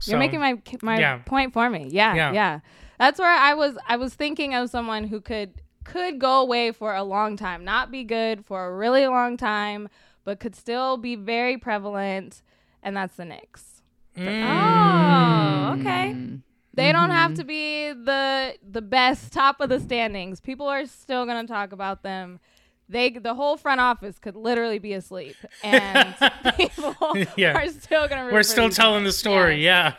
So, 0.00 0.10
You're 0.10 0.18
making 0.18 0.40
my 0.40 0.60
my 0.82 0.98
yeah. 0.98 1.18
point 1.24 1.52
for 1.52 1.68
me. 1.70 1.88
Yeah, 1.90 2.14
Yeah. 2.14 2.32
yeah, 2.32 2.60
That's 2.98 3.18
where 3.18 3.30
I 3.30 3.54
was. 3.54 3.76
I 3.88 3.96
was 3.96 4.14
thinking 4.14 4.54
of 4.54 4.70
someone 4.70 5.04
who 5.04 5.20
could 5.20 5.62
could 5.84 6.18
go 6.18 6.40
away 6.40 6.72
for 6.72 6.94
a 6.94 7.02
long 7.02 7.36
time, 7.36 7.64
not 7.64 7.90
be 7.90 8.04
good 8.04 8.44
for 8.44 8.66
a 8.66 8.74
really 8.74 9.06
long 9.06 9.36
time, 9.36 9.88
but 10.24 10.40
could 10.40 10.54
still 10.56 10.96
be 10.96 11.14
very 11.16 11.56
prevalent, 11.58 12.42
and 12.82 12.96
that's 12.96 13.16
the 13.16 13.24
Knicks. 13.24 13.82
Mm. 14.16 14.44
Oh, 14.46 15.80
okay. 15.80 16.12
Mm. 16.14 16.40
They 16.74 16.90
don't 16.92 17.10
have 17.10 17.32
Mm-hmm. 17.32 17.40
to 17.40 17.44
be 17.44 17.92
the 17.92 18.54
the 18.70 18.82
best 18.82 19.32
top 19.32 19.60
of 19.60 19.68
the 19.70 19.80
standings. 19.80 20.40
People 20.40 20.66
are 20.66 20.84
still 20.86 21.24
going 21.24 21.46
to 21.46 21.50
talk 21.52 21.72
about 21.72 22.02
them. 22.02 22.40
They 22.88 23.10
the 23.10 23.34
whole 23.34 23.56
front 23.56 23.80
office 23.80 24.18
could 24.18 24.36
literally 24.36 24.78
be 24.78 24.92
asleep, 24.92 25.36
and 25.62 26.14
people 26.56 26.94
Yeah. 27.36 27.56
are 27.58 27.68
still 27.68 28.06
going 28.08 28.26
to. 28.28 28.32
We're 28.32 28.42
still 28.42 28.68
telling 28.70 29.04
the 29.04 29.12
story. 29.12 29.64
Yeah. 29.64 29.94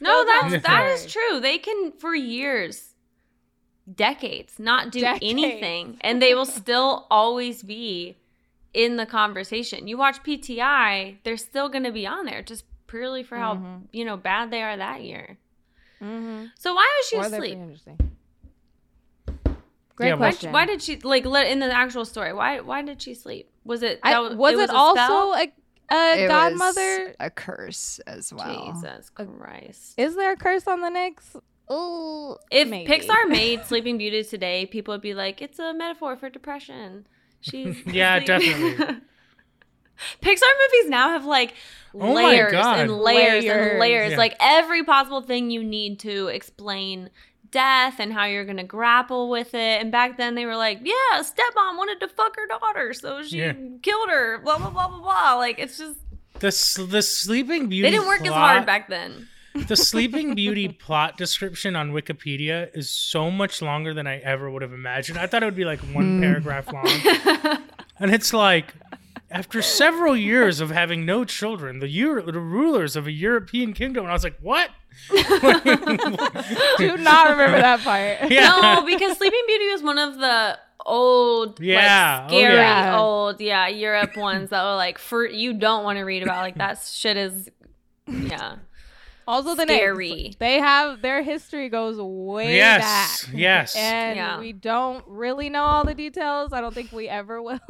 No, 0.00 0.24
that's 0.24 0.52
that's 0.52 0.64
telling 0.64 0.80
that 0.80 0.86
the 0.86 0.92
is 0.94 1.00
story. 1.10 1.24
true. 1.30 1.40
They 1.40 1.58
can 1.58 1.92
for 1.92 2.14
years, 2.14 2.94
decades, 3.92 4.58
not 4.58 4.92
do 4.92 5.00
Decades. 5.00 5.24
anything, 5.32 5.96
and 6.02 6.22
they 6.22 6.34
will 6.34 6.46
still 6.46 7.06
always 7.10 7.62
be 7.62 8.16
in 8.74 8.96
the 8.96 9.06
conversation. 9.06 9.88
You 9.88 9.96
watch 9.98 10.22
PTI, 10.22 11.16
they're 11.24 11.36
still 11.36 11.68
going 11.68 11.84
to 11.84 11.90
be 11.92 12.06
on 12.06 12.26
there, 12.26 12.42
just 12.42 12.64
purely 12.86 13.22
for 13.24 13.36
how 13.36 13.54
Mhm. 13.56 13.80
you 13.92 14.04
know 14.04 14.16
bad 14.16 14.50
they 14.50 14.62
are 14.62 14.76
that 14.76 15.02
year. 15.02 15.38
Mm-hmm. 16.00 16.44
So 16.56 16.74
why 16.74 16.88
was 16.96 17.08
she 17.08 17.16
Or 17.16 17.28
they're 17.28 17.42
asleep? 17.42 17.98
Pretty 19.98 20.06
interesting. 20.06 20.06
Great 20.06 20.08
Yeah, 20.08 20.14
why- 20.14 20.20
Why, 20.20 20.30
question. 20.30 20.52
why 20.52 20.66
did 20.66 20.82
she 20.82 20.96
like 20.98 21.24
let 21.26 21.46
in 21.48 21.58
the 21.58 21.72
actual 21.72 22.04
story? 22.04 22.32
Why 22.32 22.60
why 22.60 22.82
did 22.82 23.02
she 23.02 23.14
sleep? 23.14 23.50
Was 23.64 23.82
it 23.82 24.00
I, 24.02 24.12
that 24.12 24.36
was, 24.36 24.54
it, 24.58 24.70
a 24.70 24.74
also 24.74 25.32
a, 25.34 25.52
a 25.90 26.24
It 26.24 26.28
godmother? 26.28 27.06
was 27.08 27.16
a 27.20 27.30
curse 27.30 27.98
as 28.06 28.32
well. 28.32 28.72
Jesus 28.74 29.10
Christ! 29.10 29.94
Is 29.98 30.14
there 30.16 30.32
a 30.32 30.36
curse 30.36 30.66
on 30.66 30.80
the 30.80 30.88
Knicks? 30.90 31.36
Oh, 31.68 32.38
If 32.50 32.66
maybe. 32.68 32.90
Pixar 32.90 33.28
made 33.28 33.64
Sleeping 33.66 33.98
Beauty 33.98 34.24
today, 34.24 34.64
people 34.64 34.94
would 34.94 35.02
be 35.02 35.12
like, 35.14 35.42
"It's 35.42 35.58
a 35.58 35.74
metaphor 35.74 36.16
for 36.16 36.30
depression." 36.30 37.06
She's 37.40 37.76
Yeah, 37.86 38.20
definitely. 38.20 38.96
Pixar 40.22 40.42
movies 40.72 40.90
now 40.90 41.08
have 41.10 41.24
like 41.24 41.54
Oh 41.92 42.14
my 42.14 42.24
layers 42.24 42.52
God. 42.52 42.78
and 42.78 42.92
layers 42.98 43.44
Layers. 43.44 43.70
and 43.72 43.78
layers. 43.80 44.10
Yeah. 44.12 44.16
Like 44.18 44.36
every 44.40 44.84
possible 44.84 45.22
thing 45.22 45.50
you 45.50 45.62
need 45.64 45.98
to 46.00 46.28
explain 46.28 47.10
death 47.50 47.96
and 47.98 48.12
how 48.12 48.24
you're 48.24 48.44
going 48.44 48.56
to 48.58 48.64
grapple 48.64 49.28
with 49.28 49.54
it. 49.54 49.80
And 49.80 49.90
back 49.90 50.16
then 50.16 50.34
they 50.34 50.46
were 50.46 50.56
like, 50.56 50.80
yeah, 50.82 51.20
stepmom 51.20 51.76
wanted 51.76 52.00
to 52.00 52.08
fuck 52.08 52.36
her 52.36 52.46
daughter, 52.46 52.92
so 52.92 53.22
she 53.22 53.38
Yeah. 53.38 53.54
killed 53.82 54.10
her, 54.10 54.38
blah, 54.38 54.58
blah, 54.58 54.70
blah, 54.70 54.88
blah, 54.88 55.00
blah. 55.00 55.34
Like 55.34 55.58
it's 55.58 55.78
just, 55.78 55.98
The 56.34 56.86
the 56.88 57.02
Sleeping 57.02 57.68
Beauty. 57.68 57.82
they 57.82 57.96
didn't 57.96 58.08
work 58.08 58.22
as 58.22 58.32
hard 58.32 58.66
back 58.66 58.88
then. 58.88 59.28
The 59.54 59.76
Sleeping 59.76 60.34
Beauty 60.36 60.68
plot 60.68 61.16
description 61.16 61.74
on 61.74 61.92
Wikipedia 61.92 62.68
is 62.74 62.90
so 62.90 63.30
much 63.30 63.60
longer 63.60 63.94
than 63.94 64.06
I 64.06 64.18
ever 64.18 64.50
would 64.50 64.62
have 64.62 64.72
imagined. 64.72 65.18
I 65.18 65.26
thought 65.26 65.42
it 65.42 65.46
would 65.46 65.56
be 65.56 65.64
like 65.64 65.80
one 65.80 66.16
hmm. 66.16 66.22
paragraph 66.22 66.72
long. 66.72 66.86
and 67.98 68.12
it's 68.12 68.32
like 68.32 68.74
after 69.30 69.60
several 69.60 70.16
years 70.16 70.60
of 70.60 70.70
having 70.70 71.04
no 71.04 71.24
children, 71.24 71.80
the 71.80 71.88
Euro- 71.88 72.30
the 72.30 72.40
rulers 72.40 72.96
of 72.96 73.06
a 73.06 73.12
European 73.12 73.72
kingdom, 73.72 74.04
and 74.04 74.10
I 74.10 74.14
was 74.14 74.24
like, 74.24 74.38
"What?" 74.40 74.70
Do 75.10 76.96
not 76.98 77.30
remember 77.30 77.58
that 77.60 77.80
part. 77.82 78.18
Yeah. 78.30 78.48
No, 78.60 78.84
because 78.86 79.16
Sleeping 79.16 79.42
Beauty 79.46 79.70
was 79.72 79.82
one 79.82 79.98
of 79.98 80.18
the 80.18 80.58
old, 80.84 81.60
Yeah. 81.60 82.20
like, 82.22 82.24
Oh, 82.24 82.28
scary 82.36 82.54
yeah. 82.56 82.98
old, 82.98 83.40
yeah, 83.40 83.68
Europe 83.68 84.16
ones 84.16 84.50
that 84.50 84.62
were 84.64 84.74
like 84.76 84.98
for 84.98 85.26
you 85.26 85.54
don't 85.54 85.84
want 85.84 85.98
to 85.98 86.02
read 86.04 86.22
about. 86.22 86.38
Like 86.42 86.56
that 86.58 86.78
shit 86.84 87.16
is, 87.16 87.48
yeah. 88.06 88.56
Also, 89.26 89.54
the 89.54 89.62
Scary. 89.64 90.10
names. 90.10 90.36
They 90.38 90.54
have 90.58 91.02
their 91.02 91.22
history 91.22 91.68
goes 91.68 91.98
way 92.00 92.54
Yes, 92.56 93.26
back. 93.26 93.34
yes. 93.34 93.76
And 93.76 94.16
Yeah. 94.16 94.38
we 94.40 94.54
don't 94.54 95.04
really 95.06 95.50
know 95.50 95.64
all 95.64 95.84
the 95.84 95.92
details. 95.94 96.54
I 96.54 96.62
don't 96.62 96.72
think 96.74 96.92
we 96.92 97.08
ever 97.10 97.42
will. 97.48 97.60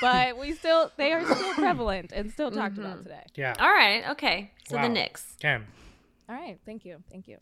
but 0.00 0.38
we 0.38 0.52
still 0.54 0.90
they 0.96 1.12
are 1.12 1.24
still 1.26 1.52
prevalent 1.54 2.12
and 2.14 2.32
still 2.32 2.50
talked 2.50 2.76
Mm-hmm. 2.76 2.86
about 2.86 3.02
today. 3.02 3.24
Yeah. 3.34 3.54
All 3.58 3.68
right, 3.70 4.08
okay. 4.12 4.50
So 4.66 4.76
Wow. 4.76 4.84
the 4.84 4.88
Knicks. 4.88 5.36
Okay. 5.44 5.62
All 6.32 6.38
right, 6.38 6.58
thank 6.64 6.86
you. 6.86 6.96
Thank 7.10 7.28
you. 7.28 7.36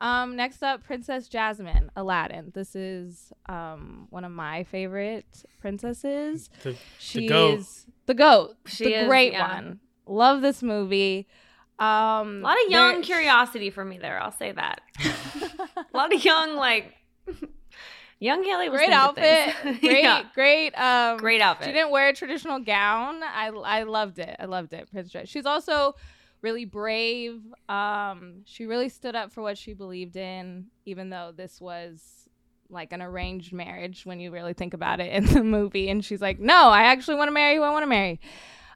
Um, 0.00 0.34
next 0.34 0.62
up, 0.64 0.82
Princess 0.84 1.28
Jasmine, 1.28 1.90
Aladdin. 1.94 2.50
This 2.52 2.74
is 2.74 3.32
um, 3.48 4.08
one 4.10 4.24
of 4.24 4.32
my 4.32 4.64
favorite 4.64 5.44
princesses. 5.60 6.50
The, 6.64 6.74
She's 6.98 7.28
goat. 7.28 7.64
the 8.06 8.14
goat. 8.14 8.56
She 8.66 8.84
the 8.86 9.02
is, 9.02 9.06
great 9.08 9.32
yeah. 9.32 9.54
one. 9.54 9.80
Love 10.06 10.42
this 10.42 10.62
movie. 10.64 11.28
Um, 11.78 12.38
A 12.38 12.40
lot 12.42 12.56
of 12.64 12.70
young 12.72 12.92
there- 12.94 13.02
curiosity 13.02 13.70
for 13.70 13.84
me 13.84 13.98
there. 13.98 14.20
I'll 14.20 14.32
say 14.32 14.50
that. 14.50 14.80
A 15.76 15.96
lot 15.96 16.12
of 16.12 16.24
young, 16.24 16.56
like 16.56 16.94
young 18.18 18.42
Haley. 18.42 18.68
Was 18.68 18.80
great 18.80 18.90
outfit. 18.92 19.54
Great, 19.80 20.02
Yeah. 20.02 20.22
great. 20.34 20.74
Um, 20.74 21.18
Great 21.18 21.40
outfit. 21.40 21.66
She 21.66 21.72
didn't 21.72 21.90
wear 21.92 22.08
a 22.08 22.12
traditional 22.12 22.58
gown. 22.58 23.22
I 23.22 23.48
I 23.64 23.82
loved 23.84 24.18
it. 24.18 24.34
I 24.40 24.46
loved 24.46 24.72
it. 24.72 24.90
Princess. 24.90 25.28
She's 25.28 25.46
also 25.46 25.94
really 26.42 26.64
brave. 26.64 27.40
Um, 27.68 28.42
she 28.44 28.66
really 28.66 28.88
stood 28.88 29.16
up 29.16 29.32
for 29.32 29.42
what 29.42 29.58
she 29.58 29.74
believed 29.74 30.16
in, 30.16 30.66
even 30.84 31.10
though 31.10 31.32
this 31.36 31.60
was 31.60 32.28
like 32.70 32.92
an 32.92 33.00
arranged 33.00 33.52
marriage 33.52 34.04
when 34.04 34.20
you 34.20 34.30
really 34.30 34.52
think 34.52 34.74
about 34.74 35.00
it 35.00 35.12
in 35.12 35.26
the 35.26 35.42
movie. 35.42 35.88
And 35.88 36.04
she's 36.04 36.20
like, 36.20 36.38
"No, 36.38 36.68
I 36.68 36.82
actually 36.82 37.16
want 37.16 37.28
to 37.28 37.32
marry 37.32 37.56
who 37.56 37.62
I 37.62 37.70
want 37.70 37.82
to 37.82 37.88
marry." 37.88 38.20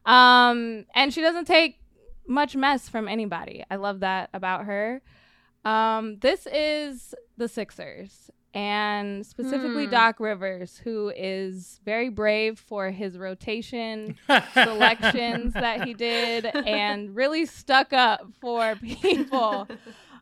Um, 0.05 0.87
and 0.95 1.13
she 1.13 1.21
doesn't 1.21 1.47
take 1.47 1.79
much 2.27 2.57
mess 2.57 2.89
from 2.89 3.09
anybody. 3.09 3.65
I 3.71 3.77
love 3.77 4.01
that 4.01 4.31
about 4.33 4.65
her. 4.65 5.03
Um, 5.65 6.19
this 6.19 6.47
is 6.53 7.15
the 7.37 7.49
Sixers, 7.49 8.31
and 8.55 9.25
specifically 9.25 9.85
Hmm. 9.87 9.91
Doc 9.93 10.21
Rivers, 10.21 10.77
who 10.79 11.11
is 11.17 11.81
very 11.85 12.09
brave 12.11 12.59
for 12.59 12.91
his 12.91 13.17
rotation 13.17 14.17
selections 14.53 15.55
that 15.55 15.85
he 15.85 15.95
did 15.95 16.45
and 16.45 17.15
really 17.17 17.47
stuck 17.47 17.93
up 17.93 18.27
for 18.41 18.77
people. 18.83 19.69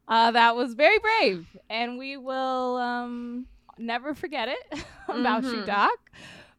Uh, 0.07 0.31
that 0.33 0.55
was 0.57 0.75
very 0.75 0.99
brave, 0.99 1.47
and 1.69 1.99
we 1.99 2.17
will 2.17 2.77
um, 2.77 3.47
never 3.79 4.15
forget 4.15 4.49
it 4.49 4.81
about 5.09 5.43
you, 5.45 5.63
Mhm. 5.63 5.67
Doc. 5.67 5.99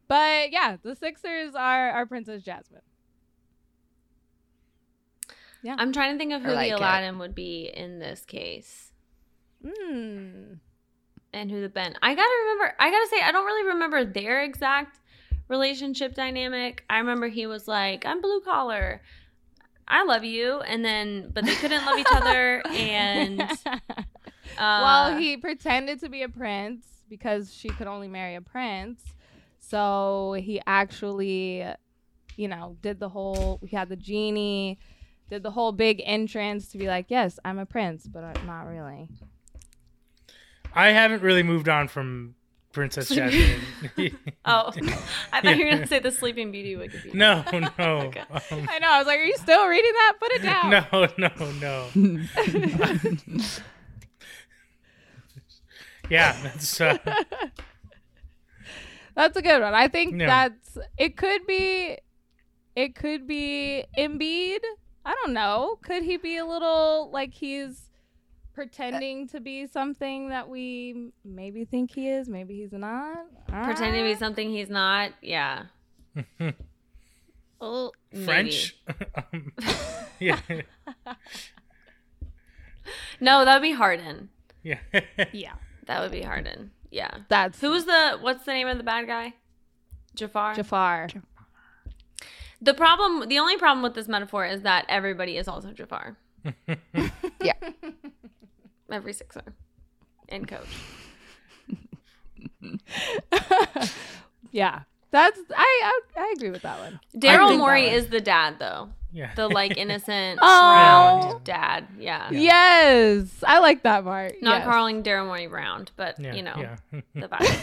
But 0.08 0.52
yeah, 0.52 0.76
the 0.84 0.96
Sixers 0.96 1.56
are 1.56 1.90
our 1.92 2.06
Princess 2.06 2.44
Jasmine. 2.44 2.82
Yeah, 5.64 5.76
I'm 5.78 5.94
trying 5.94 6.14
to 6.14 6.18
think 6.18 6.34
of 6.34 6.42
who 6.42 6.52
like 6.52 6.70
the 6.70 6.76
it. 6.76 6.80
Aladdin 6.80 7.20
would 7.20 7.36
be 7.36 7.72
in 7.74 8.00
this 8.00 8.26
case. 8.26 8.92
Hmm. 9.66 10.54
And 11.34 11.52
who 11.52 11.62
the 11.62 11.70
Ben. 11.70 11.96
I 12.02 12.16
gotta 12.16 12.36
remember. 12.44 12.76
I 12.80 12.92
gotta 12.92 13.08
say, 13.08 13.22
I 13.22 13.32
don't 13.32 13.46
really 13.46 13.68
remember 13.70 14.06
their 14.06 14.44
exact 14.44 15.00
relationship 15.48 16.16
dynamic. 16.16 16.84
I 16.90 16.98
remember 16.98 17.28
he 17.28 17.48
was 17.48 17.68
like, 17.68 18.06
"I'm 18.06 18.22
blue 18.22 18.42
collar, 18.42 19.02
I 19.88 20.04
love 20.04 20.24
you," 20.24 20.60
and 20.62 20.84
then 20.84 21.32
but 21.34 21.46
they 21.46 21.56
couldn't 21.56 21.86
love 21.86 22.00
each 22.00 22.08
other, 22.12 22.64
and 22.68 23.42
uh, 23.68 24.06
well, 24.58 25.18
he 25.18 25.38
pretended 25.38 26.00
to 26.02 26.10
be 26.10 26.24
a 26.24 26.30
prince 26.30 26.86
because 27.10 27.54
she 27.54 27.70
could 27.70 27.88
only 27.88 28.08
marry 28.08 28.36
a 28.36 28.42
prince. 28.42 29.04
So 29.60 30.36
he 30.40 30.62
actually, 30.66 31.66
you 32.36 32.48
know, 32.48 32.78
did 32.82 33.00
the 33.00 33.10
whole. 33.10 33.60
He 33.66 33.76
had 33.76 33.90
the 33.90 33.96
genie, 33.96 34.80
did 35.30 35.44
the 35.44 35.52
whole 35.52 35.72
big 35.72 36.02
entrance 36.06 36.70
to 36.70 36.78
be 36.78 36.88
like, 36.88 37.06
"Yes, 37.10 37.40
I'm 37.46 37.60
a 37.60 37.66
prince, 37.66 38.08
but 38.08 38.24
I'm 38.24 38.46
not 38.46 38.64
really." 38.64 39.10
I 40.74 40.90
haven't 40.90 41.22
really 41.22 41.44
moved 41.44 41.68
on 41.70 41.88
from 41.88 42.36
Princess 42.72 43.10
Jasmine. 43.10 43.60
oh, 44.46 44.72
I 45.34 45.42
thought 45.42 45.58
you 45.58 45.66
were 45.66 45.72
gonna 45.72 45.88
say 45.88 46.00
the 46.00 46.12
Sleeping 46.12 46.52
Beauty 46.52 46.76
Wikipedia. 46.76 47.14
no, 47.14 47.44
no. 47.78 47.98
Okay. 48.08 48.22
Um, 48.22 48.68
I 48.70 48.80
know. 48.80 48.90
I 48.90 48.98
was 49.00 49.08
like, 49.08 49.20
"Are 49.20 49.24
you 49.26 49.36
still 49.38 49.68
reading 49.68 49.92
that? 49.92 50.14
Put 50.20 50.32
it 50.34 50.42
down." 50.44 50.70
no, 50.70 51.08
no, 51.18 51.52
no. 51.60 53.40
yeah, 56.10 56.36
that's 56.44 56.80
uh, 56.82 56.98
That's 59.16 59.36
a 59.36 59.42
good 59.42 59.62
one. 59.62 59.74
I 59.74 59.88
think 59.90 60.20
Yeah. 60.20 60.28
that's 60.28 60.78
it 60.98 61.18
could 61.18 61.46
be 61.46 61.98
it 62.76 62.96
could 62.96 63.28
be 63.28 63.84
Embiid. 63.98 64.60
I 65.06 65.16
don't 65.24 65.34
know. 65.34 65.78
Could 65.84 66.04
he 66.04 66.16
be 66.18 66.38
a 66.38 66.46
little 66.46 67.10
like 67.12 67.34
he's 67.34 67.90
pretending 68.54 69.28
to 69.30 69.40
be 69.40 69.68
something 69.68 70.30
that 70.30 70.50
we 70.50 71.12
maybe 71.24 71.66
think 71.66 71.92
he 71.94 72.10
is, 72.10 72.28
maybe 72.30 72.56
he's 72.56 72.72
not? 72.72 73.18
Pretending 73.48 74.04
to 74.04 74.10
be 74.10 74.16
something 74.16 74.50
he's 74.50 74.70
not. 74.70 75.12
Yeah. 75.22 75.64
well. 77.60 77.94
French. 78.26 78.76
um, 79.34 79.52
yeah, 80.20 80.40
No, 83.20 83.46
that 83.46 83.56
would 83.56 83.62
be 83.62 83.72
Harden. 83.72 84.30
yeah. 84.64 84.80
Yeah. 85.32 85.54
That 85.88 86.02
would 86.02 86.12
be 86.12 86.22
Harden. 86.22 86.72
Yeah. 86.92 87.12
That's 87.30 87.60
Who 87.62 87.72
was 87.72 87.86
the? 87.86 88.18
What's 88.22 88.46
the 88.46 88.54
name 88.54 88.68
of 88.68 88.78
the 88.78 88.84
bad 88.84 89.08
guy? 89.08 89.34
Jafar. 90.16 90.56
Jafar. 90.56 91.08
The 92.62 92.74
problem, 92.74 93.28
the 93.28 93.40
only 93.40 93.58
problem 93.58 93.82
with 93.82 93.96
this 93.96 94.08
metaphor 94.08 94.46
is 94.46 94.62
that 94.62 94.86
everybody 94.88 95.38
is 95.38 95.48
also 95.48 95.72
Jafar. 95.72 96.18
Yeah. 97.42 97.54
Every 98.92 99.14
sixer 99.14 99.42
and 100.30 100.48
coach. 100.48 100.68
yeah. 104.52 104.82
That's 105.12 105.40
I, 105.56 105.82
I 105.84 106.00
I 106.22 106.34
agree 106.38 106.52
with 106.52 106.62
that 106.62 106.80
one. 106.80 107.00
Daryl 107.16 107.50
think 107.50 107.60
Morey 107.60 107.86
that 107.86 107.96
is 107.96 108.08
the 108.08 108.22
dad, 108.22 108.60
though. 108.60 108.90
yeah. 109.12 109.34
The 109.36 109.50
like 109.50 109.78
innocent, 109.78 110.40
Oh. 110.44 111.28
round 111.28 111.44
dad. 111.44 111.88
Yeah. 112.00 112.30
Yes. 112.32 113.28
I 113.46 113.60
like 113.60 113.84
that 113.84 114.06
part. 114.06 114.36
Not 114.42 114.60
yes. 114.60 114.66
calling 114.66 115.04
Daryl 115.04 115.26
Morey 115.26 115.48
round, 115.48 115.92
but 115.98 116.18
yeah, 116.18 116.34
you 116.34 116.44
know 116.44 116.56
yeah. 116.58 116.76
the 117.14 117.28
vibe. 117.28 117.60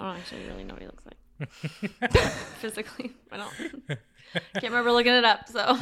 I 0.00 0.04
don't 0.08 0.16
actually 0.16 0.44
really 0.48 0.64
know 0.64 0.74
what 0.74 0.82
he 0.82 0.88
looks 0.88 1.04
like 1.06 1.16
physically. 2.58 3.12
I 3.30 3.36
don't. 3.38 3.52
Can't 4.54 4.64
remember 4.64 4.92
looking 4.92 5.12
it 5.12 5.24
up. 5.24 5.48
So, 5.48 5.78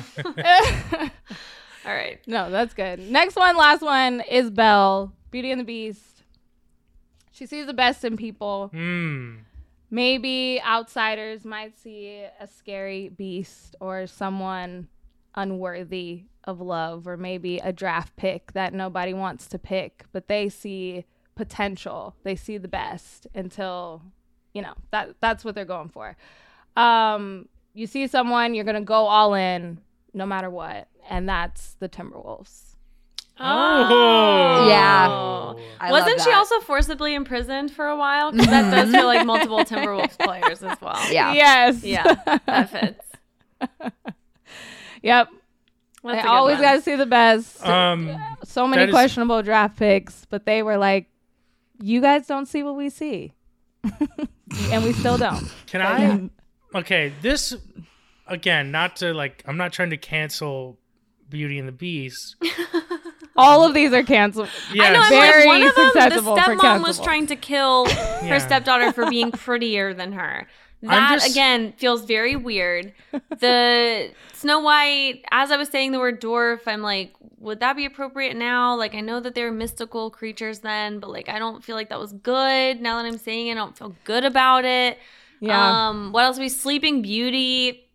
all 1.86 1.92
right. 1.92 2.20
No, 2.26 2.50
that's 2.50 2.74
good. 2.74 2.98
Next 3.10 3.36
one, 3.36 3.56
last 3.56 3.82
one 3.82 4.20
is 4.22 4.50
Belle, 4.50 5.12
Beauty 5.30 5.50
and 5.50 5.60
the 5.60 5.64
Beast. 5.64 6.22
She 7.32 7.46
sees 7.46 7.66
the 7.66 7.74
best 7.74 8.04
in 8.04 8.16
people. 8.16 8.70
Mm. 8.74 9.38
Maybe 9.90 10.60
outsiders 10.62 11.44
might 11.44 11.78
see 11.78 12.24
a 12.38 12.46
scary 12.46 13.08
beast 13.08 13.76
or 13.80 14.06
someone 14.06 14.88
unworthy 15.34 16.24
of 16.44 16.60
love, 16.60 17.06
or 17.06 17.16
maybe 17.16 17.58
a 17.58 17.72
draft 17.72 18.16
pick 18.16 18.52
that 18.52 18.72
nobody 18.72 19.14
wants 19.14 19.46
to 19.48 19.58
pick, 19.58 20.04
but 20.12 20.28
they 20.28 20.48
see 20.48 21.04
potential. 21.34 22.14
They 22.22 22.36
see 22.36 22.58
the 22.58 22.68
best 22.68 23.26
until, 23.34 24.02
you 24.52 24.62
know, 24.62 24.74
that 24.90 25.16
that's 25.20 25.44
what 25.44 25.54
they're 25.54 25.64
going 25.64 25.88
for. 25.88 26.16
Um, 26.76 27.48
you 27.74 27.86
see 27.86 28.06
someone, 28.06 28.54
you're 28.54 28.64
gonna 28.64 28.80
go 28.80 29.06
all 29.06 29.34
in 29.34 29.80
no 30.12 30.26
matter 30.26 30.50
what, 30.50 30.88
and 31.10 31.28
that's 31.28 31.74
the 31.74 31.88
Timberwolves. 31.88 32.76
Oh. 33.42 34.66
Yeah. 34.68 35.54
I 35.80 35.90
Wasn't 35.90 36.20
she 36.20 36.30
also 36.32 36.60
forcibly 36.60 37.14
imprisoned 37.14 37.70
for 37.70 37.86
a 37.86 37.96
while? 37.96 38.32
Because 38.32 38.46
that 38.48 38.70
does 38.70 38.90
feel 38.90 39.06
like 39.06 39.26
multiple 39.26 39.58
Timberwolves 39.64 40.18
players 40.22 40.62
as 40.62 40.78
well. 40.80 41.00
Yeah. 41.12 41.32
Yes. 41.32 41.82
Yeah, 41.82 42.14
that 42.46 42.70
fits. 42.70 43.06
yep. 45.02 45.28
That's 46.02 46.16
I 46.16 46.18
a 46.18 46.22
good 46.22 46.28
always 46.28 46.60
got 46.60 46.72
to 46.74 46.80
see 46.80 46.96
the 46.96 47.06
best. 47.06 47.64
Um, 47.66 48.18
so 48.44 48.66
many 48.66 48.82
that 48.82 48.88
is- 48.88 48.94
questionable 48.94 49.42
draft 49.42 49.76
picks, 49.78 50.24
but 50.26 50.46
they 50.46 50.62
were 50.62 50.78
like, 50.78 51.08
"You 51.82 52.00
guys 52.00 52.26
don't 52.26 52.46
see 52.46 52.62
what 52.62 52.74
we 52.74 52.88
see," 52.88 53.32
and 54.70 54.82
we 54.84 54.94
still 54.94 55.18
don't. 55.18 55.52
can 55.66 55.82
I? 55.82 56.78
Okay, 56.78 57.12
this 57.20 57.54
again. 58.26 58.70
Not 58.70 58.96
to 58.96 59.12
like. 59.12 59.42
I'm 59.46 59.58
not 59.58 59.74
trying 59.74 59.90
to 59.90 59.98
cancel 59.98 60.78
Beauty 61.30 61.58
and 61.58 61.66
the 61.68 61.72
Beast. 61.72 62.36
All 63.36 63.64
of 63.64 63.72
these 63.74 63.92
are 63.92 64.02
canceled. 64.02 64.48
Yeah, 64.72 64.84
I 64.84 64.92
know. 64.92 65.00
I'm 65.02 65.10
Very 65.10 65.46
like, 65.46 65.46
one 65.46 65.62
of 65.62 65.74
them, 65.74 65.90
the 66.24 66.30
stepmom 66.42 66.82
was 66.82 67.00
trying 67.00 67.26
to 67.28 67.36
kill 67.36 67.86
Yeah. 67.88 68.28
her 68.28 68.40
stepdaughter 68.40 68.92
for 68.92 69.08
being 69.08 69.30
prettier 69.32 69.94
than 69.94 70.12
her. 70.12 70.46
That 70.82 71.12
just- 71.20 71.30
again 71.30 71.72
feels 71.76 72.04
very 72.04 72.36
weird. 72.36 72.92
The 73.38 74.10
Snow 74.32 74.60
White, 74.60 75.22
as 75.30 75.50
I 75.50 75.56
was 75.56 75.68
saying 75.68 75.92
the 75.92 75.98
word 75.98 76.20
dwarf, 76.20 76.60
I'm 76.66 76.82
like, 76.82 77.14
would 77.38 77.60
that 77.60 77.76
be 77.76 77.84
appropriate 77.86 78.36
now? 78.36 78.76
Like, 78.76 78.94
I 78.94 79.00
know 79.00 79.20
that 79.20 79.34
they're 79.34 79.52
mystical 79.52 80.10
creatures 80.10 80.58
then, 80.60 80.98
but 80.98 81.10
like, 81.10 81.28
I 81.28 81.38
don't 81.38 81.62
feel 81.64 81.76
like 81.76 81.88
that 81.90 81.98
was 82.00 82.12
good. 82.12 82.80
Now 82.80 82.96
that 83.00 83.06
I'm 83.06 83.18
saying 83.18 83.46
it, 83.48 83.52
I 83.52 83.54
don't 83.54 83.76
feel 83.76 83.94
good 84.04 84.24
about 84.24 84.64
it. 84.64 84.98
Yeah. 85.40 85.88
Um, 85.88 86.12
what 86.12 86.24
else? 86.24 86.38
We 86.38 86.48
Sleeping 86.50 87.00
Beauty. 87.00 87.86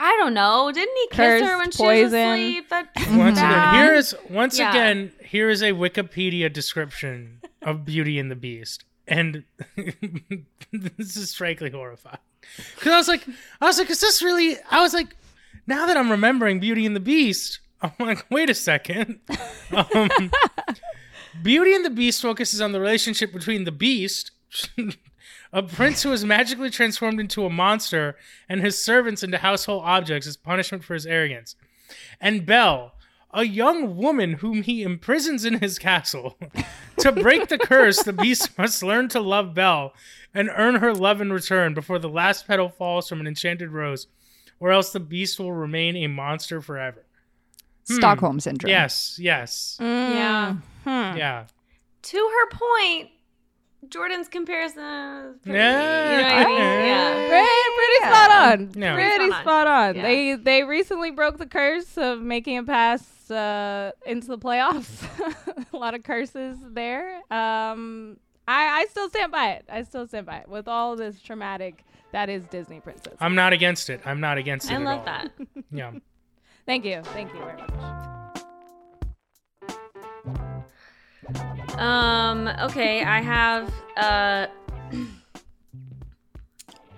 I 0.00 0.16
don't 0.20 0.32
know. 0.34 0.70
Didn't 0.72 0.96
he 0.96 1.08
kiss 1.16 1.42
her 1.42 1.58
when 1.58 1.70
she 1.72 1.82
was 1.84 2.12
asleep? 2.12 2.68
That 2.70 2.88
Once 3.16 3.38
again, 3.38 3.74
here 3.74 3.94
is 3.94 4.14
once 4.30 4.58
Yeah. 4.58 4.70
again 4.70 5.12
here 5.24 5.50
is 5.50 5.60
a 5.62 5.72
Wikipedia 5.72 6.52
description 6.52 7.40
of 7.62 7.84
Beauty 7.84 8.18
and 8.18 8.30
the 8.30 8.36
Beast, 8.36 8.84
and 9.08 9.44
this 10.72 11.16
is 11.16 11.34
frankly 11.34 11.70
horrifying. 11.70 12.18
Because 12.76 12.92
I 12.92 12.96
was 12.96 13.08
like, 13.08 13.26
I 13.60 13.64
was 13.66 13.78
like, 13.78 13.90
is 13.90 14.00
this 14.00 14.22
really? 14.22 14.56
I 14.70 14.80
was 14.82 14.94
like, 14.94 15.16
now 15.66 15.86
that 15.86 15.96
I'm 15.96 16.10
remembering 16.10 16.60
Beauty 16.60 16.86
and 16.86 16.94
the 16.94 17.00
Beast, 17.00 17.58
I'm 17.82 17.92
like, 17.98 18.24
wait 18.30 18.48
a 18.50 18.54
second. 18.54 19.18
Um, 19.72 20.30
Beauty 21.42 21.74
and 21.74 21.84
the 21.84 21.90
Beast 21.90 22.22
focuses 22.22 22.60
on 22.60 22.72
the 22.72 22.80
relationship 22.80 23.32
between 23.32 23.64
the 23.64 23.72
Beast. 23.72 24.30
A 25.52 25.62
prince 25.62 26.02
who 26.02 26.12
is 26.12 26.24
magically 26.24 26.70
transformed 26.70 27.20
into 27.20 27.44
a 27.44 27.50
monster 27.50 28.16
and 28.48 28.60
his 28.60 28.82
servants 28.82 29.22
into 29.22 29.38
household 29.38 29.82
objects 29.84 30.26
as 30.26 30.36
punishment 30.36 30.84
for 30.84 30.94
his 30.94 31.06
arrogance 31.06 31.56
and 32.20 32.44
Belle, 32.44 32.94
a 33.32 33.44
young 33.44 33.96
woman 33.96 34.34
whom 34.34 34.62
he 34.62 34.82
imprisons 34.82 35.44
in 35.44 35.60
his 35.60 35.78
castle. 35.78 36.38
to 36.98 37.12
break 37.12 37.48
the 37.48 37.58
curse, 37.58 38.02
the 38.02 38.12
beast 38.12 38.56
must 38.58 38.82
learn 38.82 39.08
to 39.08 39.20
love 39.20 39.54
Belle 39.54 39.92
and 40.34 40.50
earn 40.54 40.76
her 40.76 40.94
love 40.94 41.20
in 41.20 41.32
return 41.32 41.74
before 41.74 41.98
the 41.98 42.08
last 42.08 42.46
petal 42.46 42.68
falls 42.68 43.08
from 43.08 43.20
an 43.20 43.26
enchanted 43.26 43.70
rose, 43.70 44.06
or 44.60 44.70
else 44.70 44.90
the 44.92 45.00
beast 45.00 45.38
will 45.38 45.52
remain 45.52 45.96
a 45.96 46.06
monster 46.06 46.60
forever. 46.60 47.04
Stockholm 47.84 48.38
syndrome. 48.38 48.70
Yes, 48.70 49.18
yes, 49.18 49.78
Yeah. 49.80 50.56
Hmm. 50.84 51.16
yeah. 51.16 51.44
to 52.02 52.16
her 52.16 52.50
point, 52.50 53.10
Jordan's 53.90 54.28
comparison 54.28 54.82
is 54.82 55.38
pretty, 55.42 55.58
Yeah. 55.58 56.12
you 56.16 56.22
know 56.22 56.28
I 56.28 56.44
mean? 56.44 56.58
Yeah. 56.58 57.28
Pretty, 57.28 57.76
pretty 57.76 58.12
spot 58.14 58.30
on. 58.30 58.82
Yeah. 58.82 58.94
Pretty 58.94 59.26
Spot 59.26 59.32
on. 59.38 59.42
spot 59.42 59.66
on. 59.66 59.94
Yeah. 59.96 60.02
They 60.02 60.34
they 60.34 60.64
recently 60.64 61.10
broke 61.10 61.38
the 61.38 61.46
curse 61.46 61.96
of 61.98 62.20
making 62.20 62.58
a 62.58 62.62
pass 62.64 63.30
uh, 63.30 63.92
into 64.06 64.28
the 64.28 64.38
playoffs. 64.38 65.04
a 65.72 65.76
lot 65.76 65.94
of 65.94 66.02
curses 66.02 66.58
there. 66.70 67.16
Um, 67.30 68.18
I 68.46 68.80
I 68.82 68.86
still 68.90 69.08
stand 69.10 69.32
by 69.32 69.50
it. 69.52 69.64
I 69.70 69.82
still 69.82 70.06
stand 70.06 70.26
by 70.26 70.38
it 70.38 70.48
with 70.48 70.68
all 70.68 70.96
this 70.96 71.20
traumatic 71.20 71.84
that 72.12 72.28
is 72.30 72.42
Disney 72.44 72.80
princess. 72.80 73.14
I'm 73.20 73.34
not 73.34 73.52
against 73.52 73.90
it. 73.90 74.00
I'm 74.06 74.20
not 74.20 74.38
against 74.38 74.70
it. 74.70 74.74
I 74.74 74.76
at 74.76 74.82
love 74.82 74.98
all. 75.00 75.04
that. 75.04 75.30
Yeah. 75.70 75.92
Thank 76.66 76.84
you. 76.86 77.02
Thank 77.02 77.32
you 77.34 77.38
very 77.40 77.56
much. 77.56 77.70
Um, 81.78 82.48
okay, 82.62 83.04
I 83.04 83.20
have 83.20 83.72
uh 83.96 84.46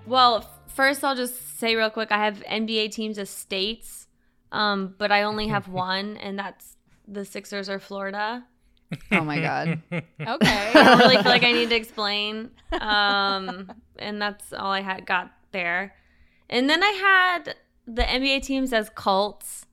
Well, 0.05 0.49
first 0.67 1.03
I'll 1.03 1.15
just 1.15 1.59
say 1.59 1.75
real 1.75 1.89
quick, 1.89 2.11
I 2.11 2.25
have 2.25 2.43
NBA 2.49 2.91
teams 2.91 3.17
as 3.17 3.29
states. 3.29 4.07
Um, 4.51 4.95
but 4.97 5.11
I 5.11 5.23
only 5.23 5.47
have 5.47 5.67
one 5.69 6.17
and 6.17 6.37
that's 6.37 6.75
the 7.07 7.25
Sixers 7.25 7.69
or 7.69 7.79
Florida. 7.79 8.43
Oh 9.11 9.21
my 9.21 9.39
god. 9.39 9.81
Okay. 9.91 10.03
I 10.21 10.73
don't 10.73 10.99
really 10.99 11.15
feel 11.17 11.31
like 11.31 11.43
I 11.43 11.51
need 11.53 11.69
to 11.69 11.75
explain. 11.75 12.51
Um, 12.79 13.71
and 13.97 14.21
that's 14.21 14.51
all 14.53 14.71
I 14.71 14.81
had 14.81 15.05
got 15.05 15.31
there. 15.51 15.95
And 16.49 16.69
then 16.69 16.83
I 16.83 16.89
had 16.89 17.55
the 17.87 18.03
NBA 18.03 18.43
teams 18.43 18.73
as 18.73 18.89
cults. 18.89 19.65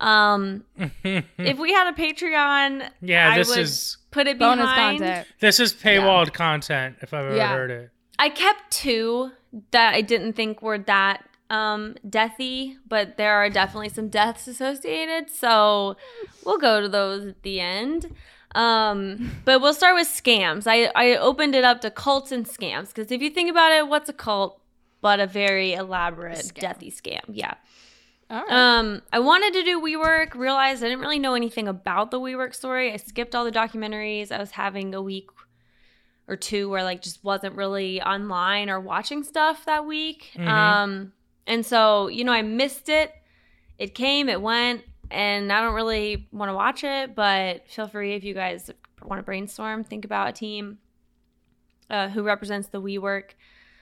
Um, 0.00 0.64
if 1.04 1.58
we 1.58 1.72
had 1.72 1.88
a 1.88 1.92
Patreon, 1.96 2.88
yeah, 3.02 3.30
I 3.30 3.36
this 3.38 3.48
would 3.50 3.58
is 3.58 3.96
put 4.10 4.26
it 4.26 4.38
Bonus 4.38 4.64
behind. 4.70 4.98
content. 5.00 5.28
this 5.40 5.60
is 5.60 5.72
paywalled 5.74 6.32
content 6.32 6.96
if 7.02 7.12
I've 7.14 7.26
ever 7.26 7.36
Yeah. 7.36 7.52
heard 7.52 7.70
it. 7.70 7.90
I 8.18 8.28
kept 8.30 8.70
two 8.70 9.30
that 9.72 9.94
I 9.94 10.00
didn't 10.00 10.32
think 10.34 10.62
were 10.62 10.78
that 10.78 11.24
um 11.50 11.96
deathy, 12.08 12.76
but 12.88 13.16
there 13.18 13.34
are 13.34 13.50
definitely 13.50 13.88
some 13.90 14.08
deaths 14.08 14.46
associated, 14.48 15.30
so 15.30 15.96
we'll 16.44 16.58
go 16.58 16.80
to 16.80 16.88
those 16.88 17.26
at 17.26 17.42
the 17.42 17.60
end. 17.60 18.14
Um, 18.54 19.32
but 19.44 19.60
we'll 19.60 19.74
start 19.74 19.94
with 19.94 20.08
scams. 20.08 20.66
I 20.66 20.90
I 20.94 21.16
opened 21.16 21.54
it 21.54 21.64
up 21.64 21.80
to 21.82 21.90
cults 21.90 22.32
and 22.32 22.46
scams 22.46 22.88
because 22.88 23.10
if 23.12 23.20
you 23.20 23.30
think 23.30 23.50
about 23.50 23.72
it, 23.72 23.86
what's 23.88 24.08
a 24.08 24.12
cult 24.14 24.60
but 25.02 25.18
a 25.20 25.26
very 25.26 25.72
elaborate 25.74 26.38
scam. 26.38 26.62
deathy 26.62 26.94
scam? 26.94 27.20
Yeah. 27.28 27.54
Right. 28.30 28.50
Um, 28.50 29.02
I 29.12 29.18
wanted 29.18 29.54
to 29.54 29.64
do 29.64 29.80
WeWork, 29.80 30.34
realized 30.34 30.84
I 30.84 30.88
didn't 30.88 31.00
really 31.00 31.18
know 31.18 31.34
anything 31.34 31.66
about 31.66 32.10
the 32.10 32.20
WeWork 32.20 32.54
story. 32.54 32.92
I 32.92 32.96
skipped 32.96 33.34
all 33.34 33.44
the 33.44 33.50
documentaries. 33.52 34.30
I 34.30 34.38
was 34.38 34.52
having 34.52 34.94
a 34.94 35.02
week 35.02 35.28
or 36.28 36.36
two 36.36 36.68
where 36.70 36.84
like 36.84 37.02
just 37.02 37.24
wasn't 37.24 37.56
really 37.56 38.00
online 38.00 38.70
or 38.70 38.78
watching 38.78 39.24
stuff 39.24 39.64
that 39.64 39.84
week. 39.84 40.30
Mhm. 40.36 40.46
Um, 40.46 41.12
and 41.46 41.66
so, 41.66 42.06
you 42.06 42.22
know, 42.22 42.32
I 42.32 42.42
missed 42.42 42.88
it. 42.88 43.12
It 43.78 43.94
came, 43.96 44.28
it 44.28 44.40
went, 44.40 44.82
and 45.10 45.52
I 45.52 45.60
don't 45.60 45.74
really 45.74 46.28
want 46.30 46.50
to 46.50 46.54
watch 46.54 46.84
it, 46.84 47.16
but 47.16 47.68
feel 47.68 47.88
free 47.88 48.14
if 48.14 48.22
you 48.22 48.34
guys 48.34 48.70
want 49.02 49.18
to 49.18 49.24
brainstorm, 49.24 49.82
think 49.82 50.04
about 50.04 50.28
a 50.28 50.32
team 50.32 50.78
uh, 51.88 52.08
who 52.10 52.22
represents 52.22 52.68
the 52.68 52.80
WeWork 52.80 53.30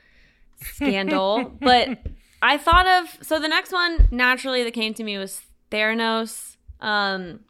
scandal. 0.62 1.52
but 1.60 1.98
I 2.40 2.56
thought 2.56 2.86
of 2.86 3.18
so 3.22 3.38
the 3.38 3.48
next 3.48 3.72
one 3.72 4.08
naturally 4.10 4.64
that 4.64 4.72
came 4.72 4.94
to 4.94 5.04
me 5.04 5.18
was 5.18 5.42
Theranos, 5.70 6.56
um, 6.80 7.40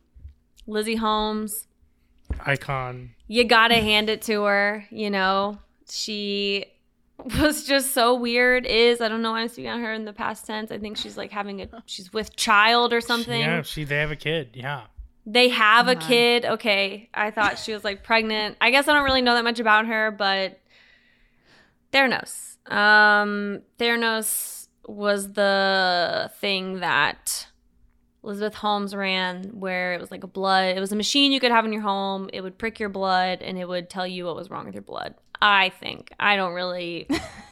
Lizzie 0.67 0.97
Holmes. 0.97 1.67
Icon. 2.45 3.11
You 3.27 3.45
gotta 3.45 3.77
hand 3.77 4.09
it 4.09 4.23
to 4.23 4.45
her. 4.45 4.87
You 4.91 5.11
know, 5.11 5.59
she 5.91 6.67
was 7.41 7.65
just 7.65 7.93
so 7.93 8.15
weird. 8.15 8.67
Is 8.67 9.01
I 9.01 9.09
don't 9.09 9.23
know 9.23 9.33
why 9.33 9.41
I'm 9.41 9.49
speaking 9.49 9.71
on 9.71 9.81
her 9.81 9.93
in 9.93 10.05
the 10.05 10.13
past 10.13 10.47
tense. 10.47 10.71
I 10.71 10.79
think 10.79 10.97
she's 10.97 11.17
like 11.17 11.33
having 11.33 11.61
a 11.61 11.69
she's 11.87 12.13
with 12.13 12.37
child 12.37 12.93
or 12.93 13.01
something. 13.01 13.41
Yeah, 13.41 13.63
she 13.63 13.85
they 13.85 13.99
have 13.99 14.11
a 14.11 14.17
kid. 14.17 14.51
Yeah. 14.55 14.85
They 15.27 15.51
have 15.51 15.89
a 15.89 15.95
kid. 15.95 16.47
Okay. 16.47 17.11
I 17.13 17.31
thought 17.31 17.59
she 17.59 17.75
was 17.75 17.85
like 17.85 18.03
pregnant. 18.03 18.57
I 18.63 18.71
guess 18.71 18.89
I 18.89 18.95
don't 18.95 19.05
really 19.05 19.21
know 19.21 19.35
that 19.35 19.45
much 19.45 19.61
about 19.61 19.87
her, 19.87 20.11
but 20.11 20.59
Theranos. 21.93 22.57
Um, 22.71 23.61
Theranos 23.79 24.58
was 24.89 25.35
the 25.35 26.31
thing 26.41 26.81
that 26.81 27.47
Elizabeth 28.25 28.55
Holmes 28.55 28.95
ran 28.95 29.45
where 29.61 29.95
it 29.95 30.01
was 30.01 30.11
like 30.11 30.25
a 30.25 30.29
blood, 30.29 30.77
it 30.77 30.81
was 30.81 30.93
a 30.93 30.97
machine 30.97 31.31
you 31.31 31.41
could 31.41 31.53
have 31.53 31.65
in 31.65 31.73
your 31.73 31.83
home. 31.83 32.29
It 32.33 32.41
would 32.41 32.59
prick 32.59 32.81
your 32.81 32.89
blood 32.89 33.43
and 33.43 33.59
it 33.59 33.69
would 33.69 33.89
tell 33.89 34.07
you 34.07 34.25
what 34.25 34.35
was 34.35 34.51
wrong 34.51 34.67
with 34.67 34.75
your 34.75 34.83
blood. 34.83 35.15
I 35.41 35.69
think. 35.69 36.13
I 36.19 36.35
don't 36.35 36.53
really, 36.53 37.07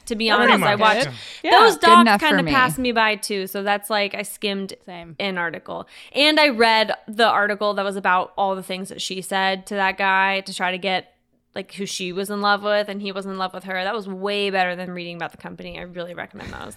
to 0.07 0.17
be 0.17 0.29
honest, 0.33 0.65
I 0.65 0.75
watched 0.75 1.09
yeah. 1.43 1.53
those 1.53 1.77
Good 1.77 2.05
docs 2.05 2.23
kind 2.23 2.41
of 2.41 2.47
passed 2.47 2.79
me 2.79 2.91
by 2.91 3.15
too. 3.17 3.47
So 3.47 3.63
that's 3.63 3.91
like 3.91 4.15
I 4.15 4.23
skimmed 4.23 4.75
Same. 4.85 5.15
an 5.21 5.39
article. 5.39 5.87
And 6.13 6.41
I 6.41 6.49
read 6.49 6.93
the 7.07 7.29
article 7.29 7.75
that 7.75 7.85
was 7.85 7.97
about 7.97 8.33
all 8.37 8.57
the 8.57 8.63
things 8.63 8.89
that 8.89 9.01
she 9.01 9.23
said 9.23 9.67
to 9.67 9.75
that 9.75 9.99
guy 9.99 10.41
to 10.41 10.55
try 10.55 10.73
to 10.73 10.79
get 10.79 11.15
like 11.55 11.73
who 11.75 11.87
she 11.87 12.13
was 12.13 12.29
in 12.29 12.41
love 12.41 12.63
with 12.63 12.89
and 12.89 13.01
he 13.01 13.13
was 13.13 13.25
in 13.25 13.39
love 13.39 13.55
with 13.55 13.65
her. 13.65 13.85
That 13.85 13.95
was 13.95 14.09
way 14.09 14.51
better 14.51 14.75
than 14.75 14.91
reading 14.91 15.17
about 15.17 15.31
the 15.31 15.39
company. 15.39 15.79
I 15.79 15.83
really 15.83 16.13
recommend 16.13 16.53
those. 16.53 16.77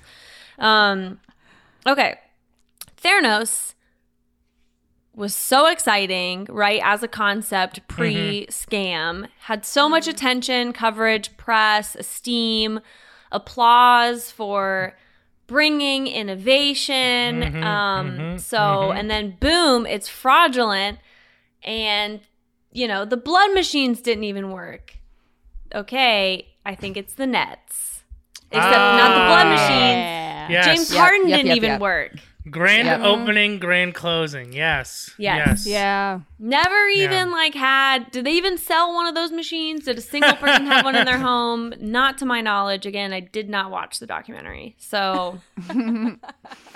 Um 0.59 1.19
okay. 1.87 2.19
Theranos 3.01 3.73
was 5.15 5.33
so 5.33 5.67
exciting, 5.67 6.45
right? 6.49 6.81
As 6.83 7.03
a 7.03 7.07
concept 7.07 7.85
pre 7.87 8.45
scam, 8.49 9.27
had 9.41 9.65
so 9.65 9.89
much 9.89 10.07
attention, 10.07 10.71
coverage, 10.73 11.35
press, 11.37 11.95
esteem, 11.95 12.79
applause 13.31 14.31
for 14.31 14.95
bringing 15.47 16.07
innovation. 16.07 17.41
Mhm, 17.41 17.63
um, 17.63 18.17
mhm, 18.17 18.39
so, 18.39 18.57
mhm. 18.57 18.99
and 18.99 19.09
then 19.09 19.37
boom, 19.39 19.85
it's 19.85 20.07
fraudulent. 20.07 20.99
and 21.63 22.21
you 22.71 22.87
know 22.87 23.03
the 23.03 23.17
blood 23.17 23.53
machines 23.53 23.99
didn't 24.01 24.23
even 24.23 24.51
work. 24.51 24.93
Okay, 25.73 26.47
I 26.65 26.75
think 26.75 26.95
it's 26.95 27.13
the 27.15 27.27
nets, 27.27 27.88
except 28.51 28.75
not 28.75 29.09
the 29.13 29.25
blood 29.27 29.47
Ah. 29.47 29.51
machines. 29.51 30.51
Yes. 30.51 30.65
James 30.65 30.91
Yep, 30.91 30.99
Harden 30.99 31.27
yep, 31.29 31.37
didn't 31.37 31.47
yep, 31.47 31.57
even 31.57 31.69
yep. 31.71 31.81
work. 31.81 32.11
Grand 32.49 32.87
Yep. 32.87 33.01
opening, 33.01 33.59
grand 33.59 33.93
closing. 33.93 34.53
Yes. 34.53 35.11
Yes. 35.19 35.67
Yeah. 35.67 36.21
Never 36.39 36.89
Yeah. 36.89 37.03
even 37.03 37.31
like 37.31 37.53
had. 37.53 38.09
Did 38.09 38.25
they 38.25 38.31
even 38.31 38.57
sell 38.57 38.95
one 38.95 39.05
of 39.05 39.13
those 39.13 39.31
machines? 39.31 39.85
Did 39.85 39.99
a 39.99 40.01
single 40.01 40.33
person 40.33 40.65
have 40.65 40.83
one 40.83 40.95
in 40.95 41.05
their 41.05 41.19
home? 41.31 41.73
Not 41.79 42.17
to 42.19 42.25
my 42.25 42.41
knowledge. 42.41 42.87
Again, 42.87 43.13
I 43.13 43.19
did 43.19 43.49
not 43.49 43.69
watch 43.69 43.99
the 43.99 44.07
documentary, 44.07 44.75
so 44.79 45.39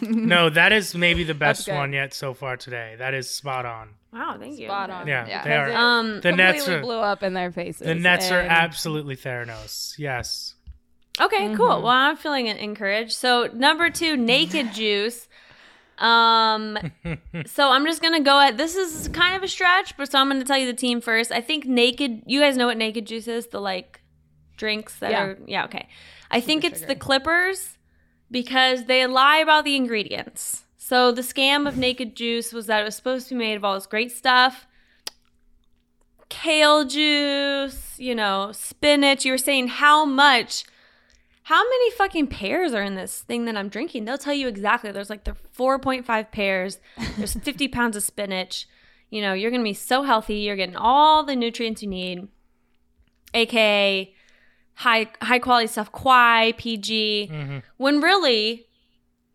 No, 0.02 0.50
that 0.50 0.72
is 0.74 0.94
maybe 0.96 1.24
the 1.24 1.34
best 1.34 1.68
one 1.68 1.94
yet 1.94 2.14
so 2.14 2.34
far 2.36 2.58
today. 2.58 2.96
That 3.00 3.14
is 3.16 3.30
spot 3.30 3.66
on. 3.66 3.90
wow, 4.12 4.36
thank 4.40 4.60
you. 4.60 4.68
Spot 4.68 4.90
on. 4.92 5.08
Yeah, 5.08 5.26
Yeah. 5.28 5.44
they 5.44 5.56
are. 5.56 5.72
Um, 5.74 6.22
the 6.22 6.34
Nets 6.34 6.68
are 6.68 6.82
blew 6.82 7.00
up 7.00 7.24
in 7.24 7.34
their 7.34 7.52
faces. 7.52 7.88
the 7.88 7.96
Nets 7.96 8.30
are 8.32 8.42
absolutely 8.42 9.16
Theranos. 9.16 9.96
Yes. 9.98 10.53
Okay, 11.22 11.54
cool. 11.56 11.82
Well, 11.82 11.88
I'm 11.90 12.18
feeling 12.18 12.48
encouraged. 12.48 13.14
So 13.14 13.50
number 13.54 13.90
two, 13.90 14.18
naked 14.18 14.74
juice. 14.74 15.28
Um, 16.00 16.78
so 17.46 17.70
I'm 17.70 17.86
just 17.86 18.02
gonna 18.02 18.20
go 18.22 18.40
at 18.40 18.58
this 18.58 18.76
is 18.76 19.08
kind 19.10 19.36
of 19.36 19.44
a 19.44 19.48
stretch, 19.48 19.96
but 19.96 20.12
so 20.12 20.20
I'm 20.20 20.28
gonna 20.28 20.44
tell 20.44 20.58
you 20.58 20.66
the 20.66 20.74
team 20.74 21.02
first. 21.02 21.32
I 21.32 21.40
think 21.42 21.66
naked. 21.66 22.24
You 22.26 22.40
guys 22.42 22.58
know 22.58 22.66
what 22.66 22.78
naked 22.78 23.06
juice 23.06 23.28
is? 23.28 23.48
The 23.48 23.62
like 23.62 24.02
drinks 24.58 24.98
that 25.00 25.12
Yeah. 25.12 25.24
are 25.24 25.38
yeah 25.46 25.66
okay. 25.66 25.88
I 26.32 26.40
think 26.42 26.64
it's 26.64 26.82
the 26.82 26.96
Clippers 26.96 27.78
because 28.32 28.86
they 28.86 29.06
lie 29.06 29.38
about 29.38 29.66
the 29.66 29.76
ingredients. 29.76 30.64
So 30.78 31.12
the 31.12 31.22
scam 31.22 31.68
of 31.68 31.78
naked 31.78 32.16
juice 32.16 32.52
was 32.52 32.66
that 32.66 32.82
it 32.82 32.86
was 32.86 32.96
supposed 32.96 33.28
to 33.30 33.36
be 33.36 33.40
made 33.40 33.56
of 33.56 33.64
all 33.64 33.76
this 33.76 33.86
great 33.86 34.12
stuff. 34.12 34.66
Kale 36.30 36.86
juice, 36.86 37.94
you 38.00 38.16
know, 38.16 38.52
spinach. 38.52 39.26
You 39.26 39.34
were 39.34 39.38
saying 39.38 39.68
how 39.68 40.06
much 40.06 40.66
how 41.44 41.62
many 41.62 41.92
fucking 41.92 42.28
pears 42.28 42.74
are 42.74 42.82
in 42.82 42.96
this 42.96 43.22
thing 43.22 43.46
that 43.46 43.58
I'm 43.58 43.70
drinking? 43.70 44.06
They'll 44.06 44.18
tell 44.18 44.34
you 44.34 44.48
exactly. 44.48 44.92
There's 44.92 45.10
like 45.10 45.26
the 45.26 45.36
4.5 45.58 46.32
pears. 46.32 46.80
There's 47.18 47.34
50 47.42 47.68
pounds 47.68 47.98
of 47.98 48.04
spinach. 48.04 48.68
You 49.10 49.22
know, 49.22 49.34
you're 49.34 49.52
gonna 49.52 49.64
be 49.64 49.74
so 49.74 50.04
healthy. 50.04 50.36
You're 50.36 50.56
getting 50.56 50.76
all 50.76 51.24
the 51.24 51.36
nutrients 51.36 51.84
you 51.84 51.90
need, 51.90 52.28
aka 53.34 54.14
high 54.76 55.08
high 55.22 55.40
quality 55.40 55.68
stuff, 55.68 55.92
Kawhi, 55.92 56.58
PG. 56.58 57.30
Mm-hmm. 57.32 57.58
When 57.78 58.02
really, 58.02 58.66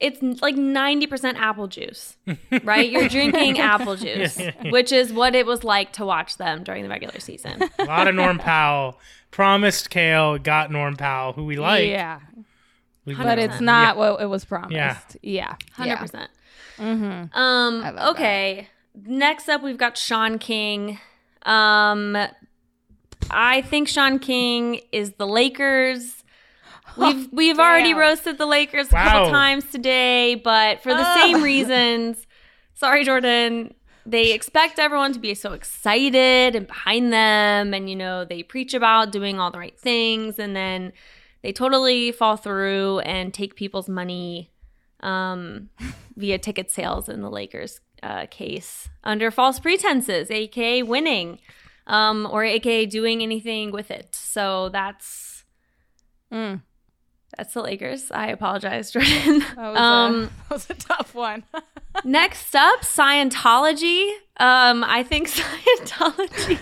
it's 0.00 0.22
like 0.42 0.54
90% 0.54 1.34
apple 1.34 1.66
juice, 1.66 2.16
right? 2.62 2.88
You're 2.90 3.08
drinking 3.08 3.58
apple 3.58 3.96
juice, 4.04 4.38
which 4.70 4.92
is 4.92 5.12
what 5.12 5.34
it 5.34 5.44
was 5.46 5.64
like 5.64 5.92
to 5.94 6.04
watch 6.04 6.36
them 6.36 6.62
during 6.62 6.82
the 6.84 6.88
regular 6.88 7.18
season. 7.18 7.68
A 7.78 7.84
lot 7.84 8.06
of 8.08 8.14
Norm 8.14 8.38
Powell. 8.38 8.98
Promised 9.30 9.90
Kale, 9.90 10.38
got 10.38 10.70
Norm 10.70 10.96
Powell, 10.96 11.32
who 11.34 11.44
we 11.44 11.56
like. 11.56 11.86
yeah. 11.88 12.20
We 13.04 13.14
But 13.14 13.38
it's 13.38 13.60
not 13.60 13.96
what 13.96 14.20
it 14.20 14.26
was 14.26 14.44
promised. 14.44 15.16
Yeah. 15.22 15.56
Yeah. 15.78 15.96
100%. 15.98 16.28
Mm-hmm. 16.78 17.38
Um. 17.38 17.84
I 17.84 17.90
love 17.90 18.14
okay. 18.14 18.68
Next 18.94 19.48
up, 19.48 19.62
we've 19.62 19.78
got 19.78 19.96
Shaun 19.96 20.38
King. 20.38 20.98
Um, 21.44 22.16
I 23.30 23.62
think 23.62 23.88
Shaun 23.88 24.18
King 24.18 24.80
is 24.92 25.12
the 25.12 25.26
Lakers. 25.26 26.17
We've 26.98 27.28
we've 27.32 27.58
already 27.58 27.90
damn. 27.90 27.98
roasted 27.98 28.38
the 28.38 28.46
Lakers 28.46 28.88
a 28.88 28.92
couple 28.92 29.30
times 29.30 29.64
today, 29.70 30.34
but 30.34 30.82
for 30.82 30.92
the 30.92 31.14
same 31.14 31.42
reasons. 31.52 32.26
Sorry, 32.74 33.04
Jordan. 33.04 33.74
They 34.06 34.32
expect 34.32 34.78
everyone 34.78 35.12
to 35.12 35.18
be 35.18 35.34
so 35.34 35.52
excited 35.52 36.56
and 36.56 36.66
behind 36.66 37.12
them, 37.12 37.74
and 37.74 37.90
you 37.90 37.96
know 37.96 38.24
they 38.24 38.42
preach 38.42 38.72
about 38.72 39.12
doing 39.12 39.38
all 39.38 39.50
the 39.50 39.58
right 39.58 39.78
things, 39.78 40.38
and 40.38 40.56
then 40.56 40.92
they 41.42 41.52
totally 41.52 42.12
fall 42.12 42.36
through 42.36 43.00
and 43.00 43.34
take 43.34 43.54
people's 43.54 43.88
money 43.88 44.50
um, 45.00 45.68
via 46.16 46.38
ticket 46.38 46.70
sales 46.70 47.08
in 47.08 47.20
the 47.20 47.30
Lakers 47.30 47.80
uh, 48.02 48.26
case 48.30 48.88
under 49.04 49.30
false 49.30 49.60
pretenses, 49.60 50.30
aka 50.30 50.82
winning, 50.82 51.38
um, 51.86 52.26
or 52.30 52.44
aka 52.44 52.86
doing 52.86 53.22
anything 53.22 53.70
with 53.72 53.90
it. 53.90 54.14
So 54.14 54.70
that's 54.70 55.38
Mm. 56.32 56.62
That's 57.38 57.54
the 57.54 57.62
Lakers. 57.62 58.10
I 58.10 58.28
apologize, 58.28 58.90
Jordan. 58.92 59.38
That 59.38 59.56
was, 59.56 59.78
um, 59.78 60.14
a, 60.14 60.20
that 60.48 60.50
was 60.50 60.70
a 60.70 60.74
tough 60.74 61.14
one. 61.14 61.44
next 62.04 62.54
up, 62.54 62.80
Scientology. 62.80 64.10
Um, 64.38 64.84
I 64.84 65.04
think 65.04 65.30
Scientology. 65.30 66.58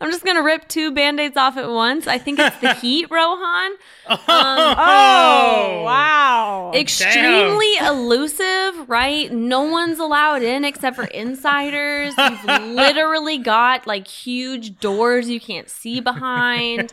I'm 0.00 0.10
just 0.10 0.24
gonna 0.24 0.42
rip 0.42 0.68
two 0.68 0.90
band-aids 0.92 1.36
off 1.36 1.56
at 1.56 1.68
once. 1.70 2.06
I 2.06 2.18
think 2.18 2.38
it's 2.38 2.56
the 2.58 2.74
Heat, 2.82 3.06
Rohan. 3.10 3.72
Oh, 4.08 5.82
wow. 5.84 6.72
extremely 6.74 7.76
elusive, 7.76 8.88
right? 8.88 9.30
No 9.32 9.62
one's 9.62 9.98
allowed 9.98 10.42
in 10.42 10.64
except 10.64 10.96
for 10.96 11.04
insiders. 11.04 12.14
You've 12.18 12.44
literally 12.62 13.38
got 13.38 13.86
like 13.86 14.06
huge 14.08 14.78
doors 14.80 15.28
you 15.28 15.40
can't 15.40 15.68
see 15.70 16.00
behind. 16.00 16.92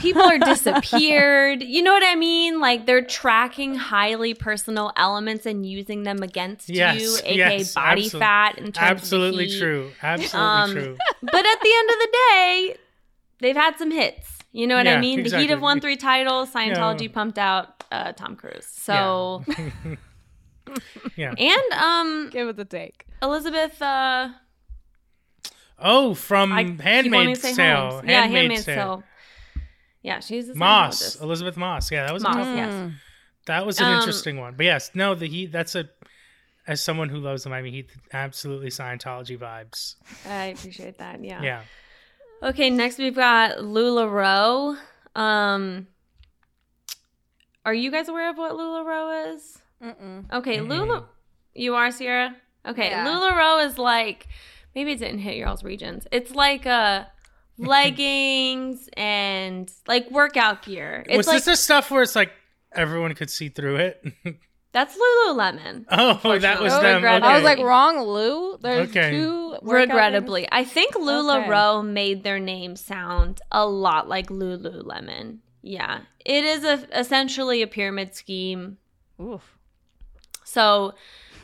People 0.00 0.22
are 0.22 0.38
disappeared. 0.38 1.62
You 1.62 1.82
know 1.82 1.92
what 1.92 2.04
I 2.06 2.14
mean? 2.14 2.60
Like 2.60 2.86
they're 2.86 3.02
tracking 3.04 3.74
highly 3.74 4.34
personal 4.34 4.92
elements 4.96 5.46
and 5.46 5.66
using 5.66 6.02
them 6.04 6.22
against 6.22 6.68
Yes, 6.68 7.00
you, 7.00 7.16
aka 7.24 7.58
yes, 7.58 7.74
body 7.74 8.08
absol- 8.08 8.18
fat 8.18 8.58
in 8.58 8.64
terms 8.72 8.78
Absolutely 8.78 9.44
of 9.44 9.50
the 9.50 9.54
heat. 9.54 9.60
true. 9.60 9.90
Absolutely 10.02 10.40
Um, 10.40 10.72
true. 10.72 10.96
But 11.22 11.46
at 11.46 11.60
the 11.62 11.72
end 11.78 11.89
of 11.92 11.98
the 11.98 12.08
day, 12.30 12.76
they've 13.40 13.56
had 13.56 13.76
some 13.78 13.90
hits. 13.90 14.38
You 14.52 14.66
know 14.66 14.76
what 14.76 14.86
I 14.86 14.92
Yeah, 14.94 15.00
mean? 15.00 15.16
The 15.18 15.22
Heat 15.22 15.26
exactly. 15.26 15.46
have 15.48 15.62
won 15.62 15.80
three 15.80 15.96
titles. 15.96 16.52
Scientology 16.52 17.02
Yeah. 17.02 17.12
pumped 17.12 17.38
out 17.38 17.84
uh, 17.92 18.12
Tom 18.12 18.34
Cruise. 18.36 18.66
So 18.66 19.44
Yeah. 21.16 21.34
and 21.38 21.72
um 21.72 22.30
Give 22.30 22.48
it 22.48 22.56
the 22.56 22.64
take. 22.64 23.06
Elizabeth 23.22 23.80
uh 23.82 24.30
Oh, 25.82 26.14
from 26.14 26.52
I 26.52 26.64
keep 26.64 26.80
Handmaid's 26.80 27.40
Tale. 27.40 27.90
Holmes. 27.90 28.04
Yeah, 28.06 28.20
Handmaid's 28.22 28.34
Handmaid's 28.34 28.64
Tale. 28.66 28.74
Tale. 28.74 29.04
Yeah, 30.02 30.20
she's 30.20 30.48
a 30.50 30.54
Moss, 30.54 31.16
Elisabeth 31.20 31.56
Moss. 31.56 31.90
Yeah, 31.90 32.04
that 32.06 32.12
was 32.12 32.22
a 32.22 32.28
Moss, 32.28 32.36
tough 32.36 32.46
one. 32.48 32.56
yes. 32.56 32.92
That 33.46 33.66
was 33.66 33.80
an 33.80 33.86
Um, 33.86 33.94
interesting 33.94 34.36
one. 34.38 34.54
But 34.56 34.64
yes, 34.66 34.90
no, 34.94 35.14
the 35.14 35.26
heat. 35.26 35.52
That's 35.52 35.74
a 35.74 35.88
as 36.70 36.80
someone 36.80 37.08
who 37.08 37.18
loves 37.18 37.42
the 37.42 37.50
Miami 37.50 37.72
Heat, 37.72 37.90
absolutely 38.12 38.68
Scientology 38.68 39.36
vibes. 39.36 39.96
I 40.24 40.46
appreciate 40.46 40.98
that. 40.98 41.22
Yeah. 41.22 41.42
Yeah. 41.42 41.62
Okay, 42.44 42.70
next 42.70 42.96
we've 42.96 43.14
got 43.14 43.56
LuLaRoe. 43.58 44.78
Um 45.16 45.88
Are 47.66 47.74
you 47.74 47.90
guys 47.90 48.08
aware 48.08 48.30
of 48.30 48.38
what 48.38 48.52
LuLaRoe 48.52 49.34
is? 49.34 49.58
Mm-mm. 49.82 50.32
Okay, 50.32 50.58
Mm-mm. 50.58 50.68
Lula 50.68 51.06
You 51.54 51.74
are 51.74 51.90
Sierra? 51.90 52.36
Okay, 52.64 52.90
Yeah. 52.90 53.04
LuLaRoe 53.04 53.66
is 53.66 53.76
like 53.76 54.28
maybe 54.76 54.92
it 54.92 55.00
didn't 55.00 55.18
hit 55.18 55.38
y'all's 55.38 55.64
regions. 55.64 56.06
It's 56.12 56.36
like 56.36 56.66
uh 56.66 57.06
leggings 57.58 58.88
and 58.96 59.70
like 59.88 60.08
workout 60.12 60.62
gear. 60.62 61.04
It's 61.08 61.16
was 61.16 61.26
like 61.26 61.38
this 61.38 61.44
the 61.46 61.56
stuff 61.56 61.90
where 61.90 62.02
it's 62.04 62.14
like 62.14 62.30
everyone 62.72 63.12
could 63.16 63.28
see 63.28 63.48
through 63.48 63.76
it? 63.76 64.04
that's 64.72 64.96
Lululemon. 64.96 65.84
oh, 65.90 66.38
that 66.38 66.60
was 66.60 66.72
Oh, 66.72 66.80
them. 66.82 66.96
regrettably. 66.96 67.26
Okay. 67.28 67.32
I 67.32 67.34
was 67.36 67.44
like, 67.44 67.58
wrong, 67.58 68.00
Lou. 68.00 68.58
There's 68.58 68.88
Okay. 68.90 69.10
two. 69.10 69.50
workout 69.62 69.62
Regrettably, 69.62 70.48
I 70.52 70.64
think 70.64 70.94
Lula 70.94 71.40
Okay. 71.40 71.48
Rowe 71.50 71.82
made 71.82 72.22
their 72.22 72.38
name 72.38 72.76
sound 72.76 73.40
a 73.52 73.66
lot 73.66 74.08
like 74.08 74.28
Lululemon. 74.28 75.38
Yeah, 75.62 76.00
it 76.24 76.44
is 76.44 76.64
a, 76.64 76.86
essentially 76.98 77.60
a 77.62 77.66
pyramid 77.66 78.14
scheme. 78.14 78.78
Oof. 79.20 79.58
So, 80.44 80.94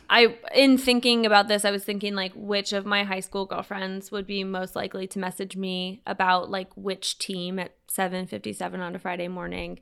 I 0.09 0.35
in 0.55 0.77
thinking 0.77 1.25
about 1.25 1.47
this, 1.47 1.65
I 1.65 1.71
was 1.71 1.83
thinking 1.83 2.15
like 2.15 2.31
which 2.33 2.73
of 2.73 2.85
my 2.85 3.03
high 3.03 3.19
school 3.19 3.45
girlfriends 3.45 4.11
would 4.11 4.25
be 4.25 4.43
most 4.43 4.75
likely 4.75 5.05
to 5.07 5.19
message 5.19 5.55
me 5.55 6.01
about 6.07 6.49
like 6.49 6.69
which 6.75 7.19
team 7.19 7.59
at 7.59 7.73
seven 7.87 8.25
fifty 8.25 8.53
seven 8.53 8.79
on 8.81 8.95
a 8.95 8.99
Friday 8.99 9.27
morning. 9.27 9.79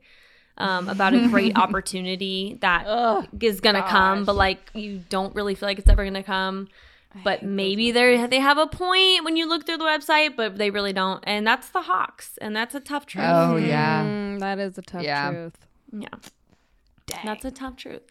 Um, 0.58 0.88
about 0.88 1.12
a 1.12 1.28
great 1.28 1.56
opportunity 1.58 2.56
that 2.62 2.86
Ugh. 2.86 3.28
is 3.40 3.60
gonna 3.60 3.82
come, 3.82 4.24
but 4.24 4.36
like 4.36 4.70
you 4.74 5.02
don't 5.10 5.34
really 5.34 5.54
feel 5.54 5.68
like 5.68 5.78
it's 5.78 5.88
ever 5.88 6.04
gonna 6.04 6.22
come. 6.22 6.68
But 7.24 7.42
maybe 7.42 7.92
they 7.92 8.26
they 8.26 8.40
have 8.40 8.58
a 8.58 8.66
point 8.66 9.24
when 9.24 9.36
you 9.36 9.48
look 9.48 9.64
through 9.66 9.78
the 9.78 9.84
website, 9.84 10.36
but 10.36 10.56
they 10.56 10.70
really 10.70 10.92
don't, 10.92 11.22
and 11.26 11.46
that's 11.46 11.68
the 11.70 11.82
Hawks, 11.82 12.38
and 12.40 12.54
that's 12.54 12.74
a 12.74 12.80
tough 12.80 13.06
truth. 13.06 13.24
Oh 13.26 13.56
yeah. 13.56 14.02
Mm, 14.04 14.40
that 14.40 14.58
is 14.58 14.76
a 14.78 14.82
tough 14.82 15.02
Yeah. 15.02 15.30
truth. 15.30 15.66
Yeah, 15.92 16.08
that's 17.24 17.44
a 17.44 17.50
tough 17.50 17.76
truth. 17.76 18.02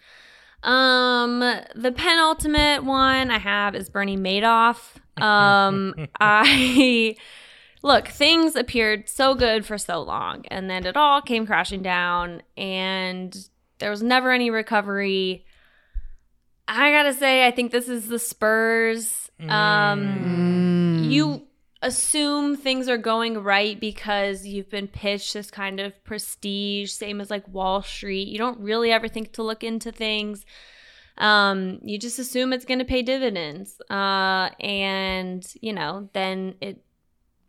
Um, 0.64 1.40
the 1.76 1.92
penultimate 1.96 2.84
one 2.84 3.30
I 3.30 3.38
have 3.38 3.76
is 3.76 3.90
Bernie 3.90 4.18
Madoff. 4.18 4.96
Um, 5.22 5.96
I 6.20 7.16
look 7.86 8.08
things 8.08 8.56
appeared 8.56 9.08
so 9.08 9.36
good 9.36 9.66
for 9.66 9.78
so 9.78 10.02
long, 10.02 10.46
and 10.48 10.70
then 10.70 10.86
it 10.86 10.98
all 10.98 11.22
came 11.22 11.46
crashing 11.46 11.84
down, 11.84 12.42
and 12.58 13.48
there 13.78 13.92
was 13.92 14.02
never 14.02 14.32
any 14.32 14.50
recovery. 14.50 15.46
I 16.68 16.92
gotta 16.92 17.14
say, 17.14 17.46
I 17.46 17.52
think 17.52 17.72
this 17.72 17.88
is 17.88 18.08
the 18.08 18.20
Spurs 18.20 19.30
Um, 19.40 20.00
Mm. 21.00 21.12
you 21.12 21.48
assume 21.82 22.56
things 22.56 22.88
are 22.88 22.98
going 22.98 23.38
right 23.44 23.80
because 23.80 24.48
you've 24.48 24.70
been 24.70 24.88
pitched 24.88 25.34
this 25.34 25.52
kind 25.52 25.80
of 25.80 26.04
prestige, 26.04 26.92
same 26.92 27.22
as 27.22 27.30
like 27.30 27.48
Wall 27.50 27.84
Street. 27.84 28.30
You 28.30 28.38
don't 28.40 28.60
really 28.60 28.92
ever 28.92 29.08
think 29.08 29.34
to 29.34 29.44
look 29.44 29.64
into 29.64 29.92
things. 29.92 30.46
Um, 31.18 31.80
you 31.84 32.00
just 32.00 32.18
assume 32.18 32.54
it's 32.54 32.66
going 32.66 32.80
to 32.80 32.86
pay 32.86 33.02
dividends. 33.02 33.80
Uh, 33.90 34.50
and, 34.60 35.46
you 35.62 35.74
know, 35.74 36.10
then 36.14 36.56
it 36.62 36.82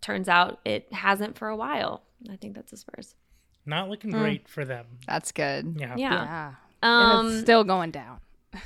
turns 0.06 0.28
out 0.28 0.60
it 0.64 0.92
hasn't 0.92 1.36
for 1.36 1.48
a 1.48 1.56
while. 1.56 2.02
I 2.30 2.36
think 2.36 2.54
that's 2.54 2.70
the 2.70 2.76
Spurs. 2.76 3.14
Not 3.66 3.88
looking 3.90 4.12
Mm. 4.12 4.20
great 4.20 4.48
for 4.48 4.64
them. 4.64 4.86
That's 5.06 5.32
good. 5.32 5.76
Yeah. 5.78 5.94
Yeah. 5.96 6.12
Yeah. 6.12 6.54
and 6.82 7.18
Um, 7.18 7.26
it's 7.32 7.40
still 7.40 7.64
going 7.64 7.90
down. 7.90 8.20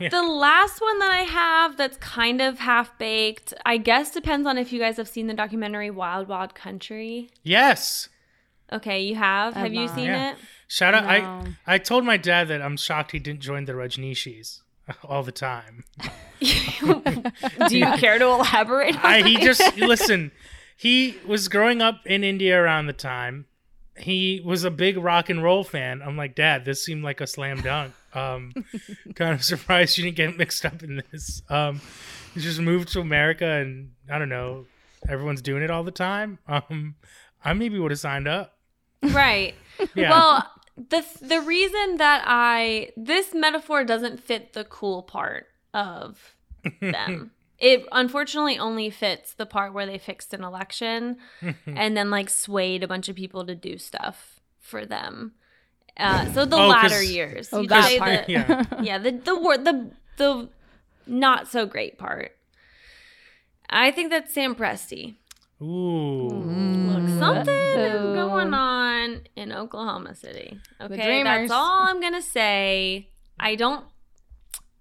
Yeah. 0.00 0.10
The 0.10 0.22
last 0.22 0.80
one 0.80 1.00
that 1.00 1.10
I 1.10 1.22
have 1.22 1.76
that's 1.76 1.96
kind 1.96 2.40
of 2.40 2.60
half 2.60 2.96
baked, 2.98 3.52
I 3.66 3.78
guess 3.78 4.12
depends 4.12 4.46
on 4.46 4.56
if 4.56 4.72
you 4.72 4.78
guys 4.78 4.96
have 4.96 5.08
seen 5.08 5.26
the 5.26 5.34
documentary 5.34 5.90
Wild 5.90 6.28
Wild 6.28 6.54
Country. 6.54 7.30
Yes. 7.42 8.08
Okay, 8.72 9.00
you 9.02 9.16
have. 9.16 9.56
I've 9.56 9.62
have 9.64 9.74
you 9.74 9.88
seen 9.88 10.04
Yeah. 10.06 10.30
it? 10.34 10.36
Shout 10.68 10.94
out. 10.94 11.02
No. 11.02 11.52
I 11.66 11.74
I 11.74 11.78
told 11.78 12.04
my 12.04 12.16
dad 12.16 12.46
that 12.46 12.62
I'm 12.62 12.76
shocked 12.76 13.10
he 13.10 13.18
didn't 13.18 13.40
join 13.40 13.64
the 13.64 13.72
Rajneeshis 13.72 14.60
all 15.02 15.24
the 15.24 15.32
time. 15.32 15.82
Do 17.68 17.76
you 17.76 17.86
care 17.96 18.20
to 18.20 18.24
elaborate? 18.26 18.94
On 18.94 19.00
I, 19.04 19.22
he 19.22 19.36
just 19.38 19.76
listen. 19.78 20.30
He 20.78 21.16
was 21.26 21.48
growing 21.48 21.82
up 21.82 22.06
in 22.06 22.22
India 22.22 22.56
around 22.56 22.86
the 22.86 22.92
time. 22.92 23.46
He 23.96 24.40
was 24.44 24.62
a 24.62 24.70
big 24.70 24.96
rock 24.96 25.28
and 25.28 25.42
roll 25.42 25.64
fan. 25.64 26.02
I'm 26.02 26.16
like, 26.16 26.36
Dad, 26.36 26.64
this 26.64 26.84
seemed 26.84 27.02
like 27.02 27.20
a 27.20 27.26
slam 27.26 27.60
dunk. 27.62 27.94
Um, 28.14 28.52
kind 29.16 29.34
of 29.34 29.42
surprised 29.42 29.98
you 29.98 30.04
didn't 30.04 30.16
get 30.16 30.38
mixed 30.38 30.64
up 30.64 30.84
in 30.84 31.02
this. 31.10 31.42
Um, 31.48 31.80
he 32.32 32.40
just 32.40 32.60
moved 32.60 32.92
to 32.92 33.00
America, 33.00 33.44
and 33.44 33.90
I 34.08 34.20
don't 34.20 34.28
know. 34.28 34.66
Everyone's 35.08 35.42
doing 35.42 35.64
it 35.64 35.70
all 35.70 35.82
the 35.82 35.90
time. 35.90 36.38
Um, 36.46 36.94
I 37.44 37.54
maybe 37.54 37.80
would 37.80 37.90
have 37.90 37.98
signed 38.00 38.28
up. 38.28 38.56
right. 39.02 39.54
Yeah. 39.94 40.10
Well, 40.10 40.50
the 40.76 41.04
the 41.22 41.40
reason 41.40 41.96
that 41.98 42.22
I 42.26 42.90
this 42.96 43.32
metaphor 43.34 43.84
doesn't 43.84 44.20
fit 44.20 44.52
the 44.52 44.64
cool 44.64 45.02
part 45.02 45.46
of 45.74 46.34
them. 46.80 47.30
It 47.58 47.84
unfortunately 47.90 48.58
only 48.58 48.88
fits 48.90 49.34
the 49.34 49.44
part 49.46 49.72
where 49.72 49.84
they 49.86 49.98
fixed 49.98 50.32
an 50.32 50.44
election 50.44 51.16
and 51.66 51.96
then 51.96 52.08
like 52.10 52.30
swayed 52.30 52.82
a 52.84 52.88
bunch 52.88 53.08
of 53.08 53.16
people 53.16 53.44
to 53.46 53.54
do 53.54 53.78
stuff 53.78 54.40
for 54.60 54.86
them. 54.86 55.32
Uh, 55.96 56.32
so 56.32 56.44
the 56.44 56.54
Oh, 56.56 56.70
'cause- 56.72 56.90
latter 56.92 57.02
years, 57.02 57.48
Oh, 57.52 57.60
You'd 57.62 57.70
that 57.70 57.84
say 57.88 57.98
part. 57.98 58.26
the- 58.26 58.32
yeah. 58.32 58.64
yeah, 58.80 58.98
the 58.98 59.10
the 59.10 59.36
word 59.40 59.64
the 59.64 59.90
the 60.18 60.48
not 61.06 61.48
so 61.48 61.66
great 61.66 61.98
part. 61.98 62.36
I 63.70 63.90
think 63.90 64.10
that's 64.10 64.32
Sam 64.32 64.54
Presti. 64.54 65.16
Ooh. 65.60 66.28
Look, 66.28 67.18
something 67.18 67.54
is 67.54 67.92
going 68.14 68.54
on 68.54 69.22
in 69.34 69.52
Oklahoma 69.52 70.14
City. 70.14 70.60
Okay, 70.80 71.22
that's 71.24 71.50
all 71.50 71.82
I'm 71.88 72.00
gonna 72.00 72.22
say. 72.22 73.08
I 73.40 73.56
don't. 73.56 73.84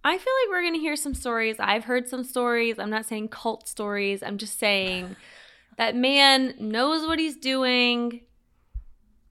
I 0.08 0.18
feel 0.18 0.34
like 0.42 0.50
we're 0.50 0.64
gonna 0.64 0.80
hear 0.80 0.96
some 0.96 1.14
stories. 1.14 1.58
I've 1.60 1.84
heard 1.84 2.08
some 2.08 2.24
stories. 2.24 2.80
I'm 2.80 2.90
not 2.90 3.06
saying 3.06 3.28
cult 3.30 3.68
stories. 3.68 4.24
I'm 4.24 4.38
just 4.38 4.58
saying 4.58 5.16
that 5.78 5.96
man 5.96 6.54
knows 6.60 7.06
what 7.06 7.20
he's 7.20 7.36
doing. 7.36 8.22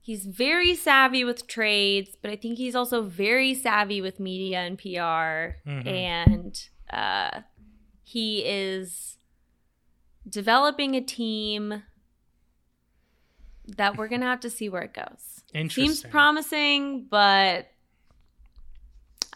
He's 0.00 0.24
very 0.24 0.74
savvy 0.74 1.24
with 1.24 1.46
trades, 1.46 2.16
but 2.20 2.30
I 2.30 2.36
think 2.36 2.58
he's 2.58 2.76
also 2.76 3.02
very 3.02 3.54
savvy 3.54 4.00
with 4.00 4.20
media 4.20 4.58
and 4.58 4.78
PR. 4.78 5.58
Mhm. 5.68 5.86
And 5.86 6.68
uh, 6.90 7.40
he 8.04 8.44
is 8.44 9.16
developing 10.28 10.94
a 10.94 11.00
team 11.00 11.82
that 13.76 13.96
we're 13.96 14.08
gonna 14.08 14.26
have 14.26 14.40
to 14.40 14.50
see 14.50 14.68
where 14.68 14.82
it 14.82 14.94
goes. 14.94 15.42
Interesting. 15.54 15.86
Seems 15.86 16.02
promising, 16.02 17.06
but 17.10 17.68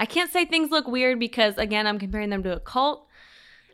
I 0.00 0.06
can't 0.06 0.32
say 0.32 0.46
things 0.46 0.70
look 0.70 0.88
weird 0.88 1.20
because 1.20 1.58
again, 1.58 1.86
I'm 1.86 1.98
comparing 1.98 2.30
them 2.30 2.42
to 2.44 2.56
a 2.56 2.60
cult 2.60 3.06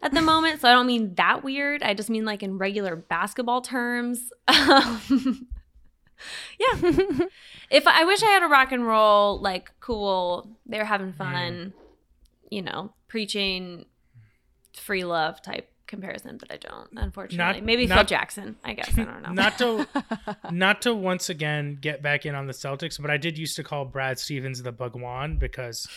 at 0.03 0.13
the 0.13 0.21
moment. 0.21 0.61
So 0.61 0.69
I 0.69 0.73
don't 0.73 0.89
mean 0.89 1.15
that 1.15 1.45
weird. 1.45 1.85
I 1.85 1.95
just 1.95 2.11
mean 2.11 2.25
like 2.25 2.43
in 2.43 2.59
regular 2.59 2.97
basketball 2.97 3.63
terms. 3.63 4.33
Um, 4.49 5.47
yeah. 6.59 6.91
if 7.71 7.87
I 7.87 8.05
wish 8.05 8.25
I 8.25 8.27
had 8.27 8.43
a 8.43 8.49
rock 8.49 8.73
and 8.73 8.85
roll, 8.85 9.41
like 9.41 9.71
cool, 9.79 10.51
they're 10.67 10.85
having 10.85 11.13
fun, 11.13 11.73
you 12.51 12.63
know, 12.63 12.93
preaching 13.07 13.87
free 14.75 15.05
love 15.05 15.41
type 15.41 15.71
comparison, 15.87 16.37
but 16.39 16.51
I 16.53 16.57
don't, 16.57 16.89
unfortunately. 16.97 17.61
Not- 17.61 17.65
Maybe 17.65 17.87
Phil 17.87 18.05
Jackson, 18.05 18.57
I 18.65 18.75
guess. 18.75 18.97
I 18.99 19.05
don't 19.05 19.23
know. 19.23 19.33
Not 19.33 19.59
to 19.59 19.87
not 20.51 20.83
to 20.83 20.95
once 20.95 21.29
again 21.29 21.79
get 21.81 22.03
back 22.03 22.27
in 22.27 22.35
on 22.35 22.47
the 22.47 22.53
Celtics, 22.53 23.01
but 23.01 23.11
I 23.11 23.17
did 23.17 23.39
used 23.39 23.57
to 23.57 23.63
call 23.65 23.85
Brad 23.85 24.19
Stevens 24.19 24.63
the 24.63 24.73
Bhagwan 24.73 25.37
because 25.37 25.89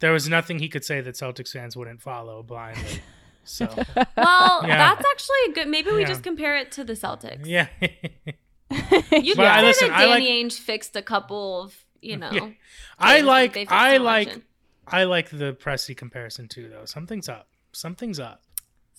there 0.00 0.12
was 0.12 0.28
nothing 0.28 0.58
he 0.58 0.68
could 0.68 0.84
say 0.84 1.00
that 1.00 1.14
Celtics 1.14 1.52
fans 1.52 1.76
wouldn't 1.76 2.00
follow 2.02 2.42
blindly. 2.42 3.00
So 3.44 3.64
well, 4.16 4.60
Yeah. 4.66 4.94
that's 4.94 5.04
actually 5.10 5.36
a 5.50 5.52
good. 5.54 5.68
Maybe 5.68 5.90
we 5.90 6.00
Yeah. 6.02 6.08
just 6.08 6.22
compare 6.22 6.56
it 6.56 6.70
to 6.72 6.84
the 6.84 6.92
Celtics. 6.94 7.46
yeah, 7.46 7.68
You 7.80 9.34
can 9.34 9.36
say 9.36 9.62
listen, 9.62 9.88
that 9.88 9.98
Danny 9.98 10.10
like- 10.10 10.22
Ainge 10.24 10.52
fixed 10.58 10.94
a 10.96 11.02
couple 11.02 11.62
of, 11.62 11.74
you 12.02 12.16
know. 12.16 12.30
Yeah. 12.30 12.50
I 12.98 13.20
like 13.22 13.56
I 13.70 13.96
like 13.96 14.26
election. 14.26 14.42
I 14.86 15.04
like 15.04 15.30
the 15.30 15.52
Presti 15.54 15.96
comparison 15.96 16.48
too, 16.48 16.68
though. 16.68 16.84
Something's 16.84 17.28
up. 17.28 17.48
Something's 17.72 18.18
up. 18.20 18.42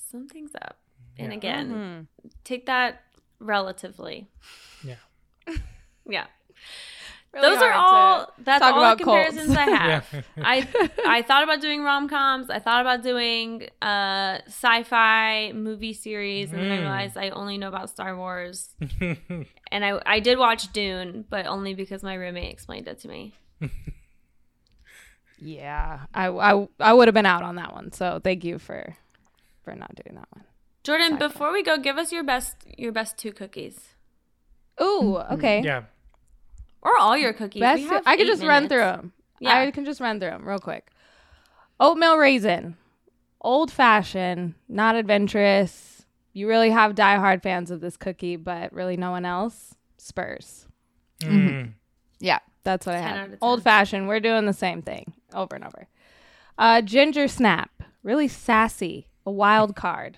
Something's 0.10 0.56
up. 0.62 0.78
And 1.18 1.32
Yeah. 1.32 1.38
again, 1.38 1.70
Mhm. 1.70 2.08
take 2.44 2.66
that 2.68 3.02
relatively. 3.40 4.28
Yeah. 4.84 4.96
Yeah. 6.10 6.26
Really 7.32 7.48
Those 7.54 7.62
are 7.62 7.74
all 7.74 8.34
that's 8.40 8.64
all 8.64 8.80
about 8.80 8.98
the 8.98 9.04
cults. 9.04 9.30
comparisons 9.30 9.56
I 9.56 9.66
have. 9.66 10.06
Yeah. 10.14 10.24
I 10.44 10.68
I 11.06 11.22
thought 11.22 11.44
about 11.44 11.62
doing 11.62 11.84
rom 11.84 12.10
coms. 12.10 12.50
I 12.50 12.58
thought 12.58 12.82
about 12.82 13.04
doing 13.04 13.68
uh 13.84 14.40
sci-fi 14.48 15.52
movie 15.54 15.94
series, 15.94 16.52
and 16.52 16.60
then 16.64 16.72
I 16.72 16.78
Mm. 16.78 16.82
realized 16.82 17.18
I 17.18 17.30
only 17.30 17.58
know 17.60 17.68
about 17.68 17.90
Star 17.92 18.18
Wars. 18.18 18.76
And 19.72 19.86
I 19.86 20.02
I 20.08 20.20
did 20.20 20.40
watch 20.40 20.74
Dune, 20.74 21.26
but 21.30 21.46
only 21.46 21.76
because 21.76 22.02
my 22.02 22.16
roommate 22.16 22.52
explained 22.52 22.88
it 22.88 22.98
to 23.02 23.08
me. 23.08 23.36
Yeah, 25.38 26.06
I 26.14 26.28
I, 26.28 26.68
I 26.80 26.94
would 26.94 27.08
have 27.08 27.16
been 27.16 27.26
out 27.28 27.44
on 27.44 27.56
that 27.56 27.74
one. 27.74 27.92
So 27.92 28.20
thank 28.24 28.44
you 28.44 28.58
for 28.60 28.96
for 29.70 29.76
not 29.76 29.94
doing 29.96 30.16
that 30.16 30.28
one. 30.32 30.44
Jordan, 30.84 31.14
Sci-fi. 31.14 31.28
before 31.28 31.52
we 31.52 31.64
go, 31.64 31.78
give 31.78 31.98
us 31.98 32.12
your 32.12 32.24
best 32.24 32.56
your 32.78 32.92
best 32.92 33.18
two 33.18 33.32
cookies. 33.32 33.90
Ooh, 34.82 35.18
okay. 35.32 35.62
yeah. 35.62 35.84
Or 36.82 36.98
all 36.98 37.18
your 37.18 37.34
cookies. 37.34 37.60
Best. 37.60 37.82
We 37.82 37.88
have 37.90 38.04
I 38.06 38.16
could 38.16 38.26
eight 38.26 38.32
just 38.32 38.44
run 38.44 38.70
through 38.70 38.80
them. 38.80 39.14
Yeah. 39.40 39.60
I 39.60 39.72
can 39.72 39.86
just 39.86 40.00
run 40.00 40.20
through 40.20 40.30
them 40.30 40.48
real 40.48 40.60
quick. 40.60 40.90
Oatmeal 41.80 42.18
raisin, 42.18 42.78
old 43.42 43.72
fashioned, 43.72 44.56
not 44.68 44.96
adventurous. 44.96 46.06
You 46.34 46.48
really 46.48 46.70
have 46.70 46.96
diehard 46.96 47.42
fans 47.42 47.72
of 47.72 47.82
this 47.82 47.98
cookie, 47.98 48.36
but 48.36 48.74
really 48.74 48.98
no 48.98 49.12
one 49.12 49.26
else. 49.26 49.76
Spurs. 49.98 50.68
Mm. 51.22 51.74
Yeah. 52.20 52.40
That's 52.64 52.86
what 52.86 52.96
I 52.96 53.00
10 53.00 53.08
had. 53.08 53.18
out 53.18 53.24
of 53.26 53.30
10. 53.32 53.38
Old 53.42 53.64
fashioned. 53.64 54.08
We're 54.08 54.20
doing 54.20 54.46
the 54.46 54.54
same 54.54 54.82
thing 54.82 55.14
over 55.34 55.56
and 55.56 55.66
over. 55.66 55.88
Uh, 56.58 56.82
ginger 56.82 57.28
snap, 57.28 57.84
really 58.04 58.28
sassy, 58.28 59.09
a 59.30 59.32
wild 59.32 59.76
card. 59.76 60.18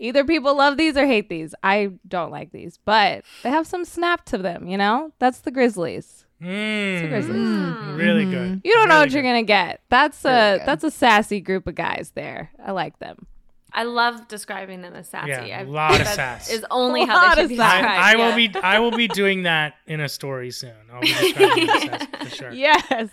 Either 0.00 0.24
people 0.24 0.56
love 0.56 0.76
these 0.76 0.96
or 0.96 1.06
hate 1.06 1.28
these. 1.28 1.54
I 1.62 1.90
don't 2.06 2.30
like 2.30 2.52
these, 2.52 2.78
but 2.84 3.24
they 3.42 3.50
have 3.50 3.66
some 3.66 3.84
snap 3.84 4.24
to 4.26 4.38
them. 4.38 4.68
You 4.68 4.76
know, 4.76 5.12
that's 5.18 5.40
the 5.40 5.50
Grizzlies. 5.50 6.24
It's 6.40 7.26
the 7.26 7.32
Mm. 7.32 7.96
Really 7.98 8.24
good. 8.24 8.60
You 8.64 8.72
don't 8.74 8.88
know 8.88 8.94
Really 8.96 9.06
what 9.06 9.12
you're 9.12 9.22
gonna 9.24 9.42
get. 9.42 9.80
That's 9.88 10.24
Really 10.24 10.36
a 10.36 10.58
good. 10.58 10.66
that's 10.68 10.84
a 10.84 10.90
sassy 10.92 11.40
group 11.40 11.66
of 11.66 11.74
guys 11.74 12.12
there. 12.14 12.50
I 12.64 12.70
like 12.70 12.98
them. 13.00 13.26
I 13.72 13.82
love 13.82 14.28
describing 14.28 14.80
them 14.82 14.94
as 14.94 15.08
sassy. 15.08 15.30
Yeah, 15.48 15.58
I- 15.58 15.62
a 15.62 15.64
lot 15.64 15.92
of 15.92 16.06
that 16.06 16.14
sass. 16.14 16.48
Is 16.50 16.64
only 16.70 17.02
A 17.02 17.06
how 17.06 17.14
lot 17.16 17.34
they 17.36 17.42
should 17.42 17.44
of 17.44 17.48
be 17.50 17.56
described. 17.56 17.86
I, 17.86 18.12
I 18.12 18.16
will 18.16 18.38
yeah. 18.38 18.48
be 18.52 18.60
I 18.62 18.78
will 18.78 18.90
be 18.92 19.08
doing 19.08 19.42
that 19.42 19.74
in 19.88 20.00
a 20.00 20.08
story 20.08 20.50
soon. 20.52 20.72
I'll 20.92 21.00
be 21.00 21.08
describing 21.08 21.66
this 21.66 21.84
as- 21.90 22.06
for 22.30 22.30
sure. 22.36 22.52
Yes, 22.52 23.10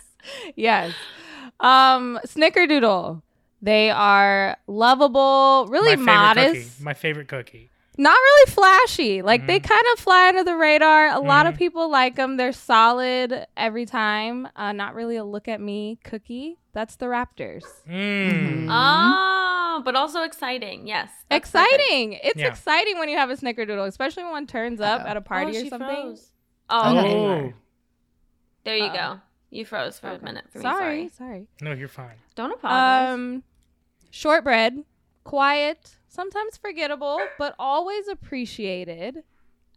yes. 0.54 0.92
Um, 1.58 2.18
Snickerdoodle. 2.26 3.22
They 3.66 3.90
are 3.90 4.56
lovable, 4.68 5.66
really 5.68 5.96
My 5.96 5.96
favorite 5.96 6.04
modest, 6.06 6.54
cookie. 6.76 6.84
My 6.84 6.94
favorite 6.94 7.28
cookie. 7.28 7.70
not 7.98 8.12
really 8.16 8.50
flashy. 8.52 9.22
Like 9.22 9.46
they 9.48 9.58
Mhm. 9.58 9.64
kind 9.68 9.84
of 9.92 9.98
fly 9.98 10.28
under 10.28 10.44
the 10.44 10.54
radar. 10.54 11.08
A 11.08 11.18
lot 11.18 11.46
of 11.46 11.54
Mhm. 11.54 11.58
people 11.58 11.88
like 11.90 12.14
them. 12.14 12.36
They're 12.36 12.52
solid 12.52 13.46
every 13.56 13.84
time. 13.86 14.48
Uh, 14.54 14.70
not 14.72 14.94
really 14.94 15.16
a 15.16 15.24
look 15.24 15.48
at 15.48 15.60
me 15.60 15.98
cookie. 16.04 16.58
That's 16.74 16.94
the 16.96 17.06
Raptors. 17.06 17.64
Mm. 17.88 18.68
Oh, 18.70 19.82
but 19.84 19.96
also 19.96 20.22
exciting. 20.22 20.86
Yes. 20.86 21.10
that's 21.28 21.50
perfect. 21.50 21.72
exciting! 21.74 22.12
It's 22.22 22.36
Yeah. 22.40 22.48
exciting 22.48 22.98
when 22.98 23.08
you 23.08 23.16
have 23.16 23.30
a 23.30 23.34
Snickerdoodle, 23.34 23.86
especially 23.88 24.22
when 24.24 24.32
one 24.32 24.46
turns 24.46 24.80
up 24.80 25.00
Uh-oh. 25.00 25.08
at 25.08 25.16
a 25.16 25.20
party 25.22 25.56
oh, 25.58 25.62
or 25.62 25.68
something. 25.68 25.88
Froze. 25.88 26.32
Oh, 26.70 26.98
okay. 26.98 27.14
Oh 27.14 27.52
There 28.64 28.76
you 28.76 28.84
Uh-oh. 28.84 29.14
go. 29.14 29.20
You 29.50 29.64
froze 29.64 29.98
for 29.98 30.08
a 30.10 30.18
minute 30.22 30.44
for 30.50 30.58
me. 30.58 30.62
Sorry, 30.62 31.08
Sorry. 31.08 31.08
sorry. 31.08 31.46
no, 31.62 31.72
you're 31.72 31.88
fine. 31.88 32.16
Don't 32.34 32.52
apologize. 32.52 33.14
Um, 33.14 33.42
shortbread, 34.16 34.82
quiet, 35.24 35.96
sometimes 36.08 36.56
forgettable, 36.56 37.20
but 37.38 37.54
always 37.58 38.08
appreciated 38.08 39.22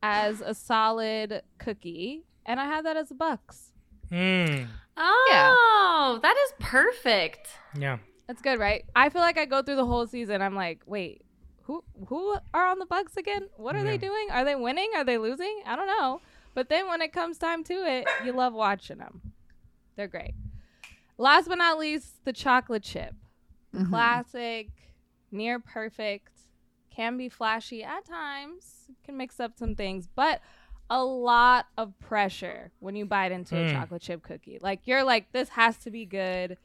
as 0.02 0.40
a 0.42 0.54
solid 0.54 1.44
cookie. 1.58 2.24
And 2.46 2.60
I 2.60 2.66
have 2.66 2.86
that 2.86 2.96
as 2.98 3.12
a 3.12 3.16
Bucks. 3.16 3.74
Mm, 4.12 4.68
Oh, 4.98 6.20
that 6.22 6.36
is 6.46 6.54
perfect. 6.60 7.50
yeah. 7.78 7.98
That's 8.28 8.42
good, 8.42 8.60
right? 8.60 8.86
I 8.96 9.10
feel 9.10 9.22
like 9.22 9.38
I 9.38 9.46
go 9.46 9.62
through 9.62 9.76
the 9.78 9.86
whole 9.86 10.06
season. 10.08 10.42
I'm 10.42 10.56
like, 10.56 10.82
wait, 10.86 11.24
who 11.64 11.84
who 12.08 12.36
are 12.54 12.68
on 12.68 12.80
the 12.80 12.86
Bucks 12.86 13.18
again? 13.18 13.50
What 13.58 13.76
are 13.76 13.80
Yeah. 13.80 13.92
they 13.92 13.98
doing? 13.98 14.28
Are 14.32 14.46
they 14.46 14.56
winning? 14.56 14.92
Are 14.96 15.04
they 15.04 15.18
losing? 15.18 15.62
I 15.66 15.76
don't 15.76 15.88
know. 15.88 16.22
But 16.54 16.70
then 16.70 16.88
when 16.88 17.02
it 17.02 17.12
comes 17.14 17.38
time 17.38 17.64
to 17.66 17.74
it, 17.74 18.08
you 18.24 18.32
love 18.34 18.54
watching 18.54 18.98
them. 18.98 19.22
They're 19.96 20.08
great. 20.08 20.34
Last 21.18 21.48
but 21.48 21.58
not 21.58 21.78
least, 21.80 22.24
the 22.26 22.34
chocolate 22.34 22.84
chip. 22.84 23.14
The 23.74 23.80
Mhm. 23.80 23.90
classic, 23.90 24.70
near 25.32 25.60
perfect, 25.60 26.32
can 26.90 27.18
be 27.18 27.30
flashy 27.30 27.84
at 27.84 28.06
times, 28.06 28.90
can 29.04 29.16
mix 29.16 29.40
up 29.40 29.58
some 29.58 29.76
things, 29.76 30.08
but 30.08 30.42
a 30.90 31.04
lot 31.04 31.68
of 31.78 31.98
pressure 32.00 32.72
when 32.80 32.96
you 32.96 33.06
bite 33.06 33.32
into 33.32 33.56
a 33.56 33.60
Mm. 33.66 33.72
chocolate 33.74 34.02
chip 34.02 34.24
cookie. 34.24 34.58
Like 34.60 34.88
you're 34.88 35.04
like, 35.04 35.32
this 35.32 35.50
has 35.50 35.78
to 35.80 35.92
be 35.92 36.06
good. 36.06 36.58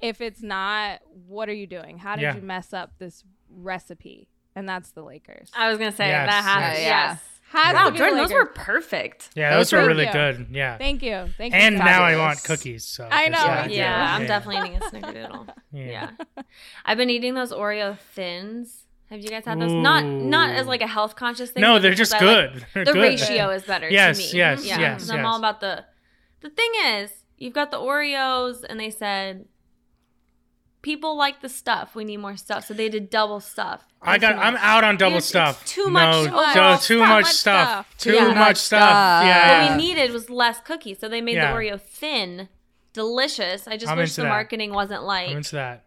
If 0.00 0.20
it's 0.20 0.42
not, 0.42 1.00
what 1.26 1.48
are 1.48 1.54
you 1.54 1.66
doing? 1.66 1.98
How 1.98 2.16
did 2.16 2.22
Yeah. 2.22 2.34
you 2.36 2.42
mess 2.42 2.72
up 2.74 2.98
this 2.98 3.24
recipe? 3.48 4.28
And 4.54 4.68
that's 4.68 4.90
the 4.90 5.02
Lakers. 5.02 5.50
I 5.54 5.68
was 5.70 5.78
gonna 5.78 5.90
say 5.92 6.08
Yes, 6.08 6.28
that 6.28 6.44
has 6.44 6.78
yes. 6.78 6.82
yes. 6.82 7.40
Has 7.52 7.74
Wow, 7.74 7.84
to 7.86 7.90
be 7.92 7.98
the 7.98 8.04
Jordan, 8.04 8.16
those 8.18 8.32
were 8.32 8.46
perfect. 8.46 9.28
Yeah, 9.34 9.50
Those 9.56 9.70
those 9.70 9.72
were 9.74 9.82
were 9.82 9.88
really 9.88 10.06
good. 10.06 10.38
good. 10.38 10.46
Yeah. 10.52 10.78
Thank 10.78 11.02
you. 11.02 11.26
Thank 11.36 11.52
you. 11.54 11.60
And 11.60 11.76
now 11.78 12.02
I 12.02 12.16
want 12.16 12.42
cookies. 12.44 12.84
So 12.84 13.06
I 13.10 13.28
know, 13.28 13.44
yeah, 13.44 13.66
me. 13.66 13.76
Yeah, 13.76 14.14
I'm 14.16 14.26
definitely 14.26 14.70
eating 14.70 14.82
a 14.82 14.84
snickerdoodle. 14.86 15.48
Yeah. 15.72 16.10
Yeah. 16.36 16.42
I've 16.86 16.96
been 16.98 17.10
eating 17.10 17.34
those 17.34 17.52
Oreo 17.52 17.98
thins. 18.14 18.84
Have 19.10 19.20
you 19.20 19.28
guys 19.28 19.44
had 19.44 19.60
those? 19.60 19.70
Not 19.72 20.04
not 20.04 20.50
as 20.50 20.66
like 20.66 20.80
a 20.80 20.86
health 20.86 21.16
conscious 21.16 21.50
thing. 21.50 21.60
No, 21.60 21.78
they're 21.78 21.92
just 21.94 22.14
I 22.14 22.24
like- 22.24 22.52
good. 22.52 22.66
They're 22.74 22.84
the 22.86 22.92
good. 22.92 23.02
ratio 23.02 23.50
is 23.50 23.62
better 23.64 23.88
Yes, 23.90 24.16
to 24.18 24.32
me. 24.34 24.38
yes, 24.38 24.64
yeah, 24.66 24.80
yes, 24.80 25.00
'cause 25.00 25.10
I'm 25.10 25.26
all 25.26 25.36
about 25.38 25.60
the. 25.60 25.84
The 26.40 26.48
thing 26.50 26.72
is, 26.86 27.10
you've 27.36 27.52
got 27.52 27.70
the 27.70 27.76
Oreos, 27.78 28.64
and 28.68 28.80
they 28.80 28.90
said 28.90 29.44
people 30.82 31.16
like 31.16 31.40
the 31.40 31.48
stuff. 31.48 31.94
We 31.94 32.04
need 32.04 32.18
more 32.18 32.36
stuff, 32.36 32.66
so 32.66 32.74
they 32.74 32.88
did 32.88 33.08
double 33.08 33.40
stuff. 33.40 33.84
I 34.02 34.18
got. 34.18 34.36
I'm 34.36 34.56
out 34.56 34.82
on 34.84 34.96
double 34.96 35.16
It's- 35.18 35.28
stuff. 35.28 35.62
it's 35.62 35.72
too 35.72 35.88
much 35.88 36.12
No, 36.12 36.20
overall 36.22 36.42
no, 36.46 36.50
stuff. 36.50 36.82
too 36.84 36.94
Too 36.94 37.00
much 37.00 37.08
much 37.08 37.26
stuff. 37.26 37.68
stuff. 37.68 37.98
Too 37.98 38.12
Yeah. 38.14 38.24
much 38.28 38.36
Much 38.36 38.56
stuff. 38.58 38.80
stuff. 38.90 39.24
Yeah. 39.24 39.62
What 39.62 39.70
we 39.70 39.82
needed 39.82 40.12
was 40.12 40.28
less 40.28 40.60
cookies, 40.60 40.98
so 40.98 41.08
they 41.08 41.20
made 41.20 41.36
Yeah. 41.36 41.52
the 41.52 41.58
Oreo 41.58 41.80
thin, 41.80 42.48
delicious. 42.92 43.66
I 43.68 43.76
just 43.76 43.90
I'm 43.92 43.98
wish 43.98 44.10
into 44.10 44.16
the 44.16 44.22
that. 44.22 44.28
marketing 44.30 44.72
wasn't 44.74 45.04
like 45.04 45.30
I'm 45.30 45.36
into 45.38 45.56
that. 45.56 45.84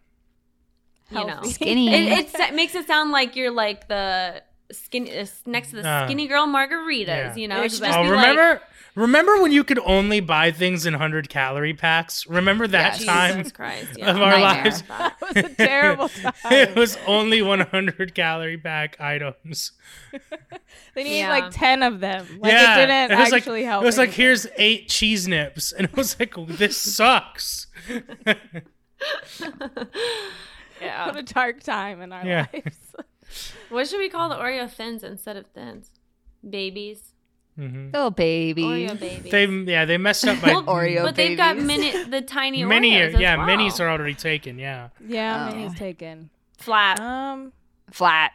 you 1.11 1.17
know. 1.25 1.27
Healthy. 1.27 1.49
Skinny. 1.51 1.93
It, 1.93 2.19
it 2.19 2.29
sa- 2.29 2.51
makes 2.51 2.73
it 2.73 2.87
sound 2.87 3.11
like 3.11 3.35
you're 3.35 3.51
like 3.51 3.87
the 3.87 4.41
skinny 4.71 5.19
uh, 5.19 5.25
next 5.45 5.69
to 5.71 5.75
the 5.77 5.87
Uh, 5.87 6.07
skinny 6.07 6.27
girl 6.27 6.47
margaritas. 6.47 7.07
yeah. 7.07 7.35
You 7.35 7.47
know, 7.47 7.57
it 7.57 7.71
should 7.71 7.81
just 7.81 7.83
Exactly. 7.83 8.07
Oh, 8.07 8.11
be 8.11 8.15
like, 8.15 8.27
remember? 8.29 8.61
Remember 8.95 9.41
when 9.41 9.51
you 9.51 9.63
could 9.63 9.79
only 9.85 10.19
buy 10.19 10.51
things 10.51 10.85
in 10.85 10.93
hundred 10.95 11.29
calorie 11.29 11.73
packs? 11.73 12.25
Remember 12.27 12.65
that 12.67 12.99
Yes. 12.99 13.05
time 13.05 13.37
Jesus 13.37 13.51
Christ, 13.51 13.97
yeah. 13.97 14.09
of 14.11 14.21
our 14.21 14.31
Nightmare. 14.39 14.63
lives? 14.63 14.81
That 14.83 15.15
was 15.21 15.35
a 15.37 15.49
terrible 15.55 16.09
time. 16.09 16.33
it 16.45 16.75
was 16.75 16.97
only 17.05 17.41
100 17.41 18.15
calorie 18.15 18.57
pack 18.57 18.99
items. 18.99 19.71
They 20.93 21.03
needed 21.03 21.17
Yeah. 21.19 21.29
like 21.29 21.51
ten 21.51 21.83
of 21.83 21.99
them. 21.99 22.25
Like 22.39 22.51
yeah, 22.53 22.77
it 22.77 22.87
didn't 22.87 23.19
was 23.19 23.33
actually 23.33 23.61
like, 23.61 23.65
help. 23.69 23.83
It 23.83 23.85
was 23.85 23.97
like 23.97 24.11
here's 24.11 24.47
eight 24.57 24.87
cheese 24.87 25.27
nips, 25.27 25.73
and 25.73 25.85
it 25.85 25.95
was 25.95 26.17
like 26.19 26.37
oh, 26.37 26.45
this 26.45 26.77
sucks. 26.77 27.67
yeah. 30.81 31.07
what 31.07 31.17
a 31.17 31.23
dark 31.23 31.61
time 31.63 32.01
in 32.01 32.11
our 32.13 32.25
Yeah. 32.25 32.45
lives. 32.53 32.77
What 33.69 33.87
should 33.87 33.99
we 33.99 34.09
call 34.09 34.29
the 34.29 34.35
Oreo 34.35 34.69
thins 34.69 35.03
instead 35.03 35.35
of 35.35 35.47
thins? 35.47 35.91
Babies. 36.47 37.13
Mhm. 37.59 37.93
Little 37.93 38.11
baby. 38.11 38.63
Oreo 38.63 38.99
babies. 38.99 39.31
They 39.31 39.45
yeah 39.45 39.85
they 39.85 39.97
messed 39.97 40.27
up 40.27 40.41
by 40.41 40.49
Well, 40.49 40.63
Oreo 40.75 41.03
but 41.03 41.15
they've 41.15 41.37
got 41.37 41.55
babies. 41.55 41.67
mini 41.67 42.03
the 42.03 42.21
tiny 42.21 42.63
mini 42.65 42.91
Oreos 42.91 43.17
yeah 43.19 43.37
well. 43.37 43.47
minis 43.47 43.79
are 43.79 43.89
already 43.89 44.13
taken 44.13 44.59
yeah 44.59 44.89
yeah, 45.07 45.49
Oh. 45.51 45.55
minis 45.55 45.77
taken. 45.77 46.29
flat. 46.57 46.99
Um, 46.99 47.53
Flat. 47.91 48.31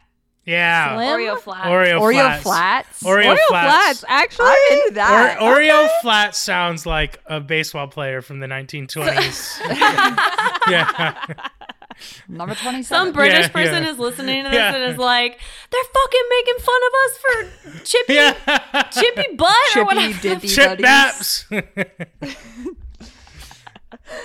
yeah 0.47 0.95
Slim? 0.97 1.09
Oreo 1.21 1.39
flat. 1.39 1.65
Oreo, 1.67 2.01
Oreo 2.01 2.41
flats. 2.41 2.43
flats. 2.43 3.03
Oreo, 3.03 3.35
Oreo 3.35 3.49
flats. 3.49 4.01
flats. 4.01 4.05
Actually, 4.09 4.47
I'm 4.49 4.79
into 4.79 4.95
that. 4.95 5.39
Or, 5.43 5.55
Oreo 5.57 5.89
flat 6.01 6.35
sounds 6.35 6.87
like 6.87 7.21
a 7.27 7.41
baseball 7.41 7.89
player 7.89 8.23
from 8.23 8.39
the 8.41 8.47
1920s. 8.47 9.61
yeah. 10.71 11.25
Number 12.29 12.55
27. 12.55 12.85
Some 12.85 13.13
British 13.13 13.47
Yeah, 13.47 13.49
person 13.49 13.83
yeah. 13.85 13.91
is 13.91 13.99
listening 13.99 14.45
to 14.45 14.51
this 14.51 14.57
Yeah. 14.57 14.75
and 14.75 14.93
is 14.93 14.99
like, 14.99 15.39
they're 15.71 15.83
fucking 15.95 16.27
making 16.31 16.59
fun 16.61 16.81
of 16.87 16.93
us 17.05 17.19
for 17.19 17.83
chippy, 17.85 18.15
yeah. 18.15 18.83
chippy 18.91 19.35
butt 19.37 19.55
or 19.55 19.73
Chippy 19.73 19.85
whatever. 19.85 20.21
dippy 20.21 20.49
Chip 20.49 20.79
buddies. 20.79 21.47
Baps. 21.51 22.35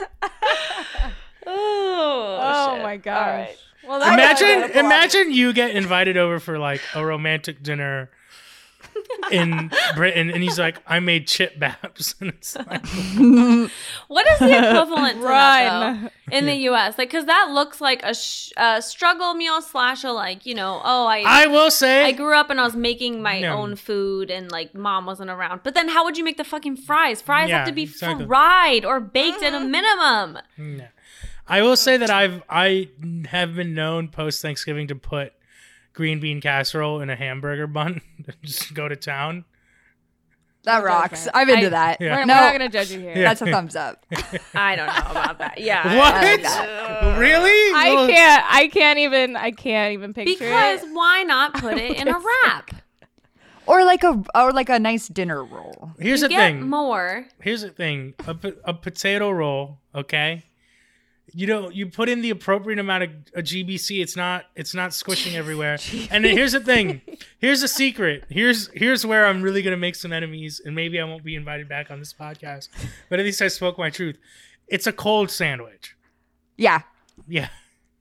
Oh, 1.48 2.40
Oh 2.78 2.82
my 2.84 2.98
gosh. 2.98 3.16
All 3.28 3.38
right. 3.38 3.58
Well, 3.88 4.14
imagine 4.14 4.72
imagine 4.78 5.32
you 5.32 5.54
get 5.54 5.76
invited 5.76 6.18
over 6.18 6.40
for 6.40 6.58
like 6.58 6.82
a 6.96 7.06
romantic 7.06 7.62
dinner 7.62 8.10
in 9.32 9.72
Britain 9.96 10.30
and 10.30 10.44
he's 10.44 10.60
like, 10.60 10.82
I 10.88 11.00
made 11.00 11.28
chip 11.28 11.60
baps 11.60 12.16
and 12.22 12.30
it's 12.32 12.56
like 12.56 12.86
What 14.08 14.28
is 14.28 14.40
the 14.40 14.70
equivalent 14.70 15.22
to 15.22 15.28
that, 15.28 16.12
though, 16.30 16.38
in 16.38 16.46
the 16.46 16.56
U.S.? 16.56 16.98
Like, 16.98 17.10
because 17.10 17.26
that 17.26 17.50
looks 17.52 17.82
like 17.82 18.02
a, 18.04 18.14
sh- 18.14 18.52
a 18.58 18.82
struggle 18.82 19.34
meal 19.34 19.62
slash 19.62 20.04
a 20.04 20.12
like, 20.12 20.46
you 20.46 20.56
know, 20.56 20.82
oh, 20.84 21.06
I 21.06 21.24
I 21.26 21.48
will 21.48 21.72
say 21.72 22.04
I 22.06 22.12
grew 22.12 22.36
up 22.36 22.50
and 22.50 22.60
I 22.60 22.64
was 22.64 22.76
making 22.76 23.22
my 23.22 23.42
No. 23.42 23.58
own 23.58 23.76
food 23.76 24.30
and 24.32 24.52
like 24.52 24.74
mom 24.76 25.06
wasn't 25.06 25.30
around. 25.30 25.62
But 25.64 25.74
then 25.74 25.90
how 25.90 26.04
would 26.04 26.18
you 26.18 26.24
make 26.24 26.38
the 26.38 26.44
fucking 26.44 26.78
fries? 26.78 27.22
Fries 27.22 27.50
Yeah, 27.50 27.60
have 27.60 27.68
to 27.68 27.74
be 27.74 27.84
exactly. 27.84 28.26
fried 28.26 28.86
or 28.86 29.00
baked 29.00 29.44
at 29.44 29.54
a 29.54 29.58
mm-hmm. 29.58 29.72
minimum. 29.72 30.40
No. 30.58 30.88
I 31.48 31.62
will 31.62 31.76
say 31.78 31.98
that 31.98 32.10
I've 32.10 32.42
I 32.50 32.90
have 33.28 33.56
been 33.56 33.74
known 33.74 34.10
post 34.10 34.42
Thanksgiving 34.42 34.88
to 34.88 34.96
put 34.96 35.34
green 35.96 36.20
bean 36.20 36.42
casserole 36.42 37.02
in 37.02 37.10
a 37.10 37.16
hamburger 37.16 37.66
bun 37.68 38.02
and 38.18 38.36
just 38.44 38.74
go 38.74 38.88
to 38.88 38.96
town. 38.96 39.46
That 40.64 40.84
rocks. 40.84 41.28
I'm 41.34 41.48
into 41.50 41.68
I- 41.68 41.70
that. 41.70 42.02
Yeah. 42.02 42.16
We're, 42.16 42.22
we're 42.22 42.26
not 42.26 42.52
gonna 42.52 42.70
judge 42.70 42.92
you 42.92 43.00
here. 43.00 43.14
Yeah. 43.16 43.24
that's 43.24 43.42
a 43.42 43.46
thumbs 43.46 43.76
up. 43.76 44.04
I 44.56 44.76
don't 44.76 44.88
know 44.88 45.12
about 45.12 45.38
that. 45.40 45.60
Yeah. 45.60 45.96
What? 45.96 46.16
like 46.16 46.42
that. 46.42 47.18
really? 47.20 47.74
I 47.76 47.94
Well, 47.96 48.08
can't. 48.08 48.44
I 48.50 48.68
can't 48.68 48.98
even. 49.00 49.36
I 49.36 49.52
can't 49.52 49.94
even 49.94 50.14
picture 50.14 50.32
it. 50.32 50.40
Because 50.40 50.84
it. 50.84 50.90
why 50.92 51.22
not 51.24 51.54
put 51.54 51.78
it 51.78 51.96
in 51.98 52.08
a 52.08 52.20
wrap? 52.20 52.72
Or 53.68 53.84
like 53.86 54.04
a 54.04 54.24
or 54.36 54.52
like 54.54 54.70
a 54.70 54.80
nice 54.80 55.08
dinner 55.08 55.44
roll. 55.44 55.92
Here's 56.00 56.22
you 56.22 56.28
the 56.28 56.34
get 56.34 56.54
thing. 56.54 56.68
more. 56.70 57.26
Here's 57.42 57.62
the 57.62 57.70
thing. 57.70 58.14
A, 58.28 58.36
a 58.66 58.74
potato 58.74 59.30
roll, 59.32 59.80
okay? 59.94 60.46
You 61.38 61.48
know, 61.48 61.70
you 61.70 61.88
put 61.88 62.08
in 62.08 62.22
the 62.22 62.30
appropriate 62.30 62.80
amount 62.80 63.04
of 63.04 63.10
uh, 63.10 63.40
a 63.40 63.44
GBC. 63.44 64.02
It's 64.02 64.16
not. 64.16 64.46
It's 64.56 64.74
not 64.74 64.94
squishing 64.94 65.36
everywhere. 65.44 65.78
And 66.10 66.24
then 66.24 66.36
here's 66.36 66.54
the 66.54 66.62
thing. 66.62 67.02
Here's 67.40 67.60
the 67.62 67.68
secret. 67.68 68.24
Here's 68.30 68.70
here's 68.70 69.06
where 69.06 69.26
I'm 69.26 69.42
really 69.42 69.62
gonna 69.62 69.76
make 69.78 69.96
some 69.96 70.14
enemies, 70.14 70.62
and 70.64 70.74
maybe 70.74 71.00
I 71.00 71.04
won't 71.04 71.24
be 71.24 71.36
invited 71.36 71.68
back 71.68 71.92
on 71.92 72.00
this 72.00 72.14
podcast. 72.14 72.70
But 73.10 73.20
at 73.20 73.26
least 73.26 73.42
I 73.42 73.50
spoke 73.50 73.78
my 73.78 73.90
truth. 73.90 74.18
It's 74.68 74.88
a 74.88 74.94
cold 74.94 75.30
sandwich. 75.30 75.96
Yeah. 76.58 76.82
Yeah, 77.28 77.50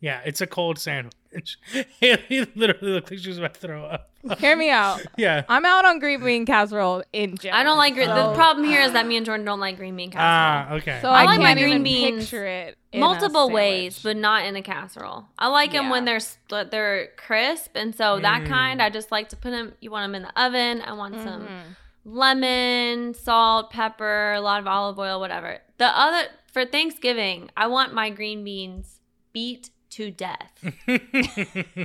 yeah. 0.05 0.20
It's 0.24 0.40
a 0.40 0.47
cold 0.47 0.78
sandwich. 0.78 1.59
Haley 2.01 2.47
literally 2.55 2.93
looked 2.93 3.10
like 3.10 3.20
she 3.20 3.28
was 3.28 3.39
about 3.39 3.55
to 3.55 3.60
throw 3.60 3.85
up. 3.85 4.10
Hear 4.39 4.56
me 4.56 4.70
out. 4.70 5.01
Yeah. 5.16 5.43
I'm 5.48 5.64
out 5.64 5.85
on 5.85 5.98
green 5.98 6.20
bean 6.22 6.47
casserole 6.47 7.02
in 7.12 7.36
general. 7.36 7.60
I 7.60 7.64
don't 7.64 7.76
like 7.78 7.94
green. 7.94 8.06
So- 8.09 8.28
The 8.31 8.35
problem 8.35 8.64
here 8.66 8.81
is 8.82 8.93
that 8.93 9.06
me 9.06 9.16
and 9.16 9.26
Jordan 9.26 9.44
don't 9.44 9.60
like 9.60 9.76
green 9.76 9.97
bean 9.97 10.10
casserole. 10.10 10.70
Ah, 10.70 10.74
okay. 10.78 10.98
So 11.02 11.09
I 11.10 11.22
I, 11.22 11.24
like 11.24 11.39
my 11.40 11.47
can't 11.47 11.59
green 11.60 11.70
even 11.72 11.82
beans 11.82 12.24
picture 12.24 12.47
it. 12.47 12.76
in 12.93 13.01
Multiple 13.01 13.47
sandwich. 13.47 13.55
ways, 13.55 14.01
but 14.02 14.16
not 14.16 14.44
in 14.44 14.55
a 14.56 14.62
casserole. 14.62 15.26
I 15.39 15.48
like 15.48 15.72
them 15.72 15.90
when 15.90 16.05
they're 16.05 16.20
split, 16.20 16.70
they're 16.70 17.09
crisp, 17.16 17.70
and 17.74 17.94
so 17.94 18.20
that 18.20 18.43
Mm. 18.43 18.47
kind 18.48 18.81
I 18.82 18.89
just 18.90 19.10
like 19.10 19.28
to 19.31 19.36
put 19.36 19.51
them. 19.51 19.72
You 19.81 19.90
want 19.90 20.05
them 20.05 20.14
in 20.14 20.22
the 20.22 20.40
oven. 20.40 20.82
I 20.86 20.93
want 20.93 21.14
some 21.16 21.43
Mhm. 21.48 21.62
lemon, 22.05 23.14
salt, 23.14 23.70
pepper, 23.70 24.32
a 24.32 24.40
lot 24.40 24.60
of 24.60 24.66
olive 24.66 24.98
oil, 24.98 25.20
whatever. 25.20 25.59
The 25.78 25.86
other 25.86 26.28
for 26.52 26.64
Thanksgiving, 26.64 27.51
I 27.56 27.66
want 27.66 27.93
my 27.93 28.09
green 28.10 28.44
beans 28.44 29.01
beat 29.32 29.70
to 29.95 30.11
death 30.11 30.53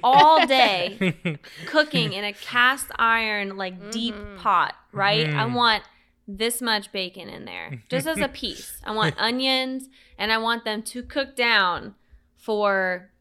all 0.04 0.46
day, 0.48 1.40
cooking 1.66 2.14
in 2.14 2.24
a 2.24 2.34
cast 2.34 2.88
iron 2.98 3.58
like 3.58 3.92
deep 3.92 4.16
pot. 4.38 4.76
Right? 4.92 5.28
I 5.28 5.46
Mhm. 5.46 5.54
want 5.54 5.84
this 6.28 6.62
much 6.62 6.92
bacon 6.92 7.28
in 7.30 7.46
there, 7.46 7.82
just 7.90 8.06
as 8.08 8.20
a 8.20 8.28
piece. 8.28 8.80
I 8.84 8.92
want 8.92 9.16
onions, 9.20 9.90
and 10.18 10.32
I 10.32 10.38
want 10.38 10.64
them 10.66 10.84
to 10.84 11.02
cook 11.04 11.36
down 11.36 11.96
for 12.36 13.12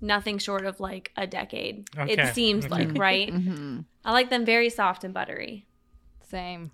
nothing 0.00 0.38
short 0.38 0.66
of 0.66 0.80
like 0.80 1.12
a 1.16 1.26
decade. 1.26 1.88
Okay. 1.96 2.12
It 2.12 2.34
seems 2.34 2.68
like 2.68 2.88
Okay. 2.90 2.98
right. 2.98 3.30
hmm 3.30 3.80
I 4.04 4.12
like 4.12 4.28
them 4.28 4.44
very 4.44 4.68
soft 4.68 5.02
and 5.04 5.14
buttery, 5.14 5.66
Same. 6.28 6.72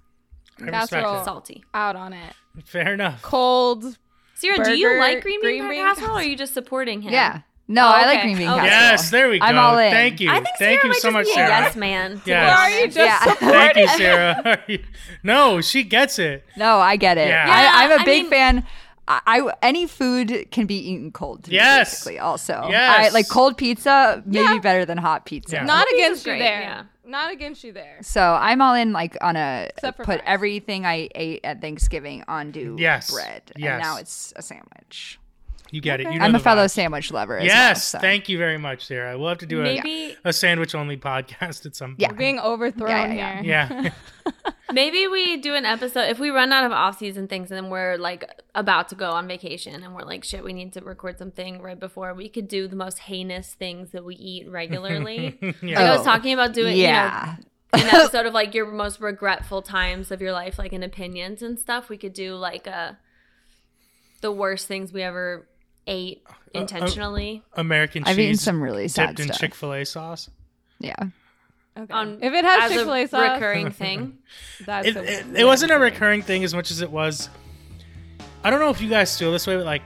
I 0.61 0.65
respect 0.65 0.91
Casserole. 1.05 1.25
salty. 1.25 1.65
Out 1.73 1.95
on 1.97 2.13
it. 2.13 2.35
Fair 2.65 2.95
enough. 2.95 3.23
Cold. 3.23 3.97
Sierra, 4.41 4.65
do 4.65 4.77
you 4.77 4.99
like 4.99 5.23
green 5.23 5.41
bean, 5.41 5.59
green 5.61 5.69
bean 5.71 5.85
casserole, 5.85 6.13
or 6.17 6.21
are 6.21 6.23
you 6.23 6.37
just 6.37 6.55
supporting 6.55 7.03
him? 7.03 7.13
Yeah. 7.13 7.41
No, 7.69 7.85
Oh, 7.87 7.91
I 7.91 8.05
like 8.07 8.23
green 8.23 8.37
bean 8.37 8.49
Okay. 8.49 8.57
casserole. 8.69 8.91
Yes, 8.91 9.11
there 9.11 9.29
we 9.29 9.39
go. 9.39 9.45
I'm 9.47 9.57
all 9.59 9.79
in. 9.79 9.91
Thank 9.93 10.19
you. 10.21 10.29
I 10.31 10.41
think 10.41 10.47
Thank 10.59 10.81
Sarah 10.81 10.85
you 10.85 10.89
might 10.91 10.97
so 10.97 11.09
just 11.09 11.13
much, 11.13 11.25
be 11.27 11.31
a 11.31 11.35
Sarah. 11.35 11.49
yes 11.49 11.77
man. 11.77 12.21
to 12.21 12.31
Yes. 12.31 12.49
Or 12.51 12.61
are 12.61 12.71
you 12.71 12.79
honest. 12.81 12.97
just 12.97 13.27
Yeah. 13.27 13.35
Thank 13.35 13.77
you, 13.77 13.89
supportive? 13.89 14.69
Sarah. 14.71 14.79
no, 15.23 15.61
she 15.61 15.83
gets 15.85 16.19
it. 16.19 16.45
No, 16.57 16.79
I 16.79 16.97
get 16.97 17.17
it. 17.19 17.29
Yeah. 17.29 17.45
I, 17.49 17.85
I'm 17.85 17.91
Yeah, 17.91 17.97
a 17.97 18.01
I 18.01 18.05
big 18.05 18.23
mean- 18.25 18.31
fan. 18.31 18.67
I, 19.09 19.21
I 19.27 19.53
any 19.63 19.87
food 19.89 20.47
can 20.53 20.67
be 20.67 20.77
eaten 20.93 21.11
cold. 21.11 21.45
To 21.45 21.51
me, 21.51 21.57
Yes. 21.57 21.91
basically. 21.91 22.19
Also, 22.21 22.67
Yes. 22.71 23.11
I, 23.11 23.15
like 23.15 23.29
cold 23.29 23.57
pizza, 23.57 24.23
maybe 24.25 24.45
Yeah. 24.45 24.59
better 24.59 24.85
than 24.85 24.99
hot 24.99 25.25
pizza. 25.27 25.57
Yeah. 25.57 25.65
Not 25.65 25.87
against 25.95 26.27
you 26.27 26.33
there. 26.39 26.61
yeah. 26.61 26.83
Not 27.11 27.33
against 27.33 27.63
you 27.65 27.73
there. 27.73 27.99
So 28.03 28.23
I'm 28.23 28.63
all 28.63 28.75
in 28.75 28.93
like 28.93 29.17
on 29.21 29.37
a 29.37 29.69
put 29.83 29.97
fries. 30.07 30.21
everything 30.25 30.87
I 30.87 31.09
ate 31.15 31.41
at 31.45 31.61
Thanksgiving 31.61 32.25
onto 32.27 32.77
Yes. 32.79 33.11
bread, 33.13 33.43
Yes. 33.57 33.71
and 33.73 33.83
now 33.83 33.97
it's 33.99 34.33
a 34.37 34.43
sandwich. 34.43 35.20
You 35.73 35.81
get 35.81 36.01
it. 36.01 36.13
You 36.13 36.19
know 36.19 36.25
I'm 36.25 36.35
a 36.35 36.39
fellow 36.39 36.65
vibes. 36.65 36.71
sandwich 36.73 37.11
lover. 37.13 37.39
As 37.39 37.45
Yes, 37.47 37.93
well, 37.95 38.01
so. 38.01 38.05
thank 38.07 38.29
you 38.29 38.39
very 38.39 38.59
much, 38.59 38.87
Sarah. 38.87 39.19
We'll 39.19 39.29
have 39.29 39.39
to 39.39 39.47
do 39.47 39.61
a, 39.61 39.63
Maybe 39.63 40.17
a 40.25 40.33
sandwich 40.33 40.75
only 40.75 40.97
podcast 40.97 41.65
at 41.67 41.77
some 41.77 41.91
point. 41.91 42.01
Yeah. 42.01 42.11
We're 42.13 42.17
being 42.19 42.41
overthrown 42.41 42.91
Yeah, 42.91 43.41
yeah, 43.43 43.69
here. 43.69 43.93
Yeah. 44.27 44.33
maybe 44.73 45.07
we 45.09 45.37
do 45.39 45.55
an 45.55 45.65
episode 45.65 46.09
if 46.11 46.19
we 46.19 46.31
run 46.31 46.53
out 46.53 46.65
of 46.65 46.73
off 46.73 46.99
season 46.99 47.27
things 47.27 47.51
and 47.51 47.71
we're 47.71 47.97
like 47.97 48.25
about 48.55 48.89
to 48.89 48.95
go 48.95 49.11
on 49.11 49.27
vacation 49.27 49.83
and 49.83 49.95
we're 49.95 50.03
like 50.05 50.23
shit 50.25 50.45
we 50.45 50.53
need 50.53 50.73
to 50.73 50.81
record 50.81 51.19
something 51.19 51.61
right 51.61 51.81
before 51.81 52.15
we 52.15 52.29
could 52.29 52.47
do 52.47 52.69
the 52.69 52.77
most 52.77 53.01
heinous 53.01 53.55
things 53.55 53.91
that 53.91 54.05
we 54.05 54.15
eat 54.17 54.49
regularly. 54.49 55.39
yeah. 55.41 55.53
Like 55.63 55.77
I 55.79 55.91
was 55.93 56.01
Oh, 56.03 56.05
talking 56.05 56.33
about 56.35 56.53
doing 56.53 56.77
yeah. 56.77 57.37
you 57.37 57.83
know 57.85 57.89
an 57.89 57.95
episode 57.95 58.27
of 58.27 58.35
like 58.35 58.55
your 58.55 58.67
most 58.71 59.01
regretful 59.01 59.63
times 59.63 60.11
of 60.11 60.21
your 60.21 60.33
life 60.33 60.59
like 60.59 60.73
in 60.73 60.83
opinions 60.83 61.43
and 61.43 61.59
stuff. 61.59 61.89
We 61.89 61.97
could 61.97 62.13
do 62.13 62.35
like 62.35 62.67
a 62.67 62.99
the 64.21 64.31
worst 64.33 64.67
things 64.69 64.93
we 64.93 65.03
ever 65.03 65.49
ate 65.87 66.23
uh, 66.27 66.31
uh, 66.31 66.35
intentionally. 66.61 67.43
American 67.55 68.05
I've 68.05 68.19
eaten 68.19 68.37
some 68.37 68.63
really 68.63 68.89
sad 68.89 69.17
dipped 69.17 69.31
in. 69.31 69.35
Chick 69.37 69.55
Fil 69.55 69.73
A 69.75 69.85
sauce. 69.85 70.31
yeah. 70.79 70.95
Okay. 71.79 71.93
on 71.95 72.19
if 72.21 72.33
it 72.35 72.45
has 72.45 72.65
as 72.65 72.77
Chick 72.77 72.81
Fil 72.85 72.95
A 72.95 73.03
a 73.03 73.09
sauce, 73.09 73.35
recurring 73.35 73.71
thing. 73.83 74.19
that's 74.67 74.89
It, 74.89 74.97
a 74.97 75.03
it, 75.05 75.27
it 75.41 75.45
wasn't 75.45 75.73
a 75.73 75.79
recurring 75.79 76.23
thing 76.23 76.43
as 76.45 76.53
much 76.55 76.71
as 76.71 76.81
it 76.81 76.91
was. 76.91 77.29
I 78.43 78.51
don't 78.51 78.61
know 78.61 78.71
if 78.71 78.81
you 78.81 78.89
guys 78.89 79.17
feel 79.19 79.33
this 79.33 79.47
way, 79.47 79.57
but 79.57 79.67
like 79.67 79.83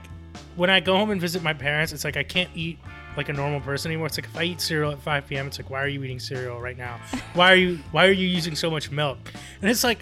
when 0.55 0.69
I 0.69 0.79
go 0.79 0.95
home 0.97 1.11
and 1.11 1.19
visit 1.21 1.43
my 1.43 1.53
parents, 1.53 1.93
it's 1.93 2.03
like 2.03 2.17
I 2.17 2.23
can't 2.23 2.49
eat 2.55 2.79
like 3.17 3.29
a 3.29 3.33
normal 3.33 3.61
person 3.61 3.91
anymore. 3.91 4.07
It's 4.07 4.17
like 4.17 4.25
if 4.25 4.35
I 4.37 4.43
eat 4.43 4.61
cereal 4.61 4.91
at 4.91 4.99
5 5.01 5.27
p.m., 5.27 5.47
it's 5.47 5.59
like 5.59 5.69
why 5.69 5.81
are 5.81 5.87
you 5.87 6.03
eating 6.03 6.19
cereal 6.19 6.59
right 6.59 6.77
now? 6.77 6.99
Why 7.33 7.51
are 7.51 7.55
you 7.55 7.79
Why 7.91 8.07
are 8.07 8.11
you 8.11 8.27
using 8.27 8.55
so 8.55 8.69
much 8.71 8.91
milk? 8.91 9.17
And 9.61 9.69
it's 9.69 9.83
like, 9.83 9.99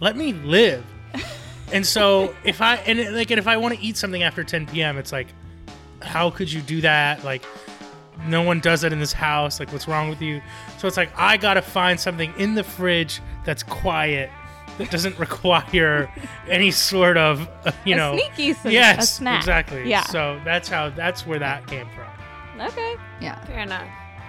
let 0.00 0.16
me 0.16 0.32
live. 0.32 0.84
And 1.72 1.86
so 1.86 2.34
if 2.44 2.60
I 2.62 2.76
and 2.76 2.98
it, 2.98 3.12
like 3.12 3.30
and 3.30 3.38
if 3.38 3.46
I 3.46 3.56
want 3.58 3.74
to 3.74 3.80
eat 3.80 3.96
something 3.96 4.22
after 4.22 4.42
10 4.44 4.66
p.m., 4.66 4.96
it's 4.98 5.12
like, 5.12 5.28
how 6.02 6.30
could 6.30 6.50
you 6.52 6.60
do 6.62 6.80
that? 6.80 7.24
Like, 7.24 7.44
no 8.26 8.42
one 8.42 8.60
does 8.60 8.80
that 8.80 8.92
in 8.92 9.00
this 9.00 9.12
house. 9.12 9.60
Like, 9.60 9.72
what's 9.72 9.86
wrong 9.88 10.08
with 10.08 10.22
you? 10.22 10.40
So 10.78 10.88
it's 10.88 10.96
like 10.96 11.10
I 11.16 11.36
gotta 11.36 11.62
find 11.62 11.98
something 12.00 12.32
in 12.38 12.54
the 12.54 12.64
fridge 12.64 13.20
that's 13.44 13.62
quiet, 13.62 14.30
that 14.78 14.90
doesn't 14.90 15.18
require 15.20 16.10
any 16.48 16.70
sort 16.70 17.16
of, 17.16 17.48
uh, 17.64 17.72
you 17.84 17.94
a 17.94 17.96
know, 17.98 18.12
sneaky 18.16 18.50
s- 18.50 18.64
a 18.64 18.72
yes, 18.72 19.16
snack. 19.16 19.38
exactly. 19.40 19.88
Yeah. 19.88 20.02
So 20.04 20.40
that's 20.44 20.68
how 20.68 20.90
that's 20.90 21.26
where 21.26 21.38
that 21.38 21.66
came 21.66 21.86
from. 21.90 22.60
Okay. 22.68 22.96
Yeah. 23.20 23.42
Fair 23.44 23.60
enough. 23.60 23.86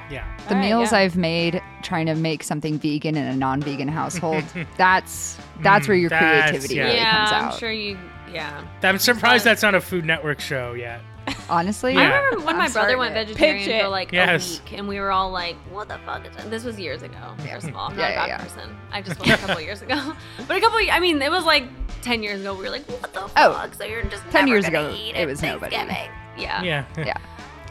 Yeah. 0.09 0.25
The 0.47 0.55
All 0.55 0.55
right, 0.55 0.67
meals 0.69 0.91
yeah. 0.91 0.99
I've 0.99 1.15
made 1.15 1.61
trying 1.83 2.05
to 2.07 2.15
make 2.15 2.43
something 2.43 2.79
vegan 2.79 3.15
in 3.15 3.25
a 3.25 3.35
non-vegan 3.35 3.87
household, 3.87 4.43
mm-hmm. 4.43 4.63
that's 4.77 5.37
that's 5.61 5.87
where 5.87 5.97
your 5.97 6.09
that's- 6.09 6.49
creativity 6.49 6.75
yeah. 6.75 6.83
really 6.83 6.95
yeah, 6.97 7.17
comes 7.17 7.31
out. 7.31 7.53
I'm 7.53 7.59
sure 7.59 7.71
you. 7.71 7.97
Yeah. 8.31 8.63
I'm 8.83 8.99
surprised 8.99 9.43
that's 9.43 9.63
not 9.63 9.73
a 9.75 9.81
Food 9.81 10.05
Network 10.05 10.39
show 10.39 10.73
yet. 10.73 11.01
Honestly, 11.49 11.93
Yeah. 11.93 12.01
I 12.01 12.17
remember 12.17 12.45
when 12.45 12.55
I'm 12.55 12.59
my 12.59 12.69
brother 12.69 12.97
went 12.97 13.13
vegetarian 13.13 13.81
for 13.81 13.87
like 13.87 14.11
Yes. 14.11 14.59
a 14.59 14.63
week, 14.63 14.73
and 14.79 14.87
we 14.87 14.99
were 14.99 15.11
all 15.11 15.31
like, 15.31 15.55
"What 15.71 15.87
the 15.87 15.99
fuck 16.05 16.25
is 16.27 16.35
that?" 16.35 16.49
This 16.49 16.63
was 16.63 16.79
years 16.79 17.01
ago. 17.01 17.17
First 17.39 17.67
of 17.67 17.75
all, 17.75 17.89
I'm 17.89 17.97
not 17.97 18.01
Yeah, 18.01 18.07
a 18.07 18.11
yeah, 18.11 18.15
bad 18.15 18.27
yeah. 18.29 18.37
person. 18.37 18.77
I 18.91 19.01
just 19.01 19.19
went 19.25 19.31
a 19.33 19.37
couple 19.37 19.61
years 19.61 19.81
ago, 19.81 20.13
but 20.47 20.57
a 20.57 20.61
couple. 20.61 20.79
I 20.91 20.99
mean, 20.99 21.21
it 21.21 21.31
was 21.31 21.45
like 21.45 21.65
ten 22.01 22.23
years 22.23 22.41
ago. 22.41 22.53
We 22.55 22.63
were 22.63 22.69
like, 22.69 22.85
"What 22.89 23.13
the 23.13 23.23
oh. 23.23 23.27
fuck?" 23.27 23.69
Oh, 23.73 23.77
so 23.77 23.83
you're 23.85 24.03
just 24.03 24.23
10 24.25 24.33
never 24.33 24.47
years 24.47 24.67
ago, 24.67 24.91
eat 24.95 25.15
it 25.15 25.27
was 25.27 25.41
nobody. 25.41 25.75
Thanksgiving. 25.75 26.11
Yeah. 26.37 26.63
Yeah. 26.63 26.85
Yeah. 26.97 27.17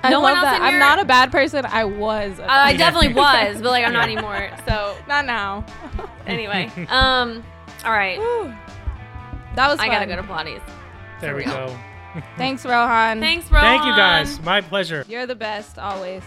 I 0.02 0.10
No 0.10 0.20
love 0.20 0.22
one 0.22 0.36
else 0.36 0.44
that. 0.44 0.56
in 0.56 0.62
I'm 0.62 0.78
not 0.78 1.00
a 1.00 1.04
bad 1.04 1.32
person. 1.32 1.64
I 1.66 1.84
was. 1.84 2.38
a 2.38 2.44
Uh, 2.44 2.46
I 2.48 2.76
definitely 2.76 3.14
was, 3.14 3.60
but 3.60 3.70
like 3.70 3.84
I'm 3.84 3.92
not 3.92 4.04
anymore. 4.04 4.50
So 4.66 4.96
not 5.08 5.24
now. 5.26 5.64
anyway, 6.26 6.70
um, 6.88 7.44
all 7.84 7.92
right, 7.92 8.18
Whew. 8.18 8.54
That 9.56 9.68
was. 9.68 9.78
I 9.80 9.88
gotta 9.88 10.06
go 10.06 10.16
to 10.16 10.22
Pilates. 10.22 10.62
There 11.20 11.34
we 11.34 11.44
go. 11.44 11.76
Thanks, 12.36 12.64
Rohan. 12.64 13.20
Thanks, 13.20 13.50
Rohan. 13.50 13.64
Thank 13.64 13.84
you 13.86 13.92
guys. 13.96 14.40
My 14.42 14.60
pleasure. 14.60 15.04
You're 15.08 15.26
the 15.26 15.34
best 15.34 15.78
always. 15.78 16.22